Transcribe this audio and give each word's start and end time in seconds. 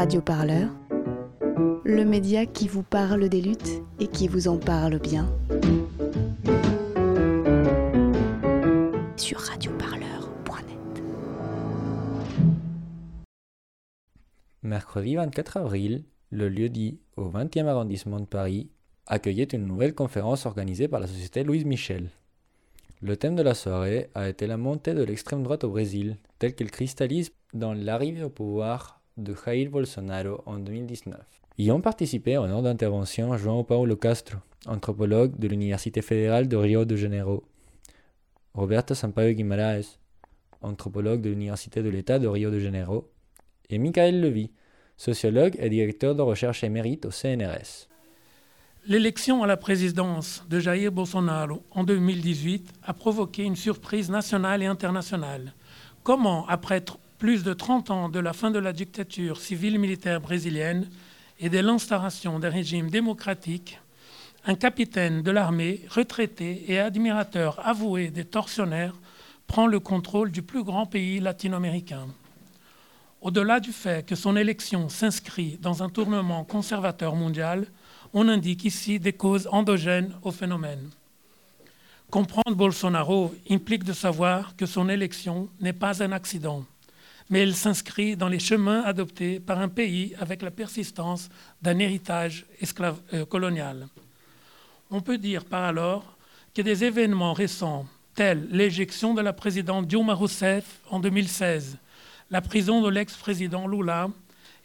Radio 0.00 0.22
Parleur, 0.22 0.70
le 1.84 2.04
média 2.06 2.46
qui 2.46 2.68
vous 2.68 2.82
parle 2.82 3.28
des 3.28 3.42
luttes 3.42 3.82
et 3.98 4.06
qui 4.06 4.28
vous 4.28 4.48
en 4.48 4.56
parle 4.56 4.98
bien. 4.98 5.30
Sur 9.18 9.40
radioparleur.net. 9.40 11.02
Mercredi 14.62 15.16
24 15.16 15.58
avril, 15.58 16.04
le 16.30 16.48
lieu-dit 16.48 16.98
au 17.18 17.28
20e 17.28 17.66
arrondissement 17.66 18.20
de 18.20 18.24
Paris 18.24 18.70
accueillait 19.06 19.44
une 19.44 19.66
nouvelle 19.66 19.94
conférence 19.94 20.46
organisée 20.46 20.88
par 20.88 21.00
la 21.00 21.08
société 21.08 21.44
Louise 21.44 21.66
Michel. 21.66 22.08
Le 23.02 23.18
thème 23.18 23.36
de 23.36 23.42
la 23.42 23.52
soirée 23.52 24.08
a 24.14 24.30
été 24.30 24.46
la 24.46 24.56
montée 24.56 24.94
de 24.94 25.02
l'extrême 25.02 25.42
droite 25.42 25.64
au 25.64 25.68
Brésil, 25.68 26.16
telle 26.38 26.54
qu'elle 26.54 26.70
cristallise 26.70 27.32
dans 27.52 27.74
l'arrivée 27.74 28.24
au 28.24 28.30
pouvoir 28.30 28.99
de 29.16 29.34
Jair 29.34 29.70
Bolsonaro 29.70 30.42
en 30.46 30.58
2019. 30.58 31.18
Y 31.58 31.70
ont 31.70 31.80
participé 31.80 32.38
en 32.38 32.50
ordre 32.50 32.64
d'intervention 32.64 33.36
João 33.36 33.64
Paulo 33.64 33.96
Castro, 33.96 34.38
anthropologue 34.66 35.38
de 35.38 35.48
l'Université 35.48 36.02
fédérale 36.02 36.48
de 36.48 36.56
Rio 36.56 36.84
de 36.84 36.96
Janeiro, 36.96 37.44
Roberto 38.54 38.94
Sampaio 38.94 39.34
Guimaraes, 39.34 39.98
anthropologue 40.62 41.20
de 41.20 41.30
l'Université 41.30 41.82
de 41.82 41.88
l'État 41.88 42.18
de 42.18 42.28
Rio 42.28 42.50
de 42.50 42.58
Janeiro, 42.58 43.10
et 43.68 43.78
Michael 43.78 44.20
Levy, 44.20 44.50
sociologue 44.96 45.56
et 45.58 45.70
directeur 45.70 46.14
de 46.14 46.22
recherche 46.22 46.64
émérite 46.64 47.06
au 47.06 47.10
CNRS. 47.10 47.88
L'élection 48.86 49.42
à 49.42 49.46
la 49.46 49.56
présidence 49.56 50.44
de 50.48 50.58
Jair 50.58 50.90
Bolsonaro 50.90 51.62
en 51.70 51.84
2018 51.84 52.72
a 52.82 52.94
provoqué 52.94 53.44
une 53.44 53.56
surprise 53.56 54.10
nationale 54.10 54.62
et 54.62 54.66
internationale. 54.66 55.54
Comment, 56.02 56.46
après 56.48 56.82
plus 57.20 57.44
de 57.44 57.52
30 57.52 57.90
ans 57.90 58.08
de 58.08 58.18
la 58.18 58.32
fin 58.32 58.50
de 58.50 58.58
la 58.58 58.72
dictature 58.72 59.38
civile-militaire 59.38 60.22
brésilienne 60.22 60.88
et 61.38 61.50
de 61.50 61.58
l'instauration 61.58 62.38
d'un 62.38 62.48
régime 62.48 62.88
démocratique, 62.88 63.78
un 64.46 64.54
capitaine 64.54 65.20
de 65.20 65.30
l'armée, 65.30 65.82
retraité 65.90 66.64
et 66.72 66.80
admirateur 66.80 67.60
avoué 67.62 68.08
des 68.08 68.24
tortionnaires, 68.24 68.94
prend 69.46 69.66
le 69.66 69.80
contrôle 69.80 70.30
du 70.30 70.40
plus 70.40 70.64
grand 70.64 70.86
pays 70.86 71.20
latino-américain. 71.20 72.06
Au-delà 73.20 73.60
du 73.60 73.72
fait 73.72 74.06
que 74.06 74.14
son 74.14 74.34
élection 74.34 74.88
s'inscrit 74.88 75.58
dans 75.60 75.82
un 75.82 75.90
tournement 75.90 76.44
conservateur 76.44 77.14
mondial, 77.14 77.66
on 78.14 78.28
indique 78.28 78.64
ici 78.64 78.98
des 78.98 79.12
causes 79.12 79.46
endogènes 79.52 80.14
au 80.22 80.30
phénomène. 80.30 80.88
Comprendre 82.08 82.56
Bolsonaro 82.56 83.34
implique 83.50 83.84
de 83.84 83.92
savoir 83.92 84.56
que 84.56 84.64
son 84.64 84.88
élection 84.88 85.50
n'est 85.60 85.74
pas 85.74 86.02
un 86.02 86.12
accident, 86.12 86.64
mais 87.30 87.40
elle 87.40 87.54
s'inscrit 87.54 88.16
dans 88.16 88.28
les 88.28 88.40
chemins 88.40 88.82
adoptés 88.82 89.38
par 89.38 89.60
un 89.60 89.68
pays 89.68 90.14
avec 90.18 90.42
la 90.42 90.50
persistance 90.50 91.28
d'un 91.62 91.78
héritage 91.78 92.44
euh, 93.14 93.24
colonial. 93.24 93.86
On 94.90 95.00
peut 95.00 95.18
dire 95.18 95.44
par 95.44 95.62
alors 95.62 96.16
que 96.54 96.62
des 96.62 96.84
événements 96.84 97.32
récents, 97.32 97.86
tels 98.16 98.48
l'éjection 98.50 99.14
de 99.14 99.22
la 99.22 99.32
présidente 99.32 99.86
Dilma 99.86 100.14
Rousseff 100.14 100.80
en 100.90 100.98
2016, 100.98 101.78
la 102.32 102.40
prison 102.40 102.82
de 102.82 102.90
l'ex-président 102.90 103.68
Lula 103.68 104.08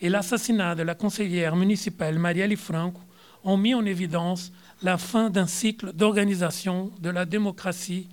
et 0.01 0.09
l'assassinat 0.09 0.73
de 0.73 0.83
la 0.83 0.95
conseillère 0.95 1.55
municipale 1.55 2.17
Marielle 2.17 2.57
Franco, 2.57 2.99
ont 3.43 3.57
mis 3.57 3.75
en 3.75 3.85
évidence 3.85 4.51
la 4.81 4.97
fin 4.97 5.29
d'un 5.29 5.45
cycle 5.45 5.93
d'organisation 5.93 6.91
de 6.99 7.11
la 7.11 7.25
démocratie 7.25 8.07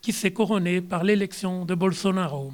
qui 0.00 0.12
s'est 0.12 0.32
couronné 0.32 0.80
par 0.80 1.02
l'élection 1.02 1.64
de 1.64 1.74
Bolsonaro. 1.74 2.52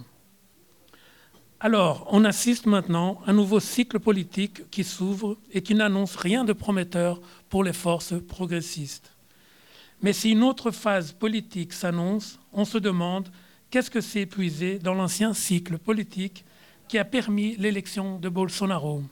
Alors, 1.64 2.08
on 2.10 2.24
assiste 2.24 2.66
maintenant 2.66 3.22
à 3.24 3.30
un 3.30 3.34
nouveau 3.34 3.60
cycle 3.60 4.00
politique 4.00 4.68
qui 4.72 4.82
s'ouvre 4.82 5.38
et 5.52 5.62
qui 5.62 5.77
n'annonce 5.77 6.16
rien 6.16 6.42
de 6.42 6.52
prometteur 6.52 7.20
pour 7.48 7.62
les 7.62 7.72
forces 7.72 8.14
progressistes. 8.27 9.12
Mais 10.02 10.12
si 10.12 10.30
une 10.30 10.42
autre 10.42 10.72
phase 10.72 11.12
politique 11.12 11.72
s'annonce, 11.72 12.40
on 12.52 12.64
se 12.64 12.78
demande 12.78 13.28
qu'est-ce 13.70 13.92
que 13.92 14.01
s'est 14.01 14.22
épuisé 14.22 14.80
dans 14.80 14.95
l'ancien 14.95 15.34
cycle 15.34 15.78
politique 15.78 16.45
qui 16.89 16.98
a 16.98 17.05
permis 17.05 17.55
l'élection 17.55 18.18
de 18.18 18.28
Bolsonaro. 18.28 19.05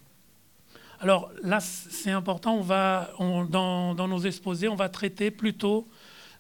Alors 0.99 1.31
là, 1.45 1.61
c'est 1.61 2.11
important, 2.11 2.57
on 2.57 2.63
va, 2.63 3.13
dans, 3.49 4.09
nos 4.09 4.23
exposés, 4.23 4.67
on 4.67 4.75
va 4.75 4.89
traiter 4.89 5.31
plutôt 5.31 5.87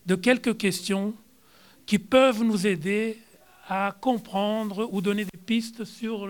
de 0.06 0.16
quelques 0.16 0.56
questions 0.56 1.14
qui 1.86 2.00
peuvent 2.00 2.42
nous 2.42 2.66
aider 2.66 3.16
à 3.70 3.94
comprendre 3.98 4.88
ou 4.92 5.00
donner 5.00 5.24
des 5.24 5.38
pistes 5.38 5.84
sur 5.84 6.28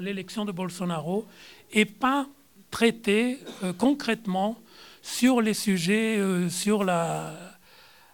l'élection 0.00 0.44
de 0.44 0.52
Bolsonaro 0.52 1.26
et 1.72 1.84
pas 1.84 2.28
traiter 2.70 3.40
euh, 3.64 3.72
concrètement 3.72 4.56
sur 5.02 5.40
les 5.40 5.54
sujets, 5.54 6.18
euh, 6.18 6.48
sur 6.48 6.84
la, 6.84 7.34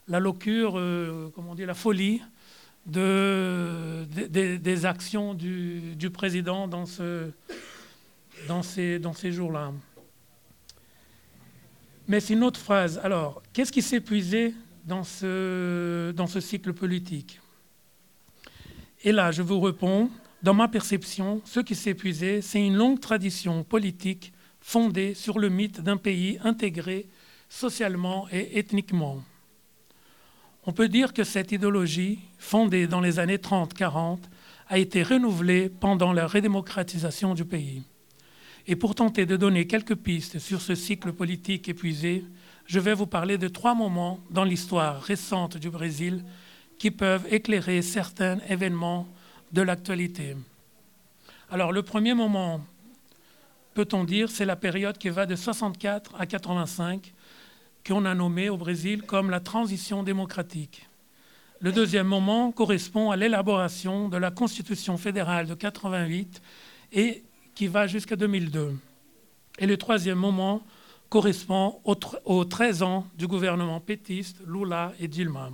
la 0.08 0.18
locure, 0.18 0.78
euh, 0.78 1.30
comment 1.34 1.50
on 1.50 1.54
dit, 1.54 1.66
la 1.66 1.74
folie 1.74 2.22
de, 2.86 4.06
des 4.08 4.86
actions 4.86 5.34
du, 5.34 6.10
président 6.12 6.66
dans 6.66 6.86
ce, 6.86 7.30
dans 8.48 8.62
ces, 8.62 8.98
dans 8.98 9.12
ces 9.12 9.30
jours-là. 9.30 9.72
Mais 12.08 12.20
c'est 12.20 12.32
une 12.32 12.44
autre 12.44 12.60
phrase. 12.60 12.98
Alors, 13.02 13.42
qu'est-ce 13.52 13.72
qui 13.72 13.82
s'est 13.82 13.96
épuisé 13.96 14.54
dans 14.86 15.04
ce, 15.04 16.12
dans 16.12 16.26
ce 16.26 16.40
cycle 16.40 16.72
politique? 16.72 17.40
Et 19.04 19.12
là, 19.12 19.30
je 19.30 19.42
vous 19.42 19.60
réponds, 19.60 20.10
dans 20.42 20.54
ma 20.54 20.66
perception, 20.66 21.42
ce 21.44 21.60
qui 21.60 21.74
s'est 21.74 21.90
épuisé, 21.90 22.40
c'est 22.40 22.66
une 22.66 22.74
longue 22.74 23.00
tradition 23.00 23.62
politique 23.62 24.32
fondée 24.60 25.12
sur 25.12 25.38
le 25.38 25.50
mythe 25.50 25.82
d'un 25.82 25.98
pays 25.98 26.38
intégré 26.42 27.06
socialement 27.50 28.26
et 28.32 28.58
ethniquement. 28.58 29.22
On 30.64 30.72
peut 30.72 30.88
dire 30.88 31.12
que 31.12 31.22
cette 31.22 31.52
idéologie, 31.52 32.18
fondée 32.38 32.86
dans 32.86 33.02
les 33.02 33.18
années 33.18 33.36
30-40, 33.36 34.20
a 34.68 34.78
été 34.78 35.02
renouvelée 35.02 35.68
pendant 35.68 36.14
la 36.14 36.26
redémocratisation 36.26 37.34
du 37.34 37.44
pays. 37.44 37.82
Et 38.66 38.74
pour 38.74 38.94
tenter 38.94 39.26
de 39.26 39.36
donner 39.36 39.66
quelques 39.66 39.96
pistes 39.96 40.38
sur 40.38 40.62
ce 40.62 40.74
cycle 40.74 41.12
politique 41.12 41.68
épuisé, 41.68 42.24
je 42.64 42.80
vais 42.80 42.94
vous 42.94 43.06
parler 43.06 43.36
de 43.36 43.48
trois 43.48 43.74
moments 43.74 44.20
dans 44.30 44.44
l'histoire 44.44 45.02
récente 45.02 45.58
du 45.58 45.68
Brésil 45.68 46.24
qui 46.78 46.90
peuvent 46.90 47.26
éclairer 47.32 47.82
certains 47.82 48.38
événements 48.48 49.06
de 49.52 49.62
l'actualité. 49.62 50.36
Alors 51.50 51.72
le 51.72 51.82
premier 51.82 52.14
moment, 52.14 52.60
peut-on 53.74 54.04
dire, 54.04 54.30
c'est 54.30 54.44
la 54.44 54.56
période 54.56 54.98
qui 54.98 55.08
va 55.08 55.26
de 55.26 55.36
64 55.36 56.14
à 56.18 56.26
85, 56.26 57.12
qu'on 57.86 58.04
a 58.04 58.14
nommé 58.14 58.48
au 58.48 58.56
Brésil 58.56 59.02
comme 59.02 59.30
la 59.30 59.40
transition 59.40 60.02
démocratique. 60.02 60.88
Le 61.60 61.72
deuxième 61.72 62.06
moment 62.06 62.50
correspond 62.52 63.10
à 63.10 63.16
l'élaboration 63.16 64.08
de 64.08 64.16
la 64.16 64.30
Constitution 64.30 64.96
fédérale 64.96 65.46
de 65.46 65.54
88 65.54 66.42
et 66.92 67.22
qui 67.54 67.68
va 67.68 67.86
jusqu'à 67.86 68.16
2002. 68.16 68.76
Et 69.58 69.66
le 69.66 69.76
troisième 69.76 70.18
moment 70.18 70.62
correspond 71.08 71.80
aux, 71.84 72.44
13 72.44 72.82
ans 72.82 73.06
du 73.16 73.26
gouvernement 73.26 73.80
pétiste, 73.80 74.38
Lula 74.46 74.92
et 74.98 75.06
Dilma. 75.06 75.50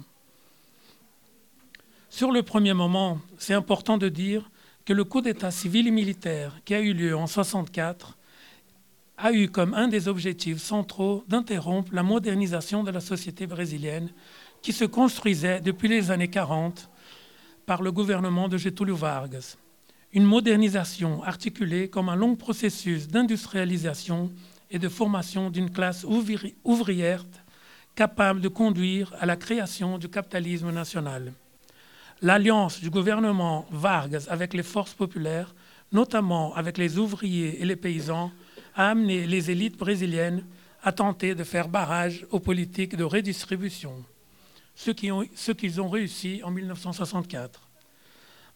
Sur 2.10 2.32
le 2.32 2.43
premier 2.43 2.75
moment, 2.75 3.21
c'est 3.38 3.54
important 3.54 3.97
de 3.97 4.09
dire 4.09 4.50
que 4.84 4.93
le 4.93 5.04
coup 5.04 5.21
d'État 5.21 5.50
civil 5.50 5.87
et 5.87 5.93
militaire 5.93 6.60
qui 6.65 6.75
a 6.75 6.81
eu 6.81 6.93
lieu 6.93 7.15
en 7.15 7.25
1964 7.26 8.19
a 9.16 9.32
eu 9.32 9.48
comme 9.48 9.75
un 9.75 9.87
des 9.87 10.09
objectifs 10.09 10.59
centraux 10.59 11.25
d'interrompre 11.28 11.94
la 11.94 12.03
modernisation 12.03 12.82
de 12.82 12.91
la 12.91 13.00
société 13.00 13.47
brésilienne 13.47 14.10
qui 14.60 14.72
se 14.72 14.84
construisait 14.84 15.60
depuis 15.60 15.88
les 15.88 16.10
années 16.10 16.28
40 16.28 16.91
par 17.65 17.81
le 17.81 17.93
gouvernement 17.93 18.48
de 18.48 18.59
Getúlio 18.59 18.97
Vargas 18.97 19.56
une 20.12 20.25
modernisation 20.25 21.22
articulée 21.22 21.89
comme 21.89 22.09
un 22.09 22.16
long 22.16 22.34
processus 22.34 23.06
d'industrialisation 23.06 24.33
et 24.71 24.80
de 24.80 24.89
formation 24.89 25.51
d'une 25.51 25.71
classe 25.71 26.04
ouvrière 26.65 27.24
capable 27.95 28.41
de 28.41 28.48
conduire 28.48 29.15
à 29.21 29.27
la 29.27 29.36
création 29.36 29.98
du 29.98 30.09
capitalisme 30.09 30.72
national. 30.72 31.33
L'alliance 32.22 32.81
du 32.81 32.91
gouvernement 32.91 33.67
Vargas 33.71 34.27
avec 34.28 34.53
les 34.53 34.63
forces 34.63 34.93
populaires, 34.93 35.55
notamment 35.91 36.55
avec 36.55 36.77
les 36.77 36.99
ouvriers 36.99 37.63
et 37.63 37.65
les 37.65 37.77
paysans, 37.77 38.31
a 38.75 38.91
amené 38.91 39.27
les 39.27 39.51
élites 39.51 39.78
brésiliennes 39.78 40.45
à 40.83 40.93
tenter 40.93 41.34
de 41.34 41.45
faire 41.45 41.69
barrage 41.69 42.27
aux 42.31 42.39
politiques 42.39 42.95
de 42.95 43.05
redistribution, 43.05 44.05
ce 44.75 44.91
qu'ils 44.91 45.81
ont, 45.81 45.89
réussi 45.89 46.43
en 46.45 46.51
1964. 46.51 47.69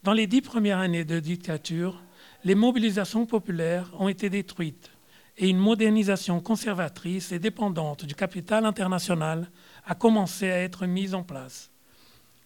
Dans 0.03 0.13
les 0.13 0.27
dix 0.27 0.43
premières 0.43 0.81
années 0.81 1.07
de 1.07 1.19
dictature, 1.19 2.03
les 2.45 2.55
mobilisations 2.55 3.25
populaires 3.25 3.91
ont 3.99 4.09
été 4.09 4.29
détruites 4.29 4.91
et 5.39 5.49
une 5.49 5.59
modernisation 5.59 6.39
conservatrice 6.41 7.33
et 7.33 7.39
dépendante 7.39 8.05
du 8.05 8.15
capital 8.15 8.67
international 8.67 9.51
a 9.87 9.95
commencé 9.95 10.51
à 10.51 10.59
être 10.59 10.85
mise 10.85 11.15
en 11.15 11.23
place. 11.23 11.71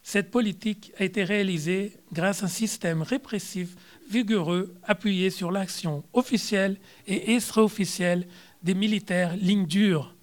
Cette 0.03 0.31
politique 0.31 0.93
a 0.99 1.05
été 1.05 1.25
réalisée 1.25 1.97
grâce 2.13 2.43
à 2.43 2.47
un 2.47 2.49
système 2.49 3.03
répressif 3.03 3.77
vigoureux 4.11 4.75
appuyé 4.85 5.31
sur 5.31 5.51
l'action 5.51 6.03
officielle 6.13 6.79
et 7.07 7.35
extra-officielle 7.35 8.27
des 8.63 8.75
militaires 8.75 9.37
lignes 9.37 9.67
dures 9.67 10.15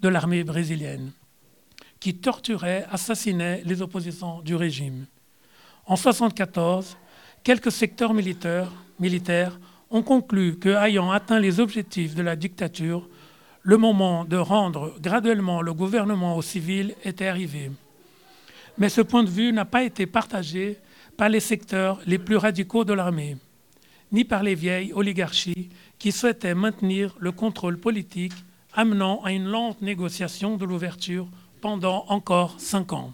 de 0.00 0.08
l'armée 0.08 0.44
brésilienne, 0.44 1.12
qui 2.00 2.14
torturaient, 2.14 2.86
assassinaient 2.90 3.62
les 3.64 3.82
opposants 3.82 4.42
du 4.42 4.54
régime. 4.54 5.06
En 5.86 5.94
1974, 5.94 6.96
quelques 7.42 7.72
secteurs 7.72 8.14
militaires, 8.14 8.70
militaires 8.98 9.58
ont 9.90 10.02
conclu 10.02 10.58
que, 10.58 10.70
ayant 10.70 11.10
atteint 11.10 11.40
les 11.40 11.60
objectifs 11.60 12.14
de 12.14 12.22
la 12.22 12.36
dictature, 12.36 13.08
le 13.62 13.76
moment 13.76 14.24
de 14.24 14.36
rendre 14.36 14.94
graduellement 15.00 15.62
le 15.62 15.74
gouvernement 15.74 16.36
aux 16.36 16.42
civils 16.42 16.94
était 17.04 17.26
arrivé. 17.26 17.70
Mais 18.78 18.88
ce 18.88 19.00
point 19.00 19.22
de 19.22 19.30
vue 19.30 19.52
n'a 19.52 19.64
pas 19.64 19.82
été 19.82 20.06
partagé 20.06 20.78
par 21.16 21.28
les 21.28 21.40
secteurs 21.40 22.00
les 22.06 22.18
plus 22.18 22.36
radicaux 22.36 22.84
de 22.84 22.92
l'armée, 22.92 23.36
ni 24.10 24.24
par 24.24 24.42
les 24.42 24.54
vieilles 24.54 24.92
oligarchies 24.92 25.70
qui 25.98 26.12
souhaitaient 26.12 26.54
maintenir 26.54 27.14
le 27.18 27.32
contrôle 27.32 27.78
politique, 27.78 28.32
amenant 28.74 29.22
à 29.22 29.32
une 29.32 29.44
lente 29.44 29.82
négociation 29.82 30.56
de 30.56 30.64
l'ouverture 30.64 31.28
pendant 31.60 32.04
encore 32.08 32.58
cinq 32.58 32.92
ans. 32.92 33.12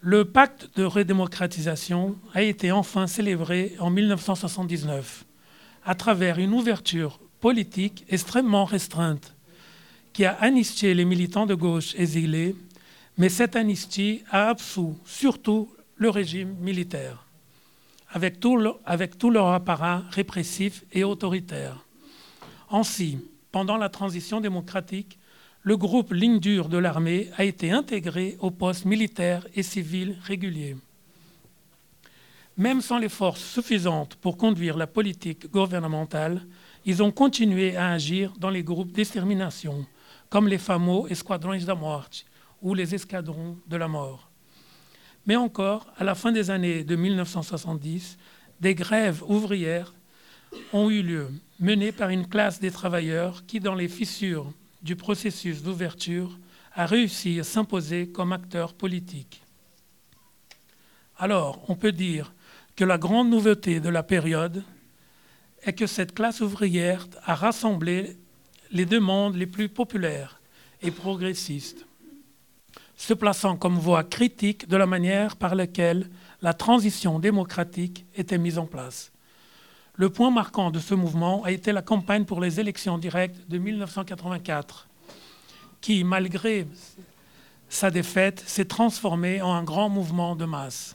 Le 0.00 0.24
pacte 0.24 0.68
de 0.76 0.82
redémocratisation 0.82 2.16
a 2.34 2.42
été 2.42 2.72
enfin 2.72 3.06
célébré 3.06 3.76
en 3.78 3.90
1979 3.90 5.24
à 5.84 5.94
travers 5.94 6.38
une 6.38 6.54
ouverture 6.54 7.20
politique 7.40 8.04
extrêmement 8.08 8.64
restreinte 8.64 9.36
qui 10.12 10.24
a 10.24 10.32
amnistié 10.40 10.94
les 10.94 11.04
militants 11.04 11.46
de 11.46 11.54
gauche 11.54 11.94
exilés, 11.96 12.56
mais 13.18 13.28
cette 13.28 13.56
amnistie 13.56 14.22
a 14.30 14.48
absous 14.48 14.98
surtout 15.04 15.68
le 15.96 16.10
régime 16.10 16.54
militaire, 16.60 17.24
avec 18.10 18.40
tout, 18.40 18.56
leur 18.56 19.48
apparat 19.48 20.02
répressif 20.10 20.84
et 20.92 21.04
autoritaire. 21.04 21.84
Ainsi, 22.70 23.18
pendant 23.50 23.76
la 23.76 23.88
transition 23.88 24.40
démocratique, 24.40 25.18
le 25.62 25.76
groupe 25.76 26.12
ligne 26.12 26.40
dure 26.40 26.68
de 26.68 26.78
l'armée 26.78 27.30
a 27.36 27.44
été 27.44 27.70
intégré 27.70 28.36
aux 28.40 28.50
postes 28.50 28.84
militaires 28.84 29.46
et 29.54 29.62
civils 29.62 30.16
réguliers. 30.24 30.76
Même 32.56 32.80
sans 32.80 32.98
les 32.98 33.08
forces 33.08 33.44
suffisantes 33.44 34.16
pour 34.16 34.36
conduire 34.36 34.76
la 34.76 34.86
politique 34.86 35.50
gouvernementale, 35.50 36.44
ils 36.84 37.02
ont 37.02 37.12
continué 37.12 37.76
à 37.76 37.90
agir 37.90 38.32
dans 38.38 38.50
les 38.50 38.64
groupes 38.64 38.92
d'extermination, 38.92 39.86
comme 40.28 40.48
les 40.48 40.58
de 40.58 41.72
mort 41.74 42.08
ou 42.62 42.74
les 42.74 42.94
escadrons 42.94 43.58
de 43.66 43.76
la 43.76 43.88
mort. 43.88 44.30
Mais 45.26 45.36
encore, 45.36 45.86
à 45.96 46.04
la 46.04 46.14
fin 46.14 46.32
des 46.32 46.50
années 46.50 46.84
de 46.84 46.96
1970, 46.96 48.16
des 48.60 48.74
grèves 48.74 49.22
ouvrières 49.26 49.94
ont 50.72 50.90
eu 50.90 51.02
lieu, 51.02 51.28
menées 51.60 51.92
par 51.92 52.10
une 52.10 52.26
classe 52.26 52.60
des 52.60 52.70
travailleurs 52.70 53.44
qui, 53.46 53.60
dans 53.60 53.74
les 53.74 53.88
fissures 53.88 54.52
du 54.82 54.96
processus 54.96 55.62
d'ouverture, 55.62 56.38
a 56.74 56.86
réussi 56.86 57.38
à 57.38 57.44
s'imposer 57.44 58.08
comme 58.08 58.32
acteur 58.32 58.74
politique. 58.74 59.42
Alors, 61.18 61.64
on 61.68 61.76
peut 61.76 61.92
dire 61.92 62.32
que 62.74 62.84
la 62.84 62.98
grande 62.98 63.30
nouveauté 63.30 63.80
de 63.80 63.88
la 63.88 64.02
période, 64.02 64.64
est 65.62 65.72
que 65.72 65.86
cette 65.86 66.14
classe 66.14 66.40
ouvrière 66.40 67.06
a 67.24 67.34
rassemblé 67.34 68.16
les 68.70 68.86
demandes 68.86 69.36
les 69.36 69.46
plus 69.46 69.68
populaires 69.68 70.40
et 70.80 70.90
progressistes, 70.90 71.86
se 73.02 73.14
plaçant 73.14 73.56
comme 73.56 73.80
voix 73.80 74.04
critique 74.04 74.68
de 74.68 74.76
la 74.76 74.86
manière 74.86 75.34
par 75.34 75.56
laquelle 75.56 76.08
la 76.40 76.54
transition 76.54 77.18
démocratique 77.18 78.06
était 78.14 78.38
mise 78.38 78.58
en 78.58 78.66
place. 78.66 79.10
Le 79.96 80.08
point 80.08 80.30
marquant 80.30 80.70
de 80.70 80.78
ce 80.78 80.94
mouvement 80.94 81.42
a 81.42 81.50
été 81.50 81.72
la 81.72 81.82
campagne 81.82 82.24
pour 82.24 82.40
les 82.40 82.60
élections 82.60 82.98
directes 82.98 83.48
de 83.48 83.58
1984, 83.58 84.88
qui, 85.80 86.04
malgré 86.04 86.68
sa 87.68 87.90
défaite, 87.90 88.40
s'est 88.46 88.66
transformée 88.66 89.42
en 89.42 89.52
un 89.52 89.64
grand 89.64 89.88
mouvement 89.88 90.36
de 90.36 90.44
masse. 90.44 90.94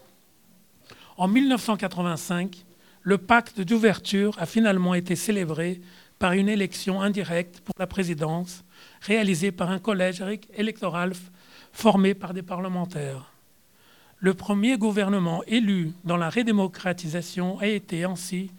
En 1.18 1.28
1985, 1.28 2.64
le 3.02 3.18
pacte 3.18 3.60
d'ouverture 3.60 4.34
a 4.40 4.46
finalement 4.46 4.94
été 4.94 5.18
célébré 5.18 5.82
par 6.20 6.32
une 6.32 6.48
élection 6.48 7.02
indirecte 7.02 7.60
pour 7.60 7.76
la 7.78 7.86
présidence, 7.86 8.64
réalisée 9.02 9.52
par 9.52 9.72
un 9.72 9.80
collège 9.80 10.24
électoral 10.54 11.12
formé 11.78 12.16
par 12.16 12.34
des 12.34 12.42
parlementaires. 12.42 13.32
Le 14.18 14.34
premier 14.34 14.80
gouvernement 14.80 15.44
élu 15.46 15.94
dans 16.06 16.18
la 16.18 16.32
redémocratisation 16.32 17.60
a 17.60 17.68
été 17.68 18.04
ainsi 18.04 18.50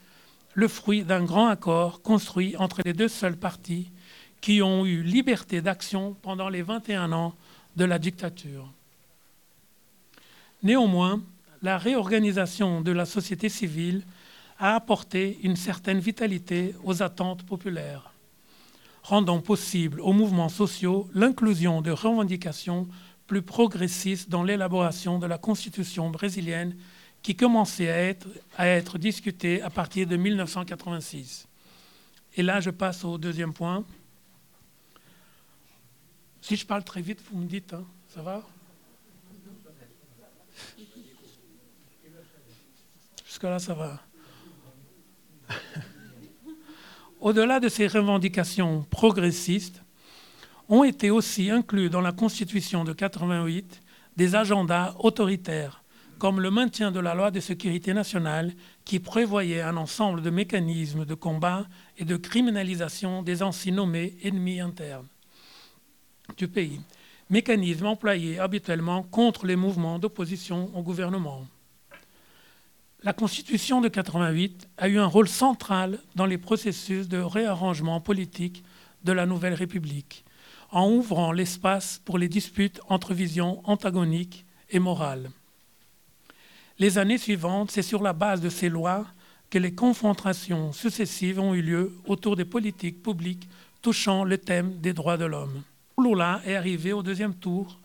le 0.55 0.69
fruit 0.69 1.03
d'un 1.03 1.25
grand 1.25 1.49
accord 1.49 2.01
construit 2.01 2.57
entre 2.59 2.81
les 2.85 2.93
deux 2.93 3.09
seuls 3.09 3.37
partis 3.37 3.91
qui 4.41 4.63
ont 4.63 4.87
eu 4.87 5.03
liberté 5.03 5.61
d'action 5.61 6.15
pendant 6.23 6.49
les 6.49 6.63
21 6.63 7.11
ans 7.11 7.35
de 7.75 7.85
la 7.85 7.99
dictature. 7.99 8.71
Néanmoins, 10.63 11.21
la 11.61 11.77
réorganisation 11.77 12.83
de 12.83 12.93
la 12.93 13.05
société 13.05 13.49
civile 13.49 14.05
a 14.61 14.77
apporté 14.77 15.41
une 15.43 15.57
certaine 15.57 15.99
vitalité 15.99 16.73
aux 16.85 17.03
attentes 17.03 17.43
populaires, 17.43 18.13
rendant 19.03 19.41
possible 19.41 20.01
aux 20.03 20.13
mouvements 20.13 20.49
sociaux 20.49 21.09
l'inclusion 21.15 21.83
de 21.83 21.91
revendications 21.91 22.87
plus 23.29 23.43
progressistes 23.43 24.29
dans 24.29 24.43
l'élaboration 24.43 25.21
de 25.21 25.27
la 25.27 25.39
constitution 25.39 26.11
brésilienne 26.11 26.75
qui 27.23 27.37
commençait 27.37 27.91
à 27.91 27.97
être, 27.97 28.27
à 28.57 28.67
être 28.67 28.99
discutée 28.99 29.61
à 29.63 29.71
partir 29.71 30.07
de 30.07 30.17
1986. 30.17 31.47
Et 32.37 32.43
là, 32.43 32.61
je 32.61 32.71
passe 32.71 33.05
au 33.05 33.19
deuxième 33.19 33.53
point. 33.53 33.85
Si 36.41 36.57
je 36.57 36.65
parle 36.65 36.83
très 36.85 37.03
vite, 37.03 37.23
vous 37.31 37.39
me 37.39 37.47
dites, 37.47 37.75
hein, 37.75 37.85
ça 38.09 38.23
va? 38.23 38.43
Jusque-là, 43.27 43.59
ça 43.59 43.75
va. 43.75 44.01
Au-delà 47.21 47.61
de 47.61 47.69
ces 47.69 47.89
revendications 47.89 48.87
progressistes, 48.89 49.83
ont 50.69 50.85
été 50.85 51.11
aussi 51.11 51.51
inclus 51.51 51.89
dans 51.89 52.01
la 52.01 52.13
Constitution 52.13 52.85
de 52.85 52.93
88 52.93 53.81
des 54.17 54.35
agendas 54.35 54.95
autoritaires, 54.99 55.83
comme 56.19 56.41
le 56.41 56.51
maintien 56.51 56.91
de 56.91 57.01
la 57.01 57.15
loi 57.15 57.31
de 57.31 57.41
sécurité 57.41 57.95
nationale 57.95 58.53
qui 58.85 58.99
prévoyait 58.99 59.63
un 59.63 59.77
ensemble 59.77 60.21
de 60.21 60.31
mécanismes 60.31 61.05
de 61.05 61.15
combat 61.15 61.67
et 61.97 62.05
de 62.05 62.17
criminalisation 62.17 63.23
des 63.23 63.43
ainsi 63.43 63.73
nommés 63.73 64.17
ennemis 64.23 64.61
internes 64.61 65.07
du 66.37 66.49
pays, 66.49 66.81
mécanismes 67.31 67.87
employés 67.87 68.39
habituellement 68.39 69.03
contre 69.03 69.47
les 69.47 69.57
mouvements 69.57 69.99
d'opposition 69.99 70.71
au 70.77 70.83
gouvernement. 70.83 71.47
La 73.03 73.13
Constitution 73.13 73.81
de 73.81 73.89
88 73.89 74.69
a 74.77 74.89
eu 74.89 74.99
un 74.99 75.07
rôle 75.07 75.29
central 75.29 76.01
dans 76.17 76.27
les 76.27 76.37
processus 76.37 77.09
de 77.09 77.19
réarrangement 77.19 78.01
politique 78.01 78.65
de 79.05 79.13
la 79.13 79.25
nouvelle 79.25 79.55
République, 79.55 80.25
en 80.71 80.91
ouvrant 80.91 81.33
l'espace 81.33 82.01
pour 82.05 82.19
les 82.19 82.29
disputes 82.29 82.81
entre 82.89 83.15
visions 83.15 83.61
antagoniques 83.65 84.45
et 84.71 84.79
morales. 84.79 85.31
Les 86.79 86.99
années 86.99 87.19
suivantes, 87.19 87.71
c'est 87.71 87.83
sur 87.83 88.03
la 88.03 88.13
base 88.13 88.41
de 88.41 88.49
ces 88.49 88.69
lois 88.69 89.07
que 89.51 89.59
les 89.59 89.75
confrontations 89.75 90.73
successives 90.73 91.41
ont 91.41 91.55
eu 91.55 91.63
lieu 91.63 91.99
autour 92.07 92.37
des 92.37 92.45
politiques 92.45 93.03
publiques 93.03 93.49
touchant 93.83 94.25
le 94.25 94.39
thème 94.39 94.79
des 94.81 94.93
droits 94.93 95.17
de 95.17 95.25
l'homme. 95.25 95.63
Lula 95.99 96.41
est 96.47 96.55
arrivé 96.55 96.93
au 96.93 97.03
deuxième 97.03 97.35
tour, 97.35 97.81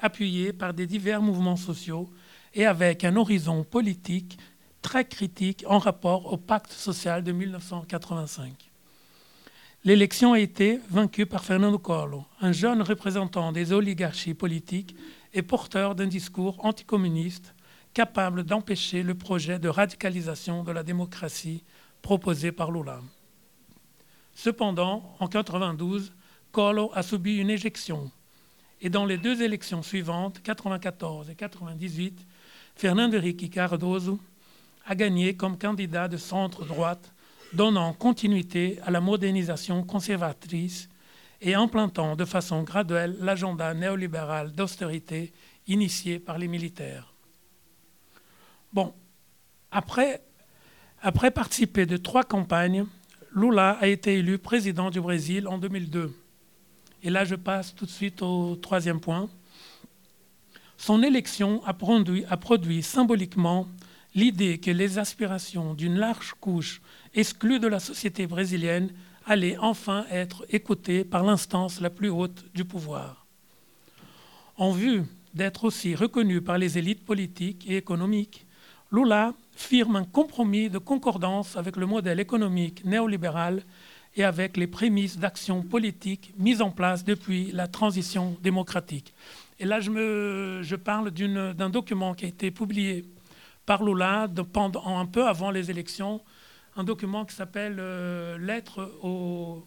appuyé 0.00 0.52
par 0.52 0.74
des 0.74 0.86
divers 0.86 1.22
mouvements 1.22 1.56
sociaux 1.56 2.10
et 2.52 2.66
avec 2.66 3.04
un 3.04 3.16
horizon 3.16 3.64
politique 3.64 4.38
très 4.82 5.06
critique 5.06 5.64
en 5.66 5.78
rapport 5.78 6.32
au 6.32 6.36
pacte 6.36 6.72
social 6.72 7.24
de 7.24 7.32
1985. 7.32 8.63
L'élection 9.86 10.32
a 10.32 10.40
été 10.40 10.80
vaincue 10.88 11.26
par 11.26 11.44
Fernando 11.44 11.78
Collor, 11.78 12.26
un 12.40 12.52
jeune 12.52 12.80
représentant 12.80 13.52
des 13.52 13.72
oligarchies 13.72 14.32
politiques 14.32 14.96
et 15.34 15.42
porteur 15.42 15.94
d'un 15.94 16.06
discours 16.06 16.64
anticommuniste 16.64 17.54
capable 17.92 18.44
d'empêcher 18.44 19.02
le 19.02 19.14
projet 19.14 19.58
de 19.58 19.68
radicalisation 19.68 20.64
de 20.64 20.72
la 20.72 20.82
démocratie 20.82 21.64
proposé 22.00 22.50
par 22.50 22.70
Lula. 22.70 23.00
Cependant, 24.34 25.14
en 25.20 25.26
1992, 25.26 26.14
Collor 26.50 26.96
a 26.96 27.02
subi 27.02 27.36
une 27.36 27.50
éjection 27.50 28.10
et 28.80 28.90
dans 28.90 29.06
les 29.06 29.16
deux 29.16 29.42
élections 29.42 29.82
suivantes, 29.82 30.36
1994 30.36 31.28
et 31.28 31.32
1998, 31.32 32.26
Fernando 32.76 33.16
Henrique 33.16 33.50
Cardoso 33.50 34.18
a 34.86 34.94
gagné 34.94 35.36
comme 35.36 35.56
candidat 35.56 36.08
de 36.08 36.16
centre-droite, 36.16 37.13
donnant 37.54 37.92
continuité 37.92 38.78
à 38.84 38.90
la 38.90 39.00
modernisation 39.00 39.82
conservatrice 39.82 40.88
et 41.40 41.54
implantant 41.54 42.16
de 42.16 42.24
façon 42.24 42.62
graduelle 42.62 43.16
l'agenda 43.20 43.74
néolibéral 43.74 44.52
d'austérité 44.52 45.32
initiée 45.66 46.18
par 46.18 46.38
les 46.38 46.48
militaires. 46.48 47.14
Bon, 48.72 48.92
après, 49.70 50.22
participer 51.34 51.86
de 51.86 51.96
trois 51.96 52.24
campagnes, 52.24 52.86
Lula 53.34 53.78
a 53.80 53.86
été 53.86 54.14
élu 54.14 54.38
président 54.38 54.90
du 54.90 55.00
Brésil 55.00 55.48
en 55.48 55.58
2002. 55.58 56.14
Et 57.02 57.10
là, 57.10 57.24
je 57.24 57.34
passe 57.34 57.74
tout 57.74 57.84
de 57.84 57.90
suite 57.90 58.22
au 58.22 58.56
troisième 58.56 59.00
point. 59.00 59.28
Son 60.76 61.02
élection 61.02 61.62
a 61.64 61.74
produit 61.74 62.82
symboliquement 62.82 63.68
l'idée 64.14 64.58
que 64.58 64.70
les 64.70 64.98
aspirations 64.98 65.74
d'une 65.74 65.96
large 65.96 66.34
couche 66.40 66.80
exclue 67.14 67.58
de 67.58 67.68
la 67.68 67.80
société 67.80 68.26
brésilienne 68.26 68.90
allaient 69.26 69.56
enfin 69.58 70.04
être 70.10 70.44
écoutées 70.50 71.04
par 71.04 71.24
l'instance 71.24 71.80
la 71.80 71.90
plus 71.90 72.10
haute 72.10 72.44
du 72.54 72.64
pouvoir. 72.64 73.26
En 74.56 74.72
vue 74.72 75.02
d'être 75.34 75.64
aussi 75.64 75.94
reconnu 75.94 76.40
par 76.40 76.58
les 76.58 76.78
élites 76.78 77.04
politiques 77.04 77.64
et 77.68 77.76
économiques, 77.76 78.46
Lula 78.92 79.34
firme 79.56 79.96
un 79.96 80.04
compromis 80.04 80.70
de 80.70 80.78
concordance 80.78 81.56
avec 81.56 81.76
le 81.76 81.86
modèle 81.86 82.20
économique 82.20 82.84
néolibéral 82.84 83.62
et 84.16 84.22
avec 84.22 84.56
les 84.56 84.68
prémices 84.68 85.18
d'action 85.18 85.62
politique 85.62 86.32
mises 86.38 86.62
en 86.62 86.70
place 86.70 87.04
depuis 87.04 87.50
la 87.52 87.66
transition 87.66 88.36
démocratique. 88.42 89.12
Et 89.58 89.64
là, 89.64 89.80
je, 89.80 90.76
parle 90.76 91.10
d'un 91.10 91.70
document 91.70 92.14
qui 92.14 92.24
a 92.24 92.28
été 92.28 92.50
publié 92.50 93.04
par 93.66 93.82
Lula 93.82 94.28
pendant, 94.52 94.98
un 94.98 95.06
peu 95.06 95.26
avant 95.26 95.50
les 95.50 95.70
élections, 95.70 96.20
un 96.76 96.84
document 96.84 97.24
qui 97.24 97.34
s'appelle 97.34 97.76
euh, 97.78 98.38
Lettre 98.38 98.90
au 99.02 99.64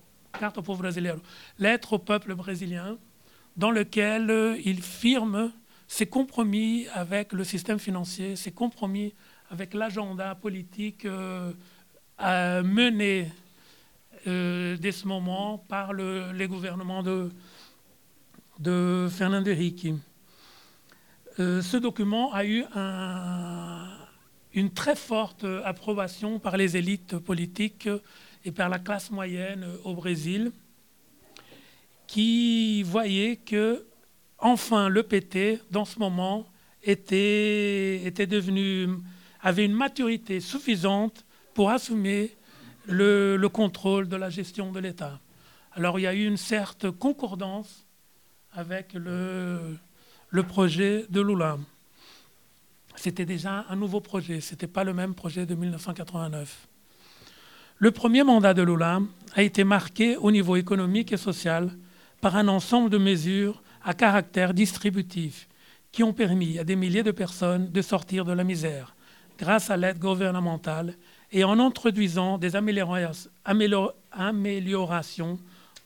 peuple 2.00 2.36
brésilien, 2.36 2.98
dans 3.56 3.72
lequel 3.72 4.30
euh, 4.30 4.58
il 4.64 4.82
firme 4.84 5.52
ses 5.88 6.06
compromis 6.06 6.86
avec 6.94 7.34
le 7.34 7.44
système 7.44 7.80
financier, 7.80 8.36
ses 8.36 8.52
compromis 8.52 9.14
avec 9.50 9.74
l'agenda 9.74 10.36
politique 10.36 11.06
euh, 11.06 11.54
mené 12.64 13.32
dès 14.26 14.92
ce 14.92 15.08
moment 15.08 15.58
par 15.70 15.94
le, 15.94 16.34
les 16.34 16.48
gouvernements 16.48 17.02
de, 17.02 17.32
de 18.60 19.08
Fernando. 19.10 19.52
Euh, 21.40 21.62
ce 21.62 21.78
document 21.78 22.34
a 22.34 22.46
eu 22.46 22.66
une 24.54 24.72
très 24.72 24.96
forte 24.96 25.46
approbation 25.64 26.40
par 26.40 26.58
les 26.58 26.78
élites 26.78 27.18
politiques 27.18 27.90
et 28.44 28.52
par 28.52 28.70
la 28.70 28.80
classe 28.80 29.12
moyenne 29.12 29.66
au 29.84 29.94
Brésil, 29.94 30.52
qui 32.08 32.82
voyaient 32.84 33.36
que, 33.36 33.86
enfin, 34.40 34.90
le 34.90 35.04
PT, 35.04 35.62
dans 35.70 35.86
ce 35.86 36.00
moment, 36.00 36.48
était, 36.82 38.04
était 38.06 38.28
devenu, 38.28 38.88
avait 39.42 39.66
une 39.66 39.74
maturité 39.76 40.40
suffisante 40.40 41.26
pour 41.54 41.70
assumer 41.70 42.32
le 42.86 43.48
contrôle 43.48 44.08
de 44.08 44.16
la 44.16 44.30
gestion 44.30 44.72
de 44.72 44.80
l'État. 44.80 45.20
Alors 45.78 46.00
il 46.00 46.04
y 46.04 46.08
a 46.08 46.14
eu 46.16 46.26
une 46.26 46.38
certaine 46.38 46.92
concordance 46.92 47.86
avec 48.54 48.94
le, 48.94 49.78
le 50.30 50.44
projet 50.44 51.06
de 51.10 51.22
Lula. 51.22 51.58
C'était 52.96 53.26
déjà 53.26 53.66
un 53.70 53.76
nouveau 53.76 54.02
projet, 54.02 54.42
ce 54.42 54.54
n'était 54.54 54.68
pas 54.68 54.84
le 54.84 54.94
même 54.94 55.14
projet 55.16 55.46
de 55.46 55.56
1989. 55.56 56.68
Le 57.78 57.92
premier 57.92 58.24
mandat 58.24 58.54
de 58.54 58.64
Lula 58.64 59.00
a 59.36 59.44
été 59.44 59.64
marqué 59.64 60.18
au 60.18 60.32
niveau 60.32 60.56
économique 60.56 61.14
et 61.14 61.18
social 61.18 61.70
par 62.22 62.36
un 62.36 62.48
ensemble 62.48 62.90
de 62.90 62.98
mesures 62.98 63.62
à 63.84 63.94
caractère 63.94 64.54
distributif 64.54 65.48
qui 65.92 66.04
ont 66.04 66.14
permis 66.14 66.60
à 66.60 66.64
des 66.64 66.76
milliers 66.76 67.04
de 67.04 67.12
personnes 67.12 67.72
de 67.72 67.82
sortir 67.82 68.26
de 68.26 68.34
la 68.34 68.44
misère 68.44 68.96
grâce 69.38 69.70
à 69.70 69.78
l'aide 69.78 70.00
gouvernementale 70.00 70.96
et 71.32 71.44
en 71.44 71.60
introduisant 71.60 72.38
des 72.38 72.56
améliorations 72.56 73.30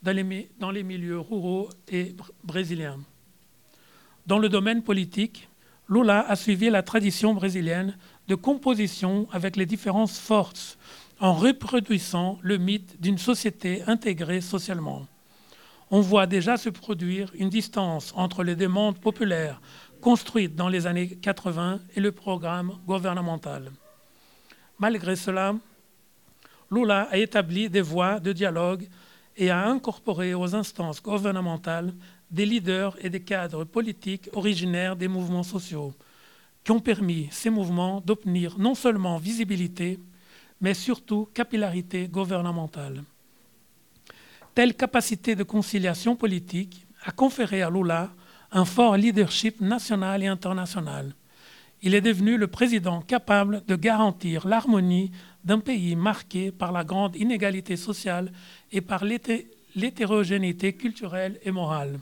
dans 0.02 0.70
les 0.70 0.82
milieux 0.82 1.20
ruraux 1.20 1.68
et 1.88 2.16
brésiliens. 2.42 2.98
Dans 4.26 4.38
le 4.38 4.48
domaine 4.48 4.82
politique, 4.82 5.48
Lula 5.88 6.20
a 6.28 6.36
suivi 6.36 6.70
la 6.70 6.82
tradition 6.82 7.34
brésilienne 7.34 7.96
de 8.28 8.36
composition 8.36 9.26
avec 9.32 9.56
les 9.56 9.66
différentes 9.66 10.10
forces 10.10 10.78
en 11.18 11.34
reproduisant 11.34 12.38
le 12.42 12.56
mythe 12.56 13.00
d'une 13.00 13.18
société 13.18 13.82
intégrée 13.88 14.40
socialement. 14.40 15.06
On 15.90 16.00
voit 16.00 16.26
déjà 16.26 16.56
se 16.56 16.70
produire 16.70 17.30
une 17.34 17.50
distance 17.50 18.12
entre 18.16 18.44
les 18.44 18.54
demandes 18.54 18.98
populaires 19.00 19.60
construites 20.00 20.54
dans 20.54 20.68
les 20.68 20.86
années 20.86 21.16
80 21.16 21.80
et 21.94 22.00
le 22.00 22.12
programme 22.12 22.78
gouvernemental. 22.86 23.70
Malgré 24.78 25.16
cela, 25.16 25.54
Lula 26.70 27.08
a 27.10 27.16
établi 27.18 27.68
des 27.68 27.82
voies 27.82 28.20
de 28.20 28.32
dialogue 28.32 28.88
et 29.36 29.50
a 29.50 29.66
incorporé 29.66 30.34
aux 30.34 30.54
instances 30.54 31.02
gouvernementales 31.02 31.92
des 32.32 32.46
leaders 32.46 32.96
et 33.04 33.10
des 33.10 33.20
cadres 33.20 33.64
politiques 33.64 34.30
originaires 34.32 34.96
des 34.96 35.08
mouvements 35.08 35.42
sociaux, 35.42 35.92
qui 36.64 36.72
ont 36.72 36.80
permis 36.80 37.28
ces 37.30 37.50
mouvements 37.50 38.00
d'obtenir 38.00 38.58
non 38.58 38.74
seulement 38.74 39.18
visibilité, 39.18 40.00
mais 40.60 40.74
surtout 40.74 41.28
capillarité 41.34 42.08
gouvernementale. 42.08 43.04
Telle 44.54 44.74
capacité 44.74 45.34
de 45.34 45.42
conciliation 45.42 46.16
politique 46.16 46.86
a 47.04 47.12
conféré 47.12 47.62
à 47.62 47.70
Lula 47.70 48.10
un 48.50 48.64
fort 48.64 48.96
leadership 48.96 49.60
national 49.60 50.22
et 50.22 50.26
international. 50.26 51.14
Il 51.82 51.94
est 51.94 52.00
devenu 52.00 52.36
le 52.36 52.46
président 52.46 53.00
capable 53.02 53.62
de 53.66 53.76
garantir 53.76 54.46
l'harmonie 54.46 55.10
d'un 55.44 55.58
pays 55.58 55.96
marqué 55.96 56.52
par 56.52 56.70
la 56.70 56.84
grande 56.84 57.16
inégalité 57.16 57.76
sociale 57.76 58.30
et 58.70 58.80
par 58.80 59.04
l'hétérogénéité 59.04 60.74
culturelle 60.74 61.40
et 61.44 61.50
morale 61.50 61.98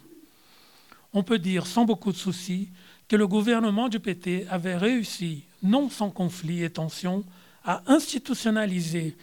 on 1.12 1.22
peut 1.22 1.38
dire 1.38 1.66
sans 1.66 1.84
beaucoup 1.84 2.12
de 2.12 2.16
soucis 2.16 2.70
que 3.08 3.16
le 3.16 3.26
gouvernement 3.26 3.88
du 3.88 3.98
PT 3.98 4.46
avait 4.48 4.76
réussi, 4.76 5.44
non 5.62 5.90
sans 5.90 6.10
conflits 6.10 6.62
et 6.62 6.70
tensions, 6.70 7.24
à 7.64 7.82
institutionnaliser 7.86 9.16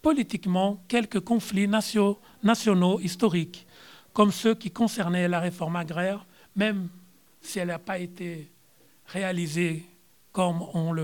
politiquement 0.00 0.82
quelques 0.88 1.20
conflits 1.20 1.68
nationaux 1.68 3.00
historiques, 3.00 3.66
comme 4.12 4.32
ceux 4.32 4.54
qui 4.54 4.70
concernaient 4.70 5.28
la 5.28 5.40
réforme 5.40 5.76
agraire, 5.76 6.24
même 6.56 6.88
si 7.42 7.58
elle 7.58 7.68
n'a 7.68 7.78
pas 7.78 7.98
été 7.98 8.50
réalisée 9.06 9.84
comme, 10.32 10.94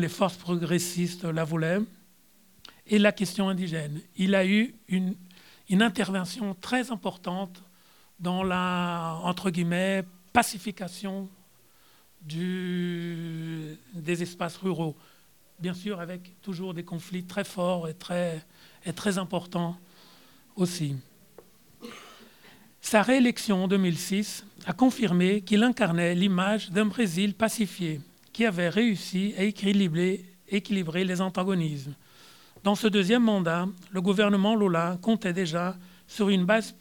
les 0.00 0.08
forces 0.08 0.36
progressistes 0.36 1.24
la 1.24 1.44
voulaient, 1.44 1.80
et 2.86 2.98
la 2.98 3.12
question 3.12 3.48
indigène. 3.48 4.00
Il 4.16 4.34
a 4.34 4.46
eu 4.46 4.74
une 4.88 5.82
intervention 5.82 6.54
très 6.60 6.90
importante 6.90 7.62
dans 8.24 8.42
la, 8.42 9.20
entre 9.22 9.50
guillemets, 9.50 10.02
pacification 10.32 11.28
du, 12.22 13.76
des 13.92 14.22
espaces 14.22 14.56
ruraux. 14.56 14.96
Bien 15.60 15.74
sûr, 15.74 16.00
avec 16.00 16.40
toujours 16.40 16.72
des 16.72 16.84
conflits 16.84 17.24
très 17.24 17.44
forts 17.44 17.86
et 17.86 17.92
très, 17.92 18.42
et 18.86 18.94
très 18.94 19.18
importants 19.18 19.76
aussi. 20.56 20.96
Sa 22.80 23.02
réélection 23.02 23.64
en 23.64 23.68
2006 23.68 24.46
a 24.66 24.72
confirmé 24.72 25.42
qu'il 25.42 25.62
incarnait 25.62 26.14
l'image 26.14 26.70
d'un 26.70 26.86
Brésil 26.86 27.34
pacifié, 27.34 28.00
qui 28.32 28.46
avait 28.46 28.70
réussi 28.70 29.34
à 29.36 29.42
équilibrer, 29.42 30.24
équilibrer 30.48 31.04
les 31.04 31.20
antagonismes. 31.20 31.94
Dans 32.62 32.74
ce 32.74 32.88
deuxième 32.88 33.24
mandat, 33.24 33.68
le 33.90 34.00
gouvernement 34.00 34.56
Lula 34.56 34.96
comptait 35.02 35.34
déjà 35.34 35.76
sur 36.06 36.30
une 36.30 36.46
base 36.46 36.74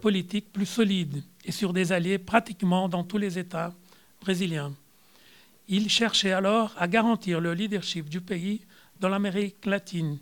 politique 0.00 0.52
plus 0.52 0.66
solide 0.66 1.22
et 1.44 1.52
sur 1.52 1.72
des 1.72 1.92
alliés 1.92 2.18
pratiquement 2.18 2.88
dans 2.88 3.04
tous 3.04 3.18
les 3.18 3.38
États 3.38 3.72
brésiliens. 4.20 4.72
Il 5.68 5.88
cherchait 5.88 6.32
alors 6.32 6.74
à 6.78 6.88
garantir 6.88 7.40
le 7.40 7.54
leadership 7.54 8.08
du 8.08 8.20
pays 8.20 8.62
dans 8.98 9.08
l'Amérique 9.08 9.64
latine, 9.66 10.18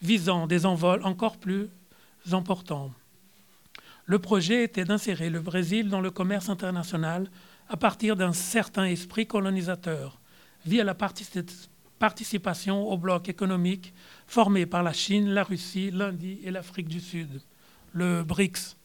visant 0.00 0.46
des 0.46 0.64
envols 0.64 1.02
encore 1.02 1.38
plus 1.38 1.68
importants. 2.30 2.92
Le 4.04 4.18
projet 4.18 4.64
était 4.64 4.84
d'insérer 4.84 5.30
le 5.30 5.40
Brésil 5.40 5.88
dans 5.88 6.00
le 6.00 6.10
commerce 6.10 6.48
international 6.48 7.30
à 7.68 7.76
partir 7.76 8.16
d'un 8.16 8.32
certain 8.32 8.84
esprit 8.84 9.26
colonisateur, 9.26 10.20
via 10.66 10.84
la 10.84 10.94
participation 10.94 12.88
au 12.88 12.96
bloc 12.96 13.28
économique 13.28 13.92
formé 14.26 14.66
par 14.66 14.82
la 14.82 14.92
Chine, 14.92 15.30
la 15.30 15.44
Russie, 15.44 15.90
l'Indie 15.90 16.40
et 16.44 16.50
l'Afrique 16.50 16.88
du 16.88 17.00
Sud, 17.00 17.40
le 17.92 18.22
BRICS 18.22 18.76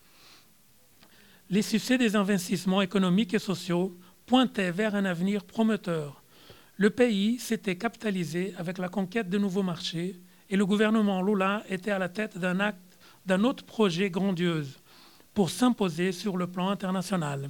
les 1.50 1.62
succès 1.62 1.98
des 1.98 2.16
investissements 2.16 2.82
économiques 2.82 3.34
et 3.34 3.40
sociaux 3.40 3.98
pointaient 4.26 4.72
vers 4.72 4.96
un 4.96 5.06
avenir 5.06 5.46
prometteur. 5.46 6.22
Le 6.76 6.90
pays 6.90 7.40
s'était 7.40 7.78
capitalisé 7.78 8.54
avec 8.58 8.78
la 8.78 8.90
conquête 8.90 9.30
de 9.30 9.38
nouveaux 9.38 9.64
marchés 9.64 10.16
et 10.50 10.58
le 10.58 10.66
gouvernement 10.66 11.22
Lula 11.22 11.64
était 11.70 11.92
à 11.92 12.00
la 12.00 12.10
tête 12.10 12.38
d'un 12.38 12.60
acte 12.60 12.80
d'un 13.26 13.44
autre 13.44 13.66
projet 13.66 14.10
grandiose 14.10 14.80
pour 15.34 15.50
s'imposer 15.50 16.12
sur 16.12 16.38
le 16.38 16.48
plan 16.48 16.70
international. 16.70 17.50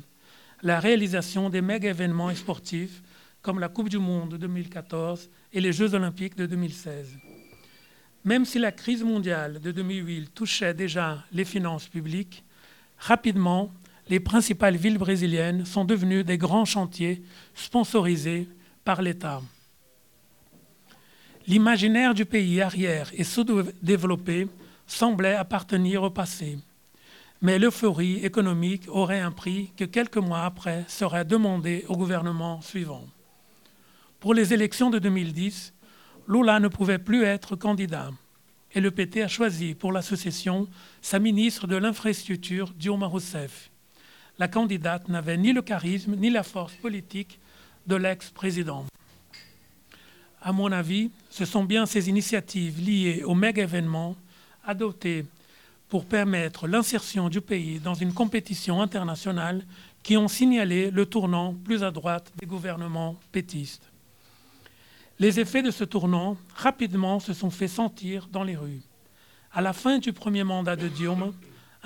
la 0.64 0.80
réalisation 0.80 1.52
des 1.52 1.62
méga-événements 1.62 2.34
sportifs 2.34 3.04
comme 3.44 3.60
la 3.60 3.70
Coupe 3.70 3.90
du 3.90 4.00
Monde 4.00 4.30
de 4.30 4.38
2014 4.38 5.30
et 5.54 5.62
les 5.62 5.72
Jeux 5.72 5.94
olympiques 5.94 6.36
de 6.36 6.48
2016. 6.48 7.16
Même 8.26 8.44
si 8.44 8.58
la 8.58 8.72
crise 8.72 9.04
mondiale 9.04 9.62
de 9.62 9.72
2008 9.72 10.34
touchait 10.34 10.74
déjà 10.74 11.24
les 11.32 11.46
finances 11.46 11.88
publiques, 11.88 12.44
rapidement, 12.98 13.72
les 14.10 14.20
principales 14.20 14.78
villes 14.78 14.98
brésiliennes 14.98 15.66
sont 15.66 15.86
devenues 15.86 16.24
des 16.24 16.38
grands 16.38 16.66
chantiers 16.66 17.22
sponsorisés 17.56 18.48
par 18.84 19.02
l'État. 19.02 19.42
L'imaginaire 21.48 22.14
du 22.14 22.26
pays 22.26 22.62
arrière 22.62 23.12
et 23.14 23.24
sous-développé 23.24 24.48
semblait 24.86 25.36
appartenir 25.36 26.04
au 26.04 26.10
passé. 26.10 26.58
Mais 27.42 27.60
l'euphorie 27.60 28.26
économique 28.26 28.84
aurait 28.88 29.20
un 29.20 29.32
prix 29.32 29.72
que 29.78 29.86
quelques 29.86 30.18
mois 30.18 30.44
après 30.44 30.86
serait 30.88 31.26
demandé 31.26 31.86
au 31.88 31.96
gouvernement 31.96 32.62
suivant. 32.62 33.06
Pour 34.20 34.34
les 34.34 34.54
élections 34.54 34.90
de 34.90 35.00
2010, 35.00 35.74
Lula 36.28 36.60
ne 36.60 36.68
pouvait 36.68 36.98
plus 36.98 37.24
être 37.24 37.56
candidat 37.56 38.12
et 38.74 38.82
le 38.82 38.92
PT 38.92 39.22
a 39.22 39.28
choisi 39.28 39.76
pour 39.76 39.92
l'association 39.92 40.68
sa 41.02 41.20
ministre 41.20 41.68
de 41.68 41.76
l'infrastructure, 41.76 42.74
Dilma 42.74 43.06
Rousseff. 43.06 43.72
La 44.40 44.48
candidate 44.48 45.10
n'avait 45.10 45.38
ni 45.38 45.52
le 45.52 45.62
charisme 45.62 46.16
ni 46.16 46.30
la 46.30 46.44
force 46.44 46.74
politique 46.76 47.40
de 47.88 47.96
l'ex-président. 47.96 48.86
À 50.42 50.52
mon 50.52 50.72
avis, 50.72 51.10
ce 51.30 51.46
sont 51.46 51.64
bien 51.64 51.86
ces 51.86 52.10
initiatives 52.10 52.80
liées 52.80 53.24
aux 53.24 53.34
méga-événements 53.34 54.16
adoptées 54.64 55.26
pour 55.90 56.06
permettre 56.06 56.68
l'insertion 56.68 57.30
du 57.30 57.42
pays 57.42 57.80
dans 57.80 57.96
une 57.96 58.14
compétition 58.14 58.82
internationale 58.82 59.66
qui 60.04 60.18
ont 60.18 60.28
signalé 60.28 60.92
le 60.92 61.06
tournant 61.06 61.54
plus 61.54 61.84
à 61.84 61.92
droite 61.92 62.32
des 62.38 62.46
gouvernements 62.46 63.16
pétistes. 63.32 63.90
Les 65.20 65.40
effets 65.40 65.64
de 65.64 65.72
ce 65.72 65.84
tournant 65.84 66.38
rapidement 66.56 67.20
se 67.20 67.34
sont 67.34 67.50
fait 67.50 67.68
sentir 67.68 68.28
dans 68.32 68.44
les 68.44 68.56
rues. 68.56 68.82
À 69.52 69.62
la 69.62 69.74
fin 69.74 69.98
du 69.98 70.14
premier 70.14 70.44
mandat 70.44 70.76
de 70.76 70.88
Dilma, 70.88 71.32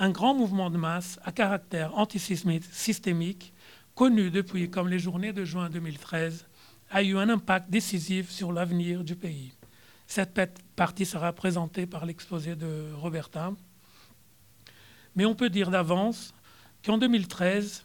un 0.02 0.10
grand 0.10 0.34
mouvement 0.34 0.68
de 0.68 0.76
masse 0.76 1.20
à 1.22 1.30
caractère 1.30 1.96
antisystémique, 1.96 3.54
connu 3.94 4.32
depuis 4.32 4.68
comme 4.68 4.88
les 4.88 4.98
journées 4.98 5.32
de 5.32 5.44
juin 5.44 5.70
2013, 5.70 6.44
a 6.90 7.04
eu 7.04 7.16
un 7.16 7.28
impact 7.28 7.70
décisif 7.70 8.28
sur 8.28 8.52
l'avenir 8.52 9.04
du 9.04 9.14
pays. 9.14 9.52
Cette 10.08 10.40
partie 10.74 11.06
sera 11.06 11.32
présentée 11.32 11.86
par 11.86 12.04
l'exposé 12.04 12.56
de 12.56 12.92
Roberta. 12.96 13.52
Mais 15.14 15.24
on 15.24 15.36
peut 15.36 15.50
dire 15.50 15.70
d'avance 15.70 16.34
qu'en 16.84 16.98
2013, 16.98 17.84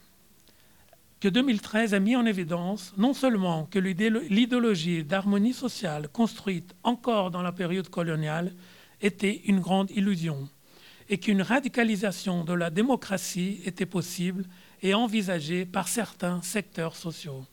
que 1.20 1.28
2013 1.28 1.94
a 1.94 2.00
mis 2.00 2.16
en 2.16 2.26
évidence 2.26 2.94
non 2.96 3.14
seulement 3.14 3.66
que 3.66 3.78
l'idéologie 3.78 5.04
d'harmonie 5.04 5.54
sociale 5.54 6.08
construite 6.08 6.74
encore 6.82 7.30
dans 7.30 7.42
la 7.42 7.52
période 7.52 7.88
coloniale 7.88 8.52
était 9.00 9.40
une 9.44 9.60
grande 9.60 9.92
illusion 9.92 10.48
et 11.08 11.18
qu'une 11.18 11.42
radicalisation 11.42 12.44
de 12.44 12.52
la 12.52 12.70
démocratie 12.70 13.60
était 13.64 13.86
possible 13.86 14.44
et 14.82 14.94
envisagée 14.94 15.64
par 15.64 15.88
certains 15.88 16.42
secteurs 16.42 16.96
sociaux. 16.96 17.44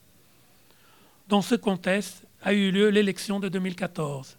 Dans 1.28 1.42
ce 1.42 1.56
contexte 1.56 2.26
a 2.42 2.54
eu 2.54 2.72
lieu 2.72 2.90
l'élection 2.90 3.40
de 3.40 3.50
2014. 3.50 4.38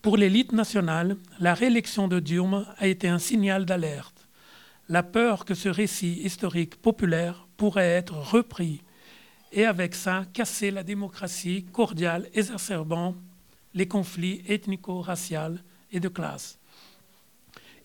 Pour 0.00 0.16
l'élite 0.16 0.52
nationale, 0.52 1.16
la 1.38 1.54
réélection 1.54 2.08
de 2.08 2.18
Dilma 2.18 2.74
a 2.78 2.88
été 2.88 3.08
un 3.08 3.20
signal 3.20 3.64
d'alerte. 3.64 4.26
La 4.88 5.04
peur 5.04 5.44
que 5.44 5.54
ce 5.54 5.68
récit 5.68 6.20
historique 6.24 6.76
populaire 6.76 7.46
pourrait 7.56 7.86
être 7.90 8.14
repris 8.16 8.82
et 9.52 9.64
avec 9.64 9.94
ça 9.94 10.24
casser 10.32 10.70
la 10.70 10.82
démocratie 10.82 11.66
cordiale 11.72 12.28
exacerbant 12.34 13.14
les 13.74 13.86
conflits 13.86 14.42
ethnico-raciaux 14.48 15.58
et 15.92 16.00
de 16.00 16.08
classe 16.08 16.58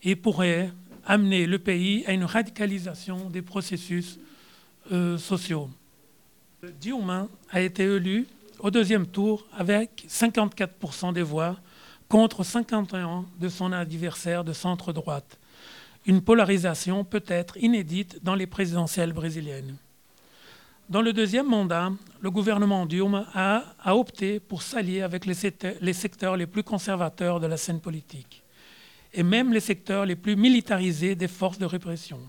et 0.02 0.16
pourrait 0.16 0.70
amener 1.06 1.46
le 1.46 1.58
pays 1.58 2.04
à 2.06 2.12
une 2.12 2.24
radicalisation 2.24 3.30
des 3.30 3.42
processus 3.42 4.18
euh, 4.92 5.18
sociaux. 5.18 5.70
Dilma 6.80 7.28
a 7.50 7.60
été 7.60 7.84
élu 7.84 8.26
au 8.58 8.70
deuxième 8.70 9.06
tour 9.06 9.46
avec 9.56 10.06
54% 10.08 11.12
des 11.12 11.22
voix 11.22 11.56
contre 12.08 12.44
51 12.44 13.26
de 13.38 13.48
son 13.48 13.72
adversaire 13.72 14.44
de 14.44 14.52
centre-droite 14.52 15.38
une 16.08 16.22
polarisation 16.22 17.04
peut-être 17.04 17.58
inédite 17.58 18.18
dans 18.24 18.34
les 18.34 18.46
présidentielles 18.46 19.12
brésiliennes. 19.12 19.76
Dans 20.88 21.02
le 21.02 21.12
deuxième 21.12 21.46
mandat, 21.46 21.92
le 22.22 22.30
gouvernement 22.30 22.86
Dilma 22.86 23.26
a, 23.34 23.94
opté 23.94 24.40
pour 24.40 24.62
s'allier 24.62 25.02
avec 25.02 25.26
les 25.26 25.92
secteurs 25.92 26.36
les 26.36 26.46
plus 26.46 26.62
conservateurs 26.62 27.40
de 27.40 27.46
la 27.46 27.58
scène 27.58 27.80
politique 27.80 28.42
et 29.12 29.22
même 29.22 29.52
les 29.52 29.60
secteurs 29.60 30.06
les 30.06 30.16
plus 30.16 30.36
militarisés 30.36 31.14
des 31.14 31.28
forces 31.28 31.58
de 31.58 31.66
répression. 31.66 32.20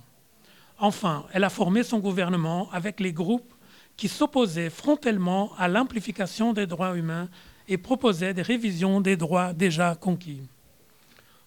Enfin, 0.77 1.25
elle 1.33 1.43
a 1.43 1.49
formé 1.49 1.83
son 1.83 1.99
gouvernement 1.99 2.69
avec 2.71 2.99
les 2.99 3.13
groupes 3.13 3.53
qui 3.97 4.07
s'opposaient 4.07 4.69
frontalement 4.69 5.51
à 5.57 5.67
l'amplification 5.67 6.53
des 6.53 6.67
droits 6.67 6.95
humains 6.95 7.27
et 7.67 7.77
proposaient 7.77 8.33
des 8.33 8.41
révisions 8.41 9.01
des 9.01 9.17
droits 9.17 9.53
déjà 9.53 9.95
conquis 9.95 10.41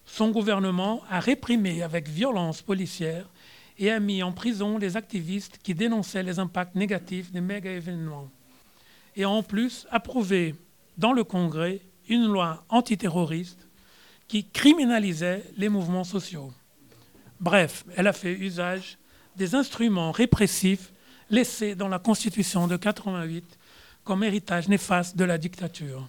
son 0.05 0.31
gouvernement 0.31 1.03
a 1.09 1.21
réprimé 1.21 1.83
avec 1.83 2.09
violence 2.09 2.63
policière 2.63 3.27
et 3.79 3.91
a 3.91 4.01
mis 4.01 4.23
en 4.23 4.33
prison 4.33 4.79
les 4.79 4.97
activistes 4.97 5.59
qui 5.63 5.75
dénonçaient 5.75 6.23
les 6.23 6.39
impacts 6.39 6.75
négatifs 6.75 7.33
des 7.33 7.41
méga-événements. 7.41 8.29
Et 9.17 9.25
en 9.25 9.43
plus 9.43 9.87
approuvé 9.91 10.55
dans 10.99 11.13
le 11.13 11.25
Congrès 11.25 11.81
une 12.09 12.27
loi 12.27 12.65
antiterroriste 12.69 13.67
qui 14.33 14.47
criminalisait 14.47 15.45
les 15.59 15.69
mouvements 15.69 16.05
sociaux. 16.05 16.55
Bref, 17.39 17.85
elle 17.97 18.07
a 18.07 18.15
fait 18.15 18.33
usage 18.33 18.97
des 19.37 19.55
instruments 19.55 20.11
répressifs 20.11 20.91
laissés 21.29 21.75
dans 21.75 21.89
la 21.89 21.99
Constitution 21.99 22.67
de 22.67 22.79
88 22.79 23.59
comme 24.05 24.25
héritage 24.25 24.69
néfaste 24.69 25.19
de 25.19 25.25
la 25.25 25.37
dictature. 25.37 26.09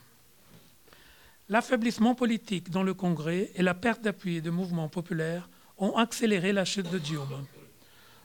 L'affaiblissement 1.49 2.15
politique 2.15 2.69
dans 2.69 2.83
le 2.83 2.93
Congrès 2.93 3.51
et 3.55 3.61
la 3.61 3.73
perte 3.73 4.01
d'appui 4.01 4.41
de 4.41 4.51
mouvements 4.51 4.87
populaires 4.87 5.49
ont 5.77 5.97
accéléré 5.97 6.53
la 6.53 6.63
chute 6.63 6.89
de 6.89 6.99
Dilma. 6.99 7.41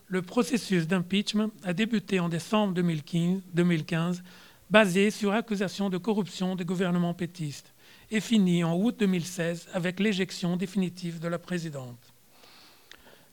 Le 0.07 0.23
processus 0.23 0.87
d'impeachment 0.87 1.51
a 1.65 1.73
débuté 1.73 2.21
en 2.21 2.29
décembre 2.29 2.73
2015, 2.73 4.23
basé 4.71 5.11
sur 5.11 5.33
accusations 5.33 5.91
de 5.91 5.99
corruption 5.99 6.55
des 6.55 6.65
gouvernements 6.65 7.15
pétistes 7.15 7.75
et 8.11 8.21
fini 8.21 8.65
en 8.65 8.77
août 8.77 8.97
2016 8.99 9.69
avec 9.75 10.01
l'éjection 10.01 10.57
définitive 10.57 11.21
de 11.21 11.29
la 11.29 11.39
présidente. 11.39 11.99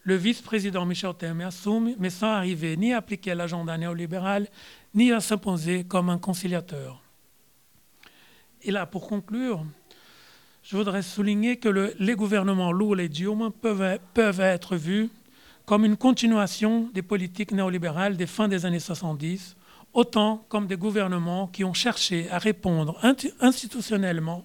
Le 0.04 0.16
vice-président 0.16 0.86
Michel 0.86 1.14
Temer 1.16 1.46
assume, 1.46 1.96
mais 1.98 2.10
sans 2.10 2.28
arriver 2.28 2.78
ni 2.78 2.94
à 2.94 2.98
appliquer 2.98 3.34
l'agenda 3.34 3.78
néolibéral, 3.78 4.48
ni 4.94 5.12
à 5.12 5.20
s'imposer 5.20 5.84
comme 5.84 6.10
un 6.10 6.20
conciliateur. 6.20 7.02
Et 8.62 8.72
là, 8.72 8.86
pour 8.86 9.08
conclure, 9.08 9.66
je 10.62 10.78
voudrais 10.78 11.02
souligner 11.02 11.58
que 11.58 11.94
les 12.00 12.16
gouvernements 12.16 12.72
lourds 12.72 13.00
et 13.00 13.10
peuvent, 13.62 14.00
peuvent 14.14 14.40
être 14.40 14.76
vus 14.76 15.10
comme 15.66 15.86
une 15.86 15.98
continuation 15.98 16.90
des 16.94 17.02
politiques 17.02 17.52
néolibérales 17.52 18.18
des 18.18 18.28
fins 18.28 18.48
des 18.48 18.66
années 18.66 18.80
70, 18.80 19.56
autant 19.94 20.46
comme 20.50 20.68
des 20.68 20.78
gouvernements 20.78 21.48
qui 21.48 21.64
ont 21.64 21.74
cherché 21.74 22.30
à 22.30 22.38
répondre 22.38 23.00
institutionnellement 23.40 24.44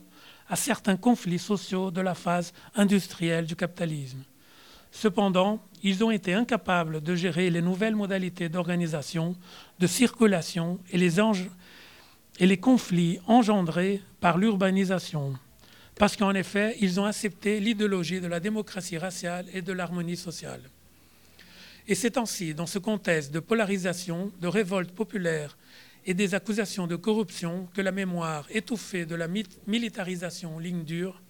à 0.50 0.56
certains 0.56 0.96
conflits 0.96 1.38
sociaux 1.38 1.90
de 1.92 2.00
la 2.00 2.14
phase 2.14 2.52
industrielle 2.74 3.46
du 3.46 3.54
capitalisme. 3.54 4.22
Cependant, 4.90 5.62
ils 5.84 6.02
ont 6.02 6.10
été 6.10 6.34
incapables 6.34 7.00
de 7.00 7.14
gérer 7.14 7.48
les 7.48 7.62
nouvelles 7.62 7.94
modalités 7.94 8.48
d'organisation, 8.48 9.36
de 9.78 9.86
circulation 9.86 10.80
et 10.90 10.98
les, 10.98 12.56
conflits 12.58 13.20
engendrés 13.28 14.02
par 14.20 14.36
l'urbanisation, 14.36 15.34
parce 15.94 16.16
qu'en 16.16 16.34
effet, 16.34 16.76
ils 16.80 16.98
ont 16.98 17.04
accepté 17.04 17.60
l'idéologie 17.60 18.20
de 18.20 18.26
la 18.26 18.40
démocratie 18.40 18.98
raciale 18.98 19.46
et 19.54 19.62
de 19.62 19.72
l'harmonie 19.72 20.16
sociale. 20.16 20.62
Et 21.86 21.94
c'est 21.94 22.18
ainsi, 22.18 22.54
dans 22.54 22.66
ce 22.66 22.80
contexte 22.80 23.30
de 23.30 23.40
polarisation, 23.40 24.32
de 24.40 24.48
révolte 24.48 24.90
populaire 24.90 25.56
et 26.06 26.14
des 26.14 26.34
accusations 26.34 26.86
de 26.86 26.96
corruption, 26.96 27.68
que 27.74 27.80
la 27.80 27.92
mémoire 27.92 28.46
étouffée 28.50 29.06
de 29.06 29.14
la 29.14 29.28
militarisation 29.66 30.58
ligne 30.58 30.84
dure, 30.84 31.22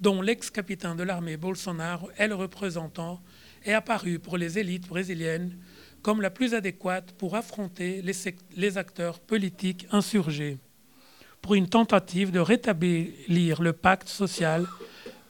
dont 0.00 0.20
l'ex-capitaine 0.20 0.96
de 0.96 1.02
l'armée 1.02 1.36
Bolsonaro 1.36 2.10
est 2.16 2.28
le 2.28 2.34
représentant, 2.34 3.20
est 3.64 3.72
apparue 3.72 4.18
pour 4.18 4.36
les 4.36 4.58
élites 4.58 4.88
brésiliennes 4.88 5.56
comme 6.02 6.20
la 6.20 6.30
plus 6.30 6.54
adéquate 6.54 7.12
pour 7.12 7.36
affronter 7.36 8.02
les, 8.02 8.78
acteurs 8.78 9.20
politiques 9.20 9.86
insurgés, 9.92 10.58
pour 11.40 11.54
une 11.54 11.68
tentative 11.68 12.32
de 12.32 12.40
rétablir 12.40 13.62
le 13.62 13.72
pacte 13.72 14.08
social 14.08 14.66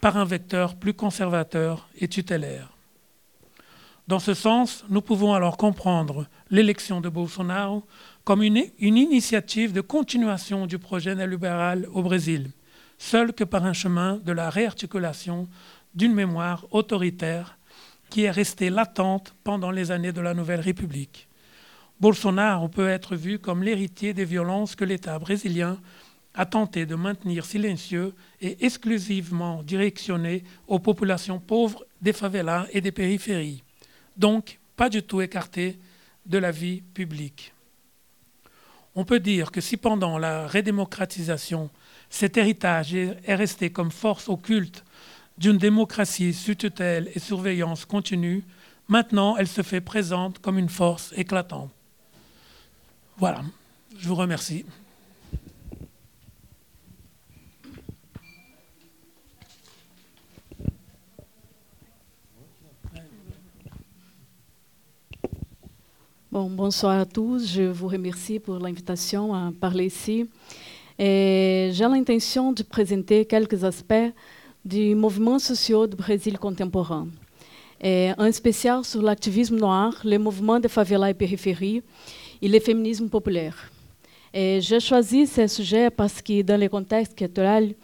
par 0.01 0.17
un 0.17 0.25
vecteur 0.25 0.77
plus 0.77 0.95
conservateur 0.95 1.89
et 2.01 2.09
tutélaire. 2.09 2.71
Dans 4.09 4.19
ce 4.19 4.35
sens, 4.35 4.85
nous 4.89 5.01
pouvons 5.01 5.33
alors 5.33 5.57
comprendre 5.57 6.27
l'élection 6.51 7.01
de 7.01 7.09
Bolsonaro 7.09 7.85
comme 8.25 8.43
une, 8.43 8.65
initiative 8.79 9.73
de 9.73 9.81
continuation 9.81 10.67
du 10.67 10.79
projet 10.79 11.15
néolibéral 11.15 11.89
au 11.93 12.03
Brésil, 12.03 12.51
seul 12.99 13.33
que 13.33 13.45
par 13.45 13.65
un 13.65 13.73
chemin 13.73 14.19
de 14.19 14.33
la 14.33 14.49
réarticulation 14.49 15.49
d'une 15.95 16.15
mémoire 16.15 16.67
autoritaire 16.71 17.59
qui 18.11 18.23
est 18.23 18.31
restée 18.31 18.71
latente 18.71 19.35
pendant 19.43 19.71
les 19.71 19.91
années 19.91 20.13
de 20.13 20.21
la 20.21 20.35
Nouvelle 20.35 20.61
République. 20.61 21.29
Bolsonaro 22.01 22.69
peut 22.69 22.89
être 22.89 23.17
vu 23.17 23.39
comme 23.39 23.63
l'héritier 23.63 24.13
des 24.13 24.25
violences 24.25 24.77
que 24.77 24.85
l'État 24.85 25.19
brésilien 25.19 25.79
a 26.35 26.47
tenté 26.47 26.87
de 26.87 26.95
maintenir 26.95 27.45
silencieux 27.45 28.15
et 28.41 28.65
exclusivement 28.65 29.63
directionné 29.63 30.45
aux 30.67 30.79
populations 30.79 31.39
pauvres 31.39 31.85
des 32.01 32.13
favelas 32.13 32.67
et 32.73 32.81
des 32.81 32.93
périphéries, 32.93 33.63
donc 34.17 34.59
pas 34.77 34.89
du 34.89 35.03
tout 35.03 35.21
écarté 35.21 35.79
de 36.27 36.39
la 36.39 36.51
vie 36.51 36.81
publique. 36.81 37.53
On 38.95 39.05
peut 39.05 39.21
dire 39.21 39.51
que 39.51 39.61
si 39.61 39.77
pendant 39.77 40.19
la 40.19 40.47
redémocratisation, 40.47 41.71
cet 42.11 42.37
héritage 42.37 42.95
est 42.95 43.35
resté 43.35 43.71
comme 43.71 43.91
force 43.91 44.29
occulte 44.29 44.85
d'une 45.39 45.57
démocratie 45.57 46.35
sous 46.35 46.55
tutelle 46.55 47.11
et 47.15 47.19
surveillance 47.19 47.87
continue, 47.87 48.45
maintenant 48.89 49.37
elle 49.37 49.49
se 49.49 49.63
fait 49.63 49.81
présente 49.81 50.39
comme 50.41 50.59
une 50.59 50.69
force 50.69 51.15
éclatante. 51.17 51.71
Voilà, 53.17 53.43
je 53.99 54.09
vous 54.09 54.15
remercie. 54.15 54.67
Bon, 66.33 66.49
bonsoir 66.49 66.99
à 66.99 67.05
tous. 67.05 67.47
Je 67.47 67.65
vous 67.65 67.89
remercie 67.89 68.39
pour 68.39 68.59
l'invitation 68.59 69.35
à 69.35 69.53
parler 69.61 69.85
ici. 69.85 70.27
J'ai 70.99 71.87
l'intention 71.91 72.53
de 72.53 72.63
présenter 72.63 73.27
quelques 73.27 73.63
aspects 73.65 74.11
du 74.65 74.95
mouvement 74.95 75.39
social 75.39 75.87
du 75.87 75.95
Brésil 75.95 76.39
contemporain. 76.39 77.07
Et 77.83 78.13
un 78.17 78.33
spécial 78.33 78.83
sur 78.83 79.03
l'activisme 79.03 79.59
noir, 79.59 79.93
les 80.05 80.17
mouvements 80.17 80.59
de 80.59 80.69
favela 80.69 81.11
et 81.11 81.13
périphérie 81.13 81.83
et 82.41 82.49
le 82.49 82.61
féminisme 82.61 83.11
populaire. 83.11 83.71
J'ai 84.33 84.81
choisi 84.81 85.27
ce 85.27 85.47
sujet 85.47 85.91
parce 85.91 86.23
que, 86.23 86.41
dans 86.41 86.59
le 86.59 86.71
contexte 86.71 87.15
culturel, 87.15 87.75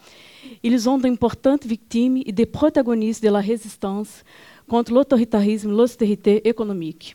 ils 0.63 0.89
ont 0.89 0.97
d'importantes 0.97 1.67
victimes 1.67 2.23
et 2.25 2.33
des 2.33 2.47
protagonistes 2.47 3.23
de 3.23 3.29
la 3.29 3.41
résistance 3.41 4.25
contre 4.67 4.95
l'autoritarisme, 4.95 5.71
l'austérité 5.71 6.49
économique. 6.49 7.15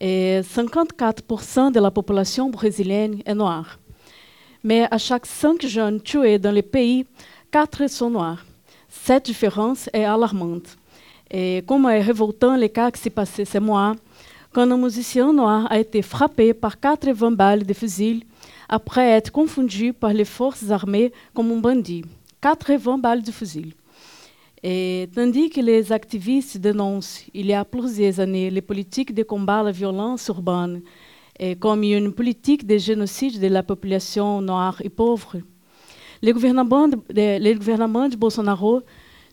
Et 0.00 0.40
54% 0.40 1.72
de 1.72 1.78
la 1.80 1.90
population 1.90 2.48
brésilienne 2.48 3.20
est 3.26 3.34
noire. 3.34 3.78
Mais 4.64 4.86
à 4.90 4.98
chaque 4.98 5.26
cinq 5.26 5.66
jeunes 5.66 6.00
tués 6.00 6.38
dans 6.38 6.52
le 6.52 6.62
pays, 6.62 7.04
quatre 7.50 7.86
sont 7.88 8.10
noirs. 8.10 8.44
Cette 8.88 9.26
différence 9.26 9.90
est 9.92 10.04
alarmante. 10.04 10.76
Et 11.30 11.62
comme 11.66 11.86
est 11.86 12.00
révoltant 12.00 12.56
le 12.56 12.68
cas 12.68 12.90
qui 12.90 13.00
s'est 13.00 13.10
passé 13.10 13.44
ce 13.44 13.58
mois, 13.58 13.94
quand 14.52 14.70
un 14.70 14.76
musicien 14.76 15.32
noir 15.32 15.70
a 15.70 15.78
été 15.78 16.02
frappé 16.02 16.54
par 16.54 16.80
80 16.80 17.30
balles 17.32 17.64
de 17.64 17.72
fusil 17.72 18.24
après 18.68 19.10
être 19.10 19.30
confondu 19.30 19.92
par 19.92 20.12
les 20.12 20.24
forces 20.24 20.70
armées 20.70 21.12
comme 21.34 21.52
un 21.52 21.56
bandit. 21.56 22.04
80 22.40 22.98
balles 22.98 23.22
de 23.22 23.30
fusil. 23.30 23.74
Tandis 24.62 25.50
que 25.50 25.60
les 25.60 25.90
activistes 25.90 26.58
dénoncent, 26.58 27.24
il 27.32 27.46
y 27.46 27.54
a 27.54 27.64
plusieurs 27.64 28.20
années, 28.20 28.50
les 28.50 28.60
politiques 28.60 29.14
de 29.14 29.22
combat 29.22 29.60
à 29.60 29.62
la 29.62 29.72
violence 29.72 30.28
urbaine 30.28 30.82
comme 31.58 31.82
une 31.82 32.12
politique 32.12 32.66
de 32.66 32.76
génocide 32.76 33.40
de 33.40 33.46
la 33.46 33.62
population 33.62 34.42
noire 34.42 34.80
et 34.84 34.90
pauvre, 34.90 35.38
le 36.22 36.32
gouvernement 36.32 36.86
de, 36.86 36.98
le 37.08 37.54
gouvernement 37.54 38.06
de 38.08 38.16
Bolsonaro 38.16 38.82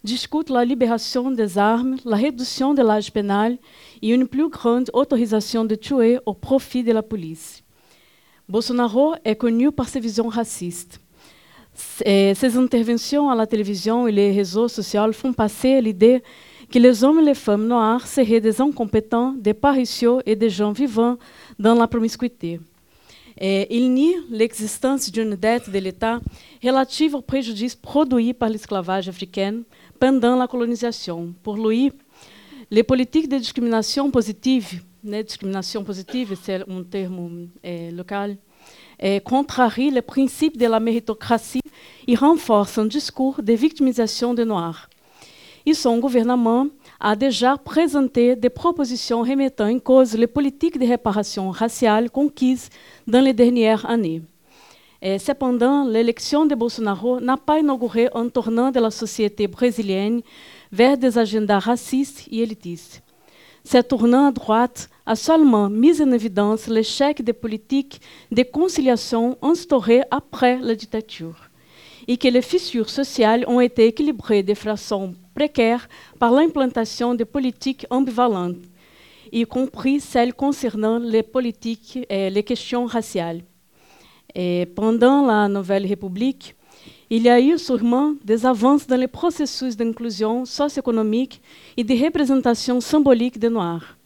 discute 0.06 0.50
la 0.50 0.64
libération 0.64 1.32
des 1.32 1.58
armes, 1.58 1.98
la 2.06 2.16
réduction 2.16 2.74
de 2.74 2.82
l'âge 2.82 3.12
pénal 3.12 3.58
et 4.02 4.10
une 4.14 4.26
plus 4.26 4.48
grande 4.48 4.90
autorisation 4.94 5.66
de 5.66 5.76
tuer 5.76 6.18
au 6.26 6.34
profit 6.34 6.84
de 6.84 6.94
la 6.94 7.04
police. 7.04 7.62
Bolsonaro 8.48 9.16
est 9.26 9.36
connu 9.36 9.70
par 9.74 9.90
ses 9.90 10.00
visions 10.00 10.30
racistes. 10.30 11.02
Ces 11.78 12.58
interventions 12.58 13.30
à 13.30 13.36
la 13.36 13.46
télévision 13.46 14.08
et 14.08 14.12
les 14.12 14.32
réseaux 14.32 14.68
sociaux 14.68 15.12
font 15.14 15.32
passer 15.32 15.80
l'idée 15.80 16.24
que 16.72 16.80
les 16.80 17.04
hommes 17.04 17.20
et 17.20 17.26
les 17.26 17.36
femmes 17.36 17.68
noirs 17.68 18.08
seraient 18.08 18.42
des 18.42 18.60
incompétents, 18.60 19.34
des 19.38 19.54
paresseux 19.54 20.20
et 20.26 20.36
des 20.36 20.50
gens 20.50 20.72
vivant 20.72 21.18
dans 21.60 21.76
la 21.76 21.88
promiscuité. 21.88 22.60
Et 23.40 23.78
il 23.78 23.94
nie 23.94 24.16
l'existence 24.32 25.12
d'une 25.12 25.36
dette 25.36 25.70
de 25.70 25.78
l'État 25.78 26.20
relative 26.64 27.14
au 27.14 27.22
préjudice 27.22 27.76
produit 27.76 28.34
par 28.34 28.50
l'esclavage 28.50 29.08
africain 29.08 29.62
pendant 30.00 30.36
la 30.36 30.48
colonisation. 30.48 31.34
Pour 31.44 31.58
lui, 31.58 31.92
les 32.72 32.84
politiques 32.84 33.30
de 33.30 33.38
discrimination 33.38 34.10
positive, 34.10 34.82
discrimination 35.04 35.84
positive, 35.84 36.36
c'est 36.42 36.68
un 36.68 36.84
terme 36.84 37.50
eh, 37.64 37.92
local, 37.92 38.38
eh, 39.00 39.20
contrarient 39.20 39.92
les 39.92 40.02
principes 40.02 40.58
de 40.58 40.66
la 40.66 40.80
méritocratie 40.80 41.62
et 42.08 42.16
renforcent 42.16 42.78
un 42.78 42.86
discours 42.86 43.42
de 43.42 43.54
victimisation 43.54 44.34
des 44.34 44.46
Noirs. 44.46 44.90
Et 45.66 45.74
son 45.74 46.00
gouvernement 46.00 46.68
a 47.00 47.16
déjà 47.16 47.58
présenté 47.58 48.36
des 48.36 48.50
propositions 48.50 49.22
remettant 49.22 49.70
en 49.70 49.80
cause 49.80 50.16
les 50.16 50.28
politiques 50.28 50.80
de 50.80 50.88
réparation 50.88 51.52
raciale 51.52 52.10
conquises 52.10 52.70
dans 53.06 53.22
les 53.22 53.34
dernières 53.34 53.86
années. 53.90 54.22
Cependant, 55.20 55.86
l'élection 55.86 56.46
de 56.46 56.56
Bolsonaro 56.56 57.20
n'a 57.20 57.38
pas 57.38 57.60
inauguré 57.60 58.10
un 58.16 58.30
tournant 58.30 58.72
de 58.72 58.80
la 58.80 58.90
société 58.90 59.48
brésilienne 59.48 60.22
vers 60.72 60.98
des 60.98 61.18
agendas 61.18 61.60
racistes 61.60 62.28
et 62.32 62.40
élitistes. 62.40 63.04
Ce 63.64 63.78
tournant 63.80 64.28
à 64.28 64.32
droite 64.32 64.90
a 65.08 65.16
seulement 65.16 65.70
mis 65.70 66.02
en 66.02 66.12
évidence 66.12 66.68
l'échec 66.68 67.24
des 67.24 67.34
politiques 67.34 68.02
de 68.30 68.44
conciliation 68.44 69.38
instaurées 69.42 70.04
après 70.12 70.60
la 70.60 70.76
dictature 70.76 71.50
et 72.10 72.18
que 72.18 72.28
les 72.28 72.42
fissures 72.42 72.90
sociales 72.90 73.46
ont 73.48 73.62
été 73.62 73.86
équilibrées 73.86 74.44
de 74.44 74.54
façon 74.54 75.16
précaire 75.34 75.88
par 76.20 76.32
l'implantation 76.32 77.16
de 77.16 77.24
politiques 77.24 77.86
ambivalentes, 77.90 78.58
y 79.32 79.46
compris 79.46 80.00
celles 80.00 80.34
concernant 80.34 81.00
les 81.00 81.24
politiques 81.24 82.00
et 82.10 82.30
les 82.30 82.44
questions 82.44 82.86
raciales. 82.86 83.42
Pendant 84.76 85.26
la 85.26 85.48
Nouvelle 85.48 85.86
République, 85.86 86.56
il 87.10 87.24
y 87.24 87.30
a 87.30 87.40
eu 87.40 87.58
sûrement 87.58 88.14
des 88.24 88.46
avances 88.46 88.86
dans 88.88 89.00
les 89.00 89.08
processus 89.08 89.76
d'inclusion 89.76 90.46
socio-économique 90.46 91.42
et 91.78 91.84
de 91.84 91.94
représentation 92.04 92.82
symbolique 92.82 93.40
des 93.40 93.50
Noirs. 93.50 93.97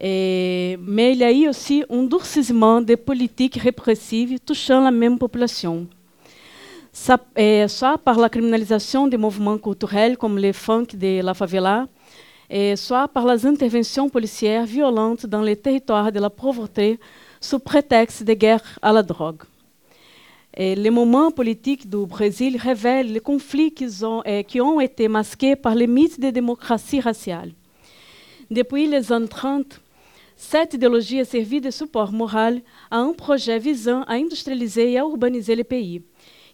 Mais 0.00 1.12
il 1.12 1.18
y 1.18 1.24
a 1.24 1.32
eu 1.32 1.48
aussi 1.48 1.84
un 1.90 2.04
durcissement 2.04 2.80
des 2.80 2.96
politiques 2.96 3.56
répressives 3.56 4.38
touchant 4.40 4.80
la 4.80 4.90
même 4.90 5.18
population. 5.18 5.86
Soit 6.92 7.98
par 8.04 8.18
la 8.18 8.28
criminalisation 8.28 9.06
des 9.08 9.16
mouvements 9.16 9.58
culturels 9.58 10.16
comme 10.16 10.38
les 10.38 10.52
funk 10.52 10.86
de 10.94 11.20
la 11.20 11.34
favela, 11.34 11.86
soit 12.76 13.08
par 13.08 13.26
les 13.26 13.44
interventions 13.44 14.08
policières 14.08 14.66
violentes 14.66 15.26
dans 15.26 15.42
les 15.42 15.56
territoires 15.56 16.12
de 16.12 16.20
la 16.20 16.30
pauvreté 16.30 16.98
sous 17.40 17.58
prétexte 17.58 18.22
de 18.24 18.34
guerre 18.34 18.78
à 18.82 18.92
la 18.92 19.02
drogue. 19.02 19.42
Les 20.56 20.90
moments 20.90 21.30
politiques 21.30 21.88
du 21.88 22.06
Brésil 22.06 22.56
révèlent 22.56 23.12
les 23.12 23.20
conflits 23.20 23.72
qui 23.72 23.86
ont, 24.02 24.22
qui 24.46 24.60
ont 24.60 24.80
été 24.80 25.06
masqués 25.06 25.54
par 25.56 25.74
les 25.74 25.86
mythes 25.86 26.20
de 26.20 26.30
démocratie 26.30 27.00
raciale. 27.00 27.52
Depuis 28.50 28.86
les 28.88 29.12
années 29.12 29.28
30, 29.28 29.80
cette 30.40 30.74
idéologie 30.74 31.18
a 31.18 31.24
servi 31.24 31.60
de 31.60 31.68
support 31.68 32.12
moral 32.12 32.62
à 32.92 32.98
un 32.98 33.12
projet 33.12 33.58
visant 33.58 34.04
à 34.04 34.14
industrialiser 34.14 34.92
et 34.92 34.98
à 34.98 35.02
urbaniser 35.02 35.56
le 35.56 35.64
pays, 35.64 36.00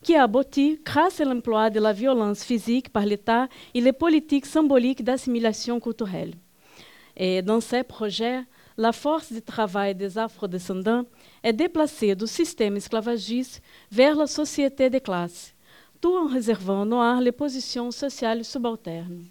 qui 0.02 0.16
a 0.16 0.22
abouti 0.22 0.80
grâce 0.82 1.20
à 1.20 1.24
l'emploi 1.26 1.68
de 1.68 1.78
la 1.80 1.92
violence 1.92 2.42
physique 2.42 2.88
par 2.88 3.04
l'État 3.04 3.46
et 3.74 3.82
les 3.82 3.92
politiques 3.92 4.46
symboliques 4.46 5.04
d'assimilation 5.04 5.78
culturelle. 5.80 6.32
Et 7.14 7.42
dans 7.42 7.60
ces 7.60 7.82
projets, 7.82 8.40
la 8.78 8.90
force 8.90 9.30
de 9.30 9.40
travail 9.40 9.94
des 9.94 10.16
afrodescendants 10.16 11.04
est 11.42 11.52
déplacée 11.52 12.14
du 12.14 12.26
système 12.26 12.76
esclavagiste 12.76 13.62
vers 13.92 14.16
la 14.16 14.26
société 14.26 14.88
de 14.88 14.98
classe, 14.98 15.54
tout 16.00 16.16
en 16.16 16.26
réservant 16.26 16.82
aux 16.82 16.86
Noirs 16.86 17.20
les 17.20 17.32
positions 17.32 17.90
sociales 17.90 18.46
subalternes. 18.46 19.26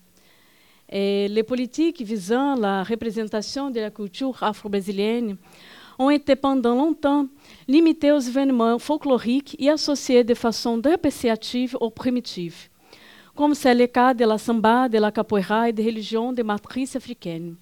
Les 0.92 1.44
politiques 1.44 2.02
visant 2.02 2.56
la 2.56 2.84
représentation 2.84 3.70
de 3.70 3.80
la 3.80 3.90
culture 3.90 4.42
afro-brésilienne 4.44 5.38
ont 5.98 6.10
été 6.10 6.36
pendant 6.36 6.76
longtemps 6.76 7.28
limitées 7.68 8.12
aux 8.12 8.20
événements 8.20 8.80
folkloriques 8.80 9.56
et 9.60 9.70
associées 9.70 10.24
de 10.24 10.34
façon 10.34 10.78
dépréciative 10.78 11.78
ou 11.80 11.90
primitive, 11.90 12.70
comme 13.36 13.54
c'est 13.54 13.76
le 13.76 13.88
cas 13.88 14.14
de 14.14 14.26
la 14.26 14.38
samba, 14.38 14.90
de 14.90 14.98
la 14.98 15.12
capoeira 15.12 15.70
et 15.70 15.74
des 15.74 15.86
religions 15.86 16.34
de 16.34 16.44
matrice 16.44 16.96
africaine. 16.96 17.56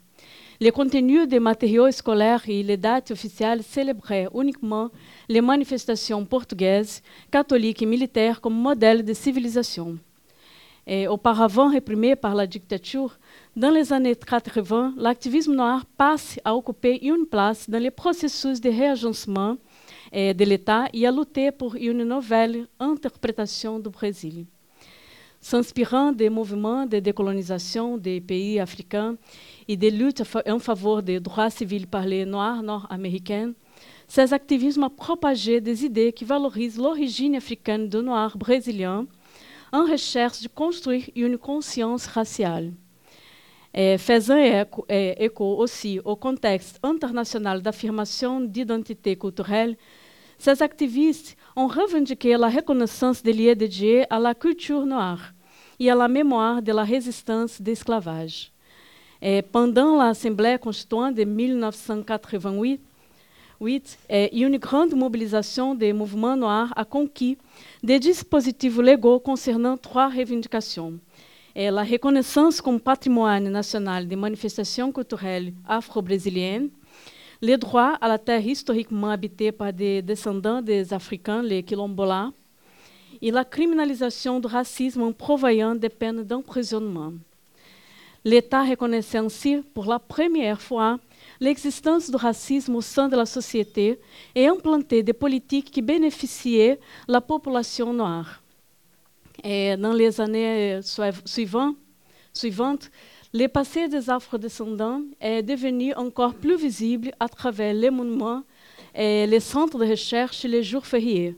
Les 0.59 0.71
contenus 0.71 1.27
des 1.27 1.39
matériaux 1.39 1.89
scolaires 1.89 2.43
et 2.47 2.61
les 2.61 2.77
dates 2.77 3.09
officielles 3.09 3.63
célébraient 3.63 4.27
uniquement 4.35 4.91
les 5.27 5.41
manifestations 5.41 6.23
portugaises, 6.23 7.01
catholiques 7.31 7.81
et 7.81 7.87
militaires 7.87 8.39
comme 8.39 8.53
modèle 8.53 9.03
de 9.03 9.13
civilisation. 9.13 9.97
Et 10.87 11.07
auparavant 11.07 11.69
réprimé 11.69 12.15
par 12.15 12.33
la 12.33 12.47
dictature, 12.47 13.17
dans 13.55 13.69
les 13.69 13.93
années 13.93 14.15
80, 14.15 14.95
l'activisme 14.97 15.53
noir 15.53 15.85
passe 15.85 16.39
à 16.43 16.55
occuper 16.55 17.05
une 17.05 17.25
place 17.27 17.69
dans 17.69 17.81
les 17.81 17.91
processus 17.91 18.59
de 18.59 18.69
réagencement 18.69 19.57
de 20.13 20.43
l'État 20.43 20.85
et 20.93 21.05
à 21.05 21.11
lutter 21.11 21.51
pour 21.51 21.75
une 21.75 22.03
nouvelle 22.03 22.67
interprétation 22.79 23.79
du 23.79 23.89
Brésil. 23.89 24.45
S'inspirant 25.39 26.11
des 26.11 26.29
mouvements 26.29 26.85
de 26.85 26.99
décolonisation 26.99 27.97
des 27.97 28.21
pays 28.21 28.59
africains 28.59 29.15
et 29.67 29.75
des 29.75 29.89
luttes 29.89 30.21
en 30.47 30.59
faveur 30.59 31.01
des 31.01 31.19
droits 31.19 31.49
civils 31.49 31.87
par 31.87 32.05
les 32.05 32.25
Noirs 32.25 32.61
nord-américains, 32.61 33.53
ces 34.07 34.33
activismes 34.33 34.83
ont 34.83 34.89
propagé 34.89 35.59
des 35.61 35.85
idées 35.85 36.13
qui 36.13 36.25
valorisent 36.25 36.77
l'origine 36.77 37.35
africaine 37.35 37.87
du 37.87 37.97
Noir 37.97 38.37
brésilien 38.37 39.07
en 39.71 39.85
recherche 39.85 40.41
de 40.41 40.47
construire 40.47 41.09
une 41.15 41.37
conscience 41.37 42.07
raciale. 42.07 42.71
Et 43.73 43.97
faisant 43.97 44.37
écho, 44.37 44.85
écho 44.89 45.57
aussi 45.57 45.99
au 46.03 46.15
contexte 46.15 46.79
international 46.83 47.61
d'affirmation 47.61 48.41
d'identité 48.41 49.15
culturelle, 49.15 49.77
ces 50.37 50.61
activistes 50.61 51.37
ont 51.55 51.67
revendiqué 51.67 52.35
la 52.35 52.49
reconnaissance 52.49 53.21
des 53.23 53.31
liens 53.31 53.53
dédiés 53.53 54.05
à 54.09 54.19
la 54.19 54.33
culture 54.33 54.85
noire 54.85 55.33
et 55.79 55.89
à 55.89 55.95
la 55.95 56.07
mémoire 56.07 56.61
de 56.61 56.71
la 56.71 56.83
résistance 56.83 57.61
d'esclavage. 57.61 58.51
Et 59.21 59.43
pendant 59.43 59.97
l'Assemblée 59.97 60.57
constituante 60.59 61.15
de 61.15 61.23
1988, 61.23 62.81
et 63.67 64.37
une 64.39 64.57
grande 64.57 64.95
mobilisation 64.95 65.75
des 65.75 65.93
mouvements 65.93 66.35
noirs 66.35 66.73
a 66.75 66.83
conquis 66.83 67.37
des 67.83 67.99
dispositifs 67.99 68.77
légaux 68.77 69.19
concernant 69.19 69.77
trois 69.77 70.09
revendications. 70.09 70.93
Et 71.55 71.69
la 71.69 71.83
reconnaissance 71.83 72.61
comme 72.61 72.79
patrimoine 72.79 73.49
national 73.49 74.07
des 74.07 74.15
manifestations 74.15 74.91
culturelles 74.91 75.53
afro-brésiliennes, 75.67 76.69
les 77.41 77.57
droits 77.57 77.97
à 78.01 78.07
la 78.07 78.17
terre 78.17 78.45
historiquement 78.45 79.09
habitée 79.09 79.51
par 79.51 79.73
des 79.73 80.01
descendants 80.01 80.61
des 80.61 80.93
Africains, 80.93 81.41
les 81.41 81.61
quilombolas, 81.61 82.31
et 83.21 83.29
la 83.29 83.45
criminalisation 83.45 84.39
du 84.39 84.47
racisme 84.47 85.03
en 85.03 85.11
prévoyant 85.11 85.75
des 85.75 85.89
peines 85.89 86.23
d'emprisonnement. 86.23 87.13
L'État 88.23 88.63
reconnaissait 88.63 89.17
ainsi 89.17 89.57
pour 89.73 89.85
la 89.85 89.99
première 89.99 90.61
fois 90.61 90.99
l'existence 91.41 92.09
du 92.09 92.15
racisme 92.15 92.75
au 92.75 92.81
sein 92.81 93.09
de 93.09 93.17
la 93.17 93.25
société 93.25 93.99
et 94.35 94.47
implanté 94.47 95.01
des 95.01 95.11
politiques 95.11 95.71
qui 95.71 95.81
bénéficiaient 95.81 96.79
la 97.07 97.19
population 97.19 97.91
noire. 97.91 98.41
Et 99.43 99.75
dans 99.75 99.91
les 99.91 100.21
années 100.21 100.79
suivantes, 101.25 101.75
suivantes 102.31 102.91
le 103.33 103.47
passé 103.47 103.87
des 103.87 104.09
afro-descendants 104.09 105.01
est 105.19 105.41
devenu 105.41 105.93
encore 105.95 106.35
plus 106.35 106.57
visible 106.57 107.11
à 107.19 107.27
travers 107.27 107.73
les 107.73 107.89
monuments 107.89 108.43
les 108.95 109.39
centres 109.39 109.79
de 109.79 109.85
recherche 109.89 110.43
et 110.45 110.49
les 110.49 110.63
jours 110.63 110.85
fériés, 110.85 111.35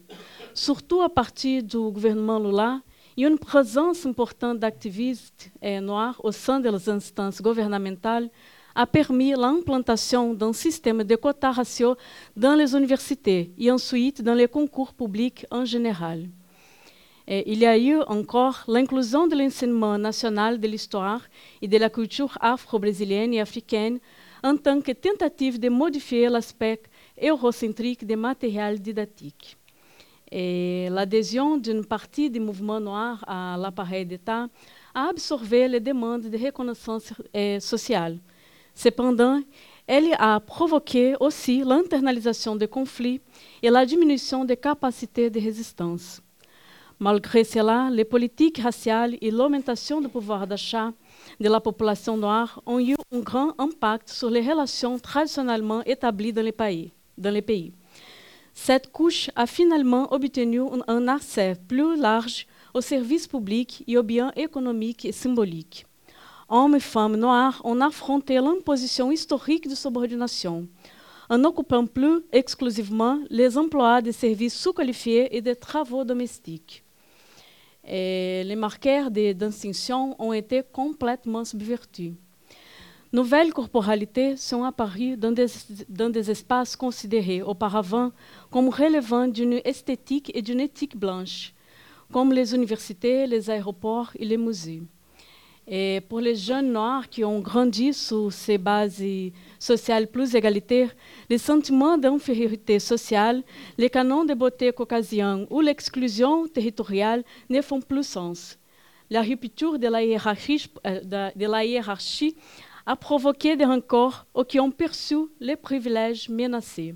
surtout 0.55 1.01
à 1.01 1.09
partir 1.09 1.61
du 1.61 1.77
gouvernement 1.77 2.39
Lula 2.39 2.81
et 3.15 3.23
une 3.23 3.37
présence 3.37 4.07
importante 4.07 4.57
d'activistes 4.57 5.51
noirs 5.61 6.19
au 6.23 6.31
sein 6.31 6.59
des 6.59 6.89
instances 6.89 7.41
gouvernementales 7.41 8.29
a 8.75 8.85
permis 8.87 9.31
l'implantation 9.31 10.33
d'un 10.33 10.53
système 10.53 11.03
de 11.03 11.15
quotas 11.15 11.51
raciaux 11.51 11.95
dans 12.35 12.55
les 12.55 12.75
universités 12.75 13.51
et 13.57 13.71
ensuite 13.71 14.21
dans 14.21 14.33
les 14.33 14.47
concours 14.47 14.93
publics 14.93 15.45
en 15.51 15.65
général. 15.65 16.27
Il 17.27 17.59
y 17.59 17.65
a 17.65 17.77
eu 17.77 18.01
encore 18.07 18.63
l'inclusion 18.67 19.27
de 19.27 19.35
l'enseignement 19.35 19.97
national 19.97 20.59
de 20.59 20.67
l'histoire 20.67 21.21
et 21.61 21.67
de 21.69 21.77
la 21.77 21.89
culture 21.89 22.37
afro-brésilienne 22.41 23.33
et 23.33 23.39
africaine 23.39 23.99
en 24.43 24.57
tant 24.57 24.81
que 24.81 24.91
tentative 24.91 25.57
de 25.57 25.69
modifier 25.69 26.27
l'aspect 26.27 26.81
eurocentrique 27.21 28.05
des 28.05 28.17
matériels 28.17 28.81
didactiques. 28.81 29.57
L'adhésion 30.29 31.57
d'une 31.57 31.85
partie 31.85 32.29
du 32.29 32.41
mouvement 32.41 32.81
noir 32.81 33.23
à 33.25 33.55
l'appareil 33.57 34.05
d'État 34.05 34.47
a 34.93 35.07
absorbé 35.07 35.67
les 35.69 35.79
demandes 35.79 36.23
de 36.23 36.37
reconnaissance 36.37 37.13
sociale, 37.59 38.17
Cependant, 38.73 39.41
elle 39.85 40.15
a 40.17 40.39
provoqué 40.39 41.15
aussi 41.19 41.63
l'internalisation 41.63 42.55
des 42.55 42.67
conflits 42.67 43.21
et 43.61 43.69
la 43.69 43.85
diminution 43.85 44.45
des 44.45 44.57
capacités 44.57 45.29
de 45.29 45.39
résistance. 45.39 46.21
Malgré 46.99 47.43
cela, 47.43 47.89
les 47.91 48.05
politiques 48.05 48.59
raciales 48.59 49.17
et 49.19 49.29
l'augmentation 49.29 49.99
du 49.99 50.07
pouvoir 50.07 50.47
d'achat 50.47 50.93
de 51.39 51.49
la 51.49 51.59
population 51.59 52.15
noire 52.15 52.61
ont 52.65 52.79
eu 52.79 52.95
un 53.11 53.19
grand 53.19 53.53
impact 53.59 54.09
sur 54.09 54.29
les 54.29 54.41
relations 54.41 54.97
traditionnellement 54.99 55.83
établies 55.83 56.31
dans 56.31 56.41
les 57.31 57.41
pays. 57.41 57.73
Cette 58.53 58.91
couche 58.91 59.29
a 59.35 59.45
finalement 59.47 60.13
obtenu 60.13 60.61
un 60.87 61.07
accès 61.07 61.55
plus 61.67 61.97
large 61.97 62.47
aux 62.73 62.81
services 62.81 63.27
publics 63.27 63.83
et 63.87 63.97
aux 63.97 64.03
biens 64.03 64.31
économiques 64.35 65.05
et 65.05 65.11
symboliques 65.11 65.85
hommes 66.49 66.75
et 66.75 66.79
femmes 66.79 67.15
noirs 67.15 67.61
ont 67.63 67.79
affronté 67.81 68.35
l'imposition 68.35 69.11
historique 69.11 69.67
de 69.67 69.75
subordination, 69.75 70.67
en 71.29 71.43
occupant 71.43 71.85
plus 71.85 72.21
exclusivement 72.31 73.19
les 73.29 73.57
emplois 73.57 74.01
de 74.01 74.11
services 74.11 74.55
sous-qualifiés 74.55 75.35
et 75.35 75.41
des 75.41 75.55
travaux 75.55 76.03
domestiques. 76.03 76.83
Les 77.85 78.55
marqueurs 78.55 79.11
de 79.11 79.33
distinction 79.33 80.15
ont 80.19 80.33
été 80.33 80.63
complètement 80.71 81.43
subvertis. 81.43 82.13
Nouvelles 83.11 83.53
corporalités 83.53 84.37
sont 84.37 84.63
apparues 84.63 85.17
des, 85.17 85.45
dans 85.87 86.09
des 86.09 86.31
espaces 86.31 86.75
considérés 86.75 87.43
auparavant 87.43 88.11
comme 88.49 88.69
relevant 88.69 89.27
d'une 89.27 89.61
esthétique 89.63 90.31
et 90.33 90.41
d'une 90.41 90.59
éthique 90.59 90.97
blanche, 90.97 91.53
comme 92.11 92.33
les 92.33 92.55
universités, 92.55 93.27
les 93.27 93.51
aéroports 93.51 94.11
et 94.15 94.25
les 94.25 94.37
musées. 94.37 94.81
Et 95.67 96.01
pour 96.09 96.19
les 96.19 96.35
jeunes 96.35 96.73
noirs 96.73 97.07
qui 97.07 97.23
ont 97.23 97.39
grandi 97.39 97.93
sous 97.93 98.29
ces 98.31 98.57
bases 98.57 99.01
sociales 99.59 100.07
plus 100.07 100.35
égalitaires, 100.35 100.93
les 101.29 101.37
sentiments 101.37 101.97
d'infériorité 101.97 102.79
sociale, 102.79 103.43
les 103.77 103.89
canons 103.89 104.25
de 104.25 104.33
beauté 104.33 104.73
caucasiens 104.73 105.45
ou 105.49 105.61
l'exclusion 105.61 106.47
territoriale 106.47 107.23
ne 107.49 107.61
font 107.61 107.79
plus 107.79 108.03
sens. 108.03 108.57
La 109.09 109.21
rupture 109.21 109.79
de 109.79 109.87
la 109.87 110.03
hiérarchie, 110.03 110.69
euh, 110.85 110.99
a 112.85 112.95
provoqué 112.97 113.55
des 113.55 113.63
rencorts 113.63 114.25
aux 114.33 114.43
qui 114.43 114.59
ont 114.59 114.71
perçu 114.71 115.15
les 115.39 115.55
privilèges 115.55 116.27
menacés, 116.27 116.95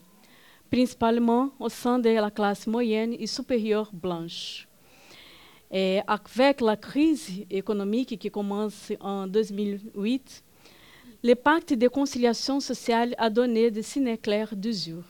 principalement 0.69 1.51
au 1.60 1.69
sein 1.69 1.99
de 1.99 2.10
la 2.10 2.30
classe 2.30 2.67
moyenne 2.67 3.15
et 3.17 3.27
supérieure 3.27 3.89
blanche. 3.93 4.66
Avec 5.69 6.62
la 6.62 6.77
crise 6.77 7.30
économique 7.49 8.17
qui 8.17 8.32
commence 8.32 8.93
en 9.01 9.27
2008, 9.27 10.43
le 11.23 11.34
pacte 11.36 11.73
de 11.73 11.88
conciliation 11.89 12.60
sociale 12.60 13.13
a 13.17 13.30
donné 13.30 13.69
des 13.69 13.82
signes 13.82 14.17
clairs 14.17 14.56
d'usure. 14.56 15.03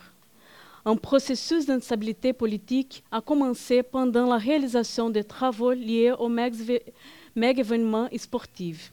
Un 0.83 0.95
processus 0.95 1.65
d'instabilité 1.65 2.33
politique 2.33 3.03
a 3.11 3.21
commencé 3.21 3.83
pendant 3.83 4.25
la 4.25 4.37
réalisation 4.37 5.09
des 5.09 5.23
travaux 5.23 5.73
liés 5.73 6.13
aux 6.17 6.29
méga-événements 6.29 8.07
sportifs. 8.17 8.91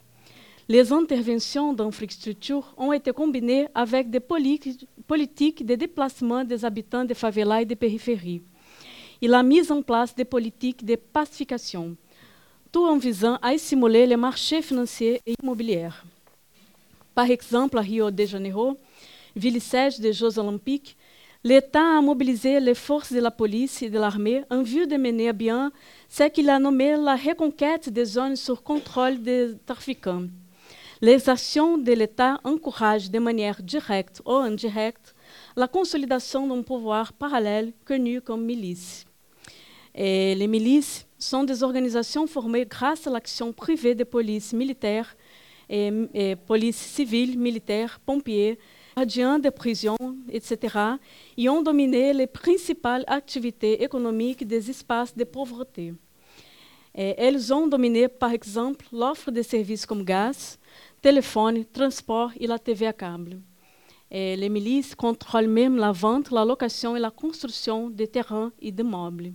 Les 0.68 0.92
interventions 0.92 1.72
d'infrastructures 1.72 2.74
ont 2.76 2.92
été 2.92 3.12
combinées 3.12 3.68
avec 3.74 4.10
des 4.10 4.20
politiques 4.20 5.64
de 5.64 5.74
déplacement 5.76 6.44
des 6.44 6.64
habitants 6.64 7.04
des 7.04 7.14
favelas 7.14 7.62
et 7.62 7.66
des 7.66 7.76
périphéries 7.76 8.42
et 9.24 9.26
la 9.26 9.42
mise 9.42 9.72
en 9.72 9.80
place 9.80 10.14
des 10.14 10.26
politiques 10.26 10.84
de 10.84 10.96
pacification, 10.96 11.96
tout 12.70 12.84
en 12.84 12.98
visant 12.98 13.38
à 13.40 13.56
stimuler 13.56 14.06
les 14.06 14.18
marchés 14.18 14.60
financiers 14.60 15.18
et 15.24 15.32
immobiliers. 15.42 15.88
Par 17.14 17.30
exemple, 17.30 17.78
à 17.78 17.80
Rio 17.80 18.10
de 18.10 18.26
Janeiro, 18.26 18.76
ville 19.34 19.62
siège 19.62 19.98
des 19.98 20.12
Jeux 20.12 20.38
olympiques, 20.38 20.94
l'État 21.42 21.96
a 21.96 22.02
mobilisé 22.02 22.60
les 22.60 22.74
forces 22.74 23.14
de 23.14 23.20
la 23.20 23.30
police 23.30 23.80
et 23.80 23.88
de 23.88 23.98
l'armée 23.98 24.42
en 24.50 24.62
vue 24.62 24.86
de 24.86 24.98
mener 24.98 25.30
à 25.30 25.32
bien 25.32 25.72
ce 26.10 26.24
qu'il 26.24 26.50
a 26.50 26.58
nommé 26.58 26.94
la 26.94 27.16
reconquête 27.16 27.88
des 27.88 28.04
zones 28.04 28.36
sur 28.36 28.62
contrôle 28.62 29.22
des 29.22 29.52
trafiquants. 29.64 30.26
Les 31.00 31.30
actions 31.30 31.78
de 31.78 31.92
l'État 31.92 32.40
encouragent 32.44 33.10
de 33.10 33.18
manière 33.18 33.62
directe 33.62 34.20
ou 34.26 34.32
indirecte 34.32 35.14
la 35.56 35.66
consolidation 35.66 36.46
d'un 36.46 36.60
pouvoir 36.60 37.14
parallèle 37.14 37.72
connu 37.86 38.20
comme 38.20 38.44
milice. 38.44 39.06
Et 39.94 40.34
les 40.34 40.46
milices 40.46 41.06
sont 41.18 41.44
des 41.44 41.62
organisations 41.62 42.26
formées 42.26 42.66
grâce 42.66 43.06
à 43.06 43.10
l'action 43.10 43.52
privée 43.52 43.94
des 43.94 44.04
polices 44.04 44.52
militaires 44.52 45.16
et, 45.68 45.90
et 46.12 46.36
police 46.36 46.76
civile, 46.76 47.38
militaire, 47.38 48.00
pompiers, 48.04 48.58
gardiens 48.96 49.38
de 49.38 49.50
prison, 49.50 49.96
etc., 50.28 50.76
y 51.36 51.48
ont 51.48 51.62
dominé 51.62 52.12
les 52.12 52.26
principales 52.26 53.04
activités 53.06 53.82
économiques 53.82 54.46
des 54.46 54.70
espaces 54.70 55.16
de 55.16 55.24
pauvreté. 55.24 55.94
Et 56.94 57.14
elles 57.18 57.52
ont 57.52 57.66
dominé, 57.66 58.08
par 58.08 58.32
exemple, 58.32 58.86
l'offre 58.92 59.30
de 59.30 59.42
services 59.42 59.84
comme 59.84 60.04
gaz, 60.04 60.58
téléphone, 61.02 61.64
transport 61.64 62.30
et 62.38 62.46
la 62.46 62.58
TV 62.58 62.86
à 62.86 62.92
câble. 62.92 63.40
Et 64.10 64.36
les 64.36 64.48
milices 64.48 64.94
contrôlent 64.94 65.48
même 65.48 65.76
la 65.76 65.90
vente, 65.90 66.30
la 66.30 66.44
location 66.44 66.94
et 66.94 67.00
la 67.00 67.10
construction 67.10 67.90
de 67.90 68.04
terrains 68.04 68.52
et 68.60 68.70
de 68.70 68.84
meubles. 68.84 69.32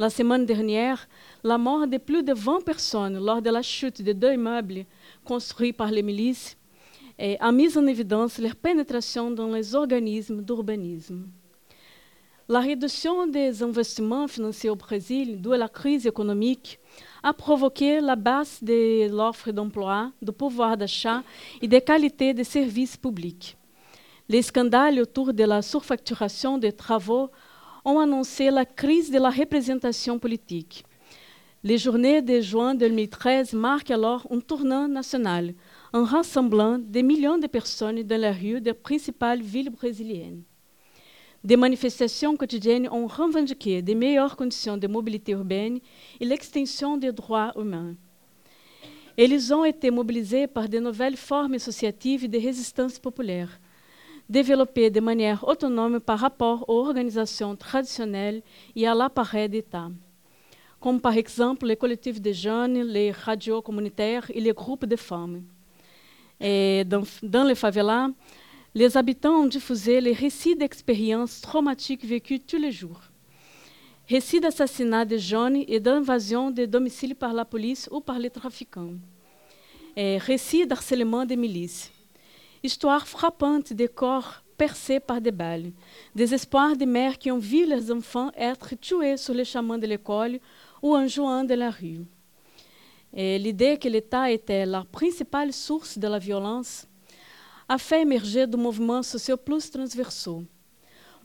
La 0.00 0.10
semaine 0.10 0.46
dernière, 0.46 1.08
la 1.42 1.58
mort 1.58 1.88
de 1.88 1.98
plus 1.98 2.22
de 2.22 2.32
20 2.32 2.64
personnes 2.64 3.18
lors 3.18 3.42
de 3.42 3.50
la 3.50 3.62
chute 3.62 4.00
de 4.00 4.12
deux 4.12 4.34
immeubles 4.34 4.84
construits 5.24 5.72
par 5.72 5.90
les 5.90 6.04
milices 6.04 6.56
a 7.18 7.50
mis 7.50 7.76
en 7.76 7.84
évidence 7.84 8.38
leur 8.38 8.54
pénétration 8.54 9.32
dans 9.32 9.48
les 9.48 9.74
organismes 9.74 10.40
d'urbanisme. 10.40 11.26
La 12.48 12.60
réduction 12.60 13.26
des 13.26 13.60
investissements 13.60 14.28
financiers 14.28 14.70
au 14.70 14.76
Brésil, 14.76 15.42
due 15.42 15.54
à 15.54 15.56
la 15.56 15.68
crise 15.68 16.06
économique, 16.06 16.78
a 17.24 17.32
provoqué 17.32 18.00
la 18.00 18.14
baisse 18.14 18.62
de 18.62 19.10
l'offre 19.10 19.50
d'emploi, 19.50 20.12
du 20.22 20.30
pouvoir 20.30 20.76
d'achat 20.76 21.24
et 21.60 21.66
des 21.66 21.80
qualités 21.80 22.32
des 22.32 22.44
services 22.44 22.96
publics. 22.96 23.56
Les 24.28 24.42
scandales 24.42 25.00
autour 25.00 25.34
de 25.34 25.42
la 25.42 25.60
surfacturation 25.60 26.56
des 26.56 26.72
travaux 26.72 27.30
ont 27.88 28.00
annoncé 28.00 28.50
la 28.50 28.66
crise 28.66 29.10
de 29.10 29.18
la 29.18 29.30
représentation 29.30 30.18
politique. 30.18 30.84
Les 31.64 31.78
journées 31.78 32.22
de 32.22 32.40
juin 32.40 32.74
2013 32.74 33.54
marquent 33.54 33.90
alors 33.90 34.26
un 34.30 34.40
tournant 34.40 34.86
national, 34.86 35.54
en 35.92 36.04
rassemblant 36.04 36.78
des 36.78 37.02
millions 37.02 37.38
de 37.38 37.46
personnes 37.46 38.02
dans 38.02 38.20
la 38.20 38.32
rue 38.32 38.60
des 38.60 38.74
principales 38.74 39.40
villes 39.40 39.70
brésiliennes. 39.70 40.42
Des 41.42 41.56
manifestations 41.56 42.36
quotidiennes 42.36 42.88
ont 42.90 43.06
revendiqué 43.06 43.80
de 43.80 43.94
meilleures 43.94 44.36
conditions 44.36 44.76
de 44.76 44.86
mobilité 44.86 45.32
urbaine 45.32 45.78
et 46.20 46.26
l'extension 46.26 46.98
des 46.98 47.12
droits 47.12 47.52
humains. 47.56 47.94
Eles 49.16 49.52
ont 49.52 49.64
été 49.64 49.90
mobilisés 49.90 50.46
par 50.46 50.68
de 50.68 50.78
nouvelles 50.78 51.16
formes 51.16 51.54
associatives 51.54 52.28
de 52.28 52.38
résistance 52.38 52.98
populaire, 52.98 53.58
développées 54.28 54.90
de 54.90 55.00
manière 55.00 55.46
autonome 55.46 56.00
par 56.00 56.18
rapport 56.18 56.68
aux 56.68 56.86
organisations 56.86 57.56
traditionnelles 57.56 58.42
et 58.76 58.86
à 58.86 58.94
l'appareil 58.94 59.48
d'État, 59.48 59.90
comme 60.80 61.00
par 61.00 61.16
exemple 61.16 61.66
les 61.66 61.76
collectifs 61.76 62.20
de 62.20 62.32
jeunes, 62.32 62.82
les 62.82 63.10
radios 63.10 63.62
communautaires 63.62 64.30
et 64.34 64.40
les 64.40 64.52
groupes 64.52 64.86
de 64.86 64.96
femmes. 64.96 65.42
Et 66.40 66.84
dans, 66.84 67.02
dans 67.22 67.44
les 67.44 67.54
favelas, 67.54 68.10
les 68.74 68.96
habitants 68.96 69.42
ont 69.42 69.46
diffusé 69.46 70.00
les 70.00 70.12
récits 70.12 70.54
d'expériences 70.54 71.40
traumatiques 71.40 72.04
vécues 72.04 72.40
tous 72.40 72.58
les 72.58 72.70
jours. 72.70 73.00
Récits 74.08 74.40
d'assassinats 74.40 75.04
de 75.04 75.16
jeunes 75.16 75.64
et 75.66 75.80
d'invasion 75.80 76.50
de 76.50 76.64
domiciles 76.64 77.16
par 77.16 77.32
la 77.32 77.44
police 77.44 77.88
ou 77.90 78.00
par 78.00 78.18
les 78.18 78.30
trafiquants. 78.30 78.94
Et 79.96 80.18
récits 80.18 80.66
d'harcèlement 80.66 81.24
des 81.26 81.36
milices. 81.36 81.90
Histoire 82.62 83.06
frappante 83.06 83.72
de 83.72 83.86
corps 83.86 84.42
percés 84.56 84.98
par 84.98 85.20
des 85.20 85.30
balles. 85.30 85.70
Des 86.14 86.34
espoirs 86.34 86.76
de 86.76 86.84
mères 86.84 87.16
qui 87.16 87.30
ont 87.30 87.38
vu 87.38 87.64
leurs 87.66 87.92
enfants 87.96 88.32
être 88.36 88.74
tués 88.74 89.16
sur 89.16 89.32
les 89.32 89.44
chemins 89.44 89.78
de 89.78 89.86
l'école 89.86 90.40
ou 90.82 90.96
en 90.96 91.06
jouant 91.06 91.44
de 91.44 91.54
la 91.54 91.70
rue. 91.70 92.00
L'idée 93.12 93.78
que 93.78 93.88
l'État 93.88 94.30
était 94.30 94.66
la 94.66 94.84
principale 94.84 95.52
source 95.52 95.96
de 95.98 96.08
la 96.08 96.18
violence 96.18 96.86
a 97.68 97.78
fait 97.78 98.02
émerger 98.02 98.46
do 98.46 98.58
mouvement 98.58 99.02
social 99.02 99.38
plus 99.38 99.70
transversaux. 99.70 100.42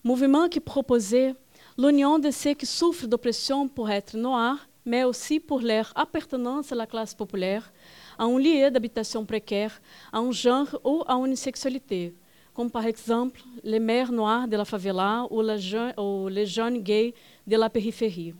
Mouvement 0.03 0.47
qui 0.47 0.59
proposait 0.59 1.33
l'union 1.77 2.19
de 2.19 2.29
ceux 2.29 2.53
qui 2.53 2.65
souffrent 2.65 3.07
d'oppression 3.07 3.67
pour 3.67 3.89
être 3.89 4.15
noirs, 4.15 4.59
mais 4.85 5.03
aussi 5.03 5.39
pour 5.39 5.61
leur 5.61 5.91
appartenance 5.95 6.71
à 6.71 6.75
la 6.75 6.85
classe 6.85 7.15
populaire, 7.15 7.71
à 8.17 8.23
un 8.23 8.37
lieu 8.37 8.69
d'habitation 8.69 9.25
précaire, 9.25 9.81
à 10.11 10.19
un 10.19 10.31
genre 10.31 10.79
ou 10.83 11.03
à 11.07 11.15
une 11.15 11.35
sexualité, 11.35 12.13
comme 12.53 12.69
par 12.69 12.85
exemple 12.85 13.41
les 13.63 13.79
mères 13.79 14.11
noires 14.11 14.47
de 14.47 14.57
la 14.57 14.65
favela 14.65 15.25
ou, 15.29 15.41
la 15.41 15.57
ou 15.97 16.27
les 16.27 16.45
jeunes 16.45 16.79
gays 16.79 17.13
de 17.45 17.57
la 17.57 17.69
périphérie. 17.69 18.33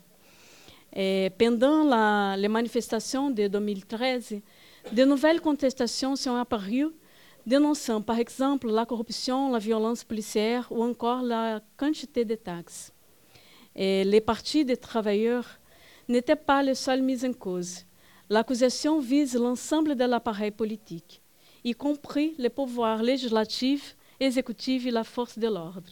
Pendant 1.37 1.83
la, 1.83 2.35
les 2.37 2.47
manifestations 2.47 3.31
de 3.31 3.47
2013, 3.47 4.39
de 4.91 5.05
nouvelles 5.05 5.41
contestations 5.41 6.15
sont 6.15 6.35
apparues 6.35 6.91
dénonçant, 7.45 8.01
par 8.01 8.19
exemple, 8.19 8.69
la 8.69 8.85
corruption, 8.85 9.51
la 9.51 9.59
violence 9.59 10.03
policière 10.03 10.67
ou 10.71 10.83
encore 10.83 11.21
la 11.21 11.61
quantité 11.77 12.25
de 12.25 12.35
taxes. 12.35 12.93
Et 13.75 14.03
les 14.03 14.21
partis 14.21 14.63
des 14.63 14.77
travailleurs 14.77 15.59
n'étaient 16.07 16.35
pas 16.35 16.61
les 16.61 16.75
seuls 16.75 17.01
mis 17.01 17.25
en 17.25 17.33
cause. 17.33 17.85
L'accusation 18.29 18.99
vise 18.99 19.35
l'ensemble 19.35 19.95
de 19.95 20.05
l'appareil 20.05 20.51
politique, 20.51 21.21
y 21.63 21.73
compris 21.73 22.33
les 22.37 22.49
pouvoirs 22.49 23.03
législatifs, 23.03 23.95
exécutifs 24.19 24.85
et 24.85 24.91
la 24.91 25.03
force 25.03 25.37
de 25.37 25.47
l'ordre. 25.47 25.91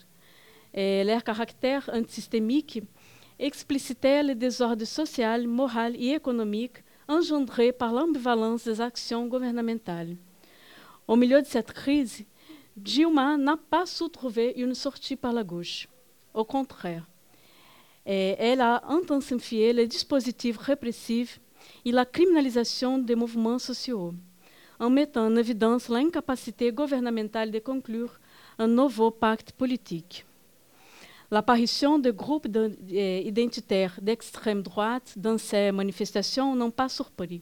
Leur 0.73 1.23
caractère 1.23 1.89
antisystémique 1.93 2.81
explicitait 3.37 4.23
le 4.23 4.35
désordre 4.35 4.85
social, 4.85 5.47
moral 5.47 5.95
et 5.97 6.13
économique 6.13 6.83
engendré 7.07 7.73
par 7.73 7.91
l'ambivalence 7.91 8.63
des 8.63 8.79
actions 8.79 9.27
gouvernementales. 9.27 10.15
Au 11.07 11.17
milieu 11.17 11.41
de 11.41 11.47
cette 11.47 11.73
crise, 11.73 12.23
Dilma 12.77 13.35
n'a 13.35 13.57
pas 13.57 13.85
su 13.85 14.09
trouver 14.09 14.53
une 14.55 14.73
sortie 14.73 15.17
par 15.17 15.33
la 15.33 15.43
gauche. 15.43 15.89
Au 16.33 16.45
contraire, 16.45 17.05
elle 18.05 18.61
a 18.61 18.83
intensifié 18.87 19.73
les 19.73 19.87
dispositifs 19.87 20.57
répressifs 20.57 21.41
et 21.85 21.91
la 21.91 22.05
criminalisation 22.05 22.97
des 22.97 23.15
mouvements 23.15 23.59
sociaux, 23.59 24.13
en 24.79 24.89
mettant 24.89 25.25
en 25.25 25.35
évidence 25.35 25.89
l'incapacité 25.89 26.71
gouvernementale 26.71 27.51
de 27.51 27.59
conclure 27.59 28.19
un 28.59 28.67
nouveau 28.67 29.11
pacte 29.11 29.51
politique. 29.51 30.25
L'apparition 31.29 31.97
de 31.97 32.11
groupes 32.11 32.47
identitaires 32.89 33.97
d'extrême 34.01 34.61
droite 34.61 35.13
dans 35.15 35.37
ces 35.37 35.71
manifestations 35.71 36.55
n'ont 36.55 36.71
pas 36.71 36.89
surpris 36.89 37.41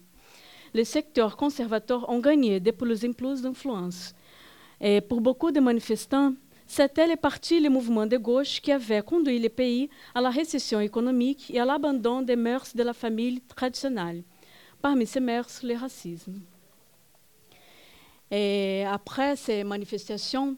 les 0.73 0.85
secteurs 0.85 1.35
conservateurs 1.35 2.09
ont 2.09 2.19
gagné 2.19 2.59
des 2.59 2.71
plus 2.71 3.05
en 3.05 3.11
plus 3.11 3.41
d'influence. 3.41 4.13
Pour 5.07 5.21
beaucoup 5.21 5.51
de 5.51 5.59
manifestants, 5.59 6.33
c'était 6.71 7.07
le 7.07 7.15
parti, 7.15 7.59
le 7.59 7.67
mouvement 7.71 8.05
de 8.05 8.15
gauche 8.15 8.61
qui 8.61 8.71
avait 8.71 9.01
conduit 9.01 9.39
le 9.39 9.49
pays 9.49 9.89
à 10.13 10.21
la 10.21 10.29
récession 10.29 10.79
économique 10.79 11.49
et 11.49 11.59
à 11.59 11.65
l'abandon 11.65 12.21
des 12.21 12.35
mœurs 12.35 12.75
de 12.75 12.83
la 12.83 12.93
famille 12.93 13.41
traditionnelle. 13.41 14.21
Parmi 14.79 15.07
ces 15.07 15.19
mœurs, 15.19 15.63
le 15.63 15.75
racisme. 15.75 16.39
Après 18.31 19.35
ces 19.35 19.63
manifestations, 19.63 20.57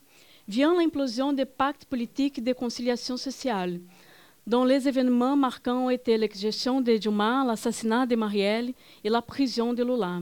vient 0.50 0.76
l'implosion 0.78 1.32
des 1.32 1.46
pactes 1.46 1.86
politiques 1.86 2.44
de 2.44 2.52
conciliation 2.52 3.16
sociale, 3.16 3.80
dont 4.46 4.66
les 4.66 4.90
événements 4.90 5.38
marquants 5.38 5.90
été 5.90 6.18
l'exécution 6.18 6.82
de 6.82 6.98
Dilma, 6.98 7.46
l'assassinat 7.48 8.06
de 8.06 8.18
Marielle 8.18 8.74
et 9.06 9.10
la 9.10 9.22
prison 9.22 9.72
de 9.72 9.82
Lula. 9.82 10.20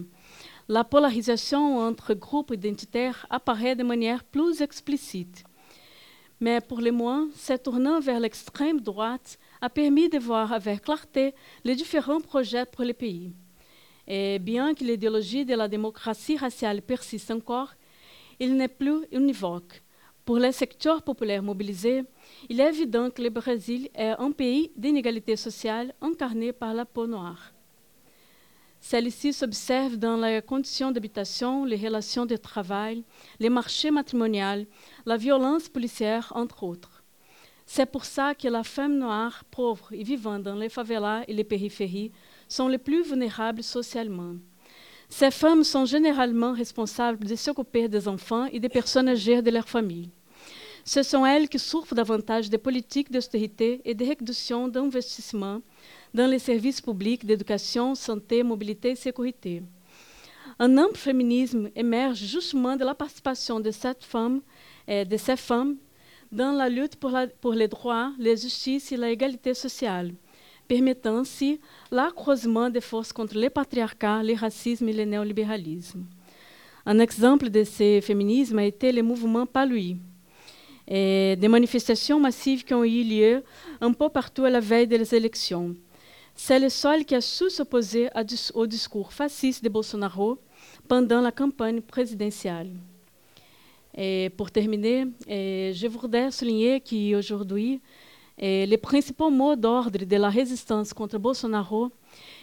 La 0.67 0.83
polarisation 0.83 1.79
entre 1.79 2.13
groupes 2.13 2.51
identitaires 2.53 3.25
apparaît 3.31 3.75
de 3.75 3.83
manière 3.83 4.23
plus 4.23 4.61
explicite. 4.61 5.45
Mais 6.39 6.61
pour 6.61 6.79
le 6.79 6.91
moins, 6.91 7.27
ce 7.35 7.53
tournant 7.53 7.99
vers 7.99 8.19
l'extrême 8.19 8.79
droite 8.79 9.37
a 9.61 9.69
permis 9.69 10.07
de 10.07 10.19
voir 10.19 10.53
avec 10.53 10.83
clarté 10.83 11.33
les 11.65 11.75
différents 11.75 12.21
projets 12.21 12.65
pour 12.65 12.85
le 12.85 12.93
pays. 12.93 13.33
Et 14.07 14.39
bien 14.39 14.73
que 14.73 14.83
l'idéologie 14.83 15.45
de 15.45 15.53
la 15.53 15.67
démocratie 15.67 16.37
raciale 16.37 16.81
persiste 16.81 17.29
encore, 17.29 17.73
il 18.39 18.55
n'est 18.55 18.69
plus 18.69 19.05
univoque. 19.11 19.83
Pour 20.23 20.37
les 20.37 20.51
secteurs 20.51 21.01
populaires 21.01 21.43
mobilisés, 21.43 22.03
il 22.49 22.61
est 22.61 22.69
évident 22.69 23.09
que 23.09 23.21
le 23.21 23.29
Brésil 23.29 23.89
est 23.93 24.15
un 24.17 24.31
pays 24.31 24.71
d'inégalité 24.77 25.35
sociale 25.35 25.93
incarné 26.01 26.53
par 26.53 26.73
la 26.73 26.85
peau 26.85 27.05
noire. 27.05 27.51
Celle-ci 28.81 29.33
s'observe 29.33 29.97
dans 29.97 30.15
les 30.15 30.41
conditions 30.41 30.91
d'habitation, 30.91 31.65
les 31.65 31.75
relations 31.75 32.25
de 32.25 32.37
travail, 32.37 33.03
les 33.39 33.49
marchés 33.49 33.91
matrimoniaux, 33.91 34.65
la 35.05 35.17
violence 35.17 35.69
policière, 35.69 36.31
entre 36.35 36.63
autres. 36.63 37.03
C'est 37.65 37.85
pour 37.85 38.05
ça 38.05 38.33
que 38.33 38.47
les 38.47 38.63
femmes 38.63 38.97
noires, 38.97 39.43
pauvres 39.51 39.89
et 39.91 40.03
vivant 40.03 40.39
dans 40.39 40.55
les 40.55 40.69
favelas 40.69 41.23
et 41.27 41.33
les 41.33 41.43
périphéries 41.43 42.11
sont 42.47 42.67
les 42.67 42.79
plus 42.79 43.03
vulnérables 43.03 43.63
socialement. 43.63 44.35
Ces 45.07 45.31
femmes 45.31 45.63
sont 45.63 45.85
généralement 45.85 46.53
responsables 46.53 47.27
de 47.27 47.35
s'occuper 47.35 47.87
des 47.87 48.07
enfants 48.07 48.45
et 48.45 48.59
des 48.59 48.69
personnes 48.69 49.09
âgées 49.09 49.41
de 49.41 49.51
leur 49.51 49.69
famille. 49.69 50.09
Ce 50.83 51.03
sont 51.03 51.25
elles 51.25 51.49
qui 51.49 51.59
souffrent 51.59 51.93
davantage 51.93 52.49
des 52.49 52.57
politiques 52.57 53.11
d'austérité 53.11 53.81
et 53.85 53.93
de 53.93 54.05
réduction 54.05 54.67
d'investissement 54.67 55.61
dans 56.13 56.27
les 56.27 56.39
services 56.39 56.81
publics 56.81 57.25
d'éducation, 57.25 57.93
santé, 57.95 58.41
mobilité 58.41 58.91
et 58.91 58.95
sécurité. 58.95 59.61
Un 60.57 60.77
ample 60.77 60.97
féminisme 60.97 61.69
émerge 61.75 62.17
justement 62.17 62.75
de 62.75 62.83
la 62.83 62.95
participation 62.95 63.59
de 63.59 63.71
cette 63.71 64.03
femme, 64.03 64.41
eh, 64.89 65.05
de 65.05 65.17
ces 65.17 65.37
femmes 65.37 65.77
dans 66.31 66.51
la 66.51 66.67
lutte 66.67 66.95
pour, 66.95 67.11
la, 67.11 67.27
pour 67.27 67.53
les 67.53 67.67
droits, 67.67 68.11
la 68.17 68.35
justice 68.35 68.91
et 68.91 68.97
l'égalité 68.97 69.53
sociale, 69.53 70.13
permettant 70.67 71.17
ainsi 71.19 71.59
l'accroissement 71.91 72.69
des 72.69 72.81
forces 72.81 73.13
contre 73.13 73.37
le 73.37 73.49
patriarcat, 73.49 74.23
le 74.23 74.33
racisme 74.33 74.89
et 74.89 74.93
le 74.93 75.05
néolibéralisme. 75.05 76.05
Un 76.85 76.99
exemple 76.99 77.49
de 77.49 77.63
ce 77.63 78.01
féminisme 78.01 78.57
a 78.57 78.65
été 78.65 78.91
le 78.91 79.03
mouvement 79.03 79.45
Palui, 79.45 79.97
et 80.87 81.35
des 81.35 81.47
manifestations 81.47 82.19
massives 82.19 82.63
qui 82.63 82.73
ont 82.73 82.83
eu 82.83 83.03
lieu 83.03 83.43
un 83.79 83.93
peu 83.93 84.09
partout 84.09 84.45
à 84.45 84.49
la 84.49 84.59
veille 84.59 84.87
des 84.87 85.13
élections. 85.13 85.75
C'est 86.33 86.57
le 86.57 86.69
seul 86.69 87.05
qui 87.05 87.13
a 87.13 87.21
su 87.21 87.49
s'opposer 87.49 88.09
au 88.55 88.65
discours 88.65 89.13
fasciste 89.13 89.63
de 89.63 89.69
Bolsonaro 89.69 90.39
pendant 90.87 91.21
la 91.21 91.31
campagne 91.31 91.81
présidentielle. 91.81 92.71
Et 94.01 94.29
pour 94.37 94.49
terminer, 94.49 95.07
je 95.27 95.87
voudrais 95.87 96.31
souligner 96.31 96.79
qu'aujourd'hui, 96.79 97.81
les 98.37 98.77
principaux 98.77 99.29
mots 99.29 99.57
d'ordre 99.57 100.05
de 100.05 100.15
la 100.15 100.29
résistance 100.29 100.93
contre 100.93 101.17
Bolsonaro 101.17 101.91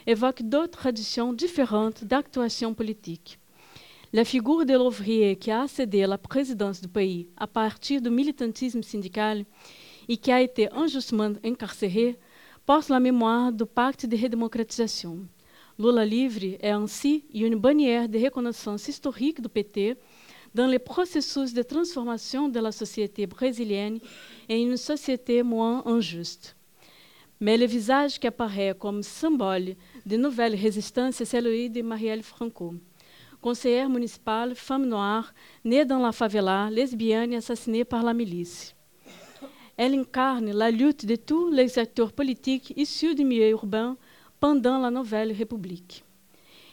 évoquent 0.06 0.42
d'autres 0.42 0.80
traditions 0.80 1.32
différentes 1.32 2.04
d'actuation 2.04 2.74
politique. 2.74 3.38
La 4.12 4.26
figure 4.26 4.66
de 4.66 4.74
l'ouvrier 4.74 5.34
qui 5.36 5.50
a 5.50 5.62
accédé 5.62 6.02
à 6.02 6.06
la 6.06 6.18
présidence 6.18 6.82
du 6.82 6.88
pays 6.88 7.26
à 7.38 7.46
partir 7.46 8.02
du 8.02 8.10
militantisme 8.10 8.82
syndical 8.82 9.46
et 10.10 10.18
qui 10.18 10.30
a 10.30 10.42
été 10.42 10.70
injustement 10.74 11.32
incarcéré 11.42 12.18
porte 12.66 12.90
la 12.90 13.00
mémoire 13.00 13.50
du 13.50 13.64
pacte 13.64 14.04
de 14.04 14.16
redémocratisation. 14.22 15.20
Lula 15.78 16.04
livre 16.04 16.44
est 16.44 16.68
ainsi 16.68 17.24
une 17.32 17.56
bannière 17.56 18.08
de 18.10 18.18
reconnaissance 18.18 18.88
historique 18.88 19.40
du 19.40 19.48
PT 19.48 19.96
dans 20.56 20.66
le 20.66 20.78
processus 20.78 21.52
de 21.52 21.62
transformation 21.62 22.48
de 22.48 22.60
la 22.60 22.72
société 22.72 23.26
brésilienne 23.26 23.98
en 24.50 24.54
une 24.54 24.76
société 24.76 25.42
moins 25.42 25.82
injuste. 25.86 26.56
Mais 27.38 27.58
le 27.58 27.66
visage 27.66 28.18
qui 28.18 28.26
apparaît 28.26 28.74
comme 28.78 29.02
symbole 29.02 29.74
de 30.06 30.16
nouvelle 30.16 30.54
résistance 30.54 31.20
est 31.20 31.32
celui 31.34 31.68
de 31.68 31.82
Marielle 31.82 32.22
Franco 32.22 32.74
conseillère 33.46 33.88
municipale, 33.88 34.56
femme 34.56 34.86
noire, 34.86 35.32
née 35.64 35.84
dans 35.84 36.00
la 36.00 36.10
favela, 36.10 36.68
lesbienne 36.68 37.32
et 37.32 37.36
assassinée 37.36 37.84
par 37.84 38.02
la 38.02 38.12
milice. 38.12 38.74
Elle 39.76 39.94
incarne 39.94 40.50
la 40.50 40.70
lutte 40.70 41.06
de 41.06 41.14
tous 41.14 41.52
les 41.52 41.78
acteurs 41.78 42.12
politiques 42.12 42.72
issus 42.76 43.14
du 43.14 43.24
milieu 43.24 43.50
urbain 43.50 43.96
pendant 44.40 44.78
la 44.80 44.90
Nouvelle 44.90 45.30
République. 45.30 46.02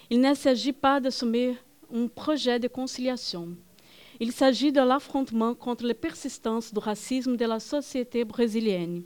Il 0.10 0.20
ne 0.20 0.34
s'agit 0.34 0.74
pas 0.74 1.00
d'assumer 1.00 1.56
un 1.94 2.08
projet 2.08 2.60
de 2.60 2.68
conciliation. 2.68 3.50
Il 4.26 4.32
s'agit 4.32 4.72
de 4.72 4.80
l'affrontement 4.80 5.54
contre 5.54 5.86
la 5.86 5.94
persistance 5.94 6.74
du 6.74 6.80
racisme 6.80 7.36
de 7.36 7.44
la 7.44 7.60
société 7.60 8.24
brésilienne. 8.24 9.04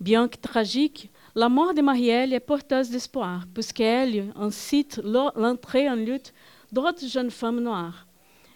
Bien 0.00 0.26
que 0.26 0.38
tragique, 0.38 1.10
la 1.34 1.50
mort 1.50 1.74
de 1.74 1.82
Marielle 1.82 2.32
est 2.32 2.40
porteuse 2.40 2.88
d'espoir, 2.88 3.44
puisqu'elle 3.52 4.32
incite 4.34 4.98
l'entrée 5.04 5.86
en 5.86 5.96
lutte 5.96 6.32
d'autres 6.72 7.06
jeunes 7.06 7.30
femmes 7.30 7.60
noires. 7.60 8.06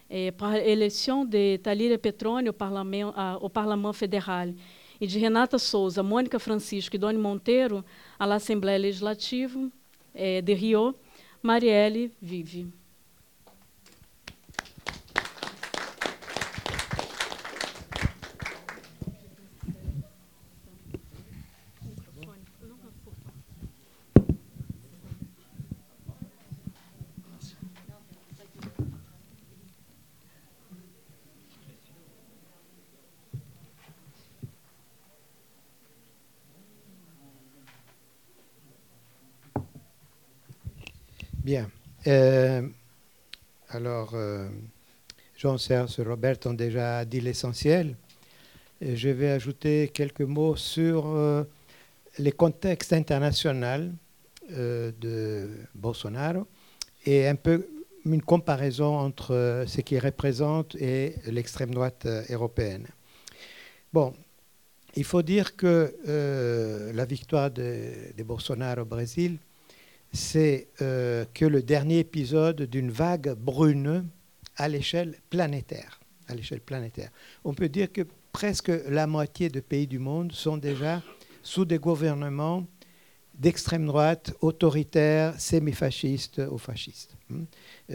Et 0.08 0.32
par 0.32 0.52
l'élection 0.52 1.26
de 1.26 1.56
Thalíria 1.56 1.98
Petroni 1.98 2.48
au 2.48 2.54
Parlement, 2.54 3.12
au 3.42 3.50
Parlement 3.50 3.92
fédéral 3.92 4.54
e 4.98 5.06
de 5.06 5.20
Renata 5.20 5.58
Souza, 5.58 6.02
Mônica 6.02 6.38
Francisco 6.38 6.96
e 6.96 6.98
Doni 6.98 7.18
Monteiro 7.18 7.82
à 8.18 8.26
l'Assemblée 8.26 8.78
législative 8.78 9.58
de 10.14 10.52
Rio, 10.54 10.94
Marielle 11.42 12.12
vive. 12.22 12.66
Bien. 41.46 41.70
Euh, 42.08 42.60
alors, 43.68 44.10
euh, 44.14 44.48
Jean-Serge 45.36 46.00
et 46.00 46.02
Robert 46.02 46.38
ont 46.46 46.54
déjà 46.54 47.04
dit 47.04 47.20
l'essentiel. 47.20 47.94
Je 48.80 49.10
vais 49.10 49.30
ajouter 49.30 49.92
quelques 49.94 50.22
mots 50.22 50.56
sur 50.56 51.06
euh, 51.06 51.44
les 52.18 52.32
contextes 52.32 52.92
internationaux 52.92 53.92
de 54.50 55.48
Bolsonaro 55.72 56.48
et 57.04 57.28
un 57.28 57.36
peu 57.36 57.68
une 58.04 58.22
comparaison 58.22 58.98
entre 58.98 59.62
ce 59.68 59.82
qu'il 59.82 60.00
représente 60.00 60.74
et 60.74 61.14
l'extrême 61.26 61.72
droite 61.72 62.08
européenne. 62.28 62.88
Bon, 63.92 64.14
il 64.96 65.04
faut 65.04 65.22
dire 65.22 65.54
que 65.54 65.94
la 66.92 67.04
victoire 67.04 67.52
de 67.52 68.22
Bolsonaro 68.24 68.82
au 68.82 68.84
Brésil 68.84 69.38
c'est 70.12 70.68
euh, 70.82 71.24
que 71.34 71.44
le 71.44 71.62
dernier 71.62 71.98
épisode 71.98 72.62
d'une 72.62 72.90
vague 72.90 73.34
brune 73.34 74.08
à 74.56 74.68
l'échelle 74.68 75.16
planétaire. 75.30 76.00
À 76.28 76.34
l'échelle 76.34 76.60
planétaire. 76.60 77.10
On 77.44 77.54
peut 77.54 77.68
dire 77.68 77.92
que 77.92 78.02
presque 78.32 78.72
la 78.88 79.06
moitié 79.06 79.48
des 79.48 79.62
pays 79.62 79.86
du 79.86 79.98
monde 79.98 80.32
sont 80.32 80.56
déjà 80.56 81.02
sous 81.42 81.64
des 81.64 81.78
gouvernements 81.78 82.66
d'extrême 83.38 83.86
droite, 83.86 84.32
autoritaires, 84.40 85.38
semi-fascistes 85.38 86.40
ou 86.50 86.58
fascistes. 86.58 87.16
Hmm. 87.28 87.44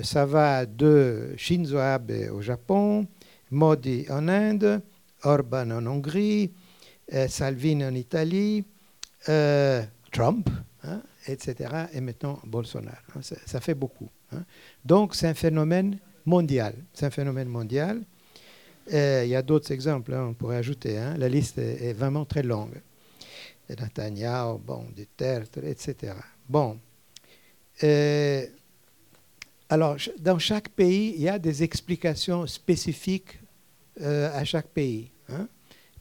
Ça 0.04 0.26
va 0.26 0.66
de 0.66 1.34
Shinzo 1.36 1.78
Abe 1.78 2.30
au 2.32 2.42
Japon, 2.42 3.08
Modi 3.50 4.06
en 4.10 4.28
Inde, 4.28 4.82
Orban 5.24 5.72
en 5.72 5.86
Hongrie, 5.88 6.52
euh, 7.14 7.28
Salvini 7.28 7.84
en 7.84 7.96
Italie, 7.96 8.64
euh, 9.30 9.84
Trump 10.12 10.50
hein, 10.84 11.02
etc. 11.28 11.88
Et 11.94 12.02
maintenant 12.02 12.40
Bolsonaro. 12.46 12.98
Hein, 13.16 13.22
ça, 13.22 13.60
fait 13.60 13.74
beaucoup. 13.74 14.10
Hein. 14.32 14.44
Donc 14.86 15.16
c'est 15.16 15.28
un 15.28 15.34
phénomène 15.34 15.98
mondial. 16.26 16.76
C'est 16.94 17.06
un 17.06 17.12
phénomène 17.12 17.48
mondial. 17.48 18.02
il 18.92 19.28
y 19.28 19.36
a 19.36 19.42
d'autres 19.42 19.72
exemples, 19.72 20.14
hein, 20.14 20.28
on 20.30 20.34
pourrait 20.34 20.58
ajouter. 20.58 20.96
La 21.18 21.30
liste 21.30 21.58
est, 21.58 21.94
vraiment 21.94 22.26
très 22.26 22.44
longue. 22.44 22.82
Netanyahu, 23.70 24.58
bon, 24.60 24.86
Duterte, 24.96 25.58
etc. 25.58 26.14
Bon. 26.50 26.78
alors, 29.70 29.96
dans 30.20 30.40
chaque 30.40 30.70
pays, 30.70 31.14
il 31.16 31.22
y 31.22 31.30
a 31.30 31.40
des 31.40 31.64
explications 31.64 32.46
spécifiques 32.48 33.40
euh, 34.00 34.32
à 34.34 34.46
chaque 34.46 34.68
pays. 34.68 35.12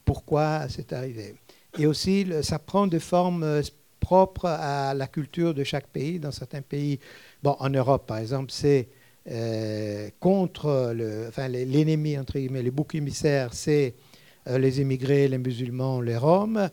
Pourquoi 0.05 0.67
c'est 0.69 0.93
arrivé. 0.93 1.35
Et 1.77 1.85
aussi, 1.85 2.25
ça 2.41 2.57
prend 2.57 2.87
des 2.87 2.99
formes 2.99 3.43
euh, 3.43 3.61
propre 4.11 4.47
à 4.47 4.93
la 4.93 5.07
culture 5.07 5.53
de 5.53 5.63
chaque 5.63 5.87
pays. 5.87 6.19
Dans 6.19 6.33
certains 6.33 6.61
pays, 6.61 6.99
bon, 7.41 7.55
en 7.59 7.69
Europe 7.69 8.05
par 8.07 8.17
exemple, 8.17 8.51
c'est 8.51 8.89
euh, 9.29 10.09
contre 10.19 10.91
le, 10.93 11.27
enfin, 11.29 11.47
l'ennemi, 11.47 12.17
entre 12.17 12.37
guillemets, 12.37 12.61
les 12.61 12.71
boucs 12.71 12.93
émissaires, 12.93 13.53
c'est 13.53 13.93
euh, 14.49 14.57
les 14.57 14.81
immigrés, 14.81 15.29
les 15.29 15.37
musulmans, 15.37 16.01
les 16.01 16.17
Roms. 16.17 16.69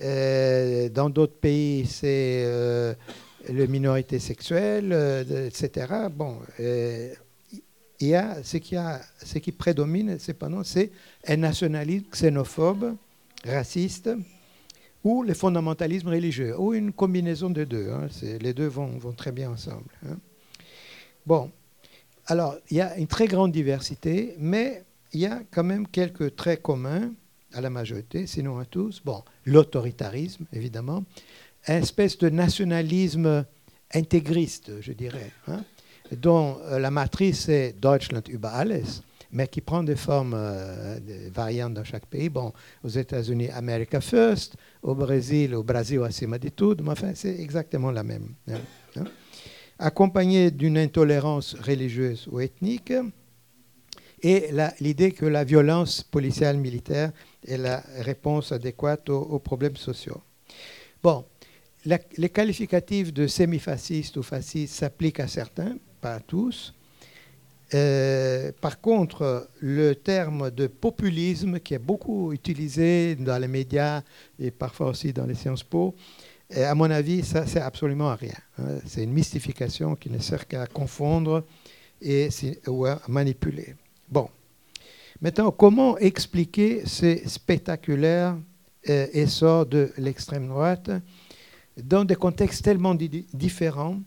Euh, 0.00 0.88
dans 0.88 1.10
d'autres 1.10 1.38
pays, 1.50 1.84
c'est 1.84 2.46
les 3.46 3.66
minorités 3.66 4.18
sexuelles, 4.18 4.94
etc. 5.48 6.08
Bon, 6.10 6.38
il 6.58 8.08
y 8.08 8.14
a 8.14 8.42
ce 8.42 8.56
qui, 8.56 8.76
a, 8.76 9.02
ce 9.22 9.38
qui 9.38 9.52
prédomine, 9.52 10.18
cependant, 10.18 10.64
c'est 10.64 10.90
un 11.26 11.36
nationalisme 11.36 12.06
xénophobe, 12.10 12.94
raciste, 13.44 14.08
ou 15.04 15.22
le 15.22 15.34
fondamentalisme 15.34 16.08
religieux, 16.08 16.54
ou 16.58 16.74
une 16.74 16.92
combinaison 16.92 17.50
des 17.50 17.66
deux. 17.66 17.90
Hein. 17.90 18.08
les 18.40 18.52
deux 18.52 18.66
vont, 18.66 18.98
très 19.16 19.32
bien 19.32 19.50
ensemble. 19.50 19.90
Hein. 20.06 20.18
Bon, 21.26 21.50
alors 22.26 22.56
il 22.70 22.76
y 22.76 22.80
a 22.80 22.96
une 22.96 23.06
très 23.06 23.26
grande 23.26 23.52
diversité, 23.52 24.34
mais 24.38 24.84
il 25.12 25.20
y 25.20 25.26
a 25.26 25.40
quand 25.50 25.64
même 25.64 25.86
quelques 25.88 26.36
traits 26.36 26.62
communs 26.62 27.12
à 27.52 27.60
la 27.60 27.70
majorité, 27.70 28.26
sinon 28.26 28.58
à 28.58 28.64
tous. 28.64 29.02
Bon, 29.04 29.22
l'autoritarisme, 29.44 30.44
évidemment, 30.52 31.04
une 31.66 31.74
espèce 31.74 32.16
de 32.18 32.28
nationalisme 32.28 33.44
intégriste, 33.92 34.80
je 34.80 34.92
dirais, 34.92 35.32
hein, 35.48 35.64
dont 36.12 36.58
euh, 36.62 36.78
la 36.78 36.90
matrice 36.90 37.48
est 37.48 37.72
Deutschland 37.80 38.22
über 38.28 38.48
alles 38.48 39.02
mais 39.32 39.48
qui 39.48 39.60
prend 39.60 39.82
des 39.82 39.96
formes 39.96 40.34
euh, 40.36 40.98
variantes 41.32 41.74
dans 41.74 41.84
chaque 41.84 42.06
pays. 42.06 42.28
Bon, 42.28 42.52
aux 42.82 42.88
États-Unis, 42.88 43.48
America 43.50 44.00
First, 44.00 44.56
au 44.82 44.94
Brésil, 44.94 45.54
au 45.54 45.62
Brésil 45.62 46.02
acima 46.02 46.38
de 46.38 46.48
tout, 46.48 46.76
mais 46.82 46.90
enfin, 46.90 47.12
c'est 47.14 47.38
exactement 47.40 47.90
la 47.90 48.02
même. 48.02 48.34
Hein, 48.48 48.60
hein. 48.96 49.04
accompagné 49.78 50.50
d'une 50.50 50.78
intolérance 50.78 51.54
religieuse 51.54 52.28
ou 52.30 52.40
ethnique, 52.40 52.92
et 54.22 54.50
l'idée 54.80 55.12
que 55.12 55.24
la 55.24 55.44
violence 55.44 56.02
policière 56.02 56.54
militaire 56.54 57.12
est 57.46 57.56
la 57.56 57.82
réponse 58.00 58.52
adéquate 58.52 59.08
aux, 59.08 59.38
problèmes 59.38 59.76
sociaux. 59.76 60.20
Bon, 61.02 61.24
les 61.84 62.28
qualificatifs 62.28 63.14
de 63.14 63.26
semi-fasciste 63.26 64.18
ou 64.18 64.22
fasciste 64.22 64.74
s'appliquent 64.74 65.20
à 65.20 65.28
certains, 65.28 65.76
pas 66.02 66.16
à 66.16 66.20
tous. 66.20 66.74
Euh, 67.72 68.50
par 68.60 68.80
contre, 68.80 69.48
le 69.60 69.94
terme 69.94 70.50
de 70.50 70.66
populisme, 70.66 71.60
qui 71.60 71.74
est 71.74 71.78
beaucoup 71.78 72.32
utilisé 72.32 73.14
dans 73.14 73.38
les 73.38 73.48
médias 73.48 74.02
et 74.38 74.50
parfois 74.50 74.88
aussi 74.88 75.12
dans 75.12 75.26
les 75.26 75.34
sciences 75.34 75.62
po, 75.62 75.94
à 76.56 76.74
mon 76.74 76.90
avis, 76.90 77.22
ça 77.22 77.46
sert 77.46 77.64
absolument 77.64 78.10
à 78.10 78.16
rien. 78.16 78.34
Hein. 78.58 78.78
C'est 78.84 79.04
une 79.04 79.12
mystification 79.12 79.94
qui 79.94 80.10
ne 80.10 80.18
sert 80.18 80.48
qu'à 80.48 80.66
confondre 80.66 81.44
et 82.02 82.28
ou 82.66 82.86
à 82.86 83.00
manipuler. 83.08 83.76
Bon. 84.08 84.28
Maintenant, 85.20 85.50
comment 85.50 85.98
expliquer 85.98 86.86
ces 86.86 87.28
spectaculaires 87.28 88.36
euh, 88.88 89.06
essors 89.12 89.66
de 89.66 89.92
l'extrême 89.98 90.48
droite 90.48 90.90
dans 91.76 92.04
des 92.04 92.16
contextes 92.16 92.64
tellement 92.64 92.94
différents? 92.94 94.00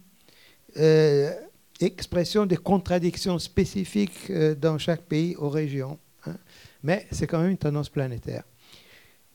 Euh, 0.77 1.31
expression 1.79 2.45
des 2.45 2.57
contradictions 2.57 3.39
spécifiques 3.39 4.29
euh, 4.29 4.55
dans 4.55 4.77
chaque 4.77 5.01
pays 5.01 5.35
ou 5.37 5.49
région. 5.49 5.97
Hein. 6.25 6.35
Mais 6.83 7.07
c'est 7.11 7.27
quand 7.27 7.39
même 7.39 7.51
une 7.51 7.57
tendance 7.57 7.89
planétaire. 7.89 8.43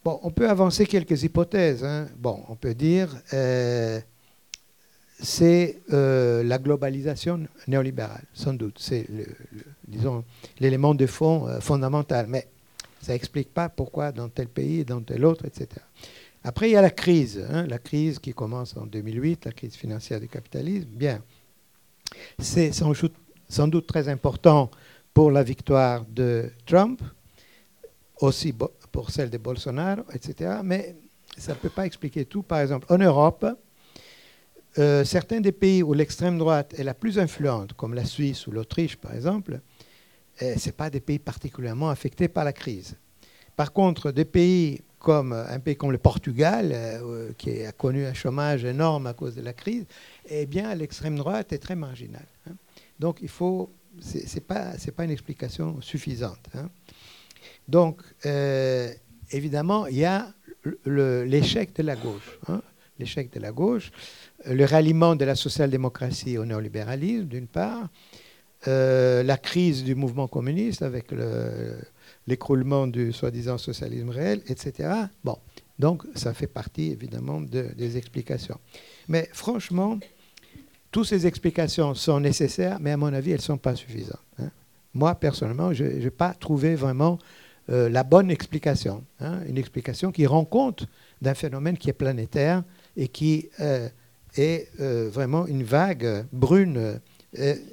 Bon, 0.05 0.21
on 0.23 0.31
peut 0.31 0.49
avancer 0.49 0.87
quelques 0.87 1.23
hypothèses. 1.23 1.85
Hein. 1.85 2.09
Bon, 2.17 2.45
on 2.49 2.57
peut 2.57 2.75
dire 2.75 3.11
euh, 3.33 4.01
c'est 5.21 5.81
euh, 5.93 6.43
la 6.45 6.59
globalisation 6.59 7.47
néolibérale, 7.67 8.25
sans 8.33 8.55
doute. 8.55 8.77
C'est, 8.79 9.07
disons, 9.87 10.25
l'élément 10.61 10.95
de 10.95 11.07
fond 11.07 11.49
euh, 11.49 11.61
fondamental. 11.61 12.27
Mais 12.29 12.49
ça 13.01 13.13
n'explique 13.13 13.53
pas 13.53 13.69
pourquoi 13.69 14.13
dans 14.13 14.29
tel 14.29 14.49
pays, 14.49 14.85
dans 14.85 15.01
tel 15.01 15.25
autre, 15.25 15.45
etc. 15.47 15.69
Après, 16.45 16.69
il 16.69 16.73
y 16.73 16.77
a 16.77 16.83
la 16.83 16.91
crise. 16.91 17.45
Hein, 17.51 17.67
la 17.67 17.79
crise 17.79 18.19
qui 18.19 18.33
commence 18.33 18.77
en 18.77 18.87
2008, 18.87 19.47
la 19.47 19.53
crise 19.53 19.75
financière 19.75 20.21
du 20.21 20.29
capitalisme. 20.29 20.89
Bien. 20.89 21.21
C'est 22.39 22.73
sans 22.73 23.69
doute 23.69 23.87
très 23.87 24.09
important 24.09 24.71
pour 25.15 25.31
la 25.31 25.43
victoire 25.43 26.05
de 26.07 26.51
Trump, 26.67 27.03
aussi 28.21 28.55
pour 28.93 29.11
celle 29.11 29.31
de 29.31 29.39
Bolsonaro, 29.39 30.03
etc. 30.13 30.61
Mais 30.63 30.97
ça 31.37 31.53
ne 31.53 31.59
peut 31.59 31.71
pas 31.71 31.87
expliquer 31.87 32.25
tout. 32.25 32.43
Par 32.43 32.61
exemple, 32.61 32.87
en 32.93 32.99
Europe, 32.99 33.47
euh, 34.79 35.05
certains 35.05 35.41
des 35.41 35.53
pays 35.53 35.83
où 35.83 35.93
l'extrême 35.95 36.39
droite 36.39 36.75
est 36.79 36.85
la 36.85 36.95
plus 36.95 37.19
influente, 37.19 37.73
comme 37.73 37.95
la 37.95 38.05
Suisse 38.05 38.47
ou 38.47 38.53
l'Autriche 38.53 38.97
par 38.97 39.15
exemple, 39.15 39.61
euh, 40.43 40.55
ce 40.57 40.71
pas 40.71 40.91
des 40.91 41.01
pays 41.01 41.19
particulièrement 41.19 41.91
affectés 41.91 42.29
par 42.29 42.45
la 42.45 42.53
crise. 42.53 42.97
Par 43.57 43.73
contre, 43.73 44.13
des 44.13 44.25
pays 44.25 44.83
comme 44.99 45.33
un 45.33 45.61
pays 45.61 45.77
comme 45.77 45.93
le 45.93 45.99
Portugal, 45.99 46.71
euh, 46.73 47.33
qui 47.39 47.65
a 47.65 47.73
connu 47.73 48.05
un 48.05 48.15
chômage 48.15 48.65
énorme 48.65 49.07
à 49.07 49.15
cause 49.15 49.35
de 49.35 49.43
la 49.43 49.53
crise, 49.53 49.85
eh 50.31 50.47
bien, 50.47 50.75
l'extrême 50.75 51.17
droite 51.17 51.53
est 51.53 51.59
très 51.59 51.77
marginale. 51.77 52.27
Hein. 52.49 52.55
Donc, 52.99 53.19
il 53.23 53.29
faut, 53.29 53.71
c'est 54.01 54.47
pas, 54.47 54.73
pas 54.97 55.05
une 55.05 55.11
explication 55.11 55.81
suffisante. 55.81 56.49
Hein. 56.55 56.69
Donc, 57.69 58.03
euh, 58.27 58.93
évidemment, 59.31 59.87
il 59.87 59.97
y 59.97 60.05
a 60.05 60.33
l'échec 60.85 61.75
de 61.75 61.83
la 61.83 61.97
gauche. 61.97 62.39
Hein. 62.49 62.63
L'échec 62.99 63.33
de 63.33 63.41
la 63.41 63.53
gauche, 63.53 63.93
le 64.45 64.65
ralliement 64.65 65.15
de 65.15 65.25
la 65.25 65.37
social-démocratie 65.37 66.37
au 66.37 66.45
néolibéralisme, 66.45 67.27
d'une 67.27 67.47
part, 67.47 67.89
euh, 68.67 69.23
la 69.23 69.37
crise 69.37 69.85
du 69.85 69.95
mouvement 69.95 70.27
communiste 70.27 70.83
avec 70.83 71.13
l'écroulement 72.27 72.89
du 72.89 73.13
soi-disant 73.13 73.57
socialisme 73.57 74.09
réel, 74.09 74.43
etc. 74.49 74.91
Bon, 75.23 75.39
donc 75.79 76.03
ça 76.17 76.35
fait 76.35 76.49
partie 76.49 76.91
évidemment 76.91 77.41
des 77.41 77.97
explications. 77.97 78.59
Mais 79.07 79.29
franchement, 79.33 79.99
toutes 80.91 81.07
ces 81.07 81.27
explications 81.27 81.95
sont 81.95 82.21
nécessaires, 82.21 82.79
mais 82.81 82.93
à 82.93 82.97
mon 82.97 83.13
avis, 83.13 83.31
elles 83.31 83.39
ne 83.39 83.43
sont 83.43 83.59
pas 83.59 83.77
suffisantes. 83.77 84.23
Hein. 84.39 84.51
Moi, 84.95 85.15
personnellement, 85.15 85.73
je 85.73 85.85
n'ai 85.85 86.11
pas 86.11 86.35
trouvé 86.35 86.75
vraiment 86.75 87.19
euh, 87.71 87.89
la 87.91 88.03
bonne 88.03 88.31
explication. 88.31 89.05
Hein. 89.21 89.41
une 89.47 89.59
explication 89.59 90.11
qui 90.11 90.27
rend 90.27 90.45
compte 90.45 90.87
d'un 91.21 91.35
phénomène 91.35 91.77
qui 91.77 91.91
est 91.91 91.95
planétaire 91.95 92.63
et 92.97 93.09
qui 93.09 93.51
euh, 93.61 93.89
est 94.37 94.71
euh, 94.81 95.11
vraiment 95.13 95.47
une 95.47 95.63
vague 95.63 96.25
brune 96.33 97.01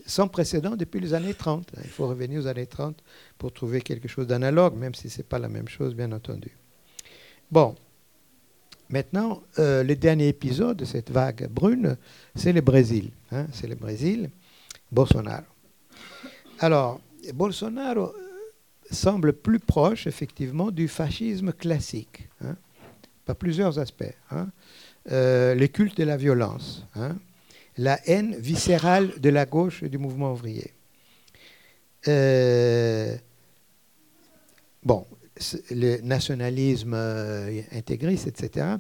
sans 0.06 0.28
précédent 0.28 0.76
depuis 0.76 1.00
les 1.00 1.14
années 1.14 1.34
30. 1.34 1.72
Il 1.86 1.90
faut 1.90 2.08
revenir 2.08 2.42
aux 2.42 2.48
années 2.48 2.66
30 2.66 3.02
pour 3.38 3.54
trouver 3.54 3.80
quelque 3.80 4.10
chose 4.10 4.28
d'analogue, 4.28 4.76
même 4.76 4.94
si 4.94 5.10
ce 5.10 5.20
n'est 5.20 5.24
pas 5.24 5.40
la 5.40 5.48
même 5.48 5.70
chose, 5.70 5.96
bien 5.96 6.12
entendu. 6.12 6.52
Bon, 7.50 7.74
Maintenant, 8.90 9.42
euh, 9.58 9.84
le 9.84 9.96
dernier 9.96 10.28
épisode 10.28 10.78
de 10.78 10.86
cette 10.86 11.10
vague 11.10 11.50
brune, 11.50 11.98
c'est 12.36 12.54
le 12.54 12.62
Brésil. 12.62 13.10
Hein, 13.32 13.48
c'est 13.52 13.68
le 13.68 13.76
Brésil, 13.76 14.30
Bolsonaro. 14.92 15.44
Alors, 16.60 17.02
Bolsonaro 17.34 18.06
euh, 18.06 18.12
semble 18.92 19.34
plus 19.34 19.60
proche, 19.60 20.06
effectivement, 20.06 20.70
du 20.70 20.88
fascisme 20.88 21.52
classique, 21.52 22.30
hein, 22.44 22.56
par 23.26 23.36
plusieurs 23.36 23.80
aspects. 23.80 24.14
Hein. 24.30 24.50
Euh, 25.12 25.56
de 25.56 26.04
la 26.04 26.18
violence, 26.18 26.86
hein, 26.96 27.16
la 27.78 28.00
haine 28.08 28.36
viscérale 28.36 29.20
de 29.20 29.30
la 29.30 29.46
gauche 29.46 29.82
et 29.84 29.90
du 29.90 29.98
mouvement 29.98 30.32
ouvrier. 30.32 30.74
bon, 34.84 35.06
le 35.72 36.02
nationalisme 36.02 36.94
euh, 36.94 37.62
intégriste, 37.72 38.28
etc., 38.28 38.78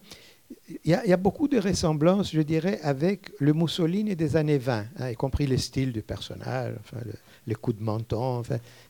il 0.83 0.91
y, 0.91 1.13
a, 1.13 1.17
beaucoup 1.17 1.47
de 1.47 1.59
ressemblances, 1.59 2.31
je 2.31 2.41
dirais, 2.41 2.79
avec 2.83 3.31
le 3.39 3.51
Mussolini 3.53 4.15
des 4.15 4.35
années 4.35 4.59
20, 4.59 4.85
hein, 4.99 5.09
y 5.09 5.15
compris 5.15 5.47
le 5.47 5.57
style 5.57 5.91
du 5.91 6.03
personnage, 6.03 6.75
le, 6.93 7.13
les 7.47 7.55
coups 7.55 7.77
de 7.77 7.83
menton. 7.83 8.43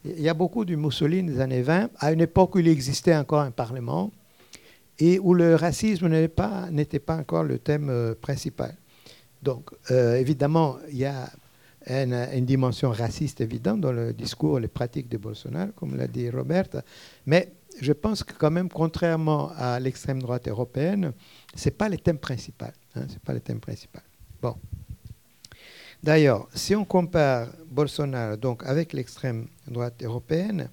Il 0.04 0.20
y 0.20 0.28
a 0.28 0.34
beaucoup 0.34 0.66
du 0.66 0.76
Mussolini 0.76 1.32
des 1.32 1.40
années 1.40 1.62
20, 1.62 1.92
à 1.98 2.12
une 2.12 2.22
époque 2.22 2.56
où 2.56 2.60
il 2.60 2.68
existait 2.68 3.16
encore 3.16 3.42
un 3.42 3.52
Parlement 3.52 4.12
et 5.00 5.20
où 5.20 5.34
le 5.34 5.56
racisme 5.56 6.08
n'était 6.08 6.28
pas, 6.30 6.70
pas 7.06 7.18
encore 7.18 7.44
le 7.44 7.60
thème 7.60 7.90
euh, 7.90 8.16
principal. 8.16 8.76
Donc, 9.42 9.70
euh, 9.92 10.16
évidemment, 10.16 10.78
il 10.90 10.98
y 10.98 11.06
a 11.06 11.30
une, 11.88 12.46
dimension 12.46 12.92
raciste 12.92 13.42
évidente 13.42 13.82
dans 13.82 13.92
le 13.92 14.14
discours, 14.14 14.60
les 14.60 14.68
pratiques 14.68 15.10
de 15.10 15.18
Bolsonaro, 15.18 15.72
comme 15.76 15.96
l'a 15.96 16.08
dit 16.08 16.30
Roberta. 16.30 16.84
Mais 17.26 17.54
je 17.80 17.94
pense 17.94 18.24
que 18.24 18.34
quand 18.34 18.52
même, 18.52 18.70
contrairement 18.70 19.52
à 19.56 19.80
l'extrême 19.80 20.22
droite 20.22 20.48
européenne, 20.48 21.14
ce 21.54 21.70
n'est 21.70 21.76
pas 21.76 21.90
le 21.90 21.98
thème 21.98 22.18
principal. 22.18 22.74
Hein, 22.96 23.06
c'est 23.10 23.20
pas 23.20 23.34
le 23.34 23.40
thème 23.40 23.60
principal. 23.60 24.04
Bon. 24.42 24.56
D'ailleurs, 26.02 26.48
si 26.54 26.76
on 26.76 26.86
compare 26.86 27.50
Bolsonaro 27.70 28.36
donc, 28.38 28.64
avec 28.66 28.94
l'extrême 28.94 29.48
droite 29.68 30.04
européenne, 30.04 30.70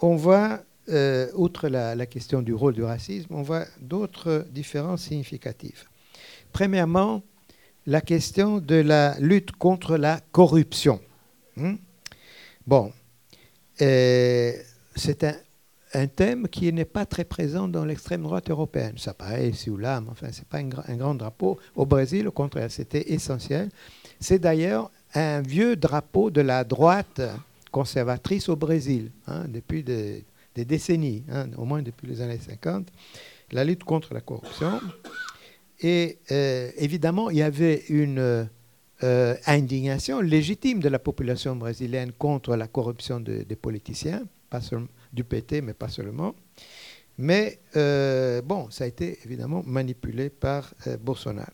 on 0.00 0.16
voit, 0.16 0.60
euh, 0.88 1.28
outre 1.34 1.68
la, 1.68 1.94
la, 1.94 2.06
question 2.06 2.42
du 2.42 2.54
rôle 2.54 2.74
du 2.74 2.82
racisme, 2.82 3.34
on 3.34 3.42
voit 3.42 3.64
d'autres 3.80 4.46
différences 4.50 5.02
significatives. 5.02 5.84
Premièrement, 6.52 7.22
la 7.86 8.00
question 8.00 8.58
de 8.58 8.76
la 8.76 9.18
lutte 9.20 9.52
contre 9.52 9.96
la 9.96 10.20
corruption. 10.32 11.00
Hmm? 11.56 11.76
Bon, 12.66 12.92
euh, 13.80 14.52
c'est 14.94 15.24
un, 15.24 16.06
thème 16.08 16.48
qui 16.48 16.70
n'est 16.72 16.84
pas 16.84 17.06
très 17.06 17.24
présent 17.24 17.68
dans 17.68 17.84
l'extrême 17.84 18.22
droite 18.22 18.50
européenne. 18.50 18.98
Ça 18.98 19.14
paraît 19.14 19.48
ici 19.48 19.70
ou 19.70 19.78
là, 19.78 20.00
mais 20.00 20.10
enfin, 20.10 20.30
ce 20.30 20.40
n'est 20.40 20.46
pas 20.50 20.58
un, 20.58 20.96
grand 20.96 21.14
drapeau. 21.14 21.58
Au 21.74 21.86
Brésil, 21.86 22.28
au 22.28 22.32
contraire, 22.32 22.70
c'était 22.70 23.12
essentiel. 23.12 23.70
C'est 24.20 24.38
d'ailleurs 24.38 24.90
un 25.14 25.40
vieux 25.40 25.76
drapeau 25.76 26.30
de 26.30 26.42
la 26.42 26.64
droite 26.64 27.22
conservatrice 27.70 28.48
au 28.48 28.56
Brésil, 28.56 29.10
hein, 29.26 29.44
depuis 29.48 29.82
des, 29.82 30.24
décennies, 30.54 31.24
hein, 31.30 31.46
au 31.56 31.64
moins 31.64 31.82
depuis 31.82 32.08
les 32.08 32.20
années 32.20 32.40
50. 32.44 32.88
La 33.52 33.64
lutte 33.64 33.84
contre 33.84 34.12
la 34.12 34.20
corruption. 34.20 34.80
Et 35.80 36.18
euh, 36.30 36.70
évidemment, 36.76 37.30
il 37.30 37.38
y 37.38 37.42
avait 37.42 37.84
une 37.88 38.48
euh, 39.02 39.36
indignation 39.46 40.20
légitime 40.20 40.80
de 40.80 40.88
la 40.88 40.98
population 40.98 41.56
brésilienne 41.56 42.12
contre 42.12 42.56
la 42.56 42.66
corruption 42.66 43.20
des 43.20 43.44
politiciens, 43.56 44.22
pas 44.48 44.60
du 45.12 45.24
PT, 45.24 45.62
mais 45.62 45.74
pas 45.74 45.88
seulement. 45.88 46.34
Mais 47.18 47.60
euh, 47.76 48.42
bon, 48.42 48.70
ça 48.70 48.84
a 48.84 48.86
été 48.86 49.18
évidemment 49.24 49.62
manipulé 49.66 50.30
par 50.30 50.74
Bolsonaro. 51.00 51.50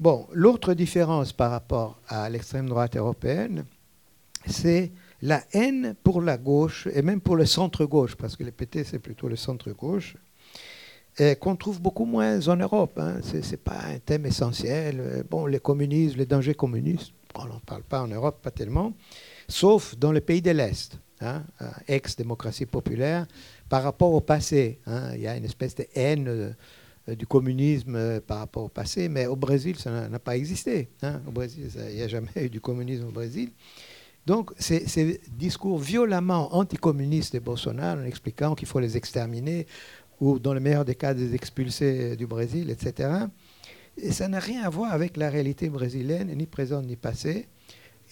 Bon, 0.00 0.28
l'autre 0.32 0.74
différence 0.74 1.32
par 1.32 1.50
rapport 1.50 2.00
à 2.06 2.30
l'extrême 2.30 2.68
droite 2.68 2.96
européenne, 2.96 3.64
c'est 4.46 4.92
la 5.22 5.42
haine 5.52 5.96
pour 6.04 6.20
la 6.20 6.38
gauche 6.38 6.86
et 6.94 7.02
même 7.02 7.20
pour 7.20 7.34
le 7.34 7.46
centre-gauche, 7.46 8.14
parce 8.14 8.36
que 8.36 8.44
le 8.44 8.52
PT 8.52 8.84
c'est 8.84 9.00
plutôt 9.00 9.28
le 9.28 9.34
centre-gauche, 9.34 10.16
qu'on 11.40 11.56
trouve 11.56 11.80
beaucoup 11.80 12.04
moins 12.04 12.46
en 12.48 12.56
Europe. 12.56 12.98
Hein. 12.98 13.16
Ce 13.22 13.36
n'est 13.36 13.56
pas 13.56 13.78
un 13.86 13.98
thème 13.98 14.26
essentiel. 14.26 15.24
Bon, 15.28 15.46
les 15.46 15.58
communistes, 15.58 16.16
les 16.16 16.26
dangers 16.26 16.54
communistes, 16.54 17.12
on 17.34 17.46
n'en 17.46 17.60
parle 17.60 17.82
pas 17.82 18.02
en 18.02 18.08
Europe, 18.08 18.40
pas 18.42 18.50
tellement, 18.50 18.92
sauf 19.48 19.96
dans 19.96 20.12
les 20.12 20.20
pays 20.20 20.42
de 20.42 20.50
l'Est, 20.50 20.98
hein, 21.20 21.42
ex-démocratie 21.86 22.66
populaire, 22.66 23.26
par 23.68 23.82
rapport 23.82 24.12
au 24.12 24.20
passé. 24.20 24.78
Hein. 24.86 25.12
Il 25.14 25.20
y 25.20 25.26
a 25.26 25.36
une 25.36 25.44
espèce 25.44 25.74
de 25.74 25.86
haine 25.94 26.54
euh, 27.08 27.14
du 27.14 27.26
communisme 27.26 27.96
euh, 27.96 28.20
par 28.20 28.38
rapport 28.38 28.64
au 28.64 28.68
passé, 28.68 29.08
mais 29.08 29.26
au 29.26 29.36
Brésil, 29.36 29.76
ça 29.76 30.08
n'a 30.08 30.18
pas 30.18 30.36
existé. 30.36 30.88
Hein. 31.02 31.20
Au 31.26 31.30
Brésil, 31.30 31.68
il 31.90 31.96
n'y 31.96 32.02
a 32.02 32.08
jamais 32.08 32.28
eu 32.36 32.48
du 32.48 32.60
communisme 32.60 33.08
au 33.08 33.12
Brésil. 33.12 33.50
Donc, 34.26 34.50
ces, 34.58 35.20
discours 35.30 35.78
violemment 35.78 36.54
anticommunistes 36.54 37.32
de 37.32 37.38
Bolsonaro, 37.38 37.98
en 37.98 38.04
expliquant 38.04 38.54
qu'il 38.54 38.68
faut 38.68 38.78
les 38.78 38.94
exterminer, 38.96 39.66
ou 40.20 40.38
dans 40.38 40.54
le 40.54 40.60
meilleur 40.60 40.84
des 40.84 40.94
cas, 40.94 41.12
les 41.12 41.34
expulser 41.34 42.16
du 42.16 42.26
Brésil, 42.26 42.70
etc., 42.70 43.10
et 44.00 44.12
ça 44.12 44.28
n'a 44.28 44.38
rien 44.38 44.62
à 44.62 44.68
voir 44.68 44.92
avec 44.92 45.16
la 45.16 45.28
réalité 45.28 45.68
brésilienne, 45.68 46.32
ni 46.32 46.46
présente 46.46 46.86
ni 46.86 46.94
passée. 46.94 47.46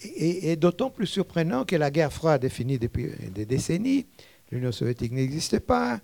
Et, 0.03 0.55
d'autant 0.57 0.89
plus 0.89 1.07
surprenant 1.07 1.63
que 1.63 1.75
la 1.75 1.89
guerre 1.89 2.11
froide 2.13 2.43
est 2.43 2.49
finie 2.49 2.77
depuis 2.77 3.09
des 3.33 3.45
décennies, 3.45 4.05
l'Union 4.51 4.71
soviétique 4.71 5.11
n'existe 5.11 5.59
pas, 5.59 6.01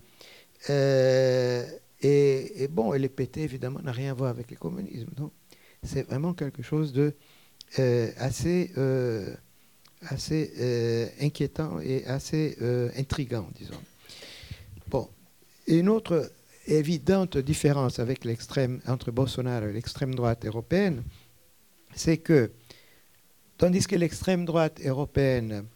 euh, 0.70 1.64
et, 2.02 2.68
bon, 2.70 2.92
et 2.92 2.98
les 2.98 3.08
PT, 3.08 3.38
évidemment, 3.38 3.80
n'a 3.80 3.92
rien 3.92 4.10
à 4.10 4.14
voir 4.14 4.30
avec 4.30 4.50
le 4.50 4.56
communisme. 4.56 5.08
Donc, 5.16 5.32
c'est 5.82 6.02
vraiment 6.02 6.34
quelque 6.34 6.62
chose 6.62 6.92
de 6.92 7.14
euh, 7.78 8.10
assez, 8.18 8.72
euh, 8.76 9.34
assez 10.02 11.10
inquiétant 11.20 11.80
et 11.80 12.04
assez 12.06 12.58
intrigant, 12.96 13.48
disons. 13.54 13.80
Bon, 15.66 15.74
une 15.74 15.88
autre 15.88 16.30
évidente 16.66 17.38
différence 17.38 17.98
avec 17.98 18.24
l'extrême, 18.24 18.80
entre 18.86 19.10
Bolsonaro 19.10 19.66
et 19.66 19.72
l'extrême 19.72 20.14
droite 20.14 20.44
européenne, 20.44 21.02
c'est 21.94 22.18
que, 22.18 22.50
tandis 23.58 23.86
que 23.86 23.96
l'extrême 23.96 24.44
droite 24.44 24.80
européenne 24.84 25.66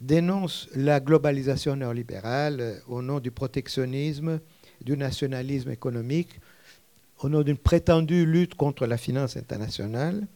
dénonce 0.00 0.68
la 0.74 1.00
globalisation 1.00 1.76
néolibérale 1.76 2.82
au 2.88 3.02
nom 3.02 3.20
du 3.20 3.30
protectionnisme, 3.30 4.40
du 4.82 4.96
nationalisme 4.96 5.70
économique 5.70 6.40
au 7.20 7.30
nom 7.30 7.42
d'une 7.42 7.56
prétendue 7.56 8.26
lutte 8.26 8.56
contre 8.56 8.86
la 8.86 8.98
finance 8.98 9.38
internationale, 9.38 10.26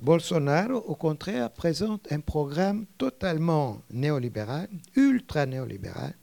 Bolsonaro, 0.00 0.78
au 0.78 0.96
contraire, 0.96 1.48
présente 1.52 2.10
un 2.10 2.18
programme 2.18 2.86
totalement 2.98 3.82
néolibéral, 3.90 4.68
ultra 4.96 5.46
néolibéral, 5.46 6.14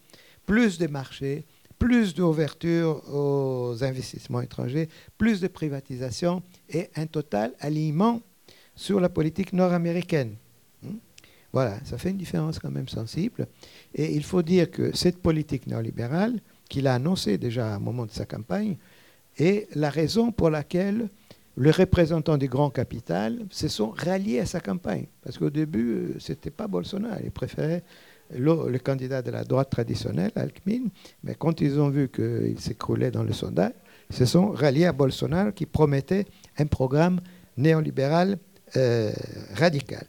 plus 0.45 0.77
de 0.77 0.87
marchés, 0.87 1.45
plus 1.79 2.13
d'ouverture 2.13 3.01
aux 3.11 3.83
investissements 3.83 4.41
étrangers, 4.41 4.89
plus 5.17 5.39
de 5.41 5.47
privatisation 5.47 6.43
et 6.69 6.89
un 6.95 7.07
total 7.07 7.53
alignement 7.59 8.21
sur 8.75 8.99
la 8.99 9.09
politique 9.09 9.53
nord-américaine. 9.53 10.35
Hmm? 10.83 10.97
Voilà, 11.53 11.79
ça 11.85 11.97
fait 11.97 12.11
une 12.11 12.17
différence 12.17 12.59
quand 12.59 12.69
même 12.69 12.89
sensible. 12.89 13.47
Et 13.95 14.13
il 14.13 14.23
faut 14.23 14.41
dire 14.41 14.69
que 14.69 14.95
cette 14.95 15.21
politique 15.21 15.65
néolibérale 15.67 16.39
qu'il 16.69 16.85
a 16.85 16.93
annoncé 16.93 17.37
déjà 17.37 17.73
un 17.73 17.79
moment 17.79 18.05
de 18.05 18.11
sa 18.11 18.25
campagne, 18.25 18.77
et 19.39 19.67
la 19.73 19.89
raison 19.89 20.31
pour 20.31 20.49
laquelle 20.49 21.09
les 21.57 21.71
représentants 21.71 22.37
du 22.37 22.47
grand 22.47 22.69
capital 22.69 23.45
se 23.49 23.67
sont 23.67 23.89
ralliés 23.89 24.39
à 24.39 24.45
sa 24.45 24.59
campagne. 24.59 25.07
Parce 25.21 25.37
qu'au 25.37 25.49
début, 25.49 25.91
euh, 25.91 26.15
ce 26.19 26.31
n'était 26.31 26.51
pas 26.51 26.67
Bolsonaro. 26.67 27.19
Ils 27.23 27.31
préféraient 27.31 27.83
le, 28.35 28.77
candidat 28.77 29.21
de 29.21 29.31
la 29.31 29.43
droite 29.43 29.69
traditionnelle, 29.69 30.31
Alckmin. 30.35 30.89
Mais 31.23 31.35
quand 31.35 31.61
ils 31.61 31.79
ont 31.79 31.89
vu 31.89 32.09
qu'il 32.09 32.59
s'écroulait 32.59 33.11
dans 33.11 33.23
le 33.23 33.33
sondage, 33.33 33.73
se 34.09 34.25
sont 34.25 34.51
ralliés 34.51 34.85
à 34.85 34.91
Bolsonaro 34.91 35.51
qui 35.51 35.65
promettait 35.65 36.25
un 36.57 36.65
programme 36.65 37.21
néolibéral 37.57 38.37
euh, 38.75 39.11
radical. 39.55 40.05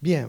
Bien. 0.00 0.28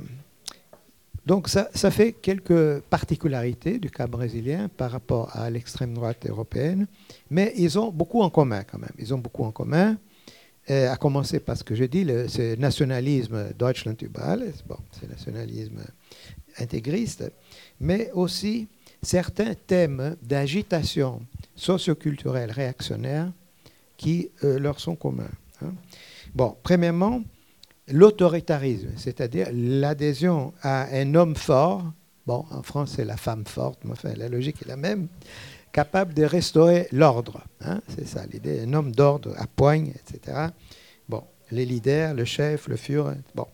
Donc 1.25 1.47
ça, 1.47 1.69
fait 1.89 2.11
quelques 2.11 2.81
particularités 2.81 3.79
du 3.79 3.89
cas 3.89 4.07
brésilien 4.07 4.67
par 4.67 4.91
rapport 4.91 5.35
à 5.35 5.49
l'extrême 5.49 5.93
droite 5.93 6.25
européenne, 6.27 6.85
mais 7.29 7.53
ils 7.55 7.79
ont 7.79 7.91
beaucoup 7.91 8.21
en 8.21 8.29
commun 8.29 8.63
quand 8.63 8.77
même. 8.77 8.91
Ils 8.99 9.13
ont 9.13 9.19
beaucoup 9.19 9.45
en 9.45 9.51
commun, 9.51 9.97
euh, 10.69 10.91
à 10.91 10.95
commencer 10.95 11.39
par 11.39 11.57
ce 11.57 11.63
que 11.63 11.75
j'ai 11.75 11.87
dit, 11.87 12.05
ce 12.27 12.55
nationalisme 12.55 13.53
Deutschland 13.57 13.95
über 14.01 14.37
bon, 14.65 14.77
c'est 14.91 15.09
nationalisme 15.09 15.83
intégriste, 16.57 17.31
mais 17.81 18.09
aussi 18.13 18.67
certains 19.01 19.55
thèmes 19.55 20.15
d'agitation 20.21 21.21
socioculturelle 21.55 22.51
réactionnaire 22.51 23.31
qui 23.97 24.29
euh, 24.43 24.57
leur 24.57 24.79
sont 24.79 24.95
communs. 24.95 25.31
Hein. 25.61 25.73
Bon, 26.33 26.55
premièrement, 26.63 27.21
l'autoritarisme, 27.89 28.89
c'est-à-dire 28.95 29.49
l'adhésion 29.51 30.53
à 30.61 30.87
un 30.95 31.13
homme 31.15 31.35
fort, 31.35 31.83
bon, 32.25 32.45
en 32.51 32.63
France 32.63 32.93
c'est 32.95 33.05
la 33.05 33.17
femme 33.17 33.45
forte, 33.45 33.79
mais 33.83 33.91
enfin 33.91 34.13
la 34.15 34.29
logique 34.29 34.61
est 34.61 34.67
la 34.69 34.77
même, 34.77 35.07
capable 35.73 36.13
de 36.13 36.23
restaurer 36.23 36.87
l'ordre. 36.93 37.43
Hein, 37.59 37.81
c'est 37.89 38.07
ça 38.07 38.25
l'idée, 38.25 38.61
un 38.61 38.73
homme 38.73 38.93
d'ordre 38.93 39.33
à 39.37 39.47
poigne, 39.47 39.89
etc. 39.89 40.47
Bon, 41.09 41.23
les 41.51 41.65
leaders, 41.65 42.13
le 42.13 42.23
chef, 42.23 42.67
le 42.69 42.77
Führer, 42.77 43.17
bon. 43.35 43.47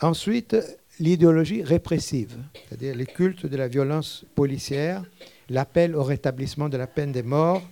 Ensuite, 0.00 0.56
l'idéologie 1.00 1.64
répressive, 1.64 2.36
c'est-à-dire 2.68 2.94
les 2.94 3.06
cultes 3.06 3.46
de 3.46 3.56
la 3.56 3.66
violence 3.66 4.24
policière, 4.36 5.02
l'appel 5.48 5.96
au 5.96 6.04
rétablissement 6.04 6.68
de 6.68 6.76
la 6.76 6.86
peine 6.86 7.10
de 7.10 7.22
mort 7.22 7.62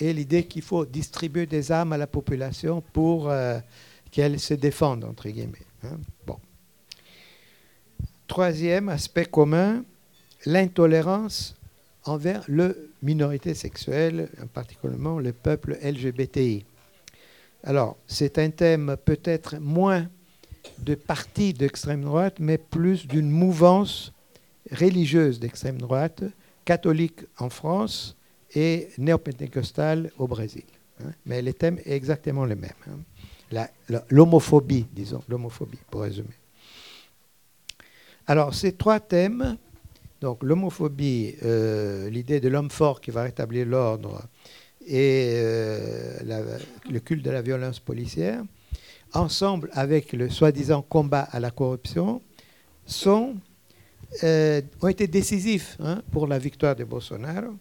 et 0.00 0.12
l'idée 0.12 0.44
qu'il 0.44 0.62
faut 0.62 0.84
distribuer 0.84 1.46
des 1.46 1.70
armes 1.70 1.92
à 1.92 1.98
la 1.98 2.08
population 2.08 2.82
pour... 2.92 3.30
Euh, 3.30 3.60
qu'elles 4.14 4.38
se 4.38 4.54
défendent, 4.54 5.02
entre 5.02 5.28
guillemets. 5.28 5.66
Hein. 5.82 5.98
Bon. 6.24 6.38
Troisième 8.28 8.88
aspect 8.88 9.24
commun, 9.24 9.84
l'intolérance 10.46 11.56
envers 12.04 12.44
le 12.48 12.90
minorité 13.02 13.54
sexuelle, 13.54 14.28
particulièrement 14.52 15.18
le 15.18 15.32
peuple 15.32 15.78
LGBTI. 15.82 16.64
Alors, 17.62 17.96
c'est 18.06 18.38
un 18.38 18.50
thème 18.50 18.96
peut-être 19.04 19.56
moins 19.58 20.06
de 20.78 20.94
parti 20.94 21.52
d'extrême 21.52 22.02
droite, 22.02 22.36
mais 22.38 22.58
plus 22.58 23.06
d'une 23.06 23.30
mouvance 23.30 24.12
religieuse 24.70 25.40
d'extrême 25.40 25.78
droite, 25.78 26.24
catholique 26.64 27.20
en 27.38 27.50
France 27.50 28.16
et 28.54 28.88
néopentecostale 28.98 30.10
au 30.18 30.26
Brésil. 30.26 30.64
Hein. 31.02 31.12
Mais 31.26 31.42
les 31.42 31.54
thèmes 31.54 31.78
sont 31.78 31.90
exactement 31.90 32.44
les 32.44 32.54
mêmes. 32.54 32.70
Hein 32.88 32.98
l'homophobie, 34.10 34.86
disons, 34.92 35.22
l'homophobie, 35.28 35.78
pour 35.90 36.02
résumer. 36.02 36.34
Alors, 38.26 38.54
ces 38.54 38.72
trois 38.72 39.00
thèmes, 39.00 39.56
donc 40.24 40.42
l'homophobie, 40.42 41.36
euh, 41.44 42.08
l'idée 42.08 42.40
de 42.40 42.48
l'homme 42.48 42.70
fort 42.70 43.02
qui 43.02 43.10
va 43.10 43.24
rétablir 43.24 43.66
l'ordre 43.66 44.22
et 44.86 45.34
euh, 45.34 46.58
le 46.90 46.98
culte 47.00 47.22
de 47.22 47.30
la 47.30 47.42
violence 47.42 47.78
policière, 47.78 48.42
ensemble 49.12 49.68
avec 49.74 50.14
le 50.14 50.30
soi-disant 50.30 50.80
combat 50.80 51.28
à 51.30 51.40
la 51.40 51.50
corruption, 51.50 52.22
euh, 54.22 54.62
ont 54.80 54.88
été 54.88 55.06
décisifs 55.06 55.76
hein, 55.78 56.00
pour 56.10 56.26
la 56.26 56.38
victoire 56.38 56.74
de 56.74 56.84
Bolsonaro 56.84 57.54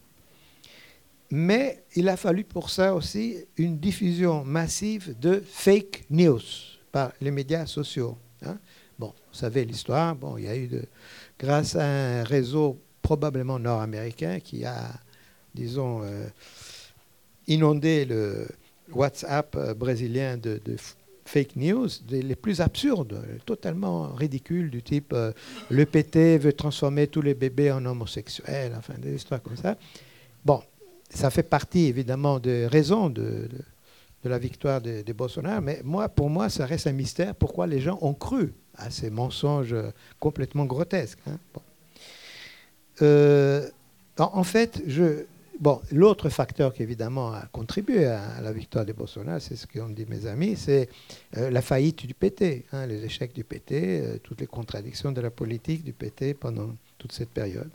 mais 1.31 1.83
il 1.95 2.07
a 2.07 2.15
fallu 2.15 2.43
pour 2.43 2.69
ça 2.69 2.93
aussi 2.95 3.37
une 3.57 3.77
diffusion 3.77 4.45
massive 4.45 5.15
de 5.19 5.43
fake 5.45 6.05
news 6.11 6.41
par 6.91 7.11
les 7.19 7.31
médias 7.31 7.65
sociaux. 7.65 8.17
Hein. 8.45 8.57
Bon, 8.99 9.07
vous 9.07 9.37
savez 9.37 9.65
l'histoire. 9.65 10.15
Il 10.37 10.43
y 10.43 10.47
a 10.47 10.55
eu, 10.55 10.67
de, 10.67 10.85
grâce 11.39 11.75
à 11.75 11.85
un 11.85 12.23
réseau 12.23 12.79
probablement 13.01 13.59
nord-américain 13.59 14.39
qui 14.39 14.65
a, 14.65 14.91
disons, 15.53 16.01
euh, 16.03 16.27
inondé 17.47 18.05
le 18.05 18.47
WhatsApp 18.91 19.55
euh, 19.55 19.73
brésilien 19.73 20.37
de, 20.37 20.59
fake 21.25 21.55
news, 21.55 21.87
les 22.09 22.35
plus 22.35 22.59
absurdes, 22.59 23.23
totalement 23.45 24.13
ridicules, 24.13 24.69
du 24.69 24.81
type 24.83 25.13
euh, 25.13 25.31
le 25.69 25.85
PT 25.85 26.37
veut 26.37 26.53
transformer 26.53 27.07
tous 27.07 27.21
les 27.21 27.33
bébés 27.33 27.71
en 27.71 27.85
homosexuels, 27.85 28.73
enfin 28.77 28.95
des 28.97 29.15
histoires 29.15 29.41
comme 29.41 29.55
ça. 29.55 29.77
Bon, 30.43 30.61
ça 31.09 31.29
fait 31.29 31.43
partie 31.43 31.85
évidemment 31.85 32.39
des 32.39 32.67
raisons 32.67 33.09
de, 33.09 33.47
la 34.25 34.37
victoire 34.37 34.81
de, 34.81 35.13
Bolsonaro, 35.13 35.61
mais 35.61 35.81
moi, 35.83 36.09
pour 36.09 36.29
moi, 36.29 36.49
ça 36.49 36.65
reste 36.65 36.87
un 36.87 36.93
mystère 36.93 37.35
pourquoi 37.35 37.67
les 37.67 37.79
gens 37.79 37.97
ont 38.01 38.13
cru 38.13 38.53
à 38.77 38.89
ces 38.89 39.09
mensonges 39.09 39.75
complètement 40.19 40.65
grotesques. 40.65 41.19
Hein. 41.27 41.37
Euh, 43.01 43.69
en, 44.17 44.43
fait, 44.43 44.81
bon, 45.59 45.81
l'autre 45.91 46.29
facteur 46.29 46.73
qui 46.73 46.83
évidemment 46.83 47.33
a 47.33 47.45
contribué 47.51 48.05
à, 48.05 48.41
la 48.41 48.51
victoire 48.51 48.85
de 48.85 48.93
Bolsonaro, 48.93 49.39
c'est 49.39 49.55
ce 49.55 49.65
qu'ont 49.65 49.89
dit 49.89 50.05
mes 50.07 50.27
amis, 50.27 50.55
c'est 50.55 50.89
euh, 51.37 51.49
la 51.49 51.61
faillite 51.61 52.05
du 52.05 52.13
PT, 52.13 52.65
hein, 52.71 52.85
les 52.85 53.03
échecs 53.03 53.33
du 53.33 53.43
PT, 53.43 53.71
euh, 53.71 54.17
toutes 54.21 54.41
les 54.41 54.47
contradictions 54.47 55.11
de 55.11 55.21
la 55.21 55.31
politique 55.31 55.83
du 55.83 55.93
PT 55.93 56.35
pendant 56.39 56.75
toute 56.97 57.11
cette 57.11 57.29
période. 57.29 57.69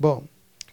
Bon, 0.00 0.24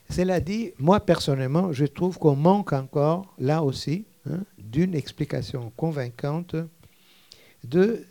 Cela 0.10 0.40
dit, 0.40 0.74
moi 0.80 1.00
personnellement, 1.00 1.72
je 1.72 1.86
trouve 1.86 2.18
qu'on 2.18 2.36
manque 2.36 2.74
encore, 2.74 3.34
là 3.40 3.64
aussi, 3.64 4.06
hein, 4.30 4.40
d'une 4.58 4.96
explication 4.96 5.72
convaincante 5.78 6.56
de, 7.64 8.06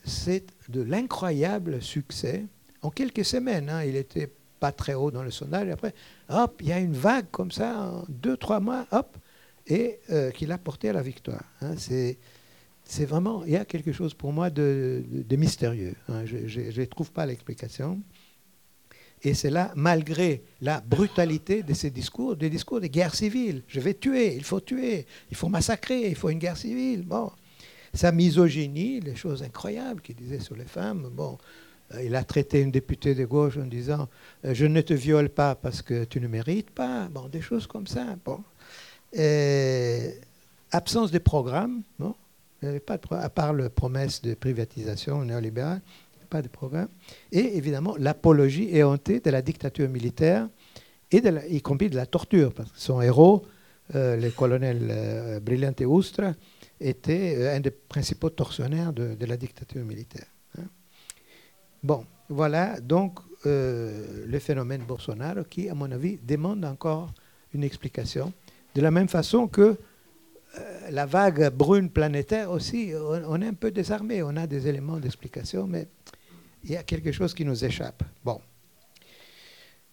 de 0.69 0.83
l'incroyable 0.83 1.83
succès. 1.83 2.45
En 2.83 2.91
quelques 2.91 3.25
semaines, 3.25 3.69
hein, 3.69 3.85
il 3.85 3.97
était 3.97 4.31
pas 4.61 4.73
très 4.73 4.95
haut 4.95 5.11
dans 5.11 5.23
le 5.23 5.31
sondage, 5.31 5.69
et 5.69 5.73
après, 5.73 5.95
hop, 6.29 6.61
il 6.61 6.69
y 6.69 6.73
a 6.73 6.79
une 6.79 6.93
vague 6.93 7.27
comme 7.31 7.51
ça, 7.51 7.81
en 7.81 8.05
deux, 8.09 8.37
trois 8.37 8.61
mois, 8.61 8.87
hop, 8.93 9.17
et 9.67 10.01
euh, 10.11 10.31
qui 10.31 10.47
l'a 10.47 10.59
porté 10.59 10.89
à 10.89 10.93
la 10.93 11.03
victoire. 11.03 11.45
Hein. 11.61 11.75
C'est 11.77 12.19
c'est 12.85 13.05
vraiment, 13.05 13.45
il 13.45 13.53
y 13.53 13.57
a 13.57 13.65
quelque 13.65 13.93
chose 13.93 14.13
pour 14.13 14.33
moi 14.33 14.51
de, 14.51 15.03
mystérieux. 15.31 15.95
Hein. 16.09 16.25
Je 16.27 16.81
ne 16.81 16.85
trouve 16.85 17.13
pas 17.13 17.27
l'explication. 17.27 18.01
Et 19.23 19.35
c'est 19.35 19.51
là, 19.51 19.73
malgré 19.77 20.43
la 20.61 20.81
brutalité 20.81 21.63
de 21.63 21.75
ces 21.75 21.91
discours, 21.91 22.37
des 22.37 22.51
discours 22.51 22.81
de 22.81 22.89
guerre 22.89 23.15
civile. 23.15 23.63
Je 23.69 23.79
vais 23.79 23.95
tuer, 23.95 24.35
il 24.35 24.43
faut 24.43 24.61
tuer, 24.61 25.07
il 25.31 25.37
faut 25.37 25.49
massacrer, 25.49 26.09
il 26.09 26.17
faut 26.17 26.29
une 26.29 26.41
guerre 26.41 26.57
civile. 26.57 27.03
Bon, 27.03 27.31
sa 27.95 28.13
misogynie, 28.13 29.01
les 29.01 29.17
choses 29.17 29.43
incroyables 29.43 30.01
qu'il 30.01 30.17
disait 30.17 30.41
sur 30.41 30.57
les 30.57 30.65
femmes. 30.65 31.11
Bon, 31.13 31.39
euh, 31.95 32.03
il 32.03 32.15
a 32.15 32.25
traité 32.25 32.61
une 32.61 32.71
députée 32.71 33.15
de 33.15 33.25
gauche 33.25 33.57
en 33.57 33.67
disant 33.67 34.09
euh, 34.45 34.55
Je 34.55 34.67
ne 34.67 34.81
te 34.81 34.95
viole 34.95 35.29
pas 35.29 35.55
parce 35.55 35.83
que 35.83 36.05
tu 36.05 36.21
ne 36.21 36.29
mérites 36.29 36.71
pas. 36.71 37.09
Bon, 37.09 37.29
des 37.29 37.41
choses 37.41 37.67
comme 37.67 37.87
ça. 37.87 38.17
Bon. 38.25 38.43
absence 40.71 41.11
de 41.11 41.19
programme. 41.19 41.83
Avait 42.63 42.79
pas 42.79 42.99
à 43.11 43.29
part 43.29 43.53
la 43.53 43.69
promesse 43.71 44.23
de 44.23 44.35
privatisation 44.35 45.25
néolibérale, 45.25 45.81
pas 46.31 46.43
de 46.43 46.49
programme. 46.49 46.89
Et 47.33 47.57
évidemment, 47.57 47.97
l'apologie 47.99 48.69
éhontée 48.75 49.19
de 49.19 49.31
la 49.31 49.43
dictature 49.43 49.89
militaire, 49.89 50.49
et 51.11 51.21
de 51.21 51.41
y 51.51 51.61
compris 51.61 51.91
de 51.91 51.97
la 51.97 52.07
torture, 52.07 52.53
parce 52.55 52.71
que 52.71 52.79
son 52.79 53.03
héros, 53.03 53.45
euh, 53.95 54.17
le 54.17 54.31
colonel 54.31 54.89
euh, 54.91 55.41
Brillante 55.41 55.83
Ustra, 55.83 56.33
était 56.83 57.37
euh, 57.37 57.57
un 57.57 57.61
des 57.61 57.71
principaux 57.71 58.31
tortionnaires 58.31 58.93
de, 58.93 59.25
la 59.25 59.37
dictature 59.37 59.85
militaire. 59.85 60.27
Hein. 60.59 60.65
Bon, 61.83 62.07
voilà 62.29 62.81
donc 62.81 63.21
le 63.45 64.39
phénomène 64.39 64.83
Bolsonaro 64.85 65.43
qui, 65.43 65.69
à 65.69 65.75
mon 65.75 65.91
avis, 65.91 66.17
demande 66.23 66.65
encore 66.65 67.13
une 67.53 67.65
explication. 67.65 68.33
De 68.77 68.81
la 68.81 68.93
même 68.93 69.09
façon 69.09 69.49
que 69.49 69.77
euh, 70.59 70.91
la 70.91 71.07
vague 71.07 71.51
brune 71.55 71.91
planétaire 71.91 72.51
aussi, 72.51 72.93
on, 72.95 73.41
est 73.41 73.47
un 73.47 73.55
peu 73.55 73.71
désarmé, 73.71 74.23
on 74.23 74.37
a 74.37 74.47
des 74.47 74.69
éléments 74.69 74.99
d'explication, 74.99 75.67
mais 75.67 75.89
il 76.65 76.71
y 76.71 76.77
a 76.77 76.83
quelque 76.83 77.11
chose 77.11 77.33
qui 77.33 77.45
nous 77.45 77.65
échappe. 77.65 78.03
Bon. 78.25 78.41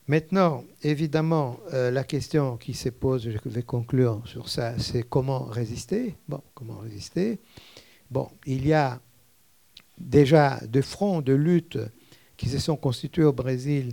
Maintenant, 0.10 0.64
évidemment, 0.82 1.60
euh, 1.72 1.91
la 1.91 2.03
question 2.03 2.57
qui 2.57 2.74
se 2.74 2.89
pose, 2.89 3.30
je 3.30 3.38
vais 3.45 3.62
conclure 3.62 4.24
sur 4.26 4.49
ça, 4.49 4.74
c'est 4.80 5.03
comment 5.03 5.43
résister. 5.43 6.16
Bon, 6.28 6.41
comment 6.55 6.80
résister? 6.80 7.38
Bon, 8.10 8.28
il 8.47 8.66
y 8.66 8.74
a 8.74 8.99
déjà 9.99 10.60
des 10.68 10.82
fronts 10.82 11.22
de 11.22 11.34
lutte 11.34 11.78
qui 12.38 12.49
se 12.49 12.57
sont 12.57 12.76
constitués 12.76 13.24
au 13.24 13.34
Brésil 13.34 13.91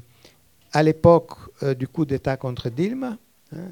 à 0.73 0.83
l'époque 0.83 1.33
euh, 1.63 1.75
du 1.75 1.87
coup 1.87 2.07
d'État 2.07 2.39
contre 2.39 2.71
Dilma. 2.71 3.19
Hein, 3.55 3.69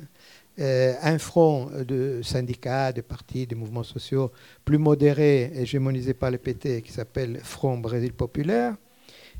euh, 0.58 0.92
un 1.00 1.18
front 1.18 1.70
de 1.88 2.20
syndicats, 2.22 2.92
de 2.92 3.00
partis, 3.00 3.46
de 3.46 3.54
mouvements 3.54 3.84
sociaux 3.84 4.30
plus 4.66 4.76
modérés, 4.76 5.50
hégémonisés 5.54 6.12
par 6.12 6.30
le 6.30 6.36
PT, 6.36 6.82
qui 6.82 6.92
s'appelle 6.92 7.40
Front 7.42 7.78
Brésil 7.78 8.12
Populaire. 8.12 8.76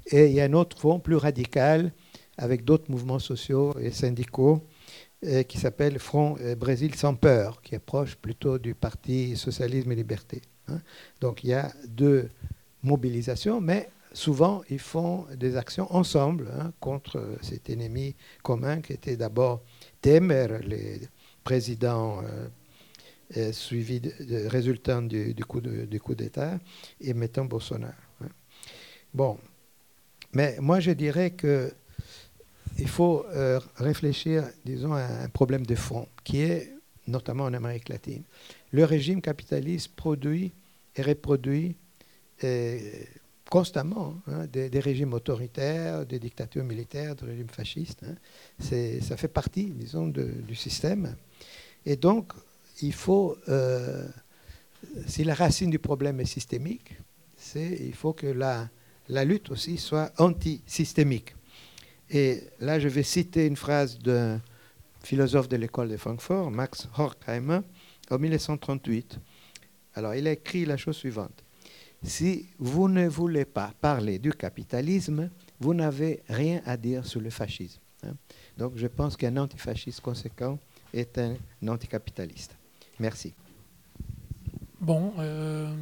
Et 0.06 0.28
il 0.28 0.32
y 0.32 0.40
a 0.40 0.44
un 0.44 0.54
autre 0.54 0.78
front 0.78 1.00
plus 1.00 1.16
radical, 1.16 1.92
avec 2.36 2.64
d'autres 2.64 2.90
mouvements 2.90 3.18
sociaux 3.18 3.74
et 3.78 3.90
syndicaux, 3.90 4.62
euh, 5.24 5.42
qui 5.42 5.58
s'appelle 5.58 5.98
Front 5.98 6.36
euh, 6.40 6.54
Brésil 6.54 6.94
sans 6.94 7.14
peur, 7.14 7.62
qui 7.62 7.74
est 7.74 7.78
proche 7.78 8.16
plutôt 8.16 8.58
du 8.58 8.74
Parti 8.74 9.36
Socialisme 9.36 9.90
et 9.92 9.94
Liberté. 9.94 10.42
Hein. 10.68 10.80
Donc 11.20 11.44
il 11.44 11.50
y 11.50 11.54
a 11.54 11.72
deux 11.88 12.28
mobilisations, 12.82 13.60
mais 13.60 13.88
souvent 14.12 14.62
ils 14.68 14.78
font 14.78 15.26
des 15.34 15.56
actions 15.56 15.90
ensemble 15.94 16.50
hein, 16.58 16.72
contre 16.78 17.38
cet 17.40 17.70
ennemi 17.70 18.14
commun 18.42 18.82
qui 18.82 18.92
était 18.92 19.16
d'abord 19.16 19.62
Temer, 20.02 20.46
le 20.62 21.06
président 21.42 22.22
euh, 23.36 23.50
résultant 24.48 25.00
du, 25.02 25.34
coup 25.44 26.14
d'État, 26.14 26.58
et 27.00 27.14
maintenant 27.14 27.46
Bolsonaro. 27.46 27.94
Hein. 28.22 28.28
Bon, 29.14 29.38
mais 30.34 30.56
moi 30.60 30.80
je 30.80 30.90
dirais 30.90 31.30
que 31.30 31.72
il 32.78 32.88
faut 32.88 33.24
euh, 33.30 33.60
réfléchir, 33.76 34.44
disons, 34.64 34.92
à 34.92 35.02
un 35.02 35.28
problème 35.28 35.64
de 35.66 35.74
fond, 35.74 36.08
qui 36.24 36.40
est 36.40 36.72
notamment 37.06 37.44
en 37.44 37.52
Amérique 37.52 37.88
latine. 37.88 38.22
Le 38.72 38.84
régime 38.84 39.20
capitaliste 39.20 39.94
produit 39.94 40.52
et 40.96 41.02
reproduit 41.02 41.76
euh, 42.42 42.78
constamment 43.50 44.14
hein, 44.26 44.46
des, 44.46 44.80
régimes 44.80 45.12
autoritaires, 45.12 46.06
des 46.06 46.18
dictatures 46.18 46.64
militaires, 46.64 47.14
des 47.14 47.26
régimes 47.26 47.48
fascistes. 47.48 48.04
Hein. 48.04 48.14
ça 48.60 49.16
fait 49.16 49.28
partie, 49.28 49.66
disons, 49.66 50.08
du 50.08 50.54
système. 50.54 51.14
Et 51.86 51.96
donc, 51.96 52.32
il 52.80 52.94
faut, 52.94 53.36
euh, 53.48 54.08
si 55.06 55.22
la 55.24 55.34
racine 55.34 55.70
du 55.70 55.78
problème 55.78 56.20
est 56.20 56.24
systémique, 56.24 56.96
il 57.54 57.94
faut 57.94 58.14
que 58.14 58.26
la, 58.26 58.68
la 59.08 59.24
lutte 59.24 59.50
aussi 59.50 59.76
soit 59.76 60.10
anti-systémique. 60.18 61.34
Et 62.10 62.42
là, 62.60 62.78
je 62.78 62.88
vais 62.88 63.02
citer 63.02 63.46
une 63.46 63.56
phrase 63.56 63.98
d'un 63.98 64.40
philosophe 65.02 65.48
de 65.48 65.56
l'école 65.56 65.88
de 65.88 65.96
Francfort, 65.96 66.50
Max 66.50 66.88
Horkheimer, 66.96 67.60
en 68.10 68.18
1938. 68.18 69.18
Alors, 69.94 70.14
il 70.14 70.26
a 70.26 70.32
écrit 70.32 70.64
la 70.64 70.76
chose 70.76 70.96
suivante 70.96 71.44
si 72.04 72.46
vous 72.58 72.88
ne 72.88 73.08
voulez 73.08 73.44
pas 73.44 73.72
parler 73.80 74.18
du 74.18 74.32
capitalisme, 74.32 75.30
vous 75.60 75.74
n'avez 75.74 76.22
rien 76.28 76.60
à 76.66 76.76
dire 76.76 77.06
sur 77.06 77.20
le 77.20 77.30
fascisme. 77.30 77.80
Hein. 78.06 78.12
Donc 78.58 78.72
je 78.76 78.86
pense 78.86 79.16
qu'un 79.16 79.36
antifasciste 79.36 80.00
conséquent 80.00 80.58
est 80.92 81.18
un 81.18 81.34
anticapitaliste. 81.66 82.54
Merci. 83.00 83.32
Bon, 84.80 85.14
euh, 85.18 85.72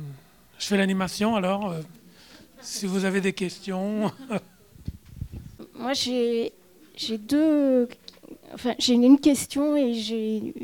je 0.58 0.66
fais 0.66 0.76
l'animation 0.76 1.36
alors. 1.36 1.70
Euh, 1.70 1.82
si 2.60 2.86
vous 2.86 3.04
avez 3.04 3.20
des 3.20 3.32
questions. 3.32 4.12
Moi 5.74 5.92
j'ai 5.94 6.52
une 8.88 9.18
question 9.18 9.76
et 9.76 9.94
j'ai 9.94 10.54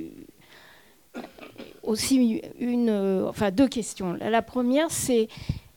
aussi 1.82 2.42
une, 2.58 3.24
enfin 3.28 3.50
deux 3.50 3.68
questions. 3.68 4.12
La 4.20 4.42
première, 4.42 4.90
c'est 4.90 5.28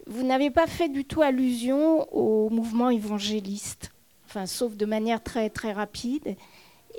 vous 0.07 0.23
n'avez 0.23 0.51
pas 0.51 0.67
fait 0.67 0.89
du 0.89 1.05
tout 1.05 1.21
allusion 1.21 2.11
au 2.13 2.49
mouvement 2.49 2.89
évangéliste, 2.89 3.91
enfin, 4.25 4.45
sauf 4.45 4.75
de 4.75 4.86
manière 4.86 5.23
très 5.23 5.49
très 5.49 5.71
rapide. 5.71 6.36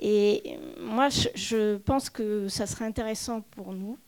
Et 0.00 0.56
moi, 0.80 1.08
je, 1.34 1.76
pense 1.76 2.08
que 2.08 2.48
ça 2.48 2.66
serait 2.66 2.86
intéressant 2.86 3.42
pour 3.42 3.74
nous 3.74 3.98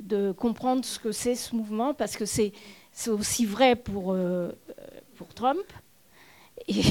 de 0.00 0.32
comprendre 0.32 0.84
ce 0.84 0.98
que 0.98 1.12
c'est 1.12 1.34
ce 1.34 1.56
mouvement, 1.56 1.94
parce 1.94 2.16
que 2.16 2.26
c'est 2.26 2.52
aussi 3.06 3.46
vrai 3.46 3.76
pour, 3.76 4.12
euh, 4.12 4.52
pour 5.16 5.28
Trump. 5.28 5.64
Et 6.68 6.82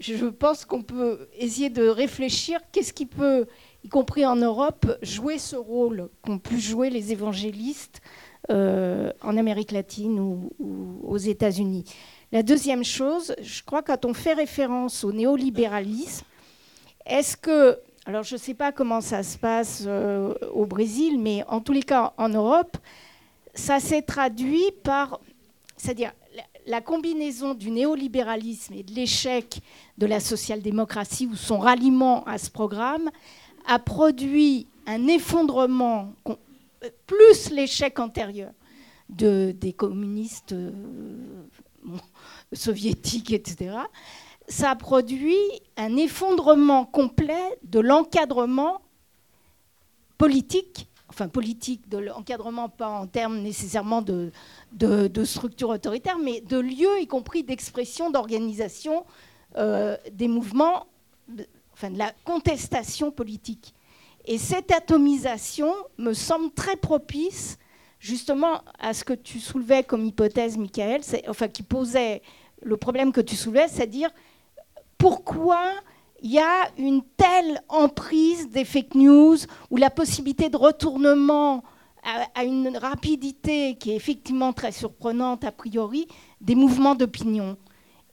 je 0.00 0.26
pense 0.26 0.64
qu'on 0.64 0.82
peut 0.82 1.28
essayer 1.36 1.70
de 1.70 1.88
réfléchir 1.88 2.60
qu'est-ce 2.72 2.92
qui 2.92 3.06
peut 3.06 3.46
y 3.84 3.88
compris 3.88 4.24
en 4.26 4.36
Europe, 4.36 4.86
jouer 5.02 5.38
ce 5.38 5.56
rôle 5.56 6.08
qu'ont 6.22 6.38
pu 6.38 6.58
jouer 6.60 6.90
les 6.90 7.12
évangélistes 7.12 8.00
euh, 8.50 9.12
en 9.22 9.36
Amérique 9.36 9.72
latine 9.72 10.18
ou, 10.20 10.50
aux 11.02 11.16
États-Unis. 11.16 11.84
La 12.32 12.42
deuxième 12.42 12.84
chose, 12.84 13.34
je 13.42 13.62
crois 13.62 13.82
quand 13.82 14.04
on 14.04 14.14
fait 14.14 14.34
référence 14.34 15.04
au 15.04 15.12
néolibéralisme, 15.12 16.24
est-ce 17.06 17.36
que, 17.36 17.78
alors 18.06 18.22
je 18.22 18.34
ne 18.34 18.40
sais 18.40 18.54
pas 18.54 18.70
comment 18.70 19.00
ça 19.00 19.22
se 19.22 19.38
passe 19.38 19.84
euh, 19.86 20.34
au 20.52 20.66
Brésil, 20.66 21.18
mais 21.18 21.44
en 21.48 21.60
tous 21.60 21.72
les 21.72 21.82
cas 21.82 22.12
en 22.18 22.28
Europe, 22.28 22.76
ça 23.54 23.80
s'est 23.80 24.02
traduit 24.02 24.70
par, 24.82 25.20
c'est-à-dire 25.76 26.12
la 26.68 26.82
combinaison 26.82 27.54
du 27.54 27.70
néolibéralisme 27.70 28.74
et 28.74 28.82
de 28.82 28.92
l'échec 28.92 29.60
de 29.96 30.04
la 30.04 30.20
social-démocratie 30.20 31.26
ou 31.26 31.34
son 31.34 31.58
ralliement 31.58 32.24
à 32.24 32.36
ce 32.36 32.50
programme 32.50 33.10
a 33.66 33.78
produit 33.78 34.66
un 34.86 35.06
effondrement, 35.06 36.12
plus 37.06 37.50
l'échec 37.50 37.98
antérieur 37.98 38.52
de, 39.08 39.54
des 39.58 39.72
communistes 39.72 40.52
euh, 40.52 40.70
soviétiques, 42.52 43.32
etc., 43.32 43.74
ça 44.46 44.70
a 44.70 44.76
produit 44.76 45.36
un 45.76 45.96
effondrement 45.96 46.86
complet 46.86 47.58
de 47.64 47.80
l'encadrement 47.80 48.80
politique, 50.16 50.88
enfin 51.08 51.28
politique, 51.28 51.88
de 51.88 51.98
l'encadrement 51.98 52.68
pas 52.68 52.88
en 52.88 53.06
termes 53.06 53.38
nécessairement 53.38 54.02
de, 54.02 54.30
de, 54.72 55.08
de 55.08 55.24
structure 55.24 55.70
autoritaire, 55.70 56.18
mais 56.18 56.40
de 56.42 56.58
lieux, 56.58 57.00
y 57.00 57.06
compris 57.06 57.42
d'expression, 57.42 58.10
d'organisation 58.10 59.04
euh, 59.56 59.96
des 60.12 60.28
mouvements 60.28 60.86
enfin 61.72 61.90
de 61.90 61.98
la 61.98 62.12
contestation 62.24 63.10
politique. 63.10 63.74
Et 64.26 64.36
cette 64.36 64.72
atomisation 64.72 65.72
me 65.96 66.12
semble 66.12 66.52
très 66.52 66.76
propice 66.76 67.58
justement 67.98 68.62
à 68.78 68.92
ce 68.92 69.04
que 69.04 69.12
tu 69.14 69.40
soulevais 69.40 69.82
comme 69.84 70.04
hypothèse, 70.04 70.58
Michael, 70.58 71.00
enfin 71.28 71.48
qui 71.48 71.62
posait 71.62 72.22
le 72.62 72.76
problème 72.76 73.12
que 73.12 73.20
tu 73.20 73.36
soulevais, 73.36 73.68
c'est-à-dire 73.68 74.10
pourquoi 74.98 75.72
il 76.22 76.32
y 76.32 76.38
a 76.38 76.68
une 76.76 77.02
telle 77.16 77.62
emprise 77.68 78.48
des 78.48 78.64
fake 78.64 78.94
news 78.94 79.36
ou 79.70 79.76
la 79.76 79.90
possibilité 79.90 80.48
de 80.48 80.56
retournement 80.56 81.62
à, 82.34 82.44
une 82.44 82.76
rapidité 82.76 83.76
qui 83.76 83.90
est 83.90 83.96
effectivement 83.96 84.52
très 84.52 84.72
surprenante 84.72 85.44
a 85.44 85.52
priori 85.52 86.06
des 86.40 86.54
mouvements 86.54 86.94
d'opinion 86.94 87.56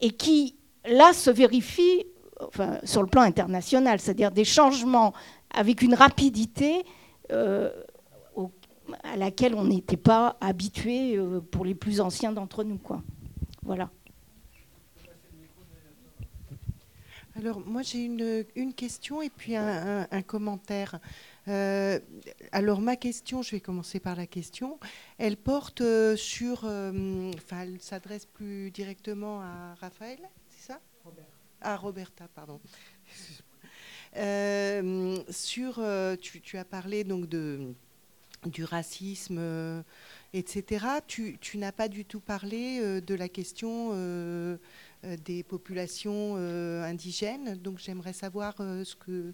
et 0.02 0.12
qui 0.12 0.56
là 0.86 1.14
se 1.14 1.30
vérifie 1.30 2.06
enfin, 2.42 2.80
sur 2.84 3.02
le 3.02 3.08
plan 3.08 3.22
international, 3.22 4.00
c'est-à-dire 4.00 4.32
des 4.32 4.46
changements 4.46 5.14
avec 5.54 5.82
une 5.82 5.94
rapidité 5.94 6.84
euh, 7.32 7.70
à 9.04 9.16
laquelle 9.16 9.56
on 9.56 9.64
n'était 9.64 9.98
pas 9.98 10.38
habitué 10.42 11.18
euh, 11.18 11.40
pour 11.40 11.66
les 11.66 11.76
plus 11.76 12.02
anciens 12.02 12.32
d'entre 12.32 12.64
nous. 12.64 12.78
Quoi. 12.78 13.02
Voilà. 13.64 13.90
Alors 17.38 17.60
moi 17.60 17.82
j'ai 17.82 18.06
une, 18.06 18.46
une, 18.56 18.74
question 18.74 19.22
et 19.22 19.30
puis 19.30 19.56
un, 19.58 20.08
un, 20.10 20.22
commentaire. 20.22 21.00
Euh, 21.50 22.00
alors 22.54 22.80
ma 22.80 22.96
question, 22.96 23.42
je 23.42 23.52
vais 23.52 23.60
commencer 23.60 24.00
par 24.00 24.16
la 24.16 24.26
question. 24.26 24.80
Elle 25.18 25.36
porte 25.36 25.82
euh, 25.82 26.16
sur, 26.16 26.60
enfin 26.60 27.62
elle 27.62 27.82
s'adresse 27.82 28.26
plus 28.26 28.72
directement 28.72 29.42
à 29.42 29.76
Raphaël, 29.82 30.20
c'est 30.50 30.72
ça? 30.72 30.80
Robert. 31.04 31.26
À 31.62 31.76
Roberta, 31.76 32.28
pardon. 32.34 32.62
sur, 35.30 35.84
tu, 36.22 36.42
tu, 36.42 36.58
as 36.58 36.66
parlé 36.66 37.04
donc 37.04 37.28
de 37.28 37.76
du 38.50 38.64
racisme, 38.64 39.38
euh, 39.40 39.82
etc. 40.34 40.86
Tu, 41.08 41.38
n'as 41.56 41.72
pas 41.72 41.88
du 41.88 42.06
tout 42.06 42.20
parlé 42.20 42.80
euh, 42.82 43.02
de 43.02 43.16
la 43.16 43.30
question 43.30 43.92
euh, 43.94 44.58
des 45.24 45.44
populations 45.44 46.36
indigènes. 46.36 47.56
Donc 47.56 47.80
j'aimerais 47.80 48.14
savoir 48.14 48.56
ce 48.58 48.96
que 48.96 49.34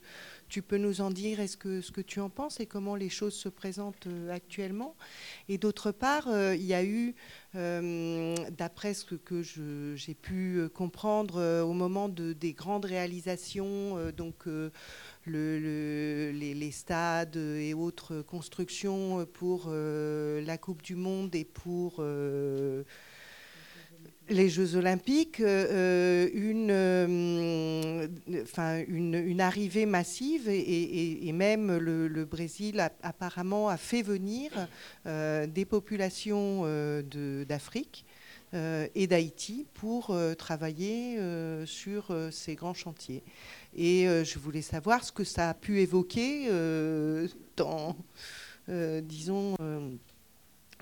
tu 0.50 0.62
peux 0.62 0.78
nous 0.78 1.02
en 1.02 1.12
dire 1.12 1.40
et 1.40 1.48
ce 1.48 1.58
que, 1.58 1.82
ce 1.82 1.92
que 1.92 2.02
tu 2.02 2.20
en 2.20 2.30
penses 2.30 2.60
et 2.60 2.66
comment 2.66 2.96
les 2.96 3.10
choses 3.10 3.34
se 3.34 3.50
présentent 3.50 4.08
actuellement. 4.30 4.96
Et 5.50 5.58
d'autre 5.58 5.92
part, 5.92 6.28
il 6.54 6.64
y 6.64 6.74
a 6.74 6.84
eu, 6.84 7.16
d'après 7.54 8.94
ce 8.94 9.16
que 9.16 9.42
j'ai 9.96 10.14
pu 10.16 10.62
comprendre 10.74 11.62
au 11.64 11.74
moment 11.74 12.10
de, 12.10 12.34
des 12.34 12.54
grandes 12.54 12.86
réalisations, 12.86 14.12
donc 14.12 14.46
le, 15.26 16.32
les, 16.34 16.72
stades 16.72 17.36
et 17.36 17.74
autres 17.74 18.22
constructions 18.22 19.26
pour 19.34 19.66
euh, 19.68 20.42
la 20.42 20.58
Coupe 20.58 20.82
du 20.82 20.96
Monde 20.96 21.36
et 21.36 21.46
pour 21.46 21.98
euh, 22.00 22.84
les 24.32 24.50
Jeux 24.50 24.76
olympiques, 24.76 25.40
euh, 25.40 26.28
une, 26.34 26.72
enfin, 28.42 28.84
une, 28.88 29.42
arrivée 29.42 29.86
massive 29.86 30.48
et, 30.48 31.32
même 31.34 31.78
le, 31.78 32.26
Brésil 32.26 32.80
apparemment 33.04 33.70
a 33.70 33.78
fait 33.78 34.02
venir 34.02 34.52
des 35.06 35.66
populations 35.66 36.64
d'Afrique. 37.48 38.06
et 38.54 39.08
d'Haïti 39.08 39.66
pour 39.74 40.16
travailler 40.38 41.18
sur 41.66 42.16
ces 42.32 42.56
grands 42.56 42.74
chantiers. 42.74 43.24
Et 43.76 44.08
euh, 44.08 44.24
je 44.24 44.38
voulais 44.38 44.62
savoir 44.62 45.04
ce 45.04 45.12
que 45.12 45.24
ça 45.24 45.50
a 45.50 45.54
pu 45.54 45.80
évoquer 45.80 46.48
euh, 46.50 47.28
dans, 47.56 47.96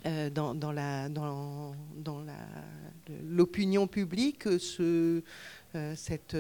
euh, 0.06 0.30
disons, 0.30 0.56
dans, 0.56 0.72
la, 0.72 1.10
dans, 1.10 1.76
dans 1.96 2.24
l'opinion 3.28 3.88
publique, 3.88 4.48
cette, 5.96 6.38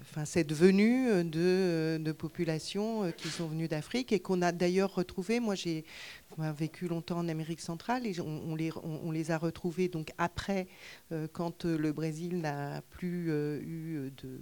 enfin, 0.00 0.24
cette 0.24 0.52
venue 0.52 1.24
de, 1.24 2.12
populations 2.12 3.12
qui 3.16 3.28
sont 3.28 3.46
venues 3.48 3.68
d'Afrique 3.68 4.12
et 4.12 4.20
qu'on 4.20 4.42
a 4.42 4.52
d'ailleurs 4.52 4.94
retrouvées. 4.94 5.40
Moi, 5.40 5.54
j'ai 5.54 5.84
vécu 6.38 6.88
longtemps 6.88 7.18
en 7.18 7.28
Amérique 7.28 7.60
centrale 7.60 8.06
et 8.06 8.20
on, 8.20 8.54
les, 8.54 8.70
on, 8.82 9.10
les, 9.10 9.30
a 9.30 9.38
retrouvées 9.38 9.88
donc 9.88 10.12
après, 10.18 10.66
quand 11.32 11.64
le 11.64 11.92
Brésil 11.92 12.38
n'a 12.38 12.82
plus 12.90 13.28
eu 13.28 14.12
de 14.22 14.28
euh, 14.28 14.38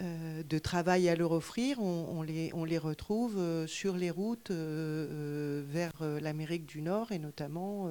de 0.00 0.58
travail 0.58 1.08
à 1.08 1.14
leur 1.14 1.32
offrir, 1.32 1.78
on, 1.80 2.22
les, 2.22 2.78
retrouve 2.78 3.36
euh, 3.36 3.66
sur 3.66 3.96
les 3.96 4.10
routes 4.10 4.50
euh, 4.50 5.62
vers 5.68 5.92
l'Amérique 6.20 6.64
du 6.66 6.80
Nord 6.80 7.12
et 7.12 7.18
notamment 7.18 7.90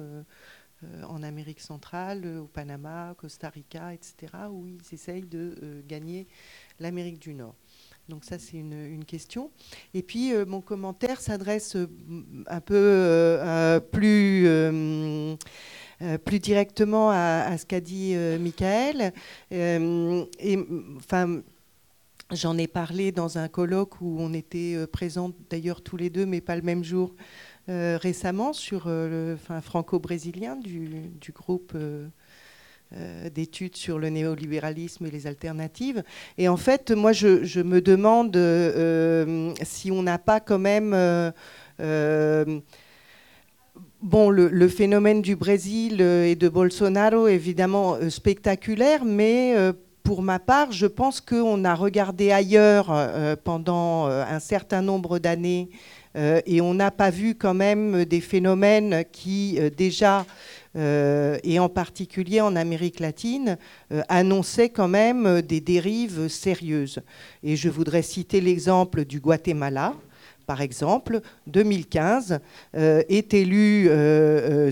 en 1.08 1.22
Amérique 1.22 1.60
centrale, 1.60 2.26
au 2.26 2.46
Panama, 2.46 3.14
Costa 3.16 3.48
Rica, 3.50 3.94
etc., 3.94 4.32
où 4.50 4.66
ils 4.66 4.82
essayent 4.92 5.26
de 5.26 5.84
gagner 5.86 6.26
l'Amérique 6.80 7.20
du 7.20 7.34
Nord. 7.34 7.54
Donc 8.08 8.24
ça, 8.24 8.36
c'est 8.40 8.56
une, 8.56 9.04
question. 9.04 9.52
Et 9.94 10.02
puis, 10.02 10.32
mon 10.44 10.60
commentaire 10.60 11.20
s'adresse 11.20 11.76
un 12.48 12.60
peu 12.60 13.80
plus... 13.92 14.48
directement 16.40 17.10
à, 17.12 17.56
ce 17.56 17.64
qu'a 17.64 17.80
dit 17.80 18.16
Michael. 18.40 19.12
enfin, 20.96 21.42
J'en 22.32 22.56
ai 22.56 22.66
parlé 22.66 23.12
dans 23.12 23.36
un 23.36 23.48
colloque 23.48 24.00
où 24.00 24.16
on 24.18 24.32
était 24.32 24.74
euh, 24.74 24.86
présents 24.86 25.32
d'ailleurs 25.50 25.82
tous 25.82 25.98
les 25.98 26.08
deux, 26.08 26.24
mais 26.24 26.40
pas 26.40 26.56
le 26.56 26.62
même 26.62 26.82
jour, 26.82 27.14
euh, 27.68 27.98
récemment, 28.00 28.54
sur 28.54 28.84
euh, 28.86 29.08
le 29.08 29.34
enfin, 29.34 29.60
franco-brésilien 29.60 30.56
du, 30.56 31.10
groupe 31.34 31.76
d'études 33.30 33.76
sur 33.76 33.98
le 33.98 34.08
néolibéralisme 34.08 35.04
et 35.06 35.10
les 35.10 35.26
alternatives. 35.26 36.02
Et 36.38 36.48
en 36.48 36.56
fait, 36.56 36.90
moi, 36.90 37.12
je, 37.12 37.60
me 37.60 37.80
demande 37.80 38.36
si 39.62 39.90
on 39.90 40.02
n'a 40.02 40.18
pas 40.18 40.40
quand 40.40 40.58
même... 40.58 40.92
Bon, 44.02 44.30
le, 44.30 44.48
le, 44.48 44.68
phénomène 44.68 45.22
du 45.22 45.36
Brésil 45.36 46.00
et 46.00 46.34
de 46.34 46.48
Bolsonaro, 46.48 47.28
évidemment 47.28 47.96
spectaculaire, 48.10 49.04
mais 49.04 49.54
pour 50.02 50.22
ma 50.22 50.38
part, 50.38 50.72
je 50.72 50.86
pense 50.86 51.20
qu'on 51.20 51.64
a 51.64 51.74
regardé 51.74 52.32
ailleurs 52.32 52.88
euh, 52.90 53.36
pendant 53.42 54.08
euh, 54.08 54.24
un 54.28 54.40
certain 54.40 54.82
nombre 54.82 55.18
d'années 55.18 55.70
euh, 56.16 56.40
et 56.44 56.60
on 56.60 56.74
n'a 56.74 56.90
pas 56.90 57.10
vu 57.10 57.34
quand 57.34 57.54
même 57.54 58.04
des 58.04 58.20
phénomènes 58.20 59.04
qui 59.12 59.58
déjà, 59.76 60.26
et 60.74 61.58
en 61.58 61.68
particulier 61.68 62.40
en 62.40 62.56
Amérique 62.56 63.00
latine, 63.00 63.56
annonçaient 64.08 64.70
quand 64.70 64.88
même 64.88 65.42
des 65.42 65.60
dérives 65.60 66.28
sérieuses. 66.28 67.00
Et 67.42 67.56
je 67.56 67.68
voudrais 67.68 68.02
citer 68.02 68.40
l'exemple 68.40 69.04
du 69.04 69.20
Guatemala 69.20 69.94
par 70.44 70.60
exemple, 70.60 71.20
2015, 71.46 72.40
est 72.74 73.32
élu 73.32 73.88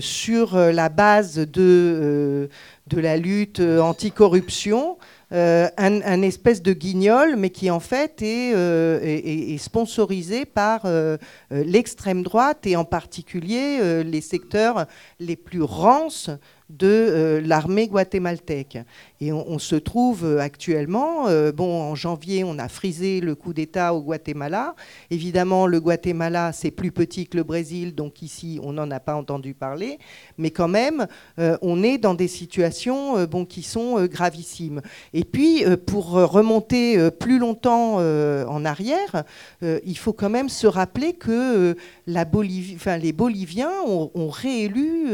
sur 0.01 0.55
la 0.55 0.89
base 0.89 1.35
de, 1.37 2.49
de 2.87 2.99
la 2.99 3.17
lutte 3.17 3.61
anticorruption 3.61 4.97
euh, 5.33 5.69
un, 5.77 6.21
espèce 6.23 6.61
de 6.61 6.73
guignol, 6.73 7.37
mais 7.37 7.51
qui 7.51 7.71
en 7.71 7.79
fait 7.79 8.21
est, 8.21 8.53
euh, 8.53 9.57
sponsorisé 9.57 10.43
par 10.45 10.81
euh, 10.85 11.17
l'extrême 11.51 12.21
droite 12.21 12.67
et 12.67 12.75
en 12.75 12.83
particulier 12.83 14.03
les 14.03 14.21
secteurs 14.21 14.87
les 15.19 15.37
plus 15.37 15.61
rances 15.61 16.29
de 16.77 17.41
l'armée 17.43 17.87
guatémaltèque. 17.87 18.77
Et 19.19 19.31
on, 19.31 19.59
se 19.59 19.75
trouve 19.75 20.25
euh, 20.25 20.39
actuellement, 20.39 21.27
euh, 21.27 21.51
bon, 21.51 21.79
en 21.79 21.93
janvier, 21.93 22.43
on 22.43 22.57
a 22.57 22.67
frisé 22.67 23.21
le 23.21 23.35
coup 23.35 23.53
d'État 23.53 23.93
au 23.93 24.01
Guatemala. 24.01 24.75
Évidemment, 25.11 25.67
le 25.67 25.79
Guatemala, 25.79 26.51
c'est 26.53 26.71
plus 26.71 26.91
petit 26.91 27.27
que 27.27 27.37
le 27.37 27.43
Brésil, 27.43 27.93
donc 27.93 28.23
ici, 28.23 28.59
on 28.63 28.73
n'en 28.73 28.89
a 28.89 28.99
pas 28.99 29.13
entendu 29.13 29.53
parler. 29.53 29.99
Mais 30.39 30.49
quand 30.49 30.67
même, 30.67 31.05
euh, 31.37 31.55
on 31.61 31.83
est 31.83 31.99
dans 31.99 32.15
des 32.15 32.27
situations 32.27 33.23
bon, 33.25 33.45
qui 33.45 33.61
sont 33.61 34.03
gravissimes. 34.05 34.81
Et 35.13 35.23
puis, 35.23 35.63
pour 35.85 36.13
remonter 36.13 37.11
plus 37.11 37.37
longtemps 37.37 37.97
en 37.97 38.65
arrière, 38.65 39.23
il 39.61 39.97
faut 39.97 40.13
quand 40.13 40.29
même 40.29 40.49
se 40.49 40.65
rappeler 40.65 41.13
que 41.13 41.75
les 42.07 43.13
Boliviens 43.13 43.71
ont 43.85 44.29
réélu 44.29 45.09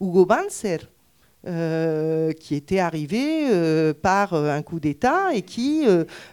Hugo 0.00 0.24
Banzer. 0.26 0.88
Euh, 1.46 2.32
qui 2.32 2.54
était 2.54 2.80
arrivé 2.80 3.48
euh, 3.50 3.94
par 3.94 4.34
euh, 4.34 4.50
un 4.50 4.60
coup 4.60 4.78
d'État 4.78 5.34
et 5.34 5.40
qui, 5.40 5.86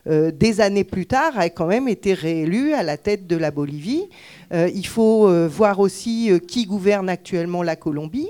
des 0.05 0.59
années 0.59 0.83
plus 0.83 1.05
tard, 1.05 1.39
a 1.39 1.49
quand 1.49 1.67
même 1.67 1.87
été 1.87 2.13
réélu 2.13 2.73
à 2.73 2.83
la 2.83 2.97
tête 2.97 3.25
de 3.25 3.37
la 3.37 3.51
Bolivie. 3.51 4.09
il 4.51 4.85
faut 4.85 5.47
voir 5.47 5.79
aussi 5.79 6.31
qui 6.47 6.65
gouverne 6.65 7.09
actuellement 7.09 7.63
la 7.63 7.77
Colombie. 7.77 8.29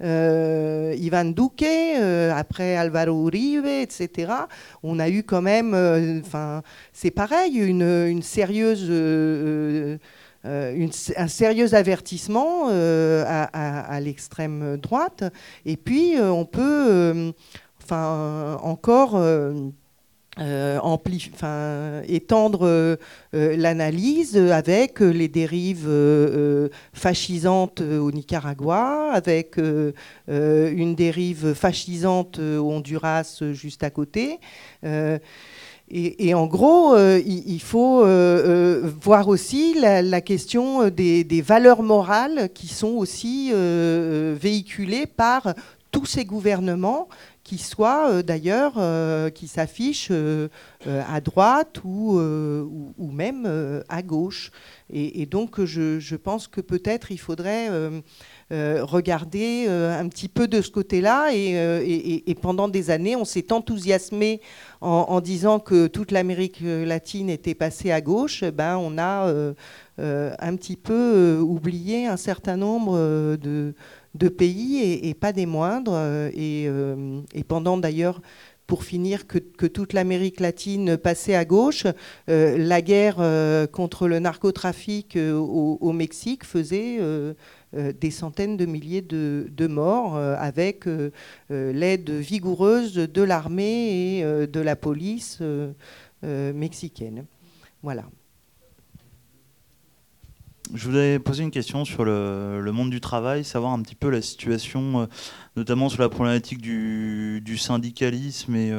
Ivan 0.00 1.24
Duque, 1.24 1.66
après 2.34 2.76
Alvaro 2.76 3.28
Uribe, 3.28 3.66
etc. 3.66 4.32
On 4.82 4.98
a 4.98 5.08
eu 5.08 5.22
quand 5.22 5.42
même, 5.42 5.74
enfin, 6.24 6.62
c'est 6.92 7.10
pareil, 7.10 7.58
une, 7.58 7.82
une 7.82 8.22
sérieuse 8.22 8.90
euh, 10.46 10.86
un 11.16 11.28
sérieux 11.28 11.74
avertissement 11.74 12.68
euh, 12.70 13.24
à, 13.26 14.00
l'extrême 14.00 14.76
droite. 14.76 15.24
Et 15.64 15.76
puis, 15.76 16.16
euh, 16.16 16.30
on 16.30 16.44
peut 16.44 17.32
enfin, 17.82 18.58
encore 18.62 19.20
étendre 22.08 22.98
l'analyse 23.32 24.36
avec 24.36 25.00
les 25.00 25.28
dérives 25.28 25.90
fascisantes 26.92 27.80
au 27.80 28.12
Nicaragua, 28.12 29.12
avec 29.12 29.56
une 30.28 30.94
dérive 30.94 31.54
fascisante 31.54 32.38
au 32.38 32.70
Honduras 32.70 33.42
juste 33.52 33.82
à 33.82 33.90
côté. 33.90 34.38
Et, 35.88 36.34
en 36.34 36.46
gros, 36.46 36.94
euh, 36.94 37.20
il, 37.24 37.60
faut 37.60 38.02
euh, 38.02 38.82
euh, 38.84 38.90
voir 39.00 39.28
aussi 39.28 39.74
la, 39.74 40.20
question 40.20 40.88
des, 40.88 41.42
valeurs 41.46 41.82
morales 41.82 42.48
qui 42.52 42.66
sont 42.66 42.94
aussi 42.94 43.52
véhiculées 43.52 45.06
par 45.06 45.54
tous 45.92 46.06
ces 46.06 46.24
gouvernements, 46.24 47.08
qui 47.44 47.58
soient 47.58 48.24
d'ailleurs, 48.24 48.72
qui 49.32 49.46
s'affichent 49.46 50.10
à 50.84 51.20
droite 51.20 51.80
ou, 51.84 52.18
même 53.12 53.82
à 53.88 54.02
gauche. 54.02 54.50
Et, 54.92 55.24
donc, 55.26 55.64
je, 55.64 56.16
pense 56.16 56.48
que 56.48 56.60
peut-être 56.60 57.12
il 57.12 57.18
faudrait 57.18 57.70
regarder 58.50 59.66
euh, 59.68 59.98
un 59.98 60.08
petit 60.08 60.28
peu 60.28 60.46
de 60.46 60.60
ce 60.60 60.70
côté-là. 60.70 61.30
Euh, 61.32 61.82
et, 61.84 62.34
pendant 62.40 62.68
des 62.68 62.90
années, 62.90 63.16
on 63.16 63.24
s'est 63.24 63.52
enthousiasmé 63.52 64.40
en, 64.80 65.20
disant 65.20 65.58
que 65.58 65.88
toute 65.88 66.12
l'Amérique 66.12 66.60
latine 66.60 67.28
était 67.28 67.54
passée 67.54 67.90
à 67.90 68.00
gauche. 68.00 68.44
Ben, 68.44 68.76
on 68.76 68.98
a 68.98 69.32
un 69.98 70.56
petit 70.56 70.76
peu 70.76 71.38
oublié 71.40 72.06
un 72.06 72.16
certain 72.16 72.56
nombre 72.56 73.36
de, 73.36 74.28
pays 74.28 75.00
et, 75.02 75.14
pas 75.14 75.32
des 75.32 75.46
moindres. 75.46 75.98
Et, 76.34 76.68
pendant 77.48 77.78
d'ailleurs 77.78 78.20
pour 78.66 78.84
finir, 78.84 79.26
que, 79.26 79.38
toute 79.66 79.92
l'Amérique 79.92 80.40
latine 80.40 80.96
passait 80.96 81.34
à 81.34 81.44
gauche. 81.44 81.86
la 82.28 82.82
guerre 82.82 83.16
contre 83.70 84.08
le 84.08 84.18
narcotrafic 84.18 85.16
au, 85.16 85.92
Mexique 85.92 86.44
faisait 86.44 86.98
euh, 87.76 87.92
des 87.92 88.10
centaines 88.10 88.56
de 88.56 88.64
milliers 88.64 89.02
de, 89.02 89.66
morts 89.66 90.16
euh, 90.16 90.36
avec 90.38 90.86
euh, 90.86 91.10
l'aide 91.50 92.10
vigoureuse 92.10 92.94
de 92.94 93.22
l'armée 93.22 94.18
et 94.18 94.46
de 94.46 94.60
la 94.60 94.76
police 94.76 95.42
mexicaine. 96.22 97.26
Voilà. 97.82 98.04
Je 100.74 100.84
voulais 100.84 101.18
poser 101.18 101.44
une 101.44 101.50
question 101.50 101.84
sur 101.84 102.04
le, 102.04 102.70
monde 102.72 102.90
du 102.90 103.00
travail, 103.00 103.44
savoir 103.44 103.72
un 103.72 103.82
petit 103.82 103.94
peu 103.94 104.10
la 104.10 104.22
situation, 104.22 105.08
notamment 105.56 105.88
sur 105.88 106.02
la 106.02 106.08
problématique 106.08 106.60
du, 106.60 107.58
syndicalisme. 107.58 108.54
Et 108.56 108.72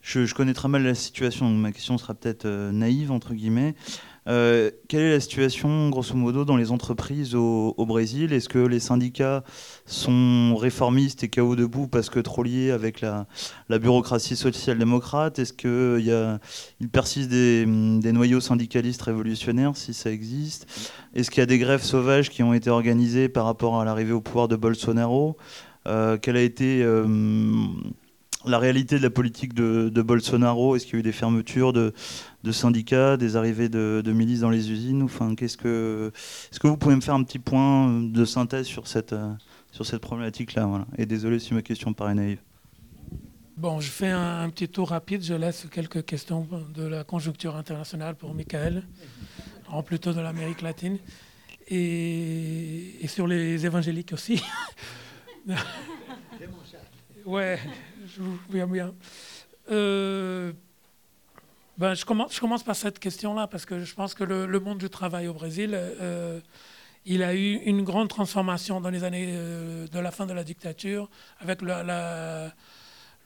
je, 0.00 0.24
je, 0.24 0.34
connais 0.34 0.54
très 0.54 0.68
mal 0.68 0.82
la 0.82 0.94
situation, 0.94 1.48
donc 1.48 1.58
ma 1.58 1.72
question 1.72 1.98
sera 1.98 2.14
peut-être 2.14 2.46
naïve, 2.46 3.10
entre 3.10 3.34
guillemets. 3.34 3.74
Euh, 4.26 4.70
quelle 4.88 5.02
est 5.02 5.12
la 5.12 5.20
situation, 5.20 5.90
grosso 5.90 6.14
modo, 6.14 6.44
dans 6.44 6.56
les 6.56 6.70
entreprises 6.70 7.34
au, 7.34 7.74
Brésil? 7.86 8.32
Est-ce 8.32 8.48
que 8.48 8.58
les 8.58 8.80
syndicats 8.80 9.44
sont 9.86 10.56
réformistes 10.56 11.22
et 11.24 11.28
KO 11.28 11.56
debout 11.56 11.86
parce 11.86 12.08
que 12.08 12.20
trop 12.20 12.42
liés 12.42 12.70
avec 12.70 13.00
la, 13.00 13.26
bureaucratie 13.78 14.36
social-démocrate? 14.36 15.38
Est-ce 15.38 15.52
qu'il 15.52 16.40
il 16.80 16.88
persiste 16.88 17.28
des, 17.28 17.66
noyaux 17.66 18.40
syndicalistes 18.40 19.02
révolutionnaires, 19.02 19.76
si 19.76 19.92
ça 19.92 20.10
existe? 20.10 20.66
Est-ce 21.14 21.30
qu'il 21.30 21.40
y 21.40 21.42
a 21.42 21.46
des 21.46 21.58
grèves 21.58 21.82
sauvages 21.82 22.30
qui 22.30 22.42
ont 22.42 22.54
été 22.54 22.70
organisées 22.70 23.28
par 23.28 23.44
rapport 23.44 23.80
à 23.80 23.84
l'arrivée 23.84 24.12
au 24.12 24.20
pouvoir 24.20 24.48
de 24.48 24.56
Bolsonaro? 24.56 25.36
Euh, 25.86 26.16
Quelle 26.16 26.36
a 26.36 26.42
été... 26.42 26.82
Euh, 26.82 27.06
la 28.46 28.58
réalité 28.58 28.98
de 28.98 29.02
la 29.02 29.10
politique 29.10 29.54
de, 29.54 30.02
Bolsonaro 30.02 30.76
Est-ce 30.76 30.84
qu'il 30.86 30.94
y 30.94 30.96
a 30.96 31.00
eu 31.00 31.02
des 31.02 31.12
fermetures 31.12 31.72
de, 31.72 31.92
syndicats, 32.50 33.16
des 33.16 33.36
arrivées 33.36 33.68
de, 33.68 34.12
milices 34.12 34.40
dans 34.40 34.50
les 34.50 34.70
usines 34.70 35.02
enfin, 35.02 35.34
qu'est-ce 35.34 35.56
que, 35.56 36.12
Est-ce 36.50 36.60
que 36.60 36.68
vous 36.68 36.76
pouvez 36.76 36.96
me 36.96 37.00
faire 37.00 37.14
un 37.14 37.22
petit 37.22 37.38
point 37.38 38.00
de 38.00 38.24
synthèse 38.24 38.66
sur 38.66 38.86
cette, 38.86 39.14
sur 39.72 39.86
cette 39.86 40.00
problématique-là 40.00 40.66
voilà. 40.66 40.86
Et 40.98 41.06
désolé 41.06 41.38
si 41.38 41.54
ma 41.54 41.62
question 41.62 41.92
paraît 41.92 42.14
naïve. 42.14 42.38
Bon, 43.56 43.80
je 43.80 43.88
fais 43.88 44.10
un, 44.10 44.50
petit 44.50 44.68
tour 44.68 44.88
rapide. 44.88 45.22
Je 45.22 45.34
laisse 45.34 45.66
quelques 45.70 46.04
questions 46.04 46.48
de 46.74 46.82
la 46.82 47.04
conjoncture 47.04 47.54
internationale 47.56 48.16
pour 48.16 48.34
Michael, 48.34 48.82
en 49.68 49.82
plutôt 49.82 50.12
de 50.12 50.20
l'Amérique 50.20 50.60
latine, 50.60 50.98
et, 51.68 53.04
et 53.04 53.06
sur 53.06 53.28
les 53.28 53.64
évangéliques 53.64 54.12
aussi. 54.12 54.42
ouais 57.26 57.58
je 58.06 58.64
bien. 58.66 58.94
Euh, 59.70 60.52
ben, 61.78 61.94
je, 61.94 62.04
commence, 62.04 62.34
je 62.34 62.40
commence 62.40 62.62
par 62.62 62.76
cette 62.76 62.98
question-là, 62.98 63.46
parce 63.46 63.66
que 63.66 63.80
je 63.80 63.94
pense 63.94 64.14
que 64.14 64.24
le, 64.24 64.60
monde 64.60 64.78
du 64.78 64.90
travail 64.90 65.28
au 65.28 65.34
Brésil, 65.34 65.70
euh, 65.74 66.40
il 67.04 67.22
a 67.22 67.34
eu 67.34 67.54
une 67.64 67.82
grande 67.82 68.08
transformation 68.08 68.80
dans 68.80 68.90
les 68.90 69.04
années 69.04 69.28
euh, 69.30 69.86
de 69.88 69.98
la 69.98 70.10
fin 70.10 70.26
de 70.26 70.32
la 70.32 70.44
dictature, 70.44 71.10
avec 71.40 71.62
le 71.62 72.52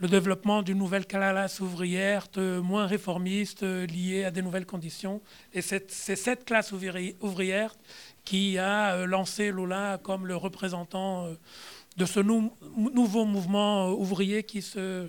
développement 0.01 0.63
d'une 0.63 0.79
nouvelle 0.79 1.07
classe 1.07 1.61
ouvrière 1.61 2.29
moins 2.37 2.87
réformiste, 2.87 3.63
liée 3.63 4.25
à 4.25 4.31
des 4.31 4.43
nouvelles 4.43 4.67
conditions. 4.67 5.21
Et 5.53 5.61
c'est 5.61 5.91
cette 5.91 6.45
classe 6.45 6.73
ouvrière 6.73 7.75
qui 8.25 8.59
a 8.59 9.07
lancé 9.07 9.51
Lula 9.51 9.99
comme 10.03 10.27
le 10.27 10.37
représentant 10.37 11.27
de 11.99 12.07
ce 12.07 12.21
nouveau 12.21 13.25
mouvement 13.25 13.91
ouvrier 13.91 14.45
qui 14.45 14.63
se, 14.63 15.09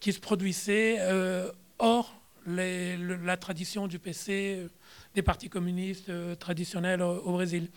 qui 0.00 0.12
se 0.14 0.18
produisait 0.18 0.96
euh, 1.00 1.50
hors 1.78 2.12
la 2.46 3.36
tradition 3.36 3.86
du 3.86 3.98
PC, 3.98 4.56
euh, 4.56 4.68
des 5.14 5.22
partis 5.22 5.50
communistes 5.50 6.08
euh, 6.08 6.34
traditionnels 6.34 7.02
au, 7.02 7.32
Brésil. 7.32 7.68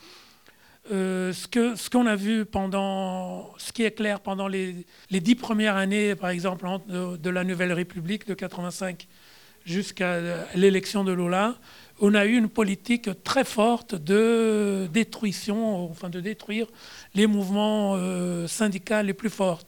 ce 0.89 1.47
qu'on 1.89 2.05
ce 2.05 2.07
a 2.07 2.15
vu 2.15 2.45
pendant, 2.45 3.53
ce 3.57 3.73
qui 3.73 3.83
est 3.83 3.91
clair 3.91 4.21
pendant 4.21 4.47
les, 4.47 4.85
les 5.09 5.19
dix 5.19 5.35
premières 5.35 5.75
années, 5.75 6.15
par 6.15 6.29
exemple, 6.29 6.65
de, 6.87 7.17
de 7.17 7.29
la 7.29 7.43
Nouvelle 7.43 7.73
République 7.73 8.25
de 8.25 8.35
85 8.35 9.05
jusqu'à 9.65 10.45
l'élection 10.55 11.03
de 11.03 11.11
Lula, 11.11 11.55
on 12.02 12.14
a 12.14 12.26
eu 12.26 12.38
une 12.38 12.50
politique 12.50 13.10
très 13.24 13.43
forte 13.43 13.95
de 13.95 14.88
détruition, 14.91 15.89
enfin 15.89 16.10
de 16.10 16.20
détruire 16.20 16.68
les 17.14 17.28
mouvements 17.28 17.95
euh, 17.95 18.47
syndicaux 18.47 19.02
les 19.04 19.14
plus 19.14 19.30
forts. 19.30 19.62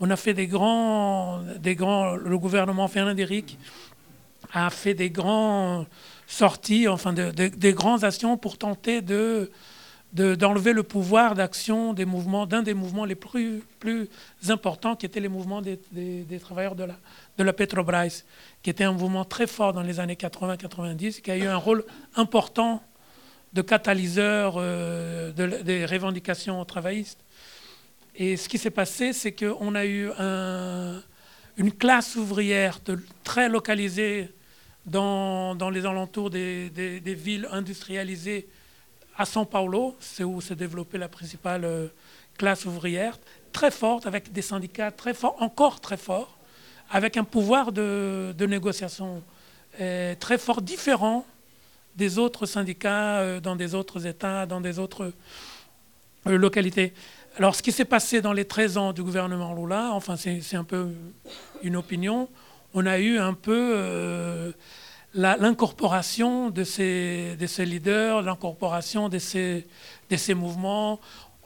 On 0.00 0.10
a 0.10 0.16
fait 0.16 0.34
des 0.34 0.46
grands, 0.46 1.40
des 1.58 1.74
grands, 1.74 2.16
le 2.16 2.38
gouvernement 2.38 2.88
Fernand 2.88 3.18
Henrique 3.18 3.58
a 4.52 4.70
fait 4.70 4.94
des 4.94 5.10
grands 5.10 5.86
sorties, 6.26 6.88
enfin 6.88 7.12
des 7.12 7.72
grandes 7.72 8.04
actions 8.04 8.36
pour 8.36 8.58
tenter 8.58 9.00
de 9.00 9.50
d'enlever 10.16 10.72
le 10.72 10.82
pouvoir 10.82 11.34
d'action 11.34 11.92
d'un 11.92 12.62
des 12.62 12.74
mouvements 12.74 13.04
les 13.04 13.14
plus, 13.14 13.62
importants, 14.48 14.96
qui 14.96 15.06
étaient 15.06 15.20
les 15.20 15.28
mouvements 15.28 15.62
des, 15.62 15.78
travailleurs 16.40 16.74
de 16.74 16.84
la, 16.84 16.96
de 17.38 17.44
la 17.44 17.52
Petrobras, 17.52 18.24
qui 18.62 18.70
était 18.70 18.84
un 18.84 18.92
mouvement 18.92 19.24
très 19.24 19.46
fort 19.46 19.72
dans 19.72 19.82
les 19.82 20.00
années 20.00 20.14
80-90, 20.14 21.20
qui 21.20 21.30
a 21.30 21.36
eu 21.36 21.46
un 21.46 21.56
rôle 21.56 21.84
important 22.14 22.82
de 23.52 23.62
catalyseur 23.62 24.54
euh, 24.56 25.32
des 25.32 25.86
revendications 25.86 26.64
travaillistes. 26.64 27.20
Et 28.14 28.36
ce 28.36 28.48
qui 28.48 28.58
s'est 28.58 28.70
passé, 28.70 29.12
c'est 29.12 29.32
qu'on 29.32 29.74
a 29.74 29.84
eu 29.84 30.10
un, 30.18 31.02
une 31.56 31.72
classe 31.72 32.16
ouvrière 32.16 32.78
très 33.24 33.48
localisée 33.48 34.30
dans, 34.86 35.54
dans 35.54 35.68
les 35.68 35.84
alentours 35.84 36.30
des, 36.30 36.70
des, 36.70 37.14
villes 37.14 37.48
industrialisées 37.50 38.48
à 39.16 39.24
São 39.24 39.46
Paulo, 39.46 39.96
c'est 39.98 40.24
où 40.24 40.40
s'est 40.40 40.56
développée 40.56 40.98
la 40.98 41.08
principale 41.08 41.64
euh, 41.64 41.88
classe 42.36 42.66
ouvrière, 42.66 43.18
très 43.52 43.70
forte, 43.70 44.06
avec 44.06 44.32
des 44.32 44.42
syndicats 44.42 44.90
très 44.90 45.14
forts, 45.14 45.36
encore 45.40 45.80
très 45.80 45.96
forts, 45.96 46.36
avec 46.90 47.16
un 47.16 47.24
pouvoir 47.24 47.72
de, 47.72 48.34
négociation 48.46 49.22
euh, 49.80 50.14
très 50.20 50.38
fort, 50.38 50.60
différent 50.60 51.26
des 51.96 52.18
autres 52.18 52.44
syndicats 52.44 53.18
euh, 53.18 53.40
dans 53.40 53.56
des 53.56 53.74
autres 53.74 54.06
États, 54.06 54.44
dans 54.44 54.60
des 54.60 54.78
autres 54.78 55.12
localités. 56.26 56.92
Alors, 57.38 57.54
ce 57.54 57.62
qui 57.62 57.72
s'est 57.72 57.84
passé 57.84 58.20
dans 58.20 58.32
les 58.32 58.44
13 58.44 58.76
ans 58.76 58.92
du 58.92 59.02
gouvernement 59.02 59.54
Lula, 59.54 59.90
enfin, 59.92 60.16
c'est 60.16 60.56
un 60.56 60.64
peu 60.64 60.88
une 61.62 61.76
opinion, 61.76 62.28
on 62.74 62.84
a 62.84 62.98
eu 62.98 63.18
un 63.18 63.34
peu 63.34 64.52
l'incorporation 65.16 66.50
de 66.50 66.62
ces, 66.62 67.36
de 67.36 67.46
ces 67.46 67.64
leaders, 67.64 68.22
l'incorporation 68.22 69.08
de 69.08 69.18
ces, 69.18 69.66
de 70.10 70.16
ces 70.16 70.34
mouvements. 70.34 71.00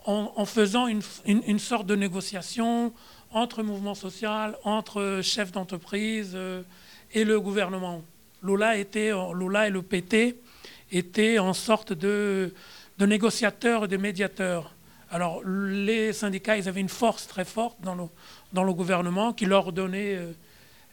en, 0.07 0.45
faisant 0.45 0.87
une, 0.89 1.59
sorte 1.59 1.87
de 1.87 1.95
négociation 1.95 2.93
entre 3.33 3.63
mouvement 3.63 3.95
social, 3.95 4.57
entre 4.65 5.21
chefs 5.23 5.53
d'entreprise 5.53 6.33
euh, 6.35 6.63
et 7.13 7.25
le 7.25 7.39
gouvernement. 7.39 8.03
Lula, 8.43 8.77
était, 8.77 9.13
Lula 9.35 9.69
et 9.69 9.71
le 9.71 9.83
PT 9.83 10.37
étaient 10.91 11.39
en 11.39 11.53
sorte 11.53 11.93
de, 11.93 12.53
de 12.99 13.07
négociateurs 13.07 13.85
et 13.85 13.89
de 13.89 13.97
médiateurs. 13.97 14.75
Alors 15.11 15.43
les 15.45 16.13
syndicats, 16.13 16.57
ils 16.57 16.69
avaient 16.69 16.81
une 16.81 16.89
force 16.89 17.27
très 17.27 17.45
forte 17.45 17.81
dans 17.83 17.95
le, 17.95 18.05
dans 18.53 18.65
le 18.65 18.73
gouvernement 18.73 19.33
qui 19.33 19.47
leur 19.47 19.73
donnait, 19.73 20.19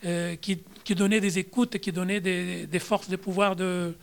euh, 0.06 0.34
euh, 0.34 0.36
qui, 0.36 0.96
donnait 0.96 1.20
des 1.20 1.40
écoutes, 1.40 1.78
qui 1.80 1.92
donnait 1.92 2.20
des, 2.20 2.80
forces 2.80 3.10
de 3.10 3.16
pouvoir 3.16 3.56
de, 3.56 3.96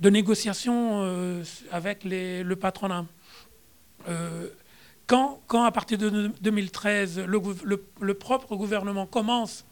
négociation 0.00 1.42
avec 1.70 2.04
les, 2.04 2.42
le 2.42 2.56
patronat. 2.56 3.06
Euh, 4.08 4.48
quand, 5.06 5.40
quand, 5.46 5.64
à 5.64 5.72
partir 5.72 5.98
de 5.98 6.32
2013, 6.40 7.20
le, 7.20 8.14
propre 8.14 8.56
gouvernement 8.56 9.06
commence 9.06 9.64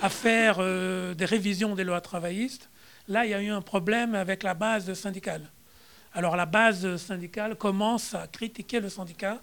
à 0.00 0.08
faire 0.08 0.56
euh, 0.60 1.14
des 1.14 1.24
révisions 1.24 1.74
des 1.74 1.84
lois 1.84 2.00
travaillistes, 2.00 2.70
là, 3.08 3.24
il 3.24 3.30
y 3.30 3.34
a 3.34 3.42
eu 3.42 3.50
un 3.50 3.62
problème 3.62 4.14
avec 4.14 4.42
la 4.42 4.54
base 4.54 4.92
syndicale. 4.94 5.42
Alors 6.14 6.36
la 6.36 6.46
base 6.46 6.96
syndicale 6.96 7.56
commence 7.56 8.14
à 8.14 8.26
critiquer 8.28 8.80
le 8.80 8.88
syndicat 8.88 9.42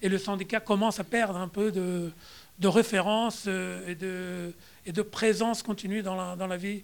et 0.00 0.08
le 0.08 0.18
syndicat 0.18 0.60
commence 0.60 0.98
à 0.98 1.04
perdre 1.04 1.36
un 1.36 1.48
peu 1.48 1.70
de, 1.72 2.10
de 2.58 2.68
référence 2.68 3.44
euh, 3.48 3.88
et 3.88 3.94
de, 3.94 4.52
et 4.86 4.92
de, 4.92 5.02
présence 5.02 5.62
continue 5.62 6.02
dans 6.02 6.14
la, 6.14 6.36
dans 6.36 6.46
la 6.46 6.56
vie 6.56 6.82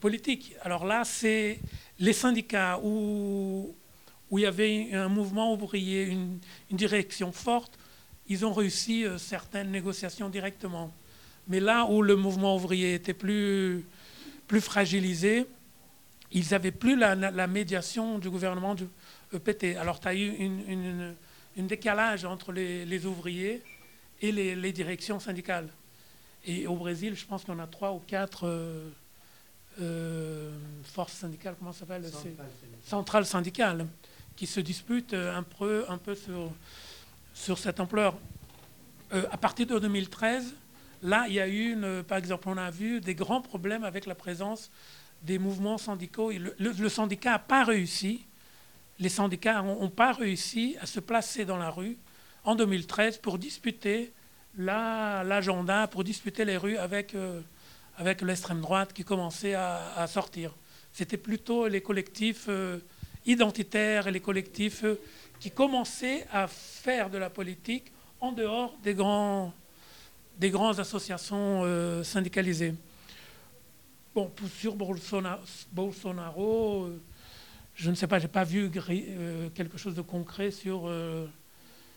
politique. 0.00 0.54
Alors 0.62 0.86
là, 0.86 1.04
c'est 1.04 1.58
les 1.98 2.12
syndicats 2.14 2.78
où, 2.82 3.74
où 4.30 4.38
il 4.38 4.42
y 4.42 4.46
avait 4.46 4.92
un 4.92 5.08
mouvement 5.08 5.52
ouvrier, 5.52 6.04
une, 6.04 6.40
direction 6.70 7.32
forte, 7.32 7.78
ils 8.28 8.44
ont 8.44 8.52
réussi 8.52 9.04
euh, 9.04 9.18
certaines 9.18 9.70
négociations 9.70 10.28
directement. 10.28 10.92
Mais 11.48 11.60
là 11.60 11.86
où 11.86 12.02
le 12.02 12.16
mouvement 12.16 12.56
ouvrier 12.56 12.94
était 12.94 13.14
plus, 13.14 13.84
plus 14.48 14.60
fragilisé, 14.60 15.46
ils 16.32 16.46
n'avaient 16.50 16.72
plus 16.72 16.96
la, 16.96 17.46
médiation 17.46 18.18
du 18.18 18.28
gouvernement 18.30 18.74
du 18.74 18.88
EPT. 19.32 19.76
Alors 19.78 20.00
tu 20.00 20.08
as 20.08 20.14
eu 20.14 20.50
un 21.56 21.62
décalage 21.62 22.24
entre 22.24 22.52
les, 22.52 23.06
ouvriers 23.06 23.62
et 24.20 24.32
les, 24.32 24.72
directions 24.72 25.20
syndicales. 25.20 25.68
Et 26.46 26.66
au 26.66 26.76
Brésil, 26.76 27.14
je 27.16 27.26
pense 27.26 27.44
qu'on 27.44 27.58
a 27.58 27.66
trois 27.66 27.92
ou 27.92 27.98
quatre 27.98 28.46
euh, 28.46 28.88
euh, 29.80 30.50
forces 30.84 31.12
syndicales, 31.12 31.54
comment 31.58 31.72
ça 31.72 31.80
s'appelle 31.80 32.04
Centrales 32.84 33.26
syndicales 33.26 33.86
qui 34.36 34.46
se 34.46 34.60
disputent 34.60 35.14
euh, 35.14 35.36
un 35.36 35.42
peu, 35.42 35.84
un 35.88 35.98
peu 35.98 36.14
sur, 36.14 36.50
sur 37.34 37.58
cette 37.58 37.80
ampleur. 37.80 38.14
Euh, 39.12 39.26
à 39.30 39.36
partir 39.36 39.66
de 39.66 39.78
2013, 39.78 40.54
là, 41.02 41.26
il 41.28 41.34
y 41.34 41.40
a 41.40 41.48
eu, 41.48 41.72
une, 41.72 42.02
par 42.04 42.18
exemple, 42.18 42.48
on 42.48 42.56
a 42.56 42.70
vu 42.70 43.00
des 43.00 43.14
grands 43.14 43.42
problèmes 43.42 43.84
avec 43.84 44.06
la 44.06 44.14
présence 44.14 44.70
des 45.22 45.38
mouvements 45.38 45.78
syndicaux. 45.78 46.30
Le, 46.58 46.88
syndicat 46.88 47.32
n'a 47.32 47.38
pas 47.38 47.64
réussi, 47.64 48.24
les 48.98 49.08
syndicats 49.08 49.62
n'ont 49.62 49.90
pas 49.90 50.12
réussi 50.12 50.76
à 50.80 50.86
se 50.86 51.00
placer 51.00 51.44
dans 51.44 51.56
la 51.56 51.70
rue 51.70 51.96
en 52.44 52.54
2013 52.54 53.18
pour 53.18 53.38
disputer 53.38 54.12
l'agenda, 54.56 55.86
pour 55.86 56.04
disputer 56.04 56.44
les 56.44 56.56
rues 56.56 56.76
avec, 56.76 57.14
euh, 57.14 57.40
avec 57.96 58.22
l'extrême 58.22 58.60
droite 58.60 58.92
qui 58.92 59.04
commençait 59.04 59.54
à, 59.54 60.06
sortir. 60.08 60.54
C'était 60.92 61.18
plutôt 61.18 61.68
les 61.68 61.82
collectifs 61.82 62.48
identitaires 63.26 64.06
et 64.06 64.12
les 64.12 64.20
collectifs 64.20 64.84
euh, 64.84 65.00
qui 65.40 65.50
commençaient 65.50 66.26
à 66.32 66.46
faire 66.48 67.10
de 67.10 67.18
la 67.18 67.28
politique 67.28 67.92
en 68.20 68.32
dehors 68.32 68.74
des, 68.82 68.94
grands, 68.94 69.52
des 70.38 70.50
grandes 70.50 70.80
associations 70.80 71.62
euh, 71.64 72.02
syndicalisées. 72.02 72.74
Bon, 74.14 74.32
sur 74.58 74.76
Bolsonaro, 74.76 76.84
euh, 76.84 77.02
je 77.74 77.90
ne 77.90 77.94
sais 77.94 78.06
pas, 78.06 78.18
je 78.18 78.24
n'ai 78.24 78.32
pas 78.32 78.44
vu 78.44 78.70
quelque 79.54 79.76
chose 79.76 79.94
de 79.94 80.00
concret 80.00 80.50
sur, 80.50 80.90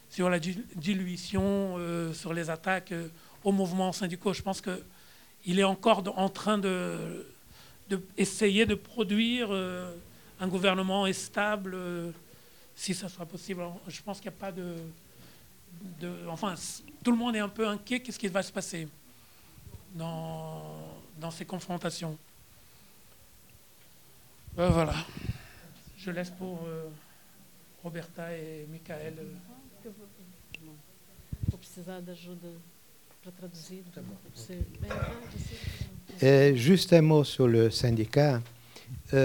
sur 0.09 0.29
la 0.29 0.39
dilution, 0.39 1.77
sur 2.13 2.33
les 2.33 2.49
attaques 2.49 2.93
aux 3.43 3.51
mouvements 3.51 3.91
syndicaux. 3.91 4.33
Je 4.33 4.41
pense 4.41 4.61
qu'il 4.61 5.59
est 5.59 5.63
encore 5.63 6.03
en 6.17 6.29
train 6.29 6.57
de, 6.57 7.25
de 7.89 7.97
de 7.97 8.75
produire 8.75 9.51
un 10.39 10.47
gouvernement 10.47 11.11
stable, 11.11 11.73
euh, 11.75 12.11
si 12.75 12.93
ça 12.93 13.09
sera 13.09 13.25
possible. 13.25 13.61
Je 13.87 14.01
pense 14.01 14.19
qu'il 14.19 14.31
n'y 14.31 14.37
a 14.37 14.39
pas 14.39 14.51
de, 14.51 14.75
Enfin, 16.27 16.55
tout 17.03 17.11
le 17.11 17.17
monde 17.17 17.35
est 17.35 17.39
un 17.39 17.49
peu 17.49 17.67
inquiet. 17.67 17.99
Qu'est-ce 17.99 18.19
qui 18.19 18.27
va 18.27 18.43
se 18.43 18.51
passer 18.51 18.87
dans, 19.93 20.63
dans 21.19 21.31
ces 21.31 21.45
confrontations? 21.45 22.17
Euh, 24.57 24.69
Voilà. 24.69 24.93
Je 25.97 26.11
laisse 26.11 26.31
pour 26.31 26.65
euh, 26.65 26.87
Roberta 27.83 28.35
et 28.35 28.65
Michael. 28.69 29.15
Juste 36.55 36.93
un 36.93 37.01
mot 37.01 37.23
sur 37.23 37.47
le 37.47 37.69
syndicat. 37.69 38.41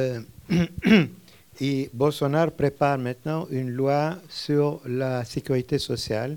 Et 1.61 1.89
Bolsonaro 1.93 2.51
prépare 2.51 2.99
maintenant 2.99 3.47
une 3.51 3.71
loi 3.71 4.17
sur 4.29 4.81
la 4.87 5.25
sécurité 5.25 5.79
sociale, 5.79 6.37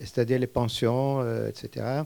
c'est-à-dire 0.00 0.38
les 0.38 0.46
pensions, 0.46 1.20
euh, 1.20 1.48
etc., 1.48 2.02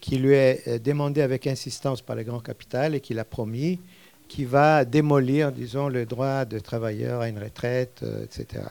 qui 0.00 0.18
lui 0.18 0.34
est 0.34 0.68
euh, 0.68 0.78
demandée 0.78 1.22
avec 1.22 1.46
insistance 1.46 2.00
par 2.00 2.14
les 2.14 2.24
grands 2.24 2.40
capitales 2.40 2.94
et 2.94 3.00
qu'il 3.00 3.18
a 3.18 3.24
promis, 3.24 3.80
qui 4.28 4.44
va 4.44 4.84
démolir, 4.84 5.50
disons, 5.50 5.88
le 5.88 6.06
droit 6.06 6.44
de 6.44 6.58
travailleurs 6.60 7.22
à 7.22 7.28
une 7.28 7.38
retraite, 7.38 8.00
euh, 8.04 8.24
etc. 8.24 8.62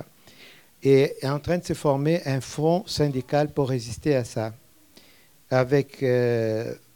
Et 0.84 1.16
est 1.22 1.30
en 1.30 1.40
train 1.40 1.58
de 1.58 1.64
se 1.64 1.74
former 1.74 2.22
un 2.26 2.42
front 2.42 2.84
syndical 2.86 3.50
pour 3.54 3.70
résister 3.70 4.16
à 4.16 4.24
ça. 4.24 4.54
Avec, 5.50 6.04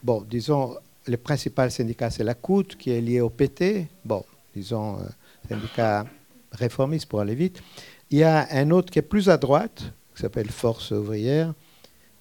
bon, 0.03 0.25
disons, 0.29 0.75
le 1.07 1.17
principal 1.17 1.71
syndicat, 1.71 2.09
c'est 2.09 2.23
la 2.23 2.33
COUT, 2.33 2.75
qui 2.77 2.91
est 2.91 3.01
lié 3.01 3.21
au 3.21 3.29
PT. 3.29 3.87
Bon, 4.03 4.23
disons, 4.55 4.97
euh, 4.97 5.03
syndicat 5.49 6.05
réformiste 6.51 7.07
pour 7.07 7.21
aller 7.21 7.35
vite. 7.35 7.61
Il 8.09 8.17
y 8.19 8.23
a 8.23 8.47
un 8.51 8.71
autre 8.71 8.91
qui 8.91 8.99
est 8.99 9.03
plus 9.03 9.29
à 9.29 9.37
droite, 9.37 9.83
qui 10.15 10.21
s'appelle 10.21 10.49
Force 10.49 10.91
ouvrière, 10.91 11.53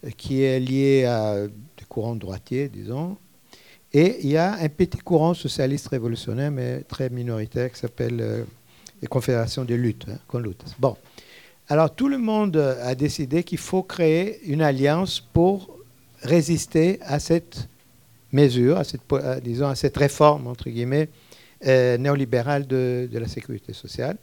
euh, 0.05 0.11
qui 0.17 0.43
est 0.43 0.61
lié 0.61 1.05
à 1.05 1.47
des 1.47 1.85
courants 1.89 2.17
droitiers, 2.17 2.69
disons. 2.69 3.17
Et 3.93 4.19
il 4.23 4.31
y 4.31 4.37
a 4.37 4.55
un 4.55 4.69
petit 4.69 4.99
courant 4.99 5.35
socialiste 5.35 5.89
révolutionnaire, 5.89 6.51
mais 6.51 6.83
très 6.83 7.09
minoritaire, 7.09 7.73
qui 7.73 7.79
s'appelle 7.79 8.21
euh, 8.21 8.45
les 9.01 9.09
confédérations 9.09 9.65
de 9.65 9.75
lutte, 9.75 10.07
hein, 10.09 10.39
lutte. 10.39 10.65
Bon. 10.79 10.97
Alors 11.69 11.95
tout 11.95 12.09
le 12.09 12.19
monde 12.19 12.57
a 12.57 12.95
décidé 12.95 13.43
qu'il 13.43 13.59
faut 13.59 13.83
créer 13.83 14.45
une 14.47 14.63
alliance 14.63 15.21
pour 15.21 15.77
résister 16.23 16.99
à 17.03 17.19
cette 17.19 17.69
mesure, 18.33 18.77
à 18.79 18.85
cette, 18.85 19.03
disons, 19.43 19.67
à 19.67 19.75
cette 19.75 19.97
réforme, 19.97 20.47
entre 20.47 20.71
guillemets, 20.71 21.09
euh, 21.67 21.97
néolibérale 21.99 22.67
de, 22.67 23.09
la 23.13 23.27
sécurité 23.27 23.73
sociale. 23.73 24.17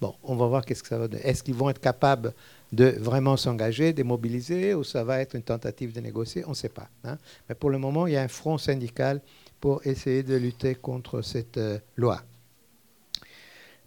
Bon, 0.00 0.14
on 0.24 0.34
va 0.34 0.46
voir 0.46 0.64
qu'est-ce 0.64 0.82
que 0.82 0.88
ça 0.88 0.98
va 0.98 1.08
donner. 1.08 1.22
Est-ce 1.24 1.42
qu'ils 1.42 1.54
vont 1.54 1.70
être 1.70 1.80
capables 1.80 2.32
de 2.72 2.86
vraiment 2.98 3.36
s'engager, 3.36 3.92
de 3.92 4.02
mobiliser, 4.02 4.74
ou 4.74 4.82
ça 4.82 5.04
va 5.04 5.20
être 5.20 5.36
une 5.36 5.42
tentative 5.42 5.92
de 5.92 6.00
négocier? 6.00 6.42
On 6.46 6.50
ne 6.50 6.54
sait 6.54 6.70
pas. 6.70 6.88
Hein. 7.04 7.18
Mais 7.48 7.54
pour 7.54 7.70
le 7.70 7.78
moment, 7.78 8.06
il 8.06 8.14
y 8.14 8.16
a 8.16 8.22
un 8.22 8.28
front 8.28 8.56
syndical 8.56 9.20
pour 9.60 9.86
essayer 9.86 10.22
de 10.22 10.36
lutter 10.36 10.74
contre 10.74 11.20
cette 11.20 11.58
euh, 11.58 11.78
loi. 11.96 12.22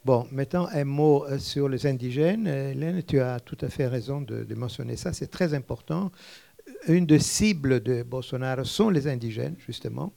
Bon, 0.05 0.27
maintenant 0.33 0.67
un 0.73 0.83
mot 0.83 1.23
euh, 1.25 1.39
sur 1.39 1.69
les 1.69 1.87
indigènes. 1.87 2.45
Hélène, 2.45 3.03
tu 3.03 3.21
as 3.21 3.39
tout 3.39 3.57
à 3.61 3.69
fait 3.69 3.87
raison 3.87 4.19
de, 4.19 4.53
mentionner 4.53 4.97
ça. 4.97 5.13
C'est 5.13 5.27
très 5.27 5.53
important. 5.53 6.11
Une 6.89 7.05
des 7.05 7.19
cibles 7.19 7.81
de 7.81 8.03
Bolsonaro 8.03 8.65
sont 8.65 8.89
les 8.89 9.07
indigènes, 9.07 9.55
justement. 9.65 10.11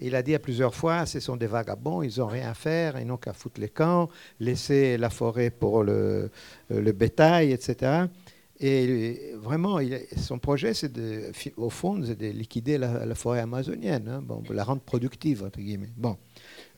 Il 0.00 0.16
a 0.16 0.22
dit 0.22 0.34
à 0.34 0.40
plusieurs 0.40 0.74
fois, 0.74 1.06
ce 1.06 1.20
sont 1.20 1.36
des 1.36 1.46
vagabonds, 1.46 2.02
ils 2.02 2.18
n'ont 2.18 2.26
rien 2.26 2.50
à 2.50 2.54
faire, 2.54 2.98
ils 2.98 3.06
n'ont 3.06 3.16
qu'à 3.16 3.32
foutre 3.32 3.60
les 3.60 3.68
camps, 3.68 4.08
laisser 4.40 4.98
la 4.98 5.10
forêt 5.10 5.50
pour 5.50 5.84
le, 5.84 6.28
bétail, 6.70 7.52
etc. 7.52 8.06
Et 8.58 9.34
vraiment, 9.36 9.78
son 10.16 10.40
projet, 10.40 10.74
c'est 10.74 10.90
au 11.56 11.70
fond, 11.70 11.98
de 11.98 12.26
liquider 12.26 12.76
la, 12.76 13.14
forêt 13.14 13.40
amazonienne, 13.40 14.08
hein, 14.08 14.24
la 14.50 14.64
rendre 14.64 14.82
productive, 14.82 15.44
entre 15.44 15.60
guillemets. 15.60 15.92
Bon. 15.96 16.16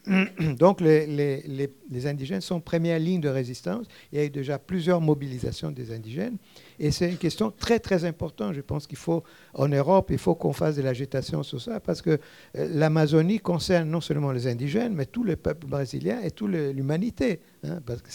Donc 0.59 0.81
les, 0.81 2.07
indigènes 2.07 2.41
sont 2.41 2.61
première 2.61 2.99
ligne 2.99 3.21
de 3.21 3.29
résistance. 3.29 3.87
Il 4.13 4.19
y 4.19 4.23
a 4.23 4.25
eu 4.25 4.31
déjà 4.31 4.59
plusieurs 4.59 5.01
mobilisations 5.01 5.71
des 5.71 5.93
indigènes. 5.93 6.37
Et 6.79 6.91
c'est 6.91 7.09
une 7.09 7.17
question 7.17 7.51
très 7.51 7.79
très 7.79 8.05
importante. 8.05 8.55
Je 8.55 8.61
pense 8.61 8.87
qu'il 8.87 8.99
faut, 8.99 9.23
en 9.55 9.69
Europe, 9.69 10.09
il 10.11 10.19
faut 10.19 10.35
qu'on 10.35 10.53
fasse 10.53 10.77
de 10.77 10.83
l'agitation 10.83 11.43
sur 11.43 11.61
ça, 11.61 11.81
parce 11.81 12.03
que 12.03 12.19
euh, 12.57 12.69
l'Amazonie 12.73 13.39
concerne 13.39 13.89
non 13.89 14.01
seulement 14.01 14.33
les 14.33 14.47
indigènes, 14.47 14.93
mais 14.95 15.07
tous 15.07 15.25
les 15.25 15.37
peuples 15.37 15.67
brésiliens 15.67 16.21
et 16.21 16.31
toute 16.31 16.51
l'humanité. 16.51 17.41
hein, 17.63 17.81
parce 17.87 18.03
que 18.03 18.11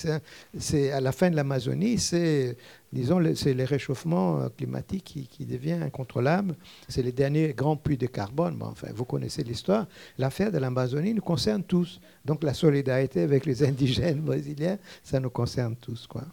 c'est 0.57 0.91
à 0.91 1.01
la 1.01 1.11
fin 1.11 1.29
de 1.31 1.35
l'Amazonie, 1.35 1.97
c'est 1.97 2.57
disons, 2.91 3.21
c'est 3.35 3.53
le 3.53 3.63
réchauffement 3.63 4.41
euh, 4.41 4.49
climatique 4.49 5.27
qui, 5.29 5.45
devient 5.45 5.73
incontrôlable. 5.73 6.55
C'est 6.87 7.01
les 7.01 7.11
derniers 7.11 7.53
grands 7.53 7.77
puits 7.77 7.97
de 7.97 8.07
carbone. 8.07 8.59
enfin, 8.61 8.87
vous 8.93 9.05
connaissez 9.05 9.43
l'histoire. 9.43 9.87
L'affaire 10.17 10.51
de 10.51 10.57
l'Amazonie 10.57 11.13
nous 11.13 11.21
concerne 11.21 11.63
tous. 11.63 11.99
Donc 12.25 12.43
la 12.43 12.53
solidarité 12.53 13.21
avec 13.21 13.45
les 13.45 13.63
indigènes 13.67 14.21
brésiliens, 14.21 14.77
ça 15.03 15.19
nous 15.19 15.29
concerne 15.29 15.75
tous, 15.75 16.07
quoi. 16.07 16.23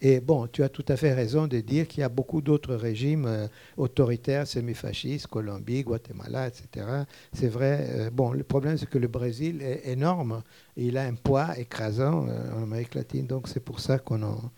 Et 0.00 0.20
bon, 0.20 0.46
tu 0.46 0.62
as 0.62 0.68
tout 0.68 0.84
à 0.86 0.96
fait 0.96 1.12
raison 1.12 1.48
de 1.48 1.58
dire 1.58 1.88
qu'il 1.88 2.00
y 2.00 2.04
a 2.04 2.08
beaucoup 2.08 2.40
d'autres 2.40 2.76
régimes 2.76 3.26
euh, 3.26 3.48
autoritaires, 3.76 4.46
semi-fascistes, 4.46 5.26
Colombie, 5.26 5.82
Guatemala, 5.82 6.46
etc. 6.46 6.86
C'est 7.32 7.48
vrai. 7.48 7.88
Euh, 7.90 8.10
bon, 8.10 8.32
le 8.32 8.44
problème, 8.44 8.78
c'est 8.78 8.88
que 8.88 8.98
le 8.98 9.08
Brésil 9.08 9.60
est 9.62 9.88
énorme. 9.88 10.42
Il 10.76 10.96
a 10.96 11.02
un 11.02 11.14
poids 11.14 11.58
écrasant 11.58 12.28
en 12.56 12.62
Amérique 12.62 12.94
latine. 12.94 13.26
Donc, 13.26 13.48
c'est 13.48 13.58
pour 13.58 13.80
ça 13.80 13.98
qu'on 13.98 14.22
en 14.22 14.52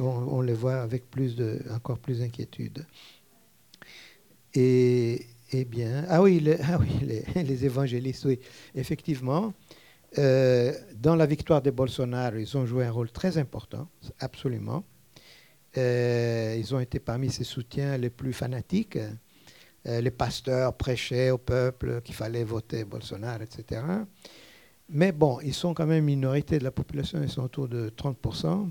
on, 0.00 0.40
les 0.40 0.52
voit 0.52 0.80
avec 0.80 1.10
plus 1.10 1.36
encore 1.70 1.98
plus 1.98 2.20
d'inquiétude. 2.20 2.84
Et, 4.54 5.26
bien, 5.68 6.04
ah 6.08 6.22
oui, 6.22 6.42
ah 6.62 6.78
oui 6.78 7.22
les, 7.34 7.64
évangélistes, 7.64 8.24
oui, 8.24 8.38
effectivement, 8.74 9.52
euh, 10.16 10.72
dans 10.94 11.16
la 11.16 11.26
victoire 11.26 11.62
de 11.62 11.70
Bolsonaro, 11.70 12.36
ils 12.36 12.56
ont 12.56 12.66
joué 12.66 12.86
un 12.86 12.90
rôle 12.90 13.10
très 13.10 13.38
important, 13.38 13.88
absolument. 14.20 14.84
Euh, 15.76 16.56
ils 16.58 16.74
ont 16.74 16.80
été 16.80 16.98
parmi 16.98 17.30
ses 17.30 17.44
soutiens 17.44 17.96
les 17.98 18.10
plus 18.10 18.32
fanatiques. 18.32 18.98
Euh, 19.86 20.00
les 20.00 20.10
pasteurs 20.10 20.74
prêchaient 20.74 21.30
au 21.30 21.38
peuple 21.38 22.00
qu'il 22.02 22.14
fallait 22.14 22.44
voter 22.44 22.84
Bolsonaro, 22.84 23.42
etc. 23.42 23.82
Mais 24.88 25.12
bon, 25.12 25.38
ils 25.40 25.54
sont 25.54 25.74
quand 25.74 25.86
même 25.86 26.04
minorité 26.04 26.58
de 26.58 26.64
la 26.64 26.70
population, 26.70 27.22
ils 27.22 27.28
sont 27.28 27.42
autour 27.42 27.68
de 27.68 27.90
30%. 27.90 28.70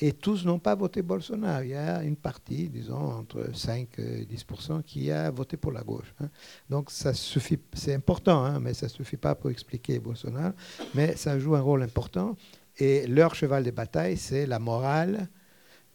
Et 0.00 0.12
tous 0.12 0.44
n'ont 0.44 0.60
pas 0.60 0.76
voté 0.76 1.02
Bolsonaro. 1.02 1.62
Il 1.64 1.70
y 1.70 1.74
a 1.74 2.04
une 2.04 2.16
partie, 2.16 2.68
disons, 2.68 2.94
entre 2.94 3.50
5 3.52 3.98
et 3.98 4.26
10% 4.26 4.82
qui 4.84 5.10
a 5.10 5.28
voté 5.30 5.56
pour 5.56 5.72
la 5.72 5.82
gauche. 5.82 6.14
Hein. 6.20 6.28
Donc 6.70 6.90
ça 6.90 7.12
suffit, 7.12 7.58
c'est 7.72 7.94
important, 7.94 8.44
hein, 8.44 8.60
mais 8.60 8.74
ça 8.74 8.86
ne 8.86 8.90
suffit 8.90 9.16
pas 9.16 9.34
pour 9.34 9.50
expliquer 9.50 9.98
Bolsonaro. 9.98 10.52
Mais 10.94 11.16
ça 11.16 11.38
joue 11.40 11.56
un 11.56 11.60
rôle 11.60 11.82
important. 11.82 12.36
Et 12.78 13.08
leur 13.08 13.34
cheval 13.34 13.64
de 13.64 13.72
bataille, 13.72 14.16
c'est 14.16 14.46
la 14.46 14.60
morale, 14.60 15.28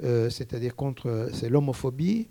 euh, 0.04 0.30
c'est-à-dire 0.30 0.76
contre, 0.76 1.30
c'est 1.32 1.48
l'homophobie, 1.48 2.30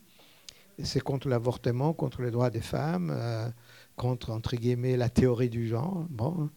c'est 0.82 1.00
contre 1.00 1.28
l'avortement, 1.28 1.94
contre 1.94 2.20
les 2.20 2.30
droits 2.30 2.50
des 2.50 2.60
femmes, 2.60 3.10
euh, 3.14 3.48
contre, 3.96 4.30
entre 4.30 4.56
guillemets, 4.56 4.98
la 4.98 5.08
théorie 5.08 5.48
du 5.48 5.68
genre. 5.68 6.04
Bon 6.10 6.50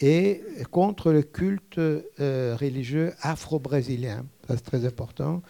et 0.00 0.42
contre 0.70 1.12
le 1.12 1.22
culte 1.22 1.78
euh, 1.78 2.56
religieux 2.58 3.12
afro-brésilien. 3.20 4.26
c'est 4.48 4.64
très 4.64 4.84
important. 4.84 5.42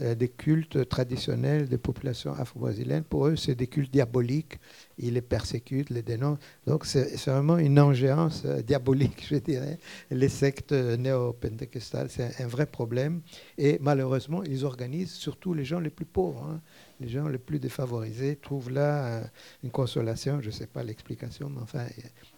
Euh, 0.00 0.16
des 0.16 0.28
cultes 0.28 0.88
traditionnels 0.88 1.68
des 1.68 1.78
populations 1.78 2.34
afro-brésiliennes, 2.34 3.04
pour 3.04 3.28
eux, 3.28 3.36
c'est 3.36 3.54
des 3.54 3.68
cultes 3.68 3.92
diaboliques. 3.92 4.58
Ils 4.98 5.14
les 5.14 5.22
persécutent, 5.22 5.90
les 5.90 6.02
dénoncent. 6.02 6.40
Donc, 6.66 6.84
c'est 6.84 7.14
vraiment 7.26 7.58
une 7.58 7.78
ingérence 7.78 8.42
euh, 8.44 8.60
diabolique, 8.60 9.24
je 9.30 9.36
dirais. 9.36 9.78
Les 10.10 10.28
sectes 10.28 10.72
néo-pentecostales, 10.72 12.10
c'est 12.10 12.40
un, 12.42 12.46
vrai 12.48 12.66
problème. 12.66 13.20
Et 13.56 13.78
malheureusement, 13.80 14.42
ils 14.42 14.64
organisent 14.64 15.12
surtout 15.12 15.54
les 15.54 15.64
gens 15.64 15.78
les 15.78 15.90
plus 15.90 16.06
pauvres. 16.06 16.44
Hein. 16.50 16.60
Les 16.98 17.08
gens 17.08 17.28
les 17.28 17.38
plus 17.38 17.60
défavorisés 17.60 18.34
trouvent 18.34 18.70
là 18.70 19.22
une 19.62 19.70
consolation. 19.70 20.40
Je 20.40 20.46
ne 20.46 20.52
sais 20.52 20.66
pas 20.66 20.82
l'explication, 20.82 21.48
mais 21.50 21.62
enfin, 21.62 21.86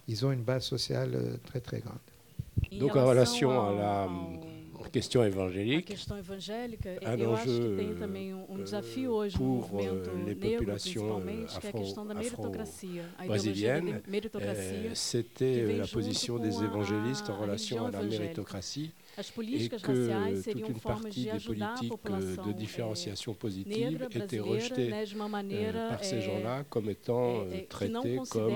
ils 0.09 0.25
ont 0.25 0.33
une 0.33 0.43
base 0.43 0.65
sociale 0.65 1.13
euh, 1.15 1.37
très 1.45 1.61
très 1.61 1.81
grande. 1.81 1.99
Donc 2.79 2.97
en 2.97 3.07
relation 3.07 3.51
à 3.51 3.73
la 3.73 4.09
question 4.91 5.25
évangélique, 5.25 5.93
un 7.05 7.21
enjeu 7.27 7.79
um, 7.79 7.97
pour 9.35 9.71
euh, 9.81 10.05
les 10.27 10.35
populations 10.35 11.23
afro-brésiliennes, 12.17 14.01
euh, 14.37 14.91
c'était 14.95 15.77
la 15.77 15.87
position 15.87 16.39
des 16.39 16.63
évangélistes 16.63 17.31
en 17.31 17.39
relation 17.39 17.87
à 17.87 17.91
la 17.91 18.03
méritocratie 18.03 18.93
et 19.19 19.69
que 19.69 20.53
toute 20.53 20.69
une 20.69 20.81
partie 20.81 21.25
des 21.25 21.39
politiques 21.39 22.47
de 22.47 22.53
différenciation 22.53 23.35
positive 23.35 24.09
étaient 24.11 24.41
rejetées 24.41 24.91
par 25.89 26.05
ces 26.05 26.21
gens-là 26.21 26.65
comme 26.69 26.91
étant 26.91 27.45
traités 27.69 28.19
comme 28.29 28.53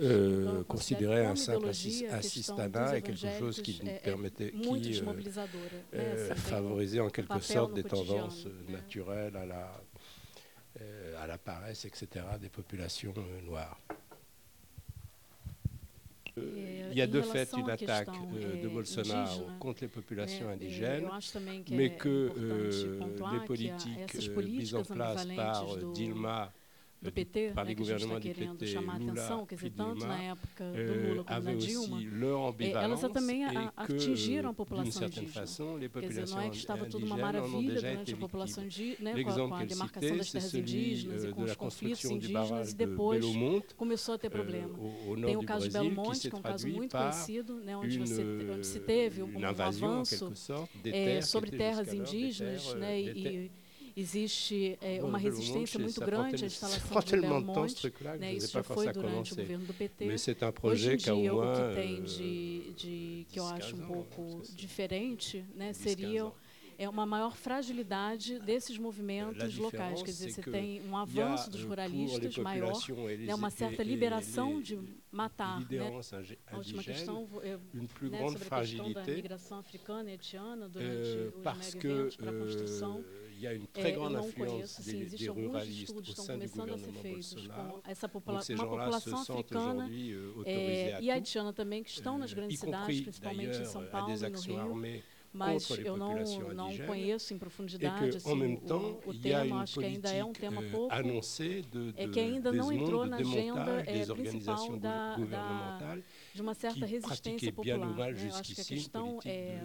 euh, 0.00 0.62
considérés 0.64 1.26
un 1.26 1.36
simple 1.36 1.68
assistanat 1.68 2.98
et 2.98 3.02
quelque 3.02 3.38
chose 3.38 3.60
qui 3.60 3.80
permettait, 4.04 4.52
qui 4.52 5.02
euh, 5.94 6.34
favorisait 6.34 7.00
en 7.00 7.10
quelque 7.10 7.40
sorte 7.40 7.74
des 7.74 7.84
tendances 7.84 8.46
naturelles 8.68 9.36
à 9.36 9.46
la, 9.46 9.82
à 11.20 11.26
la 11.26 11.38
paresse, 11.38 11.84
etc., 11.84 12.24
des 12.40 12.48
populations 12.48 13.14
noires. 13.44 13.78
Il 16.36 16.96
y 16.98 17.02
a 17.02 17.06
de 17.06 17.20
fait 17.20 17.48
une 17.56 17.70
attaque 17.70 18.08
euh, 18.08 18.62
de 18.62 18.68
Bolsonaro 18.68 19.46
contre 19.58 19.82
les 19.82 19.88
populations 19.88 20.48
indigènes, 20.48 21.08
mais 21.70 21.96
que 21.96 22.30
euh, 22.36 23.00
les 23.32 23.46
politiques 23.46 24.28
euh, 24.28 24.42
mises 24.42 24.74
en 24.74 24.82
place 24.82 25.26
par 25.36 25.76
Dilma 25.94 26.52
do 27.00 27.10
PT, 27.10 27.52
par 27.54 27.64
les 27.64 27.74
gouvernements 27.74 28.20
que 28.20 28.34
querendo 28.34 28.66
chamar 28.66 28.94
a 28.94 28.96
atenção, 28.96 29.46
quer 29.46 29.54
dizer, 29.54 29.70
tanto 29.70 30.06
na 30.06 30.22
época 30.22 30.64
do 30.70 31.08
Lula 31.08 31.24
como 31.24 31.40
na 31.40 31.54
Dilma, 31.54 32.02
elas 32.82 33.00
também 33.00 33.44
atingiram 33.76 34.50
a 34.50 34.54
população 34.54 35.06
indígena. 35.06 35.46
Quer 35.92 36.08
dizer, 36.08 36.28
não 36.28 36.40
é 36.40 36.50
que 36.50 36.56
estava 36.56 36.84
tudo 36.86 37.06
uma 37.06 37.16
maravilha 37.16 37.74
durante 37.74 38.12
a 38.12 38.16
população 38.16 38.64
indígena, 38.64 39.14
né, 39.14 39.24
com 39.24 39.54
a 39.54 39.64
demarcação 39.64 40.16
das 40.16 40.30
terras 40.30 40.54
indígenas 40.54 41.24
e 41.24 41.32
com 41.32 41.42
os 41.42 41.56
conflitos 41.56 42.04
indígenas, 42.04 42.72
e 42.72 42.76
depois 42.76 43.24
começou 43.76 44.14
a 44.14 44.18
ter 44.18 44.28
problema. 44.28 44.78
Tem 45.24 45.36
o 45.36 45.44
caso 45.44 45.66
de 45.66 45.72
Belo 45.72 45.90
Monte, 45.90 46.28
que 46.28 46.34
é 46.34 46.38
um 46.38 46.42
caso 46.42 46.68
muito 46.68 46.96
conhecido, 46.96 47.54
né, 47.60 47.76
onde, 47.76 47.98
você, 47.98 48.22
onde 48.54 48.66
se 48.66 48.80
teve 48.80 49.22
um, 49.22 49.46
avanço 49.46 50.32
é, 50.84 51.22
sobre 51.22 51.50
terras 51.50 51.94
indígenas 51.94 52.74
né, 52.74 53.00
e 53.00 53.50
existe 53.96 54.78
é, 54.80 55.02
uma 55.02 55.18
resistência 55.18 55.78
muito 55.78 56.00
grande 56.00 56.44
à 56.44 56.46
instalação 56.46 57.00
de 57.00 57.20
Belo 57.20 57.40
Monte. 57.40 57.92
Né, 58.18 58.34
isso 58.34 58.52
já 58.52 58.62
foi 58.62 58.92
durante 58.92 59.32
o 59.32 59.36
governo 59.36 59.66
do 59.66 59.74
PT. 59.74 60.08
Hoje 60.62 60.92
em 60.92 60.96
dia, 60.96 61.34
o 61.34 61.40
que 61.54 61.74
tem 61.74 62.02
de, 62.02 62.72
de 62.74 63.26
que 63.28 63.38
eu 63.38 63.46
acho 63.46 63.76
um 63.76 63.86
pouco 63.86 64.42
diferente 64.54 65.44
né, 65.54 65.72
seria 65.72 66.32
é 66.80 66.88
uma 66.88 67.04
maior 67.04 67.36
fragilidade 67.36 68.38
desses 68.38 68.78
movimentos 68.78 69.58
locais. 69.58 70.02
Quer 70.02 70.12
dizer, 70.12 70.30
você 70.30 70.42
tem 70.42 70.80
um 70.88 70.96
avanço 70.96 71.50
dos 71.50 71.62
ruralistas 71.62 72.38
maior, 72.38 72.72
né, 73.18 73.34
uma 73.34 73.50
certa 73.50 73.82
liberação 73.82 74.62
de 74.62 74.78
matar. 75.12 75.60
Né? 75.70 76.00
A 76.46 76.56
última 76.56 76.82
questão 76.82 77.28
é, 77.42 77.58
né, 77.58 78.28
sobre 78.30 78.48
a 78.48 78.60
questão 78.60 78.92
da 78.94 79.04
migração 79.04 79.58
africana 79.58 80.08
e 80.08 80.12
haitiana 80.12 80.70
durante 80.70 81.36
os 81.36 81.44
mega 81.44 81.86
eventos 81.86 82.16
para 82.16 82.30
a 82.30 82.38
construção. 82.38 83.04
Il 83.40 83.44
y 83.44 83.46
a 83.46 83.54
une 83.54 83.66
très 83.68 83.92
grande 83.92 84.16
influence 84.16 84.80
des, 84.84 85.06
des 85.06 85.28
ruralistes 85.30 85.94
au 85.96 86.04
sein 86.04 86.36
du 86.36 86.46
gouvernement 86.46 87.02
Bolsonaro. 87.02 87.82
Essa 87.88 88.08
popula 88.08 88.42
ces 88.42 88.54
uma 88.54 88.66
população 88.66 89.20
africana 89.20 89.88
é, 90.44 90.98
e 91.00 91.10
haitiana 91.10 91.52
também 91.52 91.82
que 91.82 91.90
estão 91.90 92.18
nas 92.18 92.34
grandes 92.34 92.60
cidades, 92.60 93.00
principalmente 93.00 93.62
em 93.62 93.64
Mas 95.32 95.70
eu 95.70 95.96
não, 95.96 96.16
não 96.54 96.76
conheço 96.78 97.32
em 97.32 97.38
profundidade 97.38 98.16
assim, 98.16 98.28
o, 98.28 99.10
o 99.10 99.14
tema, 99.14 99.62
acho 99.62 99.78
que 99.78 99.86
ainda 99.86 100.10
é 100.10 100.24
um 100.24 100.32
tema 100.32 100.60
pouco, 100.72 100.92
de, 100.92 101.94
é 101.96 102.08
que 102.08 102.18
ainda 102.18 102.50
não 102.50 102.72
entrou 102.72 103.06
na 103.06 103.18
agenda 103.18 103.84
é, 103.86 104.04
principal 104.06 104.76
da, 104.76 105.16
da, 105.16 105.98
de 106.34 106.42
uma 106.42 106.52
certa 106.52 106.84
resistência 106.84 107.52
popular. 107.52 107.78
Né? 107.78 108.28
Eu 108.28 108.34
acho 108.34 108.54
que 108.54 108.60
a 108.60 108.64
questão 108.64 109.20
é, 109.24 109.62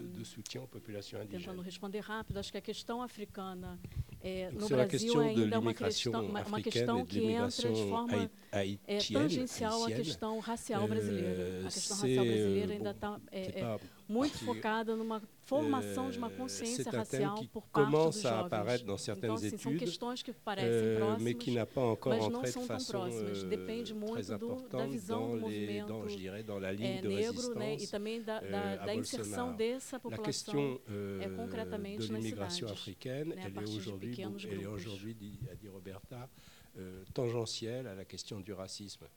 tentando 1.29 1.61
responder 1.63 1.99
rápido, 1.99 2.37
acho 2.37 2.51
que 2.51 2.57
a 2.59 2.61
questão 2.61 3.01
africana 3.01 3.79
é, 4.21 4.51
no 4.51 4.67
Brasil 4.67 5.19
ainda 5.19 5.55
é 5.55 5.59
uma 5.59 5.73
questão, 5.73 6.25
uma, 6.27 6.43
uma 6.43 6.61
questão 6.61 7.05
que 7.05 7.25
entra 7.25 7.71
de 7.71 7.89
forma 7.89 8.29
é, 8.51 8.77
tangencial 9.11 9.83
à 9.83 9.91
questão 9.91 10.39
racial 10.39 10.87
brasileira. 10.87 11.61
A 11.61 11.71
questão 11.71 11.97
racial 11.97 12.25
brasileira 12.25 12.73
ainda 12.73 12.91
está 12.91 13.19
é, 13.31 13.61
é, 13.61 13.79
muito 14.07 14.37
focada 14.39 14.95
numa 14.95 15.21
formação 15.43 16.09
de 16.09 16.17
uma 16.17 16.29
consciência 16.29 16.91
racial 16.91 17.43
por 17.51 17.67
parte 17.67 17.91
dos 17.91 18.21
jovens. 18.21 18.81
Dans 18.83 19.07
então, 19.07 19.35
assim, 19.35 19.57
são 19.57 19.77
questões 19.77 20.23
que 20.23 20.33
parecem 20.33 20.69
euh, 20.69 20.97
próximas, 20.97 21.67
mas 22.05 22.27
não 22.29 22.45
são 22.45 22.67
tão 22.67 22.83
próximas. 22.83 23.43
Euh, 23.43 23.47
Depende 23.47 23.93
muito 23.93 24.37
do, 24.37 24.67
da 24.67 24.85
visão 24.85 25.31
do 25.31 25.41
movimento 25.41 25.87
dans, 25.87 26.03
dans 26.45 26.63
é, 26.63 27.01
negro 27.01 27.55
né, 27.55 27.75
e 27.75 27.87
também 27.87 28.21
da, 28.21 28.39
da, 28.39 28.75
da 28.77 28.95
inserção 28.95 29.55
dessa 29.55 29.99
população 29.99 30.79
é, 31.21 31.29
concretamente 31.29 32.11
nas 32.11 32.23
cidades. 32.23 32.63
africaine, 32.63 33.35
né, 33.35 33.43
elle 33.45 33.57
est 33.57 33.77
aujourd'hui, 33.77 34.15
elle 34.21 34.61
est 34.61 34.67
aujourd'hui, 34.67 35.39
a 35.51 35.55
dit 35.55 35.67
Roberta, 35.67 36.29
euh, 36.77 37.03
tangentielle 37.13 37.87
à 37.87 37.95
la 37.95 38.05
question 38.05 38.39
du 38.39 38.53
racisme. 38.53 39.07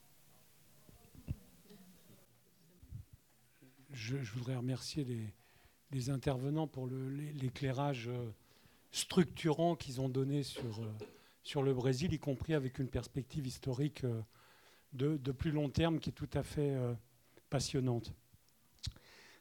Je, 3.99 4.16
voudrais 4.33 4.57
remercier 4.57 5.05
les, 5.91 6.11
intervenants 6.11 6.66
pour 6.66 6.87
l'éclairage 6.87 8.09
euh, 8.09 8.31
structurant 8.93 9.75
qu'ils 9.75 10.01
ont 10.01 10.09
donné 10.09 10.43
sur, 10.43 10.81
euh, 10.81 10.93
sur 11.43 11.62
le 11.62 11.75
Brésil, 11.75 12.12
y 12.12 12.19
compris 12.19 12.55
avec 12.55 12.79
une 12.79 12.89
perspective 12.89 13.47
historique 13.47 14.05
euh, 14.05 14.23
de, 14.93 15.16
de 15.16 15.33
plus 15.33 15.51
long 15.51 15.69
terme 15.69 15.99
qui 15.99 16.11
est 16.11 16.12
tout 16.12 16.31
à 16.35 16.43
fait 16.43 16.77
passionnante. 17.51 18.15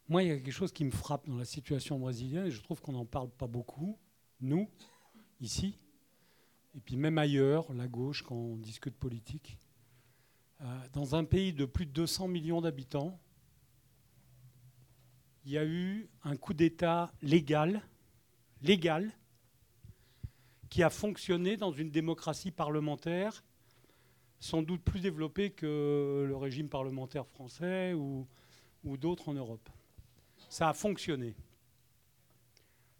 Moi, 0.09 0.23
il 0.23 0.29
y 0.29 0.31
a 0.31 0.35
quelque 0.35 0.51
chose 0.51 0.71
qui 0.71 0.83
me 0.83 0.91
frappe 0.91 1.27
dans 1.27 1.37
la 1.37 1.45
situation 1.45 1.99
brésilienne, 1.99 2.47
et 2.47 2.51
je 2.51 2.61
trouve 2.61 2.81
qu'on 2.81 2.93
n'en 2.93 3.05
parle 3.05 3.29
pas 3.29 3.47
beaucoup, 3.47 3.97
nous, 4.41 4.69
ici, 5.39 5.77
et 6.75 6.79
puis 6.79 6.97
même 6.97 7.17
ailleurs, 7.17 7.71
la 7.73 7.87
gauche, 7.87 8.23
quand 8.23 8.35
on 8.35 8.57
discute 8.57 8.95
politique. 8.95 9.57
dans 10.91 11.15
un 11.15 11.23
pays 11.23 11.53
de 11.53 11.65
plus 11.65 11.85
de 11.85 11.91
200 11.91 12.27
millions 12.27 12.59
d'habitants, 12.59 13.17
il 15.47 15.53
y 15.53 15.57
a 15.57 15.65
eu 15.65 16.09
un 16.25 16.35
coup 16.35 16.53
d'État 16.53 17.13
légal, 17.21 17.81
légal, 18.61 19.09
qui 20.69 20.83
a 20.83 20.89
fonctionné 20.89 21.55
dans 21.55 21.71
une 21.71 21.89
démocratie 21.89 22.51
parlementaire 22.51 23.45
sans 24.39 24.61
doute 24.61 24.83
plus 24.83 24.99
développée 24.99 25.51
que 25.51 26.25
le 26.27 26.35
régime 26.35 26.67
parlementaire 26.67 27.25
français 27.25 27.93
ou, 27.93 28.27
d'autres 28.83 29.29
en 29.29 29.33
Europe. 29.35 29.69
Ça 30.49 30.67
a 30.67 30.73
fonctionné. 30.73 31.33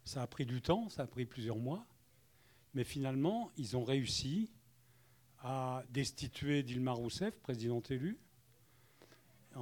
Ça 0.04 0.22
a 0.22 0.26
pris 0.26 0.46
du 0.46 0.62
temps, 0.62 0.88
ça 0.88 1.02
a 1.02 1.06
pris 1.06 1.26
plusieurs 1.26 1.58
mois, 1.58 1.84
mais 2.72 2.84
finalement, 2.84 3.50
ils 3.58 3.76
ont 3.76 3.84
réussi 3.84 4.50
à 5.40 5.82
destituer 5.90 6.62
Dilma 6.62 6.92
Rousseff, 6.92 7.38
présidente 7.40 7.90
élue, 7.90 8.18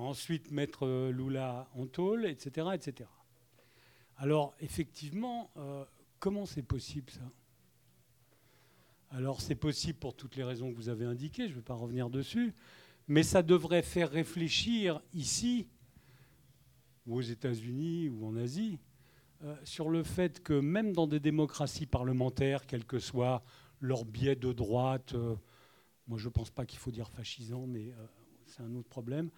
ensuite 0.01 0.51
mettre 0.51 0.86
euh, 0.86 1.10
Lula 1.10 1.68
en 1.74 1.86
tôle, 1.86 2.27
etc. 2.27 2.68
etc. 2.74 3.09
Alors 4.16 4.55
effectivement, 4.60 5.51
euh, 5.56 5.85
comment 6.18 6.47
c'est 6.47 6.62
possible 6.62 7.10
ça? 7.10 7.31
Alors 9.10 9.40
c'est 9.40 9.55
possible 9.55 9.98
pour 9.98 10.14
toutes 10.14 10.36
les 10.36 10.44
raisons 10.44 10.70
que 10.70 10.77
vous 10.77 10.89
avez 10.89 11.05
indiquées, 11.05 11.44
je 11.44 11.52
ne 11.52 11.56
vais 11.56 11.62
pas 11.62 11.74
revenir 11.74 12.10
dessus, 12.10 12.55
mais 13.09 13.23
ça 13.23 13.43
devrait 13.43 13.82
faire 13.82 14.10
réfléchir 14.10 15.01
ici, 15.14 15.68
ou 17.06 17.16
aux 17.16 17.23
États-Unis, 17.23 18.09
ou 18.09 18.27
en 18.27 18.36
Asie, 18.36 18.81
euh, 19.44 19.55
sur 19.64 19.90
le 19.90 20.02
fait 20.02 20.43
que 20.43 20.59
même 20.59 20.93
dans 20.93 21.06
des 21.06 21.20
démocraties 21.20 21.86
parlementaires, 21.86 22.66
quel 22.66 22.85
que 22.85 22.98
soit 22.98 23.44
leur 23.81 24.05
biais 24.05 24.36
de 24.36 24.52
droite, 24.52 25.14
moi 26.09 26.18
je 26.18 26.27
ne 26.27 26.32
pense 26.32 26.51
pas 26.51 26.66
qu'il 26.66 26.78
faut 26.78 26.90
dire 26.90 27.10
fascisant, 27.10 27.66
mais 27.66 27.93
c'est 28.47 28.62
un 28.62 28.74
autre 28.74 28.89
problème, 28.89 29.31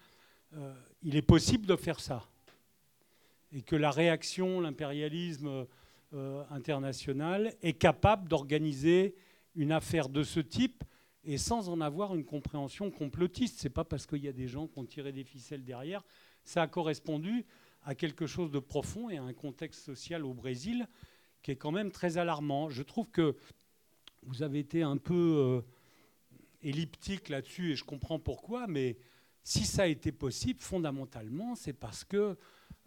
euh, 0.55 0.73
il 1.03 1.15
est 1.15 1.21
possible 1.21 1.65
de 1.65 1.75
faire 1.75 1.99
ça. 1.99 2.23
Et 3.51 3.61
que 3.61 3.75
la 3.75 3.91
réaction, 3.91 4.61
l'impérialisme 4.61 5.65
euh, 6.13 6.43
international 6.49 7.53
est 7.61 7.73
capable 7.73 8.27
d'organiser 8.27 9.15
une 9.55 9.71
affaire 9.71 10.09
de 10.09 10.23
ce 10.23 10.39
type 10.39 10.83
et 11.23 11.37
sans 11.37 11.69
en 11.69 11.81
avoir 11.81 12.15
une 12.15 12.25
compréhension 12.25 12.91
complotiste. 12.91 13.59
Ce 13.59 13.67
n'est 13.67 13.73
pas 13.73 13.83
parce 13.83 14.05
qu'il 14.05 14.23
y 14.23 14.27
a 14.27 14.33
des 14.33 14.47
gens 14.47 14.67
qui 14.67 14.79
ont 14.79 14.85
tiré 14.85 15.11
des 15.11 15.23
ficelles 15.23 15.63
derrière. 15.63 16.03
Ça 16.43 16.63
a 16.63 16.67
correspondu 16.67 17.45
à 17.83 17.95
quelque 17.95 18.25
chose 18.27 18.51
de 18.51 18.59
profond 18.59 19.09
et 19.09 19.17
à 19.17 19.23
un 19.23 19.33
contexte 19.33 19.83
social 19.83 20.25
au 20.25 20.33
Brésil 20.33 20.87
qui 21.41 21.51
est 21.51 21.55
quand 21.55 21.71
même 21.71 21.91
très 21.91 22.17
alarmant. 22.17 22.69
Je 22.69 22.83
trouve 22.83 23.09
que 23.09 23.35
vous 24.23 24.43
avez 24.43 24.59
été 24.59 24.83
un 24.83 24.97
peu 24.97 25.13
euh, 25.13 25.61
elliptique 26.61 27.29
là-dessus 27.29 27.71
et 27.71 27.75
je 27.75 27.83
comprends 27.83 28.19
pourquoi, 28.19 28.67
mais 28.67 28.97
si 29.49 29.65
ça 29.65 29.81
a 29.81 29.87
été 29.87 30.11
possible, 30.11 30.59
fondamentalement, 30.61 31.55
c'est 31.55 31.73
parce 31.73 32.03
que 32.03 32.37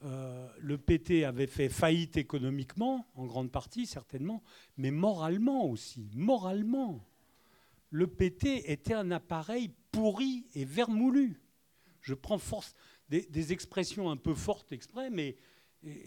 euh, 0.04 0.48
le 0.60 0.78
PT 0.78 1.24
avait 1.24 1.48
fait 1.48 1.68
faillite 1.68 2.16
économiquement, 2.16 3.04
en 3.16 3.26
grande 3.26 3.50
partie 3.50 3.84
certainement, 3.84 4.44
mais 4.76 4.92
moralement 4.92 5.66
aussi. 5.68 6.08
Moralement, 6.14 7.04
le 7.90 8.06
PT 8.06 8.70
était 8.70 8.94
un 8.94 9.10
appareil 9.10 9.72
pourri 9.90 10.46
et 10.54 10.64
vermoulu. 10.64 11.42
Je 12.00 12.14
prends 12.14 12.38
force 12.38 12.76
des, 13.08 13.52
expressions 13.52 14.08
un 14.08 14.16
peu 14.16 14.32
fortes 14.32 14.70
exprès, 14.70 15.10
mais 15.10 15.36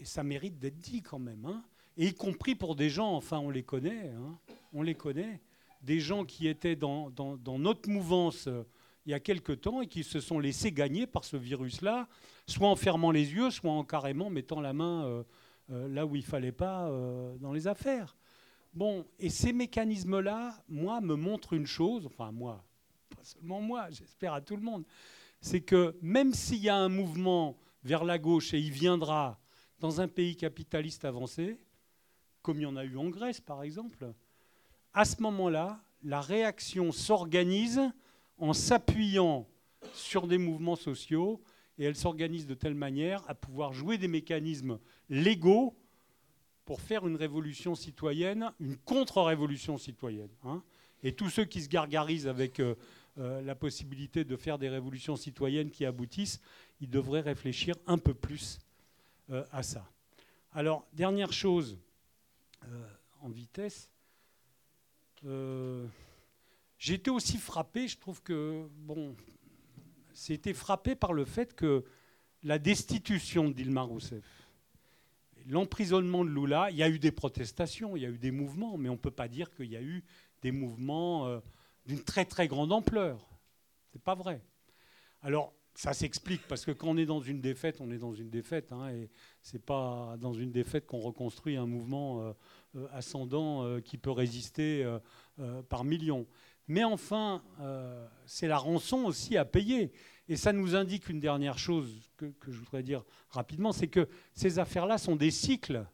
ça 0.04 0.24
mérite 0.24 0.58
d'être 0.58 0.78
dit 0.78 1.02
quand 1.02 1.18
même. 1.18 1.44
Hein. 1.44 1.66
Et 1.98 2.06
y 2.06 2.14
compris 2.14 2.54
pour 2.54 2.76
des 2.76 2.88
gens, 2.88 3.12
enfin 3.12 3.40
on 3.40 3.50
les 3.50 3.62
connaît, 3.62 4.08
hein, 4.08 4.38
on 4.72 4.80
les 4.80 4.94
connaît, 4.94 5.42
des 5.82 6.00
gens 6.00 6.24
qui 6.24 6.48
étaient 6.48 6.76
dans, 6.76 7.10
dans 7.10 7.58
notre 7.58 7.90
mouvance 7.90 8.48
il 9.06 9.10
y 9.10 9.14
a 9.14 9.20
quelque 9.20 9.52
temps 9.52 9.80
et 9.80 9.86
qui 9.86 10.02
se 10.02 10.20
sont 10.20 10.40
laissés 10.40 10.72
gagner 10.72 11.06
par 11.06 11.24
ce 11.24 11.36
virus-là, 11.36 12.08
soit 12.46 12.68
en 12.68 12.74
fermant 12.74 13.12
les 13.12 13.32
yeux, 13.32 13.50
soit 13.50 13.70
en 13.70 13.84
carrément 13.84 14.30
mettant 14.30 14.60
la 14.60 14.72
main 14.72 15.04
euh, 15.04 15.22
euh, 15.70 15.88
là 15.88 16.04
où 16.04 16.16
il 16.16 16.22
ne 16.22 16.26
fallait 16.26 16.52
pas 16.52 16.88
euh, 16.88 17.36
dans 17.38 17.52
les 17.52 17.68
affaires. 17.68 18.16
Bon, 18.74 19.06
et 19.20 19.30
ces 19.30 19.52
mécanismes-là, 19.52 20.60
moi, 20.68 21.00
me 21.00 21.14
montrent 21.14 21.52
une 21.52 21.68
chose, 21.68 22.04
enfin 22.04 22.32
moi, 22.32 22.64
pas 23.16 23.22
seulement 23.22 23.60
moi, 23.60 23.88
j'espère 23.90 24.34
à 24.34 24.40
tout 24.40 24.56
le 24.56 24.62
monde, 24.62 24.84
c'est 25.40 25.60
que 25.60 25.96
même 26.02 26.34
s'il 26.34 26.58
y 26.58 26.68
a 26.68 26.76
un 26.76 26.88
mouvement 26.88 27.56
vers 27.84 28.04
la 28.04 28.18
gauche 28.18 28.54
et 28.54 28.58
il 28.58 28.72
viendra 28.72 29.38
dans 29.78 30.00
un 30.00 30.08
pays 30.08 30.36
capitaliste 30.36 31.04
avancé, 31.04 31.60
comme 32.42 32.58
il 32.58 32.62
y 32.62 32.66
en 32.66 32.76
a 32.76 32.84
eu 32.84 32.96
en 32.96 33.08
Grèce 33.08 33.40
par 33.40 33.62
exemple, 33.62 34.12
à 34.92 35.04
ce 35.04 35.22
moment-là, 35.22 35.80
la 36.02 36.20
réaction 36.20 36.90
s'organise 36.90 37.80
en 38.38 38.52
s'appuyant 38.52 39.48
sur 39.92 40.26
des 40.26 40.38
mouvements 40.38 40.76
sociaux 40.76 41.42
et 41.78 41.84
elle 41.84 41.96
s'organise 41.96 42.46
de 42.46 42.54
telle 42.54 42.74
manière 42.74 43.22
à 43.28 43.34
pouvoir 43.34 43.72
jouer 43.72 43.98
des 43.98 44.08
mécanismes 44.08 44.78
légaux 45.08 45.76
pour 46.64 46.80
faire 46.80 47.06
une 47.06 47.16
révolution 47.16 47.74
citoyenne, 47.74 48.52
une 48.60 48.76
contre-révolution 48.76 49.78
citoyenne. 49.78 50.30
Hein. 50.44 50.62
Et 51.02 51.12
tous 51.12 51.30
ceux 51.30 51.44
qui 51.44 51.62
se 51.62 51.68
gargarisent 51.68 52.26
avec 52.26 52.58
euh, 52.58 52.74
euh, 53.18 53.40
la 53.42 53.54
possibilité 53.54 54.24
de 54.24 54.36
faire 54.36 54.58
des 54.58 54.68
révolutions 54.68 55.14
citoyennes 55.14 55.70
qui 55.70 55.84
aboutissent, 55.84 56.40
ils 56.80 56.90
devraient 56.90 57.20
réfléchir 57.20 57.76
un 57.86 57.98
peu 57.98 58.14
plus 58.14 58.58
euh, 59.30 59.44
à 59.52 59.62
ça. 59.62 59.88
Alors, 60.52 60.86
dernière 60.92 61.32
chose, 61.32 61.78
en 63.20 63.28
vitesse. 63.28 63.90
J'ai 66.78 66.94
été 66.94 67.10
aussi 67.10 67.38
frappé, 67.38 67.88
je 67.88 67.98
trouve 67.98 68.22
que, 68.22 68.68
bon, 68.70 69.16
c'était 70.12 70.54
frappé 70.54 70.94
par 70.94 71.12
le 71.12 71.24
fait 71.24 71.54
que 71.54 71.84
la 72.42 72.58
destitution 72.58 73.48
d'Ilma 73.48 73.82
Rousseff, 73.82 74.24
l'emprisonnement 75.48 76.24
de 76.24 76.30
Lula, 76.30 76.70
il 76.70 76.76
y 76.76 76.82
a 76.82 76.88
eu 76.88 76.98
des 76.98 77.12
protestations, 77.12 77.96
il 77.96 78.02
y 78.02 78.06
a 78.06 78.10
eu 78.10 78.18
des 78.18 78.30
mouvements, 78.30 78.76
mais 78.76 78.88
on 78.88 78.94
ne 78.94 78.98
peut 78.98 79.10
pas 79.10 79.28
dire 79.28 79.54
qu'il 79.54 79.70
y 79.70 79.76
a 79.76 79.82
eu 79.82 80.04
des 80.42 80.52
mouvements 80.52 81.26
euh, 81.26 81.40
d'une 81.86 82.02
très 82.02 82.24
très 82.24 82.48
grande 82.48 82.72
ampleur. 82.72 83.20
C'est 83.92 84.02
pas 84.02 84.14
vrai. 84.14 84.42
Alors, 85.22 85.54
ça 85.74 85.92
s'explique 85.92 86.42
parce 86.48 86.64
que 86.64 86.70
quand 86.70 86.88
on 86.88 86.96
est 86.96 87.06
dans 87.06 87.20
une 87.20 87.40
défaite, 87.40 87.80
on 87.80 87.90
est 87.90 87.98
dans 87.98 88.14
une 88.14 88.30
défaite, 88.30 88.72
hein, 88.72 88.88
et 88.90 89.10
c'est 89.42 89.64
pas 89.64 90.16
dans 90.18 90.32
une 90.32 90.50
défaite 90.50 90.86
qu'on 90.86 91.00
reconstruit 91.00 91.56
un 91.56 91.66
mouvement 91.66 92.22
euh, 92.22 92.32
euh, 92.76 92.88
ascendant 92.92 93.80
qui 93.80 93.98
peut 93.98 94.10
résister 94.10 94.86
par 95.68 95.84
millions. 95.84 96.26
Mais 96.68 96.84
enfin, 96.84 97.42
euh, 97.60 98.06
c'est 98.26 98.48
la 98.48 98.58
rançon 98.58 99.04
aussi 99.04 99.36
à 99.36 99.44
payer. 99.44 99.92
Et 100.28 100.36
ça 100.36 100.52
nous 100.52 100.74
indique 100.74 101.08
une 101.08 101.20
dernière 101.20 101.58
chose 101.58 102.10
que, 102.16 102.32
je 102.48 102.58
voudrais 102.58 102.82
dire 102.82 103.04
rapidement, 103.28 103.72
c'est 103.72 103.86
que 103.86 104.08
ces 104.34 104.58
affaires-là 104.58 104.98
sont 104.98 105.14
des 105.14 105.30
cycles. 105.30 105.86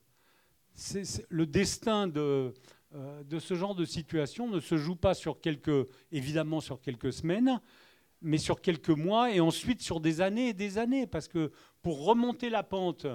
le 1.28 1.46
destin 1.46 2.06
de, 2.06 2.54
euh, 2.94 3.22
de, 3.24 3.38
ce 3.38 3.54
genre 3.54 3.74
de 3.74 3.84
situation 3.84 4.48
ne 4.48 4.60
se 4.60 4.78
joue 4.78 4.96
pas 4.96 5.12
sur 5.12 5.40
quelques, 5.40 5.86
évidemment 6.10 6.60
sur 6.60 6.80
quelques 6.80 7.12
semaines, 7.12 7.60
mais 8.22 8.38
sur 8.38 8.62
quelques 8.62 8.90
mois 8.90 9.34
et 9.34 9.40
ensuite 9.40 9.82
sur 9.82 10.00
des 10.00 10.22
années 10.22 10.48
et 10.48 10.54
des 10.54 10.78
années. 10.78 11.06
Parce 11.06 11.28
que 11.28 11.52
pour 11.82 12.04
remonter 12.04 12.48
la 12.48 12.62
pente, 12.62 13.06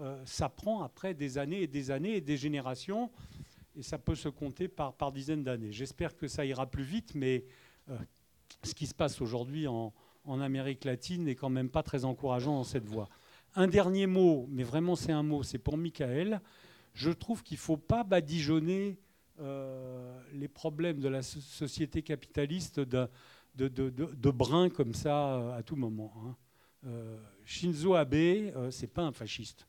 euh, 0.00 0.20
ça 0.24 0.48
prend 0.48 0.82
après 0.82 1.14
des 1.14 1.38
années 1.38 1.62
et 1.62 1.66
des 1.68 1.92
années 1.92 2.16
et 2.16 2.20
des 2.20 2.36
générations 2.36 3.10
et 3.80 3.82
ça 3.82 3.96
peut 3.96 4.14
se 4.14 4.28
compter 4.28 4.68
par, 4.68 5.10
dizaines 5.10 5.42
d'années. 5.42 5.72
J'espère 5.72 6.14
que 6.14 6.28
ça 6.28 6.44
ira 6.44 6.66
plus 6.66 6.82
vite, 6.82 7.14
mais 7.14 7.46
euh, 7.88 7.96
ce 8.62 8.74
qui 8.74 8.86
se 8.86 8.94
passe 8.94 9.22
aujourd'hui 9.22 9.66
en, 9.66 9.92
Amérique 10.26 10.84
latine 10.84 11.24
n'est 11.24 11.34
quand 11.34 11.48
même 11.48 11.70
pas 11.70 11.82
très 11.82 12.04
encourageant 12.04 12.54
dans 12.54 12.64
cette 12.64 12.84
voie. 12.84 13.08
Un 13.56 13.66
dernier 13.66 14.06
mot, 14.06 14.46
mais 14.50 14.62
vraiment 14.62 14.94
c'est 14.94 15.10
un 15.10 15.24
mot, 15.24 15.42
c'est 15.42 15.58
pour 15.58 15.76
Michael. 15.76 16.40
Je 16.92 17.10
trouve 17.10 17.42
qu'il 17.42 17.56
ne 17.56 17.60
faut 17.60 17.78
pas 17.78 18.04
badigeonner 18.04 18.98
euh, 19.40 20.22
les 20.34 20.46
problèmes 20.46 21.00
de 21.00 21.08
la 21.08 21.22
société 21.22 22.02
capitaliste 22.02 22.78
de 22.78 24.30
brins 24.30 24.68
comme 24.68 24.94
ça 24.94 25.36
euh, 25.36 25.58
à 25.58 25.62
tout 25.64 25.74
moment. 25.76 26.12
Hein. 26.84 26.88
Shinzo 27.44 27.94
Abe, 27.94 28.14
c'est 28.70 28.92
pas 28.92 29.02
un 29.02 29.12
fasciste. 29.12 29.66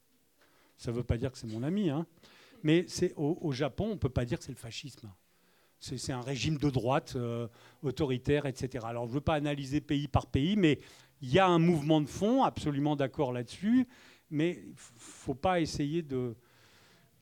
Ça 0.78 0.92
ne 0.92 0.98
veut 0.98 1.04
pas 1.04 1.18
dire 1.18 1.32
que 1.32 1.38
c'est 1.38 1.48
mon 1.48 1.64
ami. 1.64 1.90
Hein. 1.90 2.06
Mais 2.64 2.86
au, 3.16 3.38
au, 3.42 3.52
Japon, 3.52 3.86
on 3.86 3.90
ne 3.92 3.96
peut 3.96 4.10
pas 4.10 4.26
dire 4.26 4.40
que 4.40 4.46
c'est 4.46 4.52
le 4.52 4.58
fascisme. 4.58 5.12
C'est 5.82 6.12
un 6.12 6.22
régime 6.22 6.58
de 6.58 6.70
droite, 6.70 7.14
euh, 7.16 7.48
autoritaire, 7.82 8.46
etc. 8.46 8.86
Alors 8.88 9.06
je 9.06 9.10
ne 9.10 9.16
veux 9.16 9.22
pas 9.22 9.34
analyser 9.34 9.82
pays 9.82 10.08
par 10.08 10.28
pays, 10.28 10.56
mais 10.56 10.80
il 11.22 11.32
y 11.32 11.40
a 11.40 11.48
un 11.48 11.58
mouvement 11.58 12.02
de 12.02 12.08
fond, 12.08 12.44
absolument 12.44 12.96
d'accord 12.96 13.34
là-dessus. 13.34 13.88
mais 14.30 14.62
il 14.64 14.70
ne 14.70 14.76
faut 14.76 15.34
pas 15.34 15.60
essayer 15.60 16.04
de, 16.04 16.36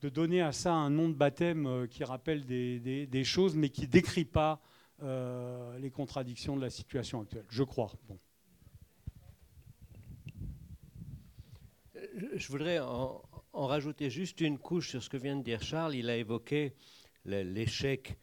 donner 0.02 0.42
à 0.42 0.52
ça 0.52 0.74
un 0.74 0.90
nom 0.90 1.08
de 1.08 1.14
baptême 1.14 1.66
euh, 1.66 1.86
qui 1.86 2.04
rappelle 2.04 2.44
des, 2.44 3.24
choses, 3.24 3.56
mais 3.56 3.70
qui 3.70 3.82
ne 3.82 3.86
décrit 3.86 4.26
pas 4.26 4.60
euh, 5.02 5.78
les 5.78 5.90
contradictions 5.90 6.54
de 6.54 6.60
la 6.60 6.70
situation 6.70 7.22
actuelle, 7.22 7.46
je 7.48 7.62
crois. 7.62 7.90
Bon. 8.08 8.18
Je 12.34 12.48
voudrais 12.48 12.78
en, 13.52 13.66
rajouter 13.66 14.10
juste 14.10 14.40
une 14.40 14.58
couche 14.58 14.90
sur 14.90 15.02
ce 15.02 15.08
que 15.08 15.16
vient 15.16 15.36
de 15.36 15.42
dire 15.42 15.62
Charles. 15.62 15.94
Il 15.94 16.10
a 16.10 16.16
évoqué 16.16 16.74
l'échec 17.24 18.16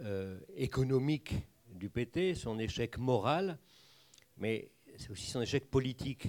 euh, 0.00 0.38
économique 0.56 1.34
du 1.74 1.88
PT, 1.88 2.34
son 2.34 2.58
échec 2.58 2.98
moral, 2.98 3.58
mais 4.36 4.70
c'est 4.96 5.10
aussi 5.10 5.30
son 5.30 5.40
échec 5.40 5.70
politique. 5.70 6.28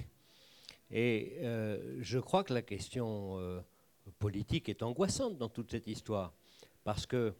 Et 0.90 1.38
euh, 1.40 1.98
je 2.00 2.18
crois 2.18 2.44
que 2.44 2.54
la 2.54 2.62
question 2.62 3.38
euh, 3.38 3.60
politique 4.18 4.68
est 4.68 4.82
angoissante 4.82 5.38
dans 5.38 5.48
toute 5.48 5.70
cette 5.70 5.86
histoire, 5.86 6.32
parce 6.84 7.06
que 7.06 7.34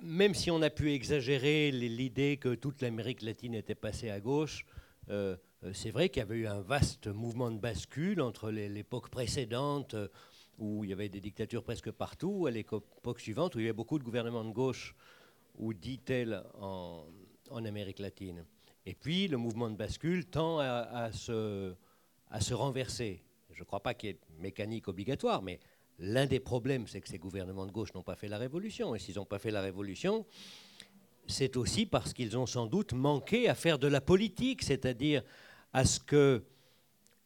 même 0.00 0.34
si 0.34 0.50
on 0.50 0.62
a 0.62 0.70
pu 0.70 0.92
exagérer 0.92 1.70
l'idée 1.70 2.36
que 2.36 2.54
toute 2.54 2.82
l'Amérique 2.82 3.22
latine 3.22 3.54
était 3.54 3.74
passée 3.74 4.10
à 4.10 4.20
gauche, 4.20 4.64
c'est 5.72 5.90
vrai 5.90 6.08
qu'il 6.08 6.20
y 6.20 6.22
avait 6.22 6.36
eu 6.36 6.46
un 6.46 6.60
vaste 6.60 7.08
mouvement 7.08 7.50
de 7.50 7.58
bascule 7.58 8.20
entre 8.20 8.50
l'époque 8.50 9.08
précédente, 9.08 9.96
où 10.58 10.84
il 10.84 10.90
y 10.90 10.92
avait 10.92 11.08
des 11.08 11.20
dictatures 11.20 11.62
presque 11.62 11.90
partout, 11.90 12.46
à 12.46 12.50
l'époque 12.50 13.20
suivante, 13.20 13.54
où 13.54 13.58
il 13.58 13.62
y 13.62 13.66
avait 13.66 13.72
beaucoup 13.72 13.98
de 13.98 14.04
gouvernements 14.04 14.44
de 14.44 14.52
gauche, 14.52 14.94
ou 15.56 15.74
dit-elle 15.74 16.42
en, 16.60 17.04
Amérique 17.64 17.98
latine. 17.98 18.44
Et 18.86 18.94
puis 18.94 19.26
le 19.26 19.36
mouvement 19.36 19.70
de 19.70 19.76
bascule 19.76 20.26
tend 20.26 20.58
à, 20.60 21.10
se, 21.12 21.74
à 22.30 22.40
se, 22.40 22.54
renverser. 22.54 23.24
Je 23.50 23.60
ne 23.60 23.64
crois 23.64 23.80
pas 23.80 23.94
qu'il 23.94 24.10
y 24.10 24.12
ait 24.12 24.20
mécanique 24.38 24.86
obligatoire, 24.86 25.42
mais 25.42 25.58
l'un 25.98 26.26
des 26.26 26.40
problèmes, 26.40 26.86
c'est 26.86 27.00
que 27.00 27.08
ces 27.08 27.18
gouvernements 27.18 27.66
de 27.66 27.72
gauche 27.72 27.92
n'ont 27.94 28.02
pas 28.02 28.16
fait 28.16 28.28
la 28.28 28.38
révolution. 28.38 28.94
Et 28.94 28.98
s'ils 28.98 29.16
n'ont 29.16 29.24
pas 29.24 29.38
fait 29.38 29.50
la 29.50 29.62
révolution, 29.62 30.26
c'est 31.26 31.56
aussi 31.56 31.86
parce 31.86 32.12
qu'ils 32.12 32.36
ont 32.36 32.46
sans 32.46 32.66
doute 32.66 32.92
manqué 32.92 33.48
à 33.48 33.54
faire 33.54 33.78
de 33.78 33.88
la 33.88 34.00
politique, 34.00 34.62
c'est-à-dire 34.62 35.22
à 35.72 35.84
ce 35.84 36.00
que 36.00 36.42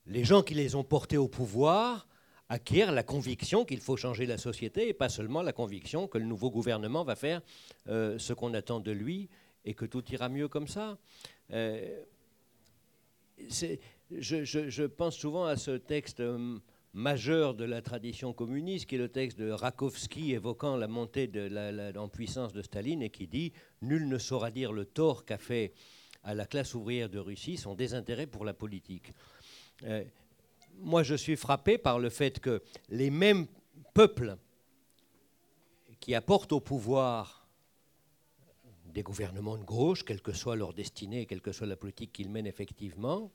les 0.06 0.24
gens 0.24 0.43
qui 0.43 0.55
les 0.55 0.74
ont 0.74 0.85
portés 0.85 1.16
au 1.16 1.28
pouvoir 1.28 2.06
acquiert 2.48 2.93
la 2.93 3.02
conviction 3.02 3.64
qu'il 3.64 3.81
faut 3.81 3.97
changer 3.97 4.27
la 4.27 4.36
société 4.36 4.89
et 4.89 4.93
pas 4.93 5.09
seulement 5.09 5.43
la 5.43 5.52
conviction 5.52 6.06
que 6.06 6.19
le 6.19 6.24
nouveau 6.24 6.51
gouvernement 6.51 7.02
va 7.02 7.16
faire 7.16 7.40
euh, 7.89 8.19
ce 8.19 8.35
qu'on 8.35 8.52
attend 8.52 8.78
de 8.81 8.93
lui 8.93 9.31
et 9.64 9.74
que 9.74 9.86
tout 9.86 10.05
ira 10.12 10.28
mieux 10.28 10.48
comme 10.48 10.69
ça. 10.69 10.98
Euh, 11.52 12.02
je, 13.48 14.86
pense 14.86 15.16
souvent 15.16 15.47
à 15.47 15.56
ce 15.56 15.70
texte 15.73 16.20
euh, 16.20 16.59
majeur 16.93 17.55
de 17.55 17.64
la 17.64 17.81
tradition 17.81 18.32
communiste, 18.32 18.86
qui 18.86 18.97
est 18.97 18.98
le 18.98 19.09
texte 19.09 19.39
de 19.39 19.51
Rakowski 19.51 20.32
évoquant 20.32 20.77
la 20.77 20.89
montée 20.89 21.27
de 21.27 21.40
la, 21.40 21.98
en 21.98 22.09
puissance 22.09 22.52
de 22.52 22.60
Staline 22.60 23.02
et 23.02 23.10
qui 23.10 23.27
dit 23.27 23.52
Nul 23.81 24.09
ne 24.09 24.19
saura 24.19 24.51
dire 24.51 24.73
le 24.73 24.85
tort 24.85 25.24
qu'a 25.24 25.39
fait 25.39 25.73
à 26.24 26.35
la 26.35 26.47
classe 26.47 26.74
ouvrière 26.74 27.09
de 27.09 27.19
Russie 27.19 27.57
son 27.57 27.74
désintérêt 27.74 28.27
pour 28.27 28.44
la 28.44 28.55
politique 28.55 29.12
moi, 30.78 31.03
je 31.03 31.15
suis 31.15 31.36
frappé 31.36 31.78
par 31.78 31.99
le 31.99 32.11
fait 32.11 32.40
que 32.40 32.62
les 32.89 33.11
mêmes 33.11 33.47
peuples 33.94 34.36
qui 36.01 36.15
apportent 36.15 36.53
au 36.53 36.61
pouvoir 36.61 37.47
des 38.86 39.03
gouvernements 39.03 39.57
de 39.57 39.65
gauche, 39.65 40.05
quelle 40.05 40.20
que 40.20 40.32
soit 40.32 40.57
leur 40.57 40.74
destinée, 40.74 41.27
quelle 41.27 41.40
que 41.40 41.53
soit 41.53 41.66
la 41.66 41.77
politique 41.77 42.12
qu'ils 42.12 42.28
mènent 42.28 42.47
effectivement, 42.47 43.31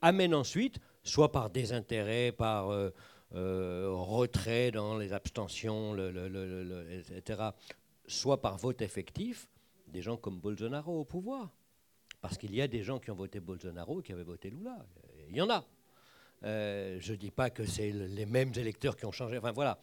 amènent 0.00 0.34
ensuite, 0.34 0.78
soit 1.02 1.32
par 1.32 1.50
désintérêt, 1.50 2.32
par 2.32 2.70
euh, 2.70 2.90
euh, 3.34 3.88
retrait 3.90 4.70
dans 4.70 4.98
les 4.98 5.12
abstentions, 5.12 5.96
etc., 5.96 7.50
soit 8.06 8.40
par 8.40 8.58
vote 8.58 8.82
effectif, 8.82 9.48
des 9.88 10.02
gens 10.02 10.16
comme 10.16 10.38
Bolsonaro 10.38 11.00
au 11.00 11.04
pouvoir. 11.04 11.50
Parce 12.22 12.38
qu'il 12.38 12.54
y 12.54 12.62
a 12.62 12.68
des 12.68 12.84
gens 12.84 13.00
qui 13.00 13.10
ont 13.10 13.16
voté 13.16 13.40
Bolsonaro 13.40 14.00
et 14.00 14.02
qui 14.04 14.12
avaient 14.12 14.22
voté 14.22 14.48
Lula. 14.48 14.78
Il 15.28 15.36
y 15.36 15.42
en 15.42 15.50
a. 15.50 15.66
Euh, 16.44 16.96
je 17.00 17.12
ne 17.12 17.16
dis 17.16 17.32
pas 17.32 17.50
que 17.50 17.66
c'est 17.66 17.90
les 17.90 18.26
mêmes 18.26 18.52
électeurs 18.56 18.96
qui 18.96 19.04
ont 19.04 19.12
changé. 19.12 19.36
Enfin 19.38 19.50
voilà. 19.50 19.78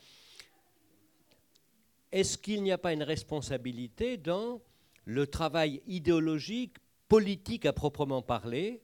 Est-ce 2.13 2.37
qu'il 2.37 2.63
n'y 2.63 2.71
a 2.71 2.77
pas 2.77 2.93
une 2.93 3.03
responsabilité 3.03 4.17
dans 4.17 4.61
le 5.03 5.27
travail 5.27 5.81
idéologique, 5.85 6.77
politique 7.09 7.65
à 7.65 7.73
proprement 7.73 8.21
parler, 8.21 8.81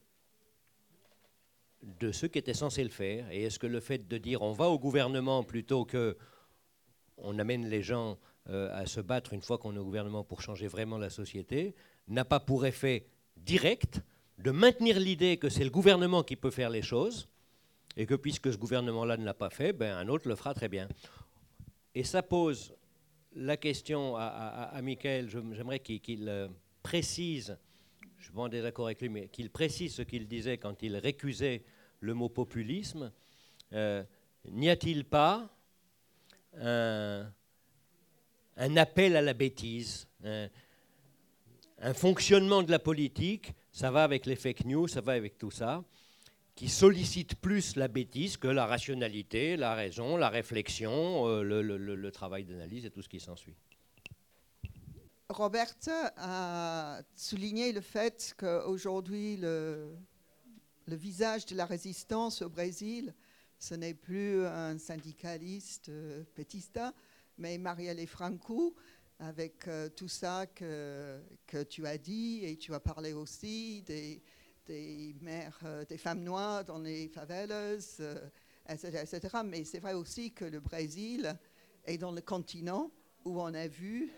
de 1.82 2.12
ceux 2.12 2.28
qui 2.28 2.40
étaient 2.40 2.54
censés 2.54 2.84
le 2.84 2.90
faire? 2.90 3.32
Et 3.32 3.44
est-ce 3.44 3.58
que 3.58 3.68
le 3.68 3.80
fait 3.80 4.06
de 4.06 4.18
dire 4.18 4.42
on 4.42 4.52
va 4.52 4.68
au 4.68 4.78
gouvernement 4.78 5.44
plutôt 5.44 5.86
que 5.86 6.18
on 7.18 7.40
amène 7.40 7.70
les 7.70 7.82
gens 7.82 8.20
euh, 8.50 8.70
à 8.74 8.86
se 8.86 9.00
battre 9.00 9.32
une 9.32 9.42
fois 9.42 9.58
qu'on 9.58 9.76
est 9.78 9.80
au 9.80 9.86
gouvernement 9.86 10.26
pour 10.26 10.42
changer 10.42 10.68
vraiment 10.68 10.98
la 10.98 11.10
société 11.10 11.74
n'a 12.10 12.26
pas 12.26 12.42
pour 12.42 12.66
effet 12.66 13.08
direct 13.38 14.02
de 14.38 14.52
maintenir 14.52 15.00
l'idée 15.00 15.38
que 15.38 15.50
c'est 15.50 15.64
le 15.64 15.70
gouvernement 15.70 16.24
qui 16.24 16.36
peut 16.36 16.52
faire 16.52 16.70
les 16.70 16.82
choses 16.82 17.28
et 17.98 18.06
que 18.06 18.16
puisque 18.16 18.52
ce 18.52 18.58
gouvernement-là 18.58 19.18
ne 19.18 19.26
l'a 19.26 19.34
pas 19.34 19.50
fait, 19.50 19.74
ben, 19.74 19.96
un 19.98 20.08
autre 20.08 20.28
le 20.28 20.36
fera 20.36 20.54
très 20.54 20.68
bien. 20.68 20.88
Et 21.94 22.04
ça 22.04 22.22
pose 22.22 22.74
la 23.36 23.58
question 23.58 24.16
à, 24.18 24.80
Michael, 24.82 25.30
j'aimerais 25.30 25.80
qu'il 25.80 26.30
euh, 26.30 26.48
précise, 26.84 27.58
je 28.18 28.26
suis 28.26 28.34
en 28.36 28.48
désaccord 28.48 28.86
avec 28.86 29.02
lui, 29.02 29.10
mais 29.10 29.28
qu'il 29.28 29.50
précise 29.50 29.96
ce 29.96 30.02
qu'il 30.02 30.28
disait 30.28 30.58
quand 30.58 30.82
il 30.84 30.96
récusait 30.96 31.64
le 32.00 32.14
mot 32.14 32.30
populisme. 32.30 33.12
Euh, 33.74 34.04
n'y 34.50 34.70
a-t-il 34.70 35.04
pas 35.06 35.50
un, 36.58 37.28
appel 38.78 39.18
à 39.18 39.22
la 39.22 39.34
bêtise, 39.34 40.08
fonctionnement 41.94 42.64
de 42.64 42.72
la 42.72 42.80
politique, 42.80 43.54
ça 43.72 43.92
va 43.92 44.04
avec 44.04 44.26
les 44.26 44.36
fake 44.36 44.66
news, 44.66 44.88
ça 44.88 45.02
va 45.02 45.14
avec 45.14 45.38
tout 45.38 45.52
ça, 45.52 45.84
qui 46.56 46.70
sollicite 46.70 47.36
plus 47.36 47.76
la 47.76 47.88
bêtise 47.88 48.38
que 48.38 48.48
la 48.48 48.66
rationalité, 48.66 49.58
la 49.58 49.76
raison, 49.76 50.16
la 50.16 50.30
réflexion, 50.30 51.28
euh, 51.28 51.44
le, 51.44 52.12
travail 52.12 52.46
d'analyse 52.46 52.86
et 52.86 52.92
tout 52.92 53.02
ce 53.02 53.10
qui 53.10 53.20
s'ensuit. 53.20 53.56
Robert 55.30 55.74
a 56.18 57.02
souligné 57.16 57.74
le 57.74 57.82
fait 57.82 58.34
qu'aujourd'hui, 58.38 59.36
le, 59.38 59.96
le, 60.86 60.96
visage 60.96 61.46
de 61.46 61.56
la 61.56 61.66
résistance 61.66 62.42
au 62.42 62.50
Brésil, 62.50 63.14
ce 63.60 63.76
n'est 63.76 63.94
plus 63.94 64.46
un 64.46 64.78
syndicaliste 64.78 65.90
euh, 65.90 66.24
pétista, 66.36 66.94
mais 67.38 67.58
Marielle 67.58 68.06
Franco, 68.08 68.76
avec 69.20 69.68
euh, 69.68 69.90
tout 69.90 70.08
ça 70.08 70.46
que, 70.46 71.20
que 71.48 71.64
tu 71.64 71.86
as 71.88 71.98
dit, 71.98 72.42
et 72.44 72.58
tu 72.58 72.74
as 72.74 72.80
parlé 72.80 73.14
aussi 73.14 73.82
des, 73.84 74.22
des 74.66 75.16
mères, 75.22 75.60
euh, 75.64 75.86
des 75.86 75.98
femmes 75.98 76.24
noires 76.24 76.66
dans 76.66 76.80
les 76.80 77.08
favelas, 77.08 78.02
etc., 78.68 78.92
euh, 78.94 79.02
etc. 79.02 79.38
Mais 79.46 79.64
c'est 79.64 79.80
vrai 79.80 79.94
aussi 79.94 80.32
que 80.32 80.46
le 80.46 80.60
Brésil 80.60 81.38
est 81.86 81.98
dans 81.98 82.12
le 82.12 82.22
continent 82.22 82.92
où 83.24 83.40
on 83.42 83.54
a 83.54 83.68
vu 83.68 84.12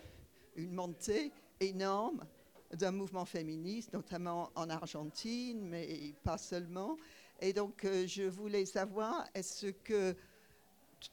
une 0.55 0.73
montée 0.73 1.31
énorme 1.59 2.25
d'un 2.73 2.91
mouvement 2.91 3.25
féministe, 3.25 3.93
notamment 3.93 4.51
en 4.55 4.69
Argentine, 4.69 5.61
mais 5.61 6.13
pas 6.23 6.37
seulement. 6.37 6.97
Et 7.39 7.53
donc, 7.53 7.85
je 7.85 8.23
voulais 8.23 8.65
savoir, 8.65 9.25
est-ce 9.33 9.67
que 9.67 10.15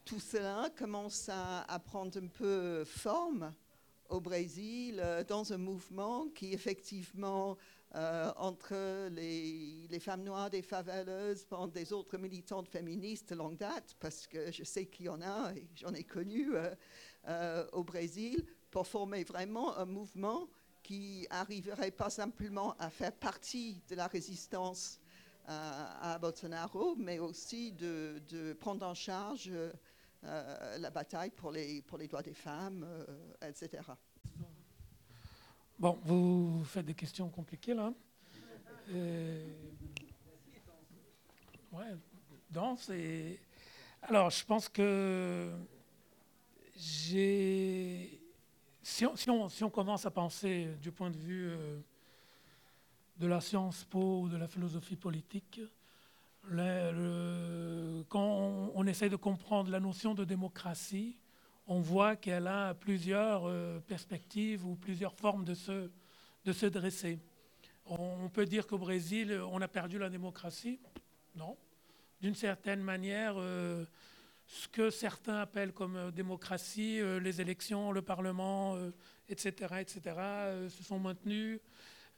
tout 0.05 0.21
cela 0.21 0.71
commence 0.77 1.29
à, 1.29 1.79
prendre 1.85 2.19
un 2.19 2.27
peu 2.27 2.85
forme 2.85 3.53
au 4.09 4.21
Brésil, 4.21 5.03
dans 5.29 5.53
un 5.53 5.59
mouvement 5.59 6.29
qui 6.35 6.53
effectivement 6.53 7.57
euh, 7.97 8.33
entre 8.39 9.09
les, 9.11 10.01
femmes 10.01 10.25
noires 10.25 10.51
des 10.51 10.63
favelas, 10.63 11.45
des 11.73 11.93
autres 11.93 12.19
militantes 12.19 12.69
féministes 12.69 13.31
de 13.31 13.37
longue 13.37 13.57
date, 13.57 13.95
parce 14.01 14.27
que 14.27 14.51
je 14.51 14.65
sais 14.65 14.87
qu'il 14.87 15.07
y 15.07 15.09
en 15.09 15.23
a 15.23 15.53
et 15.55 15.69
j'en 15.77 15.95
ai 15.95 16.03
connu 16.03 16.57
euh, 16.57 16.75
euh, 17.29 17.65
au 17.73 17.85
Brésil, 17.85 18.45
pour 18.73 18.89
former 18.89 19.23
vraiment 19.23 19.77
un 19.77 19.85
mouvement 19.85 20.49
qui 20.83 21.25
arriverait 21.31 21.93
pas 21.93 22.11
simplement 22.11 22.75
à 22.81 22.91
faire 22.91 23.13
partie 23.13 23.81
de 23.89 23.95
la 23.95 24.09
résistance 24.09 25.01
à 25.47 26.19
Bolsonaro, 26.19 26.97
mais 26.97 27.19
aussi 27.19 27.71
de 27.73 28.55
prendre 28.55 28.85
en 28.87 28.95
charge 28.95 29.53
la 30.25 30.91
bataille 30.91 31.31
pour 31.31 31.51
les, 31.51 31.83
pour 31.83 31.99
droits 31.99 32.23
des 32.23 32.35
femmes, 32.35 32.87
etc. 33.47 33.83
Bon, 35.79 35.99
vous 36.05 36.65
faites 36.65 36.87
des 36.87 36.95
questions 36.95 37.29
compliquées 37.29 37.75
là. 37.75 37.93
Euh, 38.91 39.47
ouais, 41.73 41.97
danse. 42.51 42.91
Alors, 44.03 44.31
je 44.31 44.45
pense 44.45 44.69
que 44.69 45.53
j'ai. 46.77 48.21
Si 48.83 49.07
on, 49.07 49.17
si, 49.49 49.65
on, 49.65 49.71
commence 49.71 50.05
à 50.05 50.11
penser 50.11 50.69
du 50.83 50.93
point 50.93 51.11
de 51.11 51.17
vue 51.17 51.49
euh, 51.49 51.81
de 53.17 53.27
la 53.27 53.41
science 53.41 53.85
po 53.85 54.21
ou 54.21 54.29
de 54.29 54.37
la 54.37 54.47
philosophie 54.47 54.97
politique, 54.97 55.61
quand 58.09 58.73
on, 58.75 58.87
essaie 58.87 59.09
de 59.09 59.17
comprendre 59.17 59.71
la 59.71 59.81
notion 59.81 60.15
de 60.15 60.25
démocratie, 60.25 61.17
on 61.67 61.81
voit 61.81 62.17
qu'elle 62.17 62.47
a 62.47 62.75
plusieurs 62.75 63.45
euh, 63.47 63.81
perspectives 63.81 64.67
ou 64.67 64.77
plusieurs 64.77 65.15
formes 65.15 65.45
de 65.45 65.55
se, 65.55 66.67
dresser. 66.67 67.19
On, 67.87 68.29
peut 68.29 68.45
dire 68.45 68.67
qu'au 68.67 68.79
Brésil, 68.79 69.41
on 69.51 69.61
a 69.63 69.69
perdu 69.69 69.99
la 69.99 70.11
démocratie? 70.11 70.79
Non. 71.35 71.57
D'une 72.21 72.35
certaine 72.35 72.81
manière, 72.81 73.35
euh, 73.39 73.85
ce 74.47 74.69
que 74.69 74.91
certains 74.91 75.41
appellent 75.41 75.73
comme 75.73 75.97
euh, 75.97 76.11
démocratie, 76.11 77.01
les 77.21 77.41
élections, 77.41 77.93
le 77.93 78.03
Parlement, 78.03 78.77
etc., 79.29 79.77
etc., 79.81 80.03
se 80.69 80.83
sont 80.83 80.99
maintenus. 80.99 81.61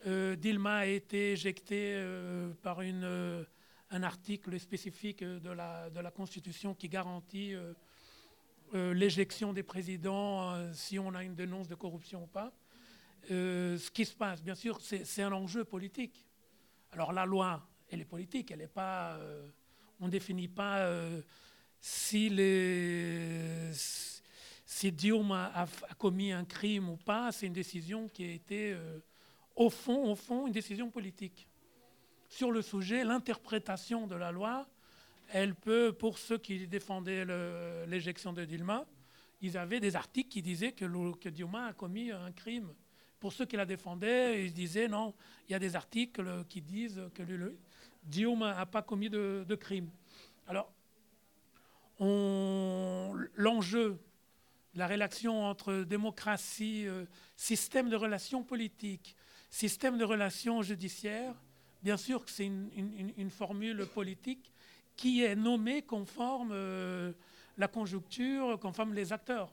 Dilma 0.04 0.78
a 0.78 0.86
été 0.86 1.32
éjecté 1.32 1.98
par 2.62 2.82
une 2.82 3.46
un 3.90 4.02
article 4.02 4.58
spécifique 4.58 5.22
de 5.22 5.50
la, 5.50 5.90
de 5.90 6.00
la 6.00 6.10
Constitution 6.10 6.74
qui 6.74 6.88
garantit 6.88 7.54
euh, 7.54 7.72
euh, 8.74 8.94
l'éjection 8.94 9.52
des 9.52 9.62
présidents 9.62 10.52
euh, 10.52 10.72
si 10.72 10.98
on 10.98 11.14
a 11.14 11.22
une 11.22 11.34
dénonce 11.34 11.68
de 11.68 11.74
corruption 11.74 12.24
ou 12.24 12.26
pas. 12.26 12.52
ce 13.28 13.90
qui 13.90 14.04
se 14.04 14.14
passe, 14.14 14.42
bien 14.42 14.54
sûr, 14.54 14.80
c'est 14.80 15.22
un 15.22 15.32
enjeu 15.32 15.64
politique. 15.64 16.26
Alors 16.92 17.12
la 17.12 17.26
loi, 17.26 17.68
elle 17.90 18.00
est 18.00 18.06
politique, 18.06 18.50
elle 18.50 18.68
pas. 18.68 19.18
on 20.00 20.06
ne 20.06 20.10
définit 20.10 20.48
pas 20.48 20.88
si, 21.80 22.28
les, 22.28 23.72
a, 25.32 25.66
commis 25.98 26.32
un 26.32 26.44
crime 26.44 26.88
ou 26.88 26.96
pas. 26.96 27.32
C'est 27.32 27.46
une 27.46 27.52
décision 27.52 28.08
qui 28.08 28.24
a 28.24 28.30
été, 28.30 28.76
au 29.56 29.70
fond, 29.70 30.10
au 30.10 30.14
fond, 30.14 30.46
une 30.46 30.52
décision 30.52 30.90
politique 30.90 31.48
sur 32.36 32.52
le 32.52 32.60
sujet, 32.60 33.02
l'interprétation 33.02 34.06
de 34.06 34.14
la 34.14 34.30
loi, 34.30 34.68
elle 35.32 35.54
peut, 35.54 35.94
pour 35.98 36.18
ceux 36.18 36.36
qui 36.36 36.66
défendaient 36.68 37.24
l'éjection 37.86 38.34
de 38.34 38.44
Dilma, 38.44 38.84
ils 39.40 39.56
avaient 39.56 39.80
des 39.80 39.96
articles 39.96 40.28
qui 40.28 40.42
disaient 40.42 40.72
que, 40.72 41.28
Dilma 41.30 41.68
a 41.68 41.72
commis 41.72 42.10
un 42.10 42.30
crime. 42.32 42.74
Pour 43.18 43.32
ceux 43.32 43.46
qui 43.46 43.56
la 43.56 43.64
défendaient, 43.64 44.44
ils 44.44 44.52
disaient 44.52 44.86
non, 44.86 45.14
il 45.48 45.52
y 45.52 45.54
a 45.54 45.58
des 45.58 45.74
articles 45.76 46.44
qui 46.50 46.60
disent 46.60 47.00
que 47.14 47.22
Dilma 48.02 48.54
n'a 48.54 48.66
pas 48.66 48.82
commis 48.82 49.08
de, 49.08 49.54
crime. 49.58 49.90
Alors, 50.46 50.70
l'enjeu, 53.34 53.98
la 54.74 54.86
relation 54.86 55.42
entre 55.42 55.84
démocratie, 55.84 56.86
euh, 56.86 57.06
système 57.34 57.88
de 57.88 57.96
relations 57.96 58.42
politiques, 58.44 59.16
système 59.48 59.96
de 59.96 60.04
relations 60.04 60.60
judiciaires, 60.60 61.34
Bien 61.86 61.96
sûr 61.96 62.24
que 62.24 62.32
c'est 62.32 62.46
une, 62.46 63.30
formule 63.30 63.86
politique 63.86 64.50
qui 64.96 65.22
est 65.22 65.36
nommée 65.36 65.82
conforme 65.82 66.50
euh, 66.50 67.12
la 67.56 67.68
conjoncture, 67.68 68.58
conforme 68.58 68.92
les 68.92 69.12
acteurs. 69.12 69.52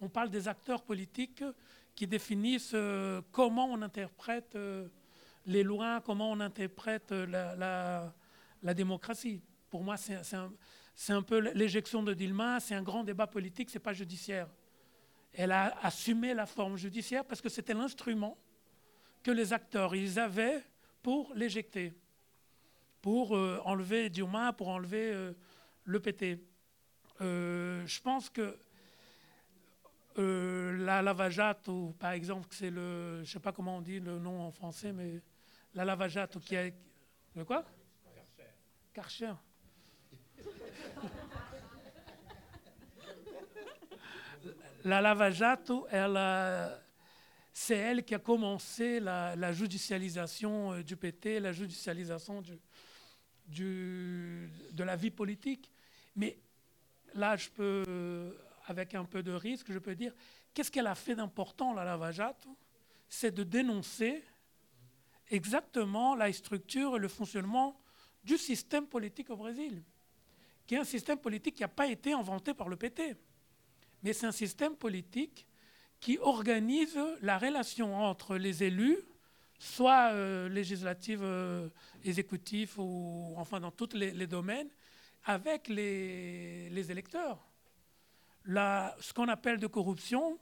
On 0.00 0.08
parle 0.08 0.30
des 0.30 0.48
acteurs 0.48 0.80
politiques 0.80 1.44
qui 1.94 2.06
définissent 2.06 2.72
euh, 2.72 3.20
comment 3.32 3.66
on 3.66 3.82
interprète 3.82 4.54
euh, 4.54 4.88
les 5.44 5.62
lois, 5.62 6.00
comment 6.06 6.30
on 6.30 6.40
interprète 6.40 7.10
la, 7.10 8.14
démocratie. 8.74 9.42
Pour 9.68 9.84
moi, 9.84 9.98
c'est 9.98 10.34
un, 10.34 10.50
un, 11.10 11.22
peu 11.22 11.38
l'éjection 11.50 12.02
de 12.02 12.14
Dilma, 12.14 12.60
c'est 12.60 12.76
un 12.76 12.82
grand 12.82 13.04
débat 13.04 13.26
politique, 13.26 13.68
c'est 13.68 13.78
pas 13.78 13.92
judiciaire. 13.92 14.48
Elle 15.34 15.52
a 15.52 15.76
assumé 15.82 16.32
la 16.32 16.46
forme 16.46 16.78
judiciaire 16.78 17.26
parce 17.26 17.42
que 17.42 17.50
c'était 17.50 17.74
l'instrument 17.74 18.38
que 19.22 19.30
les 19.32 19.52
acteurs 19.52 19.94
ils 19.94 20.18
avaient 20.18 20.64
pour 21.08 21.32
l'éjecter, 21.34 21.96
pour 23.00 23.34
euh, 23.34 23.62
enlever 23.64 24.10
Dilma, 24.10 24.52
pour 24.52 24.68
enlever 24.68 25.10
euh, 25.14 25.32
le 25.84 26.00
PT. 26.00 26.38
Euh, 27.22 27.86
je 27.86 27.98
pense 28.02 28.28
que 28.28 28.58
la 30.14 31.00
Lavajato, 31.00 31.94
par 31.98 32.10
exemple, 32.10 32.48
c'est 32.50 32.68
le, 32.68 33.24
je 33.24 33.30
sais 33.32 33.40
pas 33.40 33.52
comment 33.52 33.78
on 33.78 33.80
dit 33.80 34.00
le 34.00 34.18
nom 34.18 34.42
en 34.42 34.50
français, 34.50 34.92
mais 34.92 35.22
la 35.72 35.86
Lavajato 35.86 36.40
qui 36.40 36.58
a, 36.58 36.68
le 37.34 37.44
quoi? 37.46 37.64
Karcher. 38.92 39.32
la 44.84 45.00
Lavajato, 45.00 45.86
elle 45.90 46.18
a 46.18 46.78
c'est 47.58 47.76
elle 47.76 48.04
qui 48.04 48.14
a 48.14 48.20
commencé 48.20 49.00
la, 49.00 49.52
judicialisation 49.52 50.74
euh, 50.74 50.82
du 50.84 50.96
PT, 50.96 51.40
la 51.40 51.52
judicialisation 51.52 52.40
de 53.48 54.84
la 54.84 54.94
vie 54.94 55.10
politique. 55.10 55.72
Mais 56.14 56.38
là, 57.14 57.34
je 57.34 57.48
peux, 57.48 58.38
avec 58.66 58.94
un 58.94 59.04
peu 59.04 59.24
de 59.24 59.32
risque, 59.32 59.72
je 59.72 59.80
peux 59.80 59.96
dire, 59.96 60.14
qu'est-ce 60.54 60.70
qu'elle 60.70 60.86
a 60.86 60.94
fait 60.94 61.16
d'important, 61.16 61.74
la 61.74 61.84
Lavajato 61.84 62.56
C'est 63.08 63.34
de 63.34 63.42
dénoncer 63.42 64.22
exactement 65.28 66.14
la 66.14 66.32
structure 66.32 66.94
et 66.94 67.00
le 67.00 67.08
fonctionnement 67.08 67.80
du 68.22 68.38
système 68.38 68.86
politique 68.86 69.30
au 69.30 69.36
Brésil, 69.36 69.82
qui 70.64 70.76
est 70.76 70.78
un 70.78 70.84
système 70.84 71.18
politique 71.18 71.56
qui 71.56 71.62
n'a 71.62 71.68
pas 71.68 71.88
été 71.88 72.12
inventé 72.12 72.54
par 72.54 72.68
le 72.68 72.76
PT, 72.76 73.16
mais 74.04 74.12
c'est 74.12 74.26
un 74.26 74.32
système 74.32 74.76
politique 74.76 75.44
qui 76.00 76.18
organise 76.18 76.98
la 77.22 77.38
relation 77.38 77.94
entre 77.96 78.36
les 78.36 78.62
élus, 78.62 78.98
soit 79.58 80.12
euh, 80.12 80.48
législatifs, 80.48 81.18
euh, 81.20 81.68
exécutifs, 82.04 82.78
ou 82.78 83.34
enfin 83.36 83.60
dans 83.60 83.72
tous 83.72 83.94
les, 83.94 84.26
domaines, 84.26 84.68
avec 85.24 85.68
les, 85.68 86.90
électeurs. 86.90 87.44
ce 88.46 89.12
qu'on 89.12 89.28
appelle 89.28 89.58
de 89.58 89.66
corruption, 89.66 90.38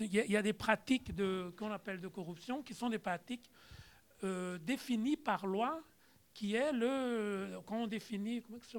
il 0.00 0.14
y, 0.14 0.36
a 0.36 0.42
des 0.42 0.52
pratiques 0.52 1.10
qu'on 1.56 1.72
appelle 1.72 2.00
de 2.00 2.08
corruption 2.08 2.62
qui 2.62 2.72
sont 2.72 2.88
des 2.88 3.00
pratiques 3.00 3.50
euh, 4.22 4.56
définies 4.58 5.16
par 5.16 5.46
loi, 5.46 5.82
qui 6.32 6.54
est 6.54 6.72
le. 6.72 7.58
Quand 7.66 7.82
on 7.82 7.86
définit. 7.88 8.40
Comment 8.42 8.58
est-ce 8.58 8.72
que 8.72 8.78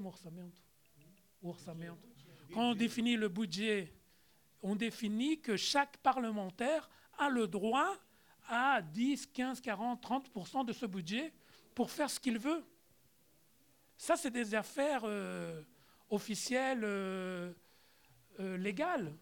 Quand 2.54 2.72
on 2.72 2.76
définit 2.76 3.18
le 3.18 3.28
budget 3.28 3.94
on 4.62 4.76
définit 4.76 5.40
que 5.40 5.56
chaque 5.58 5.98
parlementaire 5.98 6.90
a 7.18 7.30
le 7.30 7.48
droit 7.48 7.96
à 8.48 8.82
10, 8.82 9.28
15, 9.28 9.62
40, 9.62 10.04
30% 10.04 10.66
de 10.66 10.74
ce 10.74 10.86
budget 10.86 11.34
pour 11.76 11.92
faire 11.92 12.10
ce 12.10 12.20
qu'il 12.20 12.40
veut. 12.40 12.64
Ça, 13.98 14.16
c'est 14.16 14.32
des 14.32 14.56
affaires 14.56 15.02
euh, 15.04 15.62
officielles, 16.10 16.84
euh, 16.84 17.54
euh, 18.40 18.58
légales. 18.58 19.14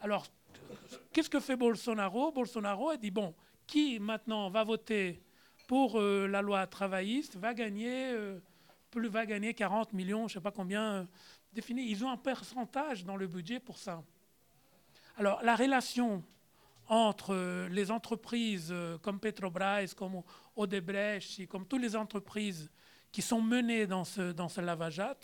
Alors, 0.00 0.26
qu'est-ce 1.12 1.28
que 1.28 1.40
fait 1.40 1.56
Bolsonaro? 1.56 2.32
Bolsonaro 2.32 2.90
a 2.90 2.96
dit, 2.96 3.10
bon, 3.10 3.34
qui 3.66 3.98
maintenant 3.98 4.48
va 4.48 4.64
voter 4.64 5.22
pour 5.68 5.98
la 5.98 6.42
loi 6.42 6.66
travailliste 6.66 7.36
va 7.36 7.54
gagner, 7.54 8.14
plus 8.90 9.08
va 9.08 9.24
gagner 9.24 9.54
40 9.54 9.94
millions, 9.94 10.28
je 10.28 10.34
ne 10.34 10.40
sais 10.40 10.42
pas 10.42 10.50
combien 10.50 11.08
défini. 11.52 11.88
Ils 11.88 12.04
ont 12.04 12.10
un 12.10 12.16
pourcentage 12.16 13.04
dans 13.04 13.16
le 13.16 13.26
budget 13.26 13.58
pour 13.58 13.78
ça. 13.78 14.02
Alors, 15.16 15.42
la 15.42 15.56
relation 15.56 16.22
entre 16.88 17.68
les 17.70 17.90
entreprises 17.90 18.68
euh, 18.70 18.98
comme 18.98 19.20
Petrobras, 19.20 19.94
comme 19.96 20.22
Odebrecht, 20.56 21.46
comme 21.48 21.66
toutes 21.66 21.82
les 21.82 21.96
entreprises 21.96 22.70
qui 23.10 23.22
sont 23.22 23.40
menées 23.40 23.86
dans 23.86 24.04
ce, 24.04 24.32
dans 24.32 24.48
ce 24.48 24.60
lavajat 24.60 25.16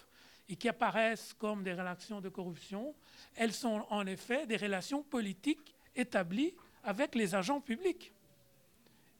et 0.48 0.56
qui 0.56 0.68
apparaissent 0.68 1.34
comme 1.34 1.62
des 1.62 1.72
relations 1.72 2.20
de 2.20 2.28
corruption, 2.28 2.94
elles 3.34 3.52
sont 3.52 3.84
en 3.90 4.06
effet 4.06 4.46
des 4.46 4.56
relations 4.56 5.02
politiques 5.02 5.74
établies 5.94 6.54
avec 6.84 7.14
les 7.14 7.34
agents 7.34 7.60
publics. 7.60 8.12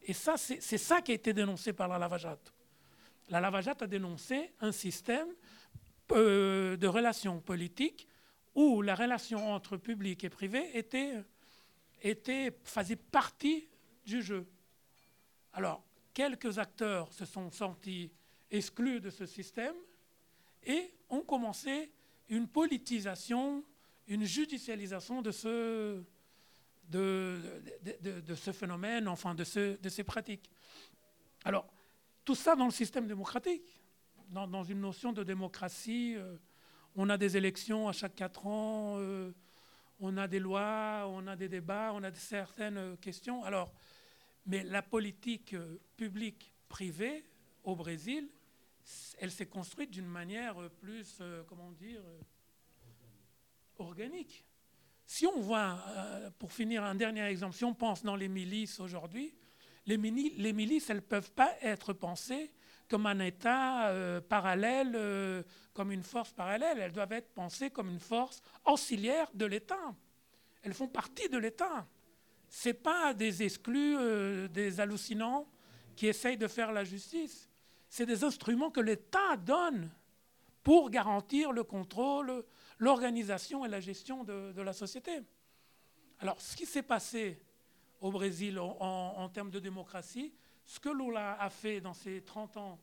Et 0.03 0.13
ça, 0.13 0.37
c'est 0.39 0.79
ça 0.79 1.03
qui 1.03 1.13
a 1.13 1.15
été 1.15 1.33
dénoncé 1.33 1.73
par 1.73 1.89
la 1.89 1.99
Lavajat. 1.99 2.39
La 3.29 3.41
Lavajat 3.41 3.77
a 3.81 3.87
dénoncé 3.87 4.53
un 4.61 4.73
système 4.73 5.29
euh, 6.13 6.77
de 6.77 6.87
relations 6.87 7.41
politiques 7.41 8.09
où 8.59 8.83
la 8.83 8.97
relation 8.97 9.53
entre 9.53 9.77
public 9.77 10.25
et 10.25 10.31
privé 10.31 10.77
était, 10.77 11.23
était, 12.03 12.59
faisait 12.65 12.97
partie 12.97 13.69
du 14.05 14.21
jeu. 14.21 14.49
Alors, 15.53 15.85
quelques 16.13 16.59
acteurs 16.59 17.13
se 17.13 17.25
sont 17.25 17.53
sentis 17.53 18.11
exclus 18.51 19.01
de 19.01 19.11
ce 19.11 19.27
système 19.27 19.77
et 20.65 20.93
ont 21.09 21.21
commencé 21.21 21.93
une 22.29 22.49
politisation, 22.49 23.65
une 24.09 24.25
judicialisation 24.25 25.23
de 25.23 25.31
ce, 25.31 26.03
de, 26.89 27.41
de, 28.03 28.35
ce 28.35 28.51
phénomène, 28.51 29.07
enfin 29.07 29.37
de, 29.37 29.45
ce, 29.45 29.81
de 29.81 29.89
ces 29.89 30.03
pratiques. 30.03 30.51
Alors, 31.45 31.73
tout 32.25 32.35
ça 32.35 32.57
dans 32.57 32.67
le 32.67 32.73
système 32.73 33.07
démocratique, 33.07 33.81
dans, 34.31 34.49
dans 34.49 34.65
une 34.65 34.81
notion 34.81 35.13
de 35.13 35.23
démocratie 35.23 36.17
euh, 36.17 36.37
on 36.97 37.09
a 37.09 37.17
des 37.17 37.37
élections 37.37 37.89
à 37.89 37.93
chaque 37.93 38.15
quatre 38.15 38.47
ans, 38.47 38.97
euh, 38.99 39.33
on 40.01 40.17
a 40.17 40.29
des 40.29 40.39
lois, 40.39 41.07
on 41.09 41.27
a 41.27 41.37
des 41.37 41.49
débats, 41.49 41.93
on 41.95 42.03
a 42.03 42.13
certaines 42.13 42.97
questions. 42.99 43.45
Alors, 43.45 43.73
mais 44.47 44.63
la 44.65 44.83
politique 44.83 45.55
euh, 45.55 45.79
publique 45.97 46.53
privée 46.69 47.25
au 47.65 47.77
Brésil, 47.77 48.29
elle 49.19 49.31
s'est 49.31 49.47
construite 49.47 49.91
d'une 49.91 50.07
manière 50.07 50.57
plus, 50.81 51.21
comment 51.47 51.73
dire, 51.73 52.01
organique. 53.77 54.47
Si 55.05 55.27
on 55.27 55.41
voit, 55.41 55.85
pour 56.39 56.53
finir 56.53 56.85
un 56.85 56.95
dernier 56.95 57.25
exemple, 57.25 57.55
si 57.55 57.65
on 57.65 57.75
pense 57.75 58.03
dans 58.03 58.17
les 58.17 58.29
milices 58.29 58.81
aujourd'hui, 58.81 59.35
les, 59.89 59.97
les, 59.97 60.53
milices, 60.53 60.91
elles 60.91 60.97
ne 60.97 61.03
peuvent 61.03 61.33
pas 61.33 61.55
être 61.63 61.93
pensées 61.93 62.51
comme 62.89 63.07
un 63.07 63.21
État 63.21 63.89
euh, 63.89 64.21
parallèle, 64.21 64.93
euh, 64.95 65.43
comme 65.75 65.93
une 65.93 66.03
force 66.03 66.33
parallèle. 66.33 66.79
Elles 66.79 66.93
doivent 66.93 67.13
être 67.13 67.33
pensées 67.35 67.71
comme 67.71 67.91
une 67.91 68.01
force 68.01 68.41
auxiliaire 68.65 69.29
de 69.35 69.47
l'État. 69.47 69.95
Elles 70.63 70.75
font 70.75 70.89
partie 70.89 71.29
de 71.29 71.39
l'État. 71.39 71.87
Ce 72.49 72.71
pas 72.71 73.13
des 73.13 73.43
exclus, 73.43 73.97
euh, 73.99 74.49
des 74.49 74.81
hallucinants 74.81 75.47
qui 75.95 76.07
essayent 76.07 76.39
de 76.39 76.49
faire 76.49 76.73
la 76.73 76.85
justice. 76.85 77.51
C'est 77.89 78.07
des 78.07 78.25
instruments 78.25 78.71
que 78.71 78.81
l'État 78.81 79.37
donne 79.37 79.91
pour 80.63 80.91
garantir 80.91 81.53
le 81.53 81.65
contrôle, 81.65 82.45
l'organisation 82.79 83.65
et 83.65 83.69
la 83.69 83.81
gestion 83.81 84.25
de, 84.25 84.61
la 84.61 84.73
société. 84.73 85.21
Alors, 86.21 86.41
ce 86.41 86.57
qui 86.57 86.67
s'est 86.67 86.83
passé 86.83 87.41
au 88.01 88.11
Brésil 88.11 88.59
en 88.59 89.29
termes 89.31 89.51
de 89.51 89.59
démocratie, 89.59 90.33
ce 90.69 90.79
que 90.79 90.91
Lula 90.91 91.41
a 91.41 91.49
fait 91.49 91.81
dans 91.81 91.95
ces 91.95 92.21
30 92.21 92.59
ans, 92.59 92.79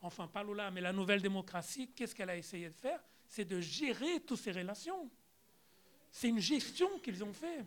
enfin 0.00 0.26
pas 0.26 0.42
Lula, 0.42 0.70
mais 0.70 0.80
la 0.80 0.94
nouvelle 0.94 1.20
démocratie, 1.20 1.90
qu'est-ce 1.94 2.14
qu'elle 2.14 2.30
a 2.30 2.36
essayé 2.36 2.70
de 2.70 2.74
faire? 2.74 3.04
C'est 3.28 3.44
de 3.44 3.60
gérer 3.60 4.20
toutes 4.20 4.38
ces 4.38 4.50
relations. 4.50 5.10
C'est 6.10 6.30
une 6.30 6.38
gestion 6.38 6.88
qu'ils 7.00 7.22
ont 7.22 7.34
fait. 7.34 7.66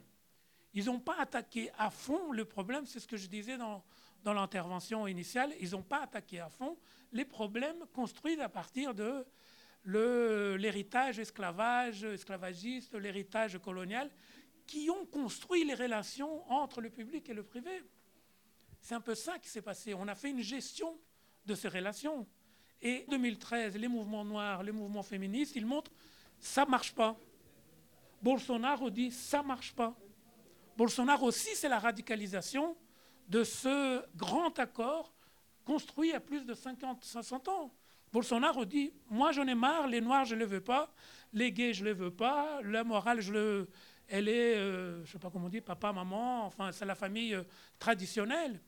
Ils 0.74 0.86
n'ont 0.86 1.00
pas 1.00 1.16
attaqué 1.20 1.70
à 1.78 1.92
fond 1.92 2.32
le 2.32 2.44
problème, 2.44 2.88
c'est 2.88 3.00
ce 3.00 3.08
que 3.08 3.18
je 3.18 3.28
disais 3.28 3.56
dans, 3.56 3.84
dans 4.24 4.34
l'intervention 4.34 5.06
initiale, 5.06 5.54
ils 5.60 5.72
n'ont 5.72 5.84
pas 5.84 6.02
attaqué 6.02 6.40
à 6.40 6.50
fond 6.50 6.76
les 7.12 7.26
problèmes 7.26 7.86
construits 7.94 8.42
à 8.42 8.50
partir 8.50 8.96
de 8.96 9.24
l'héritage 9.86 11.20
esclavage, 11.20 12.04
esclavagiste, 12.04 12.96
l'héritage 12.96 13.60
colonial, 13.60 14.10
qui 14.66 14.90
ont 14.90 15.06
construit 15.06 15.66
les 15.66 15.76
relations 15.76 16.52
entre 16.52 16.82
le 16.82 16.90
public 16.90 17.30
et 17.30 17.34
le 17.36 17.44
privé. 17.44 17.84
C'est 18.82 18.96
un 18.96 19.02
peu 19.02 19.16
ça 19.16 19.40
qui 19.40 19.48
s'est 19.48 19.62
passé. 19.62 19.94
On 19.94 20.08
a 20.08 20.16
fait 20.16 20.32
une 20.32 20.42
gestion 20.42 21.00
de 21.46 21.56
ces 21.56 21.68
relations. 21.68 22.28
Et 22.82 23.06
en 23.08 23.12
2013, 23.12 23.78
les 23.78 23.88
mouvements 23.88 24.26
noirs, 24.26 24.64
les 24.64 24.72
mouvements 24.72 25.04
féministes, 25.04 25.56
ils 25.56 25.66
montrent 25.66 25.92
ça 26.40 26.66
marche 26.66 26.94
pas. 26.94 27.16
Bolsonaro 28.22 28.90
dit 28.90 29.12
ça 29.12 29.44
marche 29.44 29.74
pas. 29.74 29.96
Bolsonaro 30.76 31.28
aussi, 31.28 31.56
c'est 31.56 31.70
la 31.70 31.80
radicalisation 31.80 32.76
de 33.28 33.44
ce 33.44 34.04
grand 34.16 34.58
accord 34.58 35.14
construit 35.64 36.12
à 36.14 36.20
plus 36.20 36.44
de 36.44 36.54
50, 36.54 37.04
60 37.04 37.48
ans. 37.48 37.72
Bolsonaro 38.12 38.66
dit 38.66 38.92
Moi, 39.10 39.32
j'en 39.32 39.48
ai 39.48 39.56
marre, 39.56 39.88
les 39.88 40.02
Noirs, 40.02 40.26
je 40.26 40.36
ne 40.36 40.40
les 40.40 40.46
veux 40.46 40.62
pas, 40.62 40.92
les 41.32 41.52
gays, 41.52 41.74
je 41.74 41.84
ne 41.84 41.90
les 41.90 41.94
veux 41.94 42.12
pas, 42.12 42.62
la 42.64 42.84
morale, 42.84 43.22
je 43.22 43.32
le, 43.32 43.70
elle 44.08 44.28
est, 44.28 44.58
euh, 44.58 44.98
je 44.98 45.02
ne 45.02 45.06
sais 45.14 45.20
pas 45.20 45.30
comment 45.30 45.46
on 45.46 45.50
dit, 45.50 45.62
papa, 45.62 45.94
maman, 45.94 46.46
enfin, 46.46 46.72
c'est 46.72 46.86
la 46.86 46.96
famille 46.96 47.36
euh, 47.36 47.44
traditionnelle. 47.80 48.60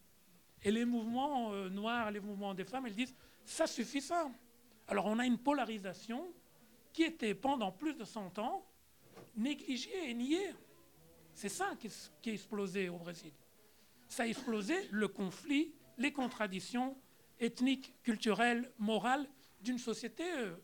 Et 0.63 0.71
les 0.71 0.85
mouvements 0.85 1.53
euh, 1.53 1.69
noirs, 1.69 2.11
les 2.11 2.19
mouvements 2.19 2.53
des 2.53 2.63
femmes, 2.63 2.85
elles 2.85 2.95
disent 2.95 3.15
ça 3.45 3.67
suffit 3.67 4.01
ça. 4.01 4.31
Alors 4.87 5.05
on 5.05 5.19
a 5.19 5.25
une 5.25 5.37
polarisation 5.37 6.33
qui 6.93 7.03
était 7.03 7.35
pendant 7.35 7.71
plus 7.71 7.93
de 7.93 8.05
100 8.05 8.39
ans 8.39 8.65
négligée 9.35 10.09
et 10.09 10.13
niée. 10.13 10.53
C'est 11.33 11.49
ça 11.49 11.71
qui, 11.79 11.87
a 11.87 12.33
explosé 12.33 12.89
au 12.89 12.97
Brésil. 12.97 13.31
Ça 14.07 14.23
a 14.23 14.27
explosé 14.27 14.75
le 14.91 15.07
conflit, 15.07 15.73
les 15.97 16.13
contradictions 16.13 16.95
ethniques, 17.39 17.95
culturelles, 18.03 18.71
morales 18.77 19.27
d'une 19.59 19.79
société 19.79 20.23
euh, 20.23 20.55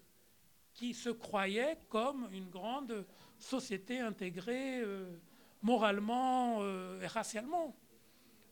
qui 0.74 0.94
se 0.94 1.10
croyait 1.10 1.78
comme 1.90 2.30
une 2.32 2.50
grande 2.50 3.06
société 3.38 4.00
intégrée 4.00 4.82
euh, 4.82 5.18
moralement 5.62 6.64
et 7.02 7.08
racialement. 7.08 7.76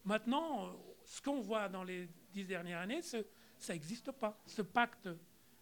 Maintenant, 0.04 0.74
ce 1.08 1.22
qu'on 1.22 1.40
voit 1.40 1.70
dans 1.70 1.86
les 1.86 2.10
dix 2.34 2.44
dernières 2.44 2.82
années, 2.82 3.02
ça 3.02 3.74
n'existe 3.74 4.12
pas. 4.12 4.38
Ce 4.46 4.62
pacte 4.62 5.10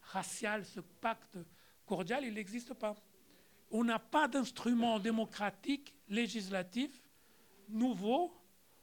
racial, 0.02 0.66
ce 0.66 0.80
pacte 0.80 1.38
cordial, 1.86 2.26
il 2.26 2.34
n'existe 2.34 2.74
pas. 2.74 2.96
On 3.70 3.84
n'a 3.84 4.00
pas 4.00 4.28
d'instrument 4.28 5.00
démocratique, 5.00 5.94
législatif, 6.10 7.00
nouveau 7.70 8.36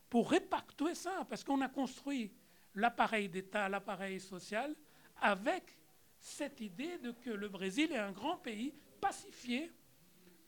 pour 0.09 0.31
répactuer 0.31 0.95
ça, 0.95 1.27
parce 1.29 1.43
qu'on 1.43 1.61
a 1.63 1.69
construit 1.69 2.33
l'appareil 2.77 3.29
d'État, 3.29 3.69
l'appareil 3.69 4.21
social, 4.21 4.75
avec 5.21 5.77
cette 6.21 6.61
idée 6.61 6.97
de 6.99 7.11
que 7.11 7.31
le 7.31 7.49
Brésil 7.49 7.91
est 7.91 7.99
un 7.99 8.13
grand 8.13 8.37
pays 8.37 8.73
pacifié 9.01 9.73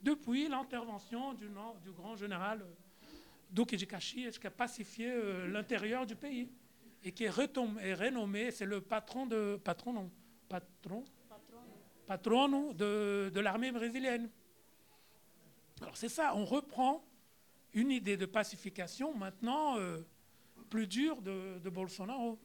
depuis 0.00 0.48
l'intervention 0.48 1.34
du 1.34 1.90
grand 1.90 2.14
général 2.14 2.64
Duque 3.50 3.76
de 3.76 3.84
Caxias, 3.84 4.32
qui 4.40 4.46
a 4.46 4.50
pacifié 4.50 5.10
euh, 5.10 5.46
l'intérieur 5.48 6.06
du 6.06 6.16
pays 6.16 6.50
et 7.02 7.12
qui 7.12 7.24
est, 7.24 7.30
renommé, 7.30 8.50
c'est 8.50 8.64
le 8.64 8.80
patron 8.80 9.26
de 9.26 9.60
patron 9.62 9.92
non, 9.92 10.10
patron? 10.48 11.04
Patron 12.06 12.72
de, 12.72 13.30
de 13.32 13.40
l'armée 13.40 13.72
brésilienne. 13.72 14.30
Alors 15.80 15.96
c'est 15.96 16.08
ça, 16.08 16.34
on 16.34 16.44
reprend 16.44 17.04
une 17.74 17.90
idée 17.90 18.16
de 18.16 18.26
pacification 18.26 19.14
maintenant 19.14 19.76
euh, 19.78 19.98
plus 20.70 20.86
dure 20.86 21.20
de, 21.20 21.68
Bolsonaro. 21.68 22.38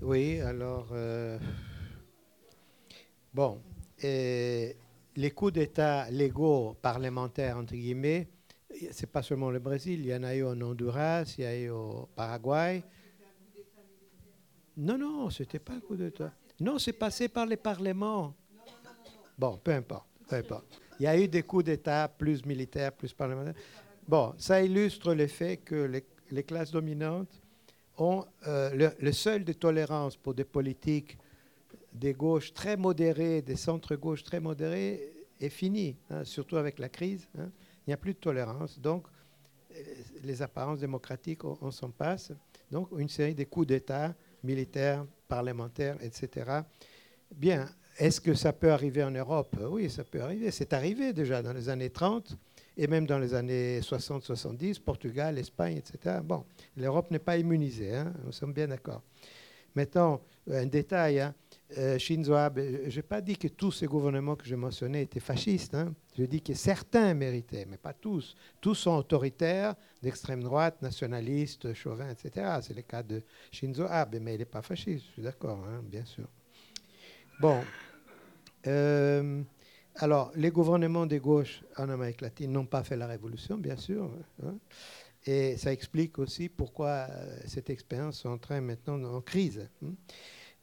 Oui, 0.00 0.40
alors 0.40 0.88
euh, 0.92 1.38
bon, 3.34 3.60
les 5.18 5.32
coups 5.32 5.54
d'État 5.54 6.08
légaux 6.12 6.76
parlementaires, 6.80 7.56
entre 7.56 7.74
guillemets, 7.74 8.28
c'est 8.92 9.10
pas 9.10 9.20
seulement 9.20 9.50
le 9.50 9.58
Brésil, 9.58 9.98
il 9.98 10.06
y 10.06 10.14
en 10.14 10.22
a 10.22 10.32
eu 10.32 10.44
en 10.44 10.60
Honduras, 10.60 11.34
il 11.36 11.42
y 11.42 11.46
a 11.46 11.58
eu 11.58 11.70
au 11.70 12.08
Paraguay. 12.14 12.84
Non, 14.76 14.96
non, 14.96 15.28
c'était 15.28 15.58
pas 15.58 15.72
un 15.72 15.80
coup 15.80 15.96
d'État. 15.96 16.32
Non, 16.60 16.78
c'est 16.78 16.92
passé 16.92 17.28
par 17.28 17.46
les 17.46 17.56
parlements. 17.56 18.32
Bon, 19.36 19.56
peu 19.56 19.72
importe, 19.72 20.06
peu 20.28 20.36
importe. 20.36 20.66
Il 21.00 21.02
y 21.02 21.06
a 21.08 21.18
eu 21.18 21.26
des 21.26 21.42
coups 21.42 21.64
d'État 21.64 22.06
plus 22.06 22.44
militaires, 22.46 22.92
plus 22.92 23.12
parlementaires. 23.12 23.60
Bon, 24.06 24.34
ça 24.38 24.62
illustre 24.62 25.14
le 25.14 25.26
fait 25.26 25.56
que 25.56 26.00
les, 26.30 26.42
classes 26.44 26.70
dominantes 26.70 27.42
ont 27.96 28.24
euh, 28.46 28.70
le, 28.72 28.90
le, 29.00 29.12
seuil 29.12 29.42
de 29.42 29.52
tolérance 29.52 30.16
pour 30.16 30.32
des 30.32 30.44
politiques 30.44 31.18
des 31.98 32.14
gauches 32.14 32.52
très 32.52 32.76
modérées, 32.76 33.42
des 33.42 33.56
centres-gauches 33.56 34.22
très 34.22 34.40
modérés, 34.40 35.12
est 35.40 35.48
fini, 35.48 35.96
hein, 36.10 36.24
surtout 36.24 36.56
avec 36.56 36.78
la 36.78 36.88
crise. 36.88 37.28
Hein. 37.38 37.50
Il 37.86 37.90
n'y 37.90 37.94
a 37.94 37.96
plus 37.96 38.14
de 38.14 38.18
tolérance. 38.18 38.78
Donc, 38.78 39.06
euh, 39.72 39.82
les 40.22 40.42
apparences 40.42 40.80
démocratiques, 40.80 41.44
on, 41.44 41.70
s'en 41.70 41.90
passe. 41.90 42.32
Donc, 42.70 42.88
une 42.98 43.08
série 43.08 43.34
de 43.34 43.44
coups 43.44 43.68
d'État 43.68 44.14
militaires, 44.42 45.04
parlementaires, 45.26 45.96
etc. 46.00 46.62
Bien, 47.34 47.68
est-ce 47.98 48.20
que 48.20 48.34
ça 48.34 48.52
peut 48.52 48.70
arriver 48.70 49.02
en 49.02 49.10
Europe? 49.10 49.56
Oui, 49.70 49.90
ça 49.90 50.04
peut 50.04 50.20
arriver. 50.20 50.50
C'est 50.50 50.72
arrivé 50.72 51.12
déjà 51.12 51.42
dans 51.42 51.52
les 51.52 51.68
années 51.68 51.90
30 51.90 52.36
et 52.76 52.86
même 52.86 53.06
dans 53.06 53.18
les 53.18 53.34
années 53.34 53.80
60-70, 53.80 54.80
Portugal, 54.80 55.36
Espagne, 55.38 55.78
etc. 55.78 56.18
Bon, 56.22 56.44
l'Europe 56.76 57.10
n'est 57.10 57.18
pas 57.18 57.36
immunisée, 57.36 57.96
hein, 57.96 58.12
nous 58.24 58.32
sommes 58.32 58.52
bien 58.52 58.68
d'accord. 58.68 59.02
Maintenant, 59.74 60.20
un 60.50 60.66
détail, 60.66 61.28
euh, 61.76 61.98
Shinzo 61.98 62.32
Abe, 62.32 62.60
je 62.88 62.96
n'ai 62.96 63.02
pas 63.02 63.20
dit 63.20 63.36
que 63.36 63.48
tous 63.48 63.72
ces 63.72 63.86
gouvernements 63.86 64.36
que 64.36 64.46
je 64.46 64.54
mentionnais 64.54 65.02
étaient 65.02 65.20
fascistes. 65.20 65.74
Hein. 65.74 65.94
Je 66.16 66.24
dis 66.24 66.40
que 66.40 66.54
certains 66.54 67.12
méritaient, 67.12 67.66
mais 67.68 67.76
pas 67.76 67.92
tous. 67.92 68.34
Tous 68.60 68.74
sont 68.74 68.96
autoritaires, 68.96 69.74
d'extrême 70.02 70.42
droite, 70.42 70.80
nationalistes, 70.80 71.74
chauvins, 71.74 72.08
etc. 72.10 72.58
C'est 72.62 72.74
le 72.74 72.82
cas 72.82 73.02
de 73.02 73.22
Shinzo 73.52 73.84
Abe, 73.84 74.16
mais 74.20 74.34
il 74.34 74.38
n'est 74.38 74.46
pas 74.46 74.62
fasciste, 74.62 75.04
je 75.08 75.12
suis 75.12 75.22
d'accord, 75.22 75.62
hein, 75.68 75.82
bien 75.84 76.06
sûr. 76.06 76.26
Bon. 77.38 77.60
Euh, 78.66 79.42
alors, 79.96 80.32
les 80.36 80.50
gouvernements 80.50 81.06
de 81.06 81.18
gauche 81.18 81.62
en 81.76 81.90
Amérique 81.90 82.22
latine 82.22 82.52
n'ont 82.52 82.66
pas 82.66 82.82
fait 82.82 82.96
la 82.96 83.06
révolution, 83.06 83.58
bien 83.58 83.76
sûr. 83.76 84.10
Hein. 84.42 84.54
et 85.26 85.56
ça 85.58 85.72
explique 85.72 86.18
aussi 86.18 86.48
pourquoi 86.48 87.08
euh, 87.10 87.40
cette 87.46 87.68
expérience 87.68 88.24
est 88.24 88.28
en 88.28 88.38
train 88.38 88.62
maintenant 88.62 89.16
en 89.16 89.20
crise. 89.20 89.68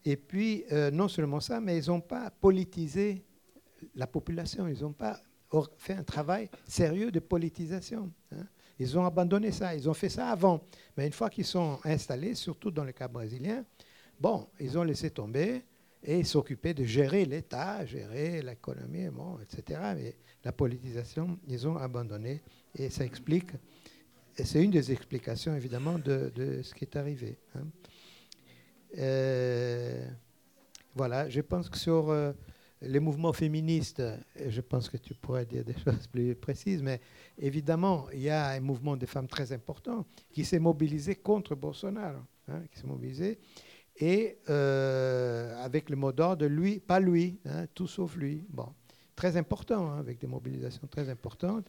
Et 0.05 0.15
puis, 0.15 0.63
euh, 0.71 0.91
non 0.91 1.07
seulement 1.07 1.39
ça, 1.39 1.59
mais 1.59 1.77
ils 1.77 1.89
n'ont 1.89 2.01
pas 2.01 2.29
politisé 2.29 3.25
la 3.95 4.07
population, 4.07 4.67
ils 4.67 4.81
n'ont 4.81 4.93
pas 4.93 5.19
fait 5.77 5.93
un 5.93 6.03
travail 6.03 6.49
sérieux 6.67 7.11
de 7.11 7.19
politisation. 7.19 8.11
Hein. 8.31 8.45
Ils 8.77 8.97
ont 8.99 9.05
abandonné 9.05 9.51
ça, 9.51 9.73
ils 9.73 9.89
ont 9.89 9.93
fait 9.93 10.09
ça 10.09 10.29
avant. 10.29 10.61
Mais 10.97 11.07
une 11.07 11.13
fois 11.13 11.29
qu'ils 11.29 11.45
sont 11.45 11.79
installés, 11.83 12.35
surtout 12.35 12.71
dans 12.71 12.83
le 12.83 12.91
cas 12.91 13.07
brésilien, 13.07 13.63
bon, 14.19 14.47
ils 14.59 14.77
ont 14.77 14.83
laissé 14.83 15.09
tomber 15.09 15.63
et 16.03 16.23
s'occuper 16.23 16.73
de 16.73 16.83
gérer 16.83 17.25
l'État, 17.25 17.85
gérer 17.85 18.41
l'économie, 18.41 19.07
bon, 19.09 19.39
etc. 19.39 19.79
Mais 19.95 20.15
la 20.43 20.51
politisation, 20.51 21.39
ils 21.47 21.67
ont 21.67 21.77
abandonné 21.77 22.43
et 22.75 22.89
ça 22.89 23.05
explique 23.05 23.51
c'est 24.43 24.63
une 24.63 24.71
des 24.71 24.91
explications, 24.91 25.55
évidemment, 25.55 25.97
de, 25.97 26.61
ce 26.61 26.73
qui 26.73 26.83
est 26.83 26.95
arrivé. 26.95 27.37
Hein. 27.55 27.63
Euh, 28.97 30.07
voilà, 30.95 31.29
je 31.29 31.41
pense 31.41 31.69
que 31.69 31.77
sur 31.77 32.09
euh, 32.09 32.31
les 32.81 32.99
mouvements 32.99 33.33
féministes, 33.33 34.01
je 34.47 34.61
pense 34.61 34.89
que 34.89 34.97
tu 34.97 35.13
pourrais 35.13 35.45
dire 35.45 35.63
des 35.63 35.77
choses 35.83 36.07
plus 36.07 36.35
précises, 36.35 36.81
mais 36.81 37.01
évidemment, 37.37 38.07
il 38.13 38.21
y 38.21 38.29
a 38.29 38.49
un 38.49 38.59
mouvement 38.59 38.95
de 38.95 39.05
femmes 39.05 39.27
très 39.27 39.51
important 39.51 40.05
qui 40.31 40.45
s'est 40.45 40.59
mobilisé 40.59 41.15
contre 41.15 41.55
Bolsonaro, 41.55 42.19
hein, 42.47 42.61
qui 42.71 42.79
s'est 42.79 42.87
mobilisé, 42.87 43.39
et 43.97 44.39
euh, 44.49 45.63
avec 45.63 45.89
le 45.89 45.95
mot 45.95 46.11
d'ordre, 46.11 46.45
lui, 46.45 46.79
pas 46.79 46.99
lui, 46.99 47.39
hein, 47.45 47.65
tout 47.73 47.87
sauf 47.87 48.15
lui. 48.15 48.45
Bon, 48.49 48.67
très 49.15 49.37
important, 49.37 49.93
avec 49.93 50.19
des 50.19 50.27
mobilisations 50.27 50.87
très 50.87 51.09
importantes. 51.09 51.67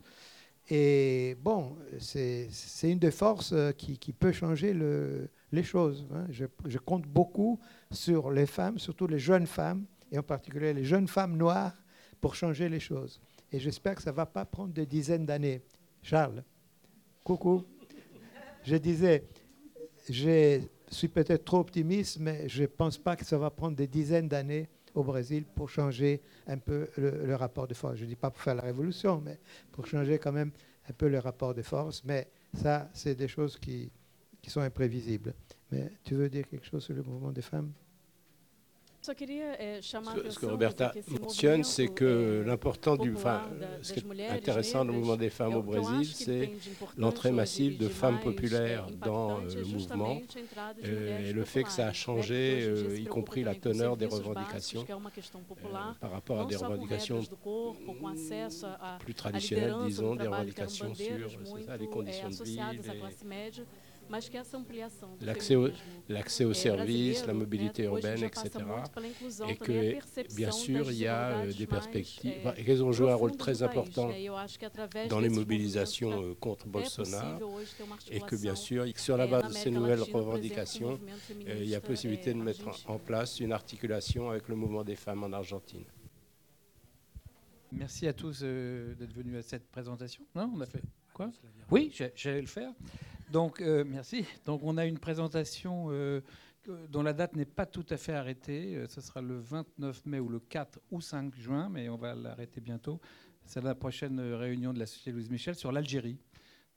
Et 0.68 1.36
bon, 1.40 1.76
c'est 1.98 2.48
une 2.82 2.98
des 2.98 3.12
forces 3.12 3.52
euh, 3.52 3.70
qui, 3.70 4.12
peut 4.12 4.32
changer 4.32 4.72
le, 4.72 5.28
les 5.52 5.62
choses. 5.62 6.06
Hein. 6.12 6.26
Je, 6.30 6.78
compte 6.78 7.06
beaucoup 7.06 7.58
sur 7.90 8.30
les 8.30 8.46
femmes, 8.46 8.78
surtout 8.78 9.06
les 9.06 9.18
jeunes 9.18 9.46
femmes, 9.46 9.84
et 10.10 10.18
en 10.18 10.22
particulier 10.22 10.72
les 10.72 10.84
jeunes 10.84 11.08
femmes 11.08 11.36
noires, 11.36 11.74
pour 12.20 12.34
changer 12.34 12.68
les 12.68 12.80
choses. 12.80 13.20
Et 13.52 13.58
j'espère 13.58 13.94
que 13.94 14.02
ça 14.02 14.10
ne 14.10 14.16
va 14.16 14.26
pas 14.26 14.44
prendre 14.44 14.72
des 14.72 14.86
dizaines 14.86 15.26
d'années. 15.26 15.62
Charles, 16.02 16.42
coucou. 17.22 17.64
Je 18.64 18.76
disais, 18.76 19.24
je 20.10 20.60
suis 20.90 21.08
peut-être 21.08 21.44
trop 21.44 21.58
optimiste, 21.58 22.18
mais 22.18 22.48
je 22.48 22.62
ne 22.62 22.66
pense 22.66 22.98
pas 22.98 23.16
que 23.16 23.24
ça 23.24 23.38
va 23.38 23.50
prendre 23.50 23.76
des 23.76 23.86
dizaines 23.86 24.28
d'années 24.28 24.68
au 24.94 25.04
Brésil 25.04 25.44
pour 25.44 25.68
changer 25.68 26.20
un 26.46 26.58
peu 26.58 26.88
le, 26.96 27.34
rapport 27.36 27.68
de 27.68 27.74
force. 27.74 27.96
Je 27.96 28.04
ne 28.04 28.08
dis 28.08 28.16
pas 28.16 28.30
pour 28.30 28.42
faire 28.42 28.54
la 28.54 28.62
révolution, 28.62 29.20
mais 29.24 29.38
pour 29.70 29.86
changer 29.86 30.18
quand 30.18 30.32
même 30.32 30.50
un 30.88 30.92
peu 30.92 31.08
le 31.08 31.18
rapport 31.18 31.54
de 31.54 31.62
force. 31.62 32.02
Mais 32.04 32.28
ça, 32.54 32.88
c'est 32.92 33.14
des 33.14 33.28
choses 33.28 33.58
qui, 33.58 33.90
qui 34.46 34.52
sont 34.52 34.60
imprévisibles. 34.60 35.34
Mais 35.72 35.90
tu 36.04 36.14
veux 36.14 36.28
dire 36.28 36.46
quelque 36.48 36.64
chose 36.64 36.84
sur 36.84 36.94
le 36.94 37.02
mouvement 37.02 37.32
des 37.32 37.42
femmes? 37.42 37.72
Eh, 39.08 39.80
ce, 39.82 40.38
que 40.38 40.46
Roberta 40.46 40.92
mentionne, 41.20 41.62
c'est 41.62 41.86
que 41.86 42.42
l'important 42.44 42.96
du, 42.96 43.14
enfin, 43.14 43.42
ce 43.80 43.92
qui 43.92 44.04
est 44.20 44.28
intéressant 44.28 44.84
dans 44.84 44.92
le 44.92 44.98
mouvement 44.98 45.16
des 45.16 45.30
femmes 45.30 45.54
au 45.54 45.62
Brésil, 45.62 46.12
c'est 46.12 46.50
l'entrée 46.96 47.30
massive 47.30 47.78
de 47.78 47.88
femmes 47.88 48.18
populaires 48.18 48.88
dans 49.00 49.38
euh, 49.38 49.42
le 49.54 49.64
mouvement 49.64 50.20
euh, 50.84 51.28
et 51.28 51.32
le 51.32 51.44
fait 51.44 51.62
que 51.62 51.70
ça 51.70 51.86
a 51.86 51.92
changé, 51.92 52.62
euh, 52.64 52.98
y 52.98 53.04
compris 53.04 53.44
la 53.44 53.54
teneur 53.54 53.96
des 53.96 54.06
revendications 54.06 54.84
par 56.00 56.10
rapport 56.10 56.40
à 56.40 56.46
des 56.46 56.56
revendications 56.56 57.20
plus 58.98 59.14
traditionnelles, 59.14 59.76
disons, 59.86 60.16
des 60.16 60.26
revendications 60.26 60.92
sur 60.96 61.30
ça, 61.64 61.76
les 61.76 61.86
conditions 61.86 62.30
de 62.30 62.44
vie. 62.44 62.58
L'accès 65.20 65.56
aux 65.56 65.68
l'accès 66.08 66.44
aux 66.44 66.54
services, 66.54 67.26
la 67.26 67.34
mobilité 67.34 67.84
urbaine, 67.84 68.22
etc. 68.22 68.50
Et 69.48 69.56
que, 69.56 70.34
bien 70.34 70.50
sûr, 70.50 70.90
il 70.90 70.98
y 70.98 71.06
a 71.06 71.38
euh, 71.38 71.52
des 71.52 71.66
perspectives. 71.66 72.32
Elles 72.56 72.84
ont 72.84 72.92
joué 72.92 73.10
un 73.10 73.14
rôle 73.14 73.36
très 73.36 73.62
important 73.62 74.10
dans 75.08 75.20
les 75.20 75.28
mobilisations 75.28 76.22
euh, 76.22 76.34
contre 76.34 76.66
Bolsonaro. 76.68 77.58
Et 78.10 78.20
que, 78.20 78.36
bien 78.36 78.54
sûr, 78.54 78.86
sur 78.96 79.16
la 79.16 79.26
base 79.26 79.48
de 79.48 79.52
ces 79.52 79.70
nouvelles 79.70 80.02
revendications, 80.02 80.98
euh, 81.48 81.58
il 81.60 81.68
y 81.68 81.74
a 81.74 81.80
possibilité 81.80 82.32
de 82.32 82.38
mettre 82.38 82.68
en 82.86 82.98
place 82.98 83.40
une 83.40 83.52
articulation 83.52 84.30
avec 84.30 84.48
le 84.48 84.56
mouvement 84.56 84.84
des 84.84 84.96
femmes 84.96 85.24
en 85.24 85.32
Argentine. 85.32 85.84
Merci 87.72 88.06
à 88.06 88.12
tous 88.12 88.42
d'être 88.42 89.12
venus 89.12 89.36
à 89.38 89.42
cette 89.42 89.68
présentation. 89.68 90.24
Non, 90.34 90.52
on 90.54 90.60
a 90.60 90.66
fait 90.66 90.82
quoi 91.12 91.30
Oui, 91.70 91.92
j'allais 92.14 92.40
le 92.40 92.46
faire. 92.46 92.70
Donc, 93.30 93.60
euh, 93.60 93.84
merci. 93.86 94.24
Donc, 94.44 94.60
on 94.62 94.76
a 94.76 94.86
une 94.86 94.98
présentation 94.98 95.86
euh, 95.90 96.20
dont 96.88 97.02
la 97.02 97.12
date 97.12 97.34
n'est 97.34 97.44
pas 97.44 97.66
tout 97.66 97.86
à 97.90 97.96
fait 97.96 98.12
arrêtée. 98.12 98.76
Euh, 98.76 98.86
ce 98.88 99.00
sera 99.00 99.20
le 99.20 99.38
29 99.38 100.06
mai 100.06 100.20
ou 100.20 100.28
le 100.28 100.38
4 100.38 100.80
ou 100.90 101.00
5 101.00 101.34
juin, 101.36 101.68
mais 101.68 101.88
on 101.88 101.96
va 101.96 102.14
l'arrêter 102.14 102.60
bientôt. 102.60 103.00
C'est 103.44 103.62
la 103.62 103.74
prochaine 103.74 104.20
réunion 104.20 104.72
de 104.72 104.78
la 104.78 104.86
Société 104.86 105.12
Louise 105.12 105.30
Michel 105.30 105.54
sur 105.54 105.72
l'Algérie. 105.72 106.18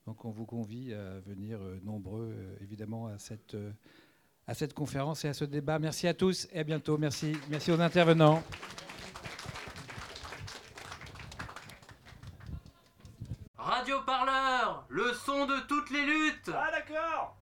Donc, 0.05 0.25
on 0.25 0.31
vous 0.31 0.45
convie 0.45 0.93
à 0.93 1.19
venir 1.19 1.59
nombreux, 1.83 2.33
évidemment, 2.61 3.07
à 3.07 3.17
cette, 3.19 3.55
à 4.47 4.53
cette 4.53 4.73
conférence 4.73 5.25
et 5.25 5.27
à 5.27 5.33
ce 5.33 5.45
débat. 5.45 5.77
Merci 5.77 6.07
à 6.07 6.13
tous 6.13 6.47
et 6.51 6.59
à 6.59 6.63
bientôt. 6.63 6.97
Merci, 6.97 7.33
merci 7.49 7.71
aux 7.71 7.79
intervenants. 7.79 8.43
Radio 13.69 14.01
Parleur, 14.01 14.83
le 14.89 15.13
son 15.13 15.45
de 15.45 15.59
toutes 15.67 15.91
les 15.91 16.01
luttes. 16.01 16.49
Ah 16.51 16.71
d'accord. 16.71 17.38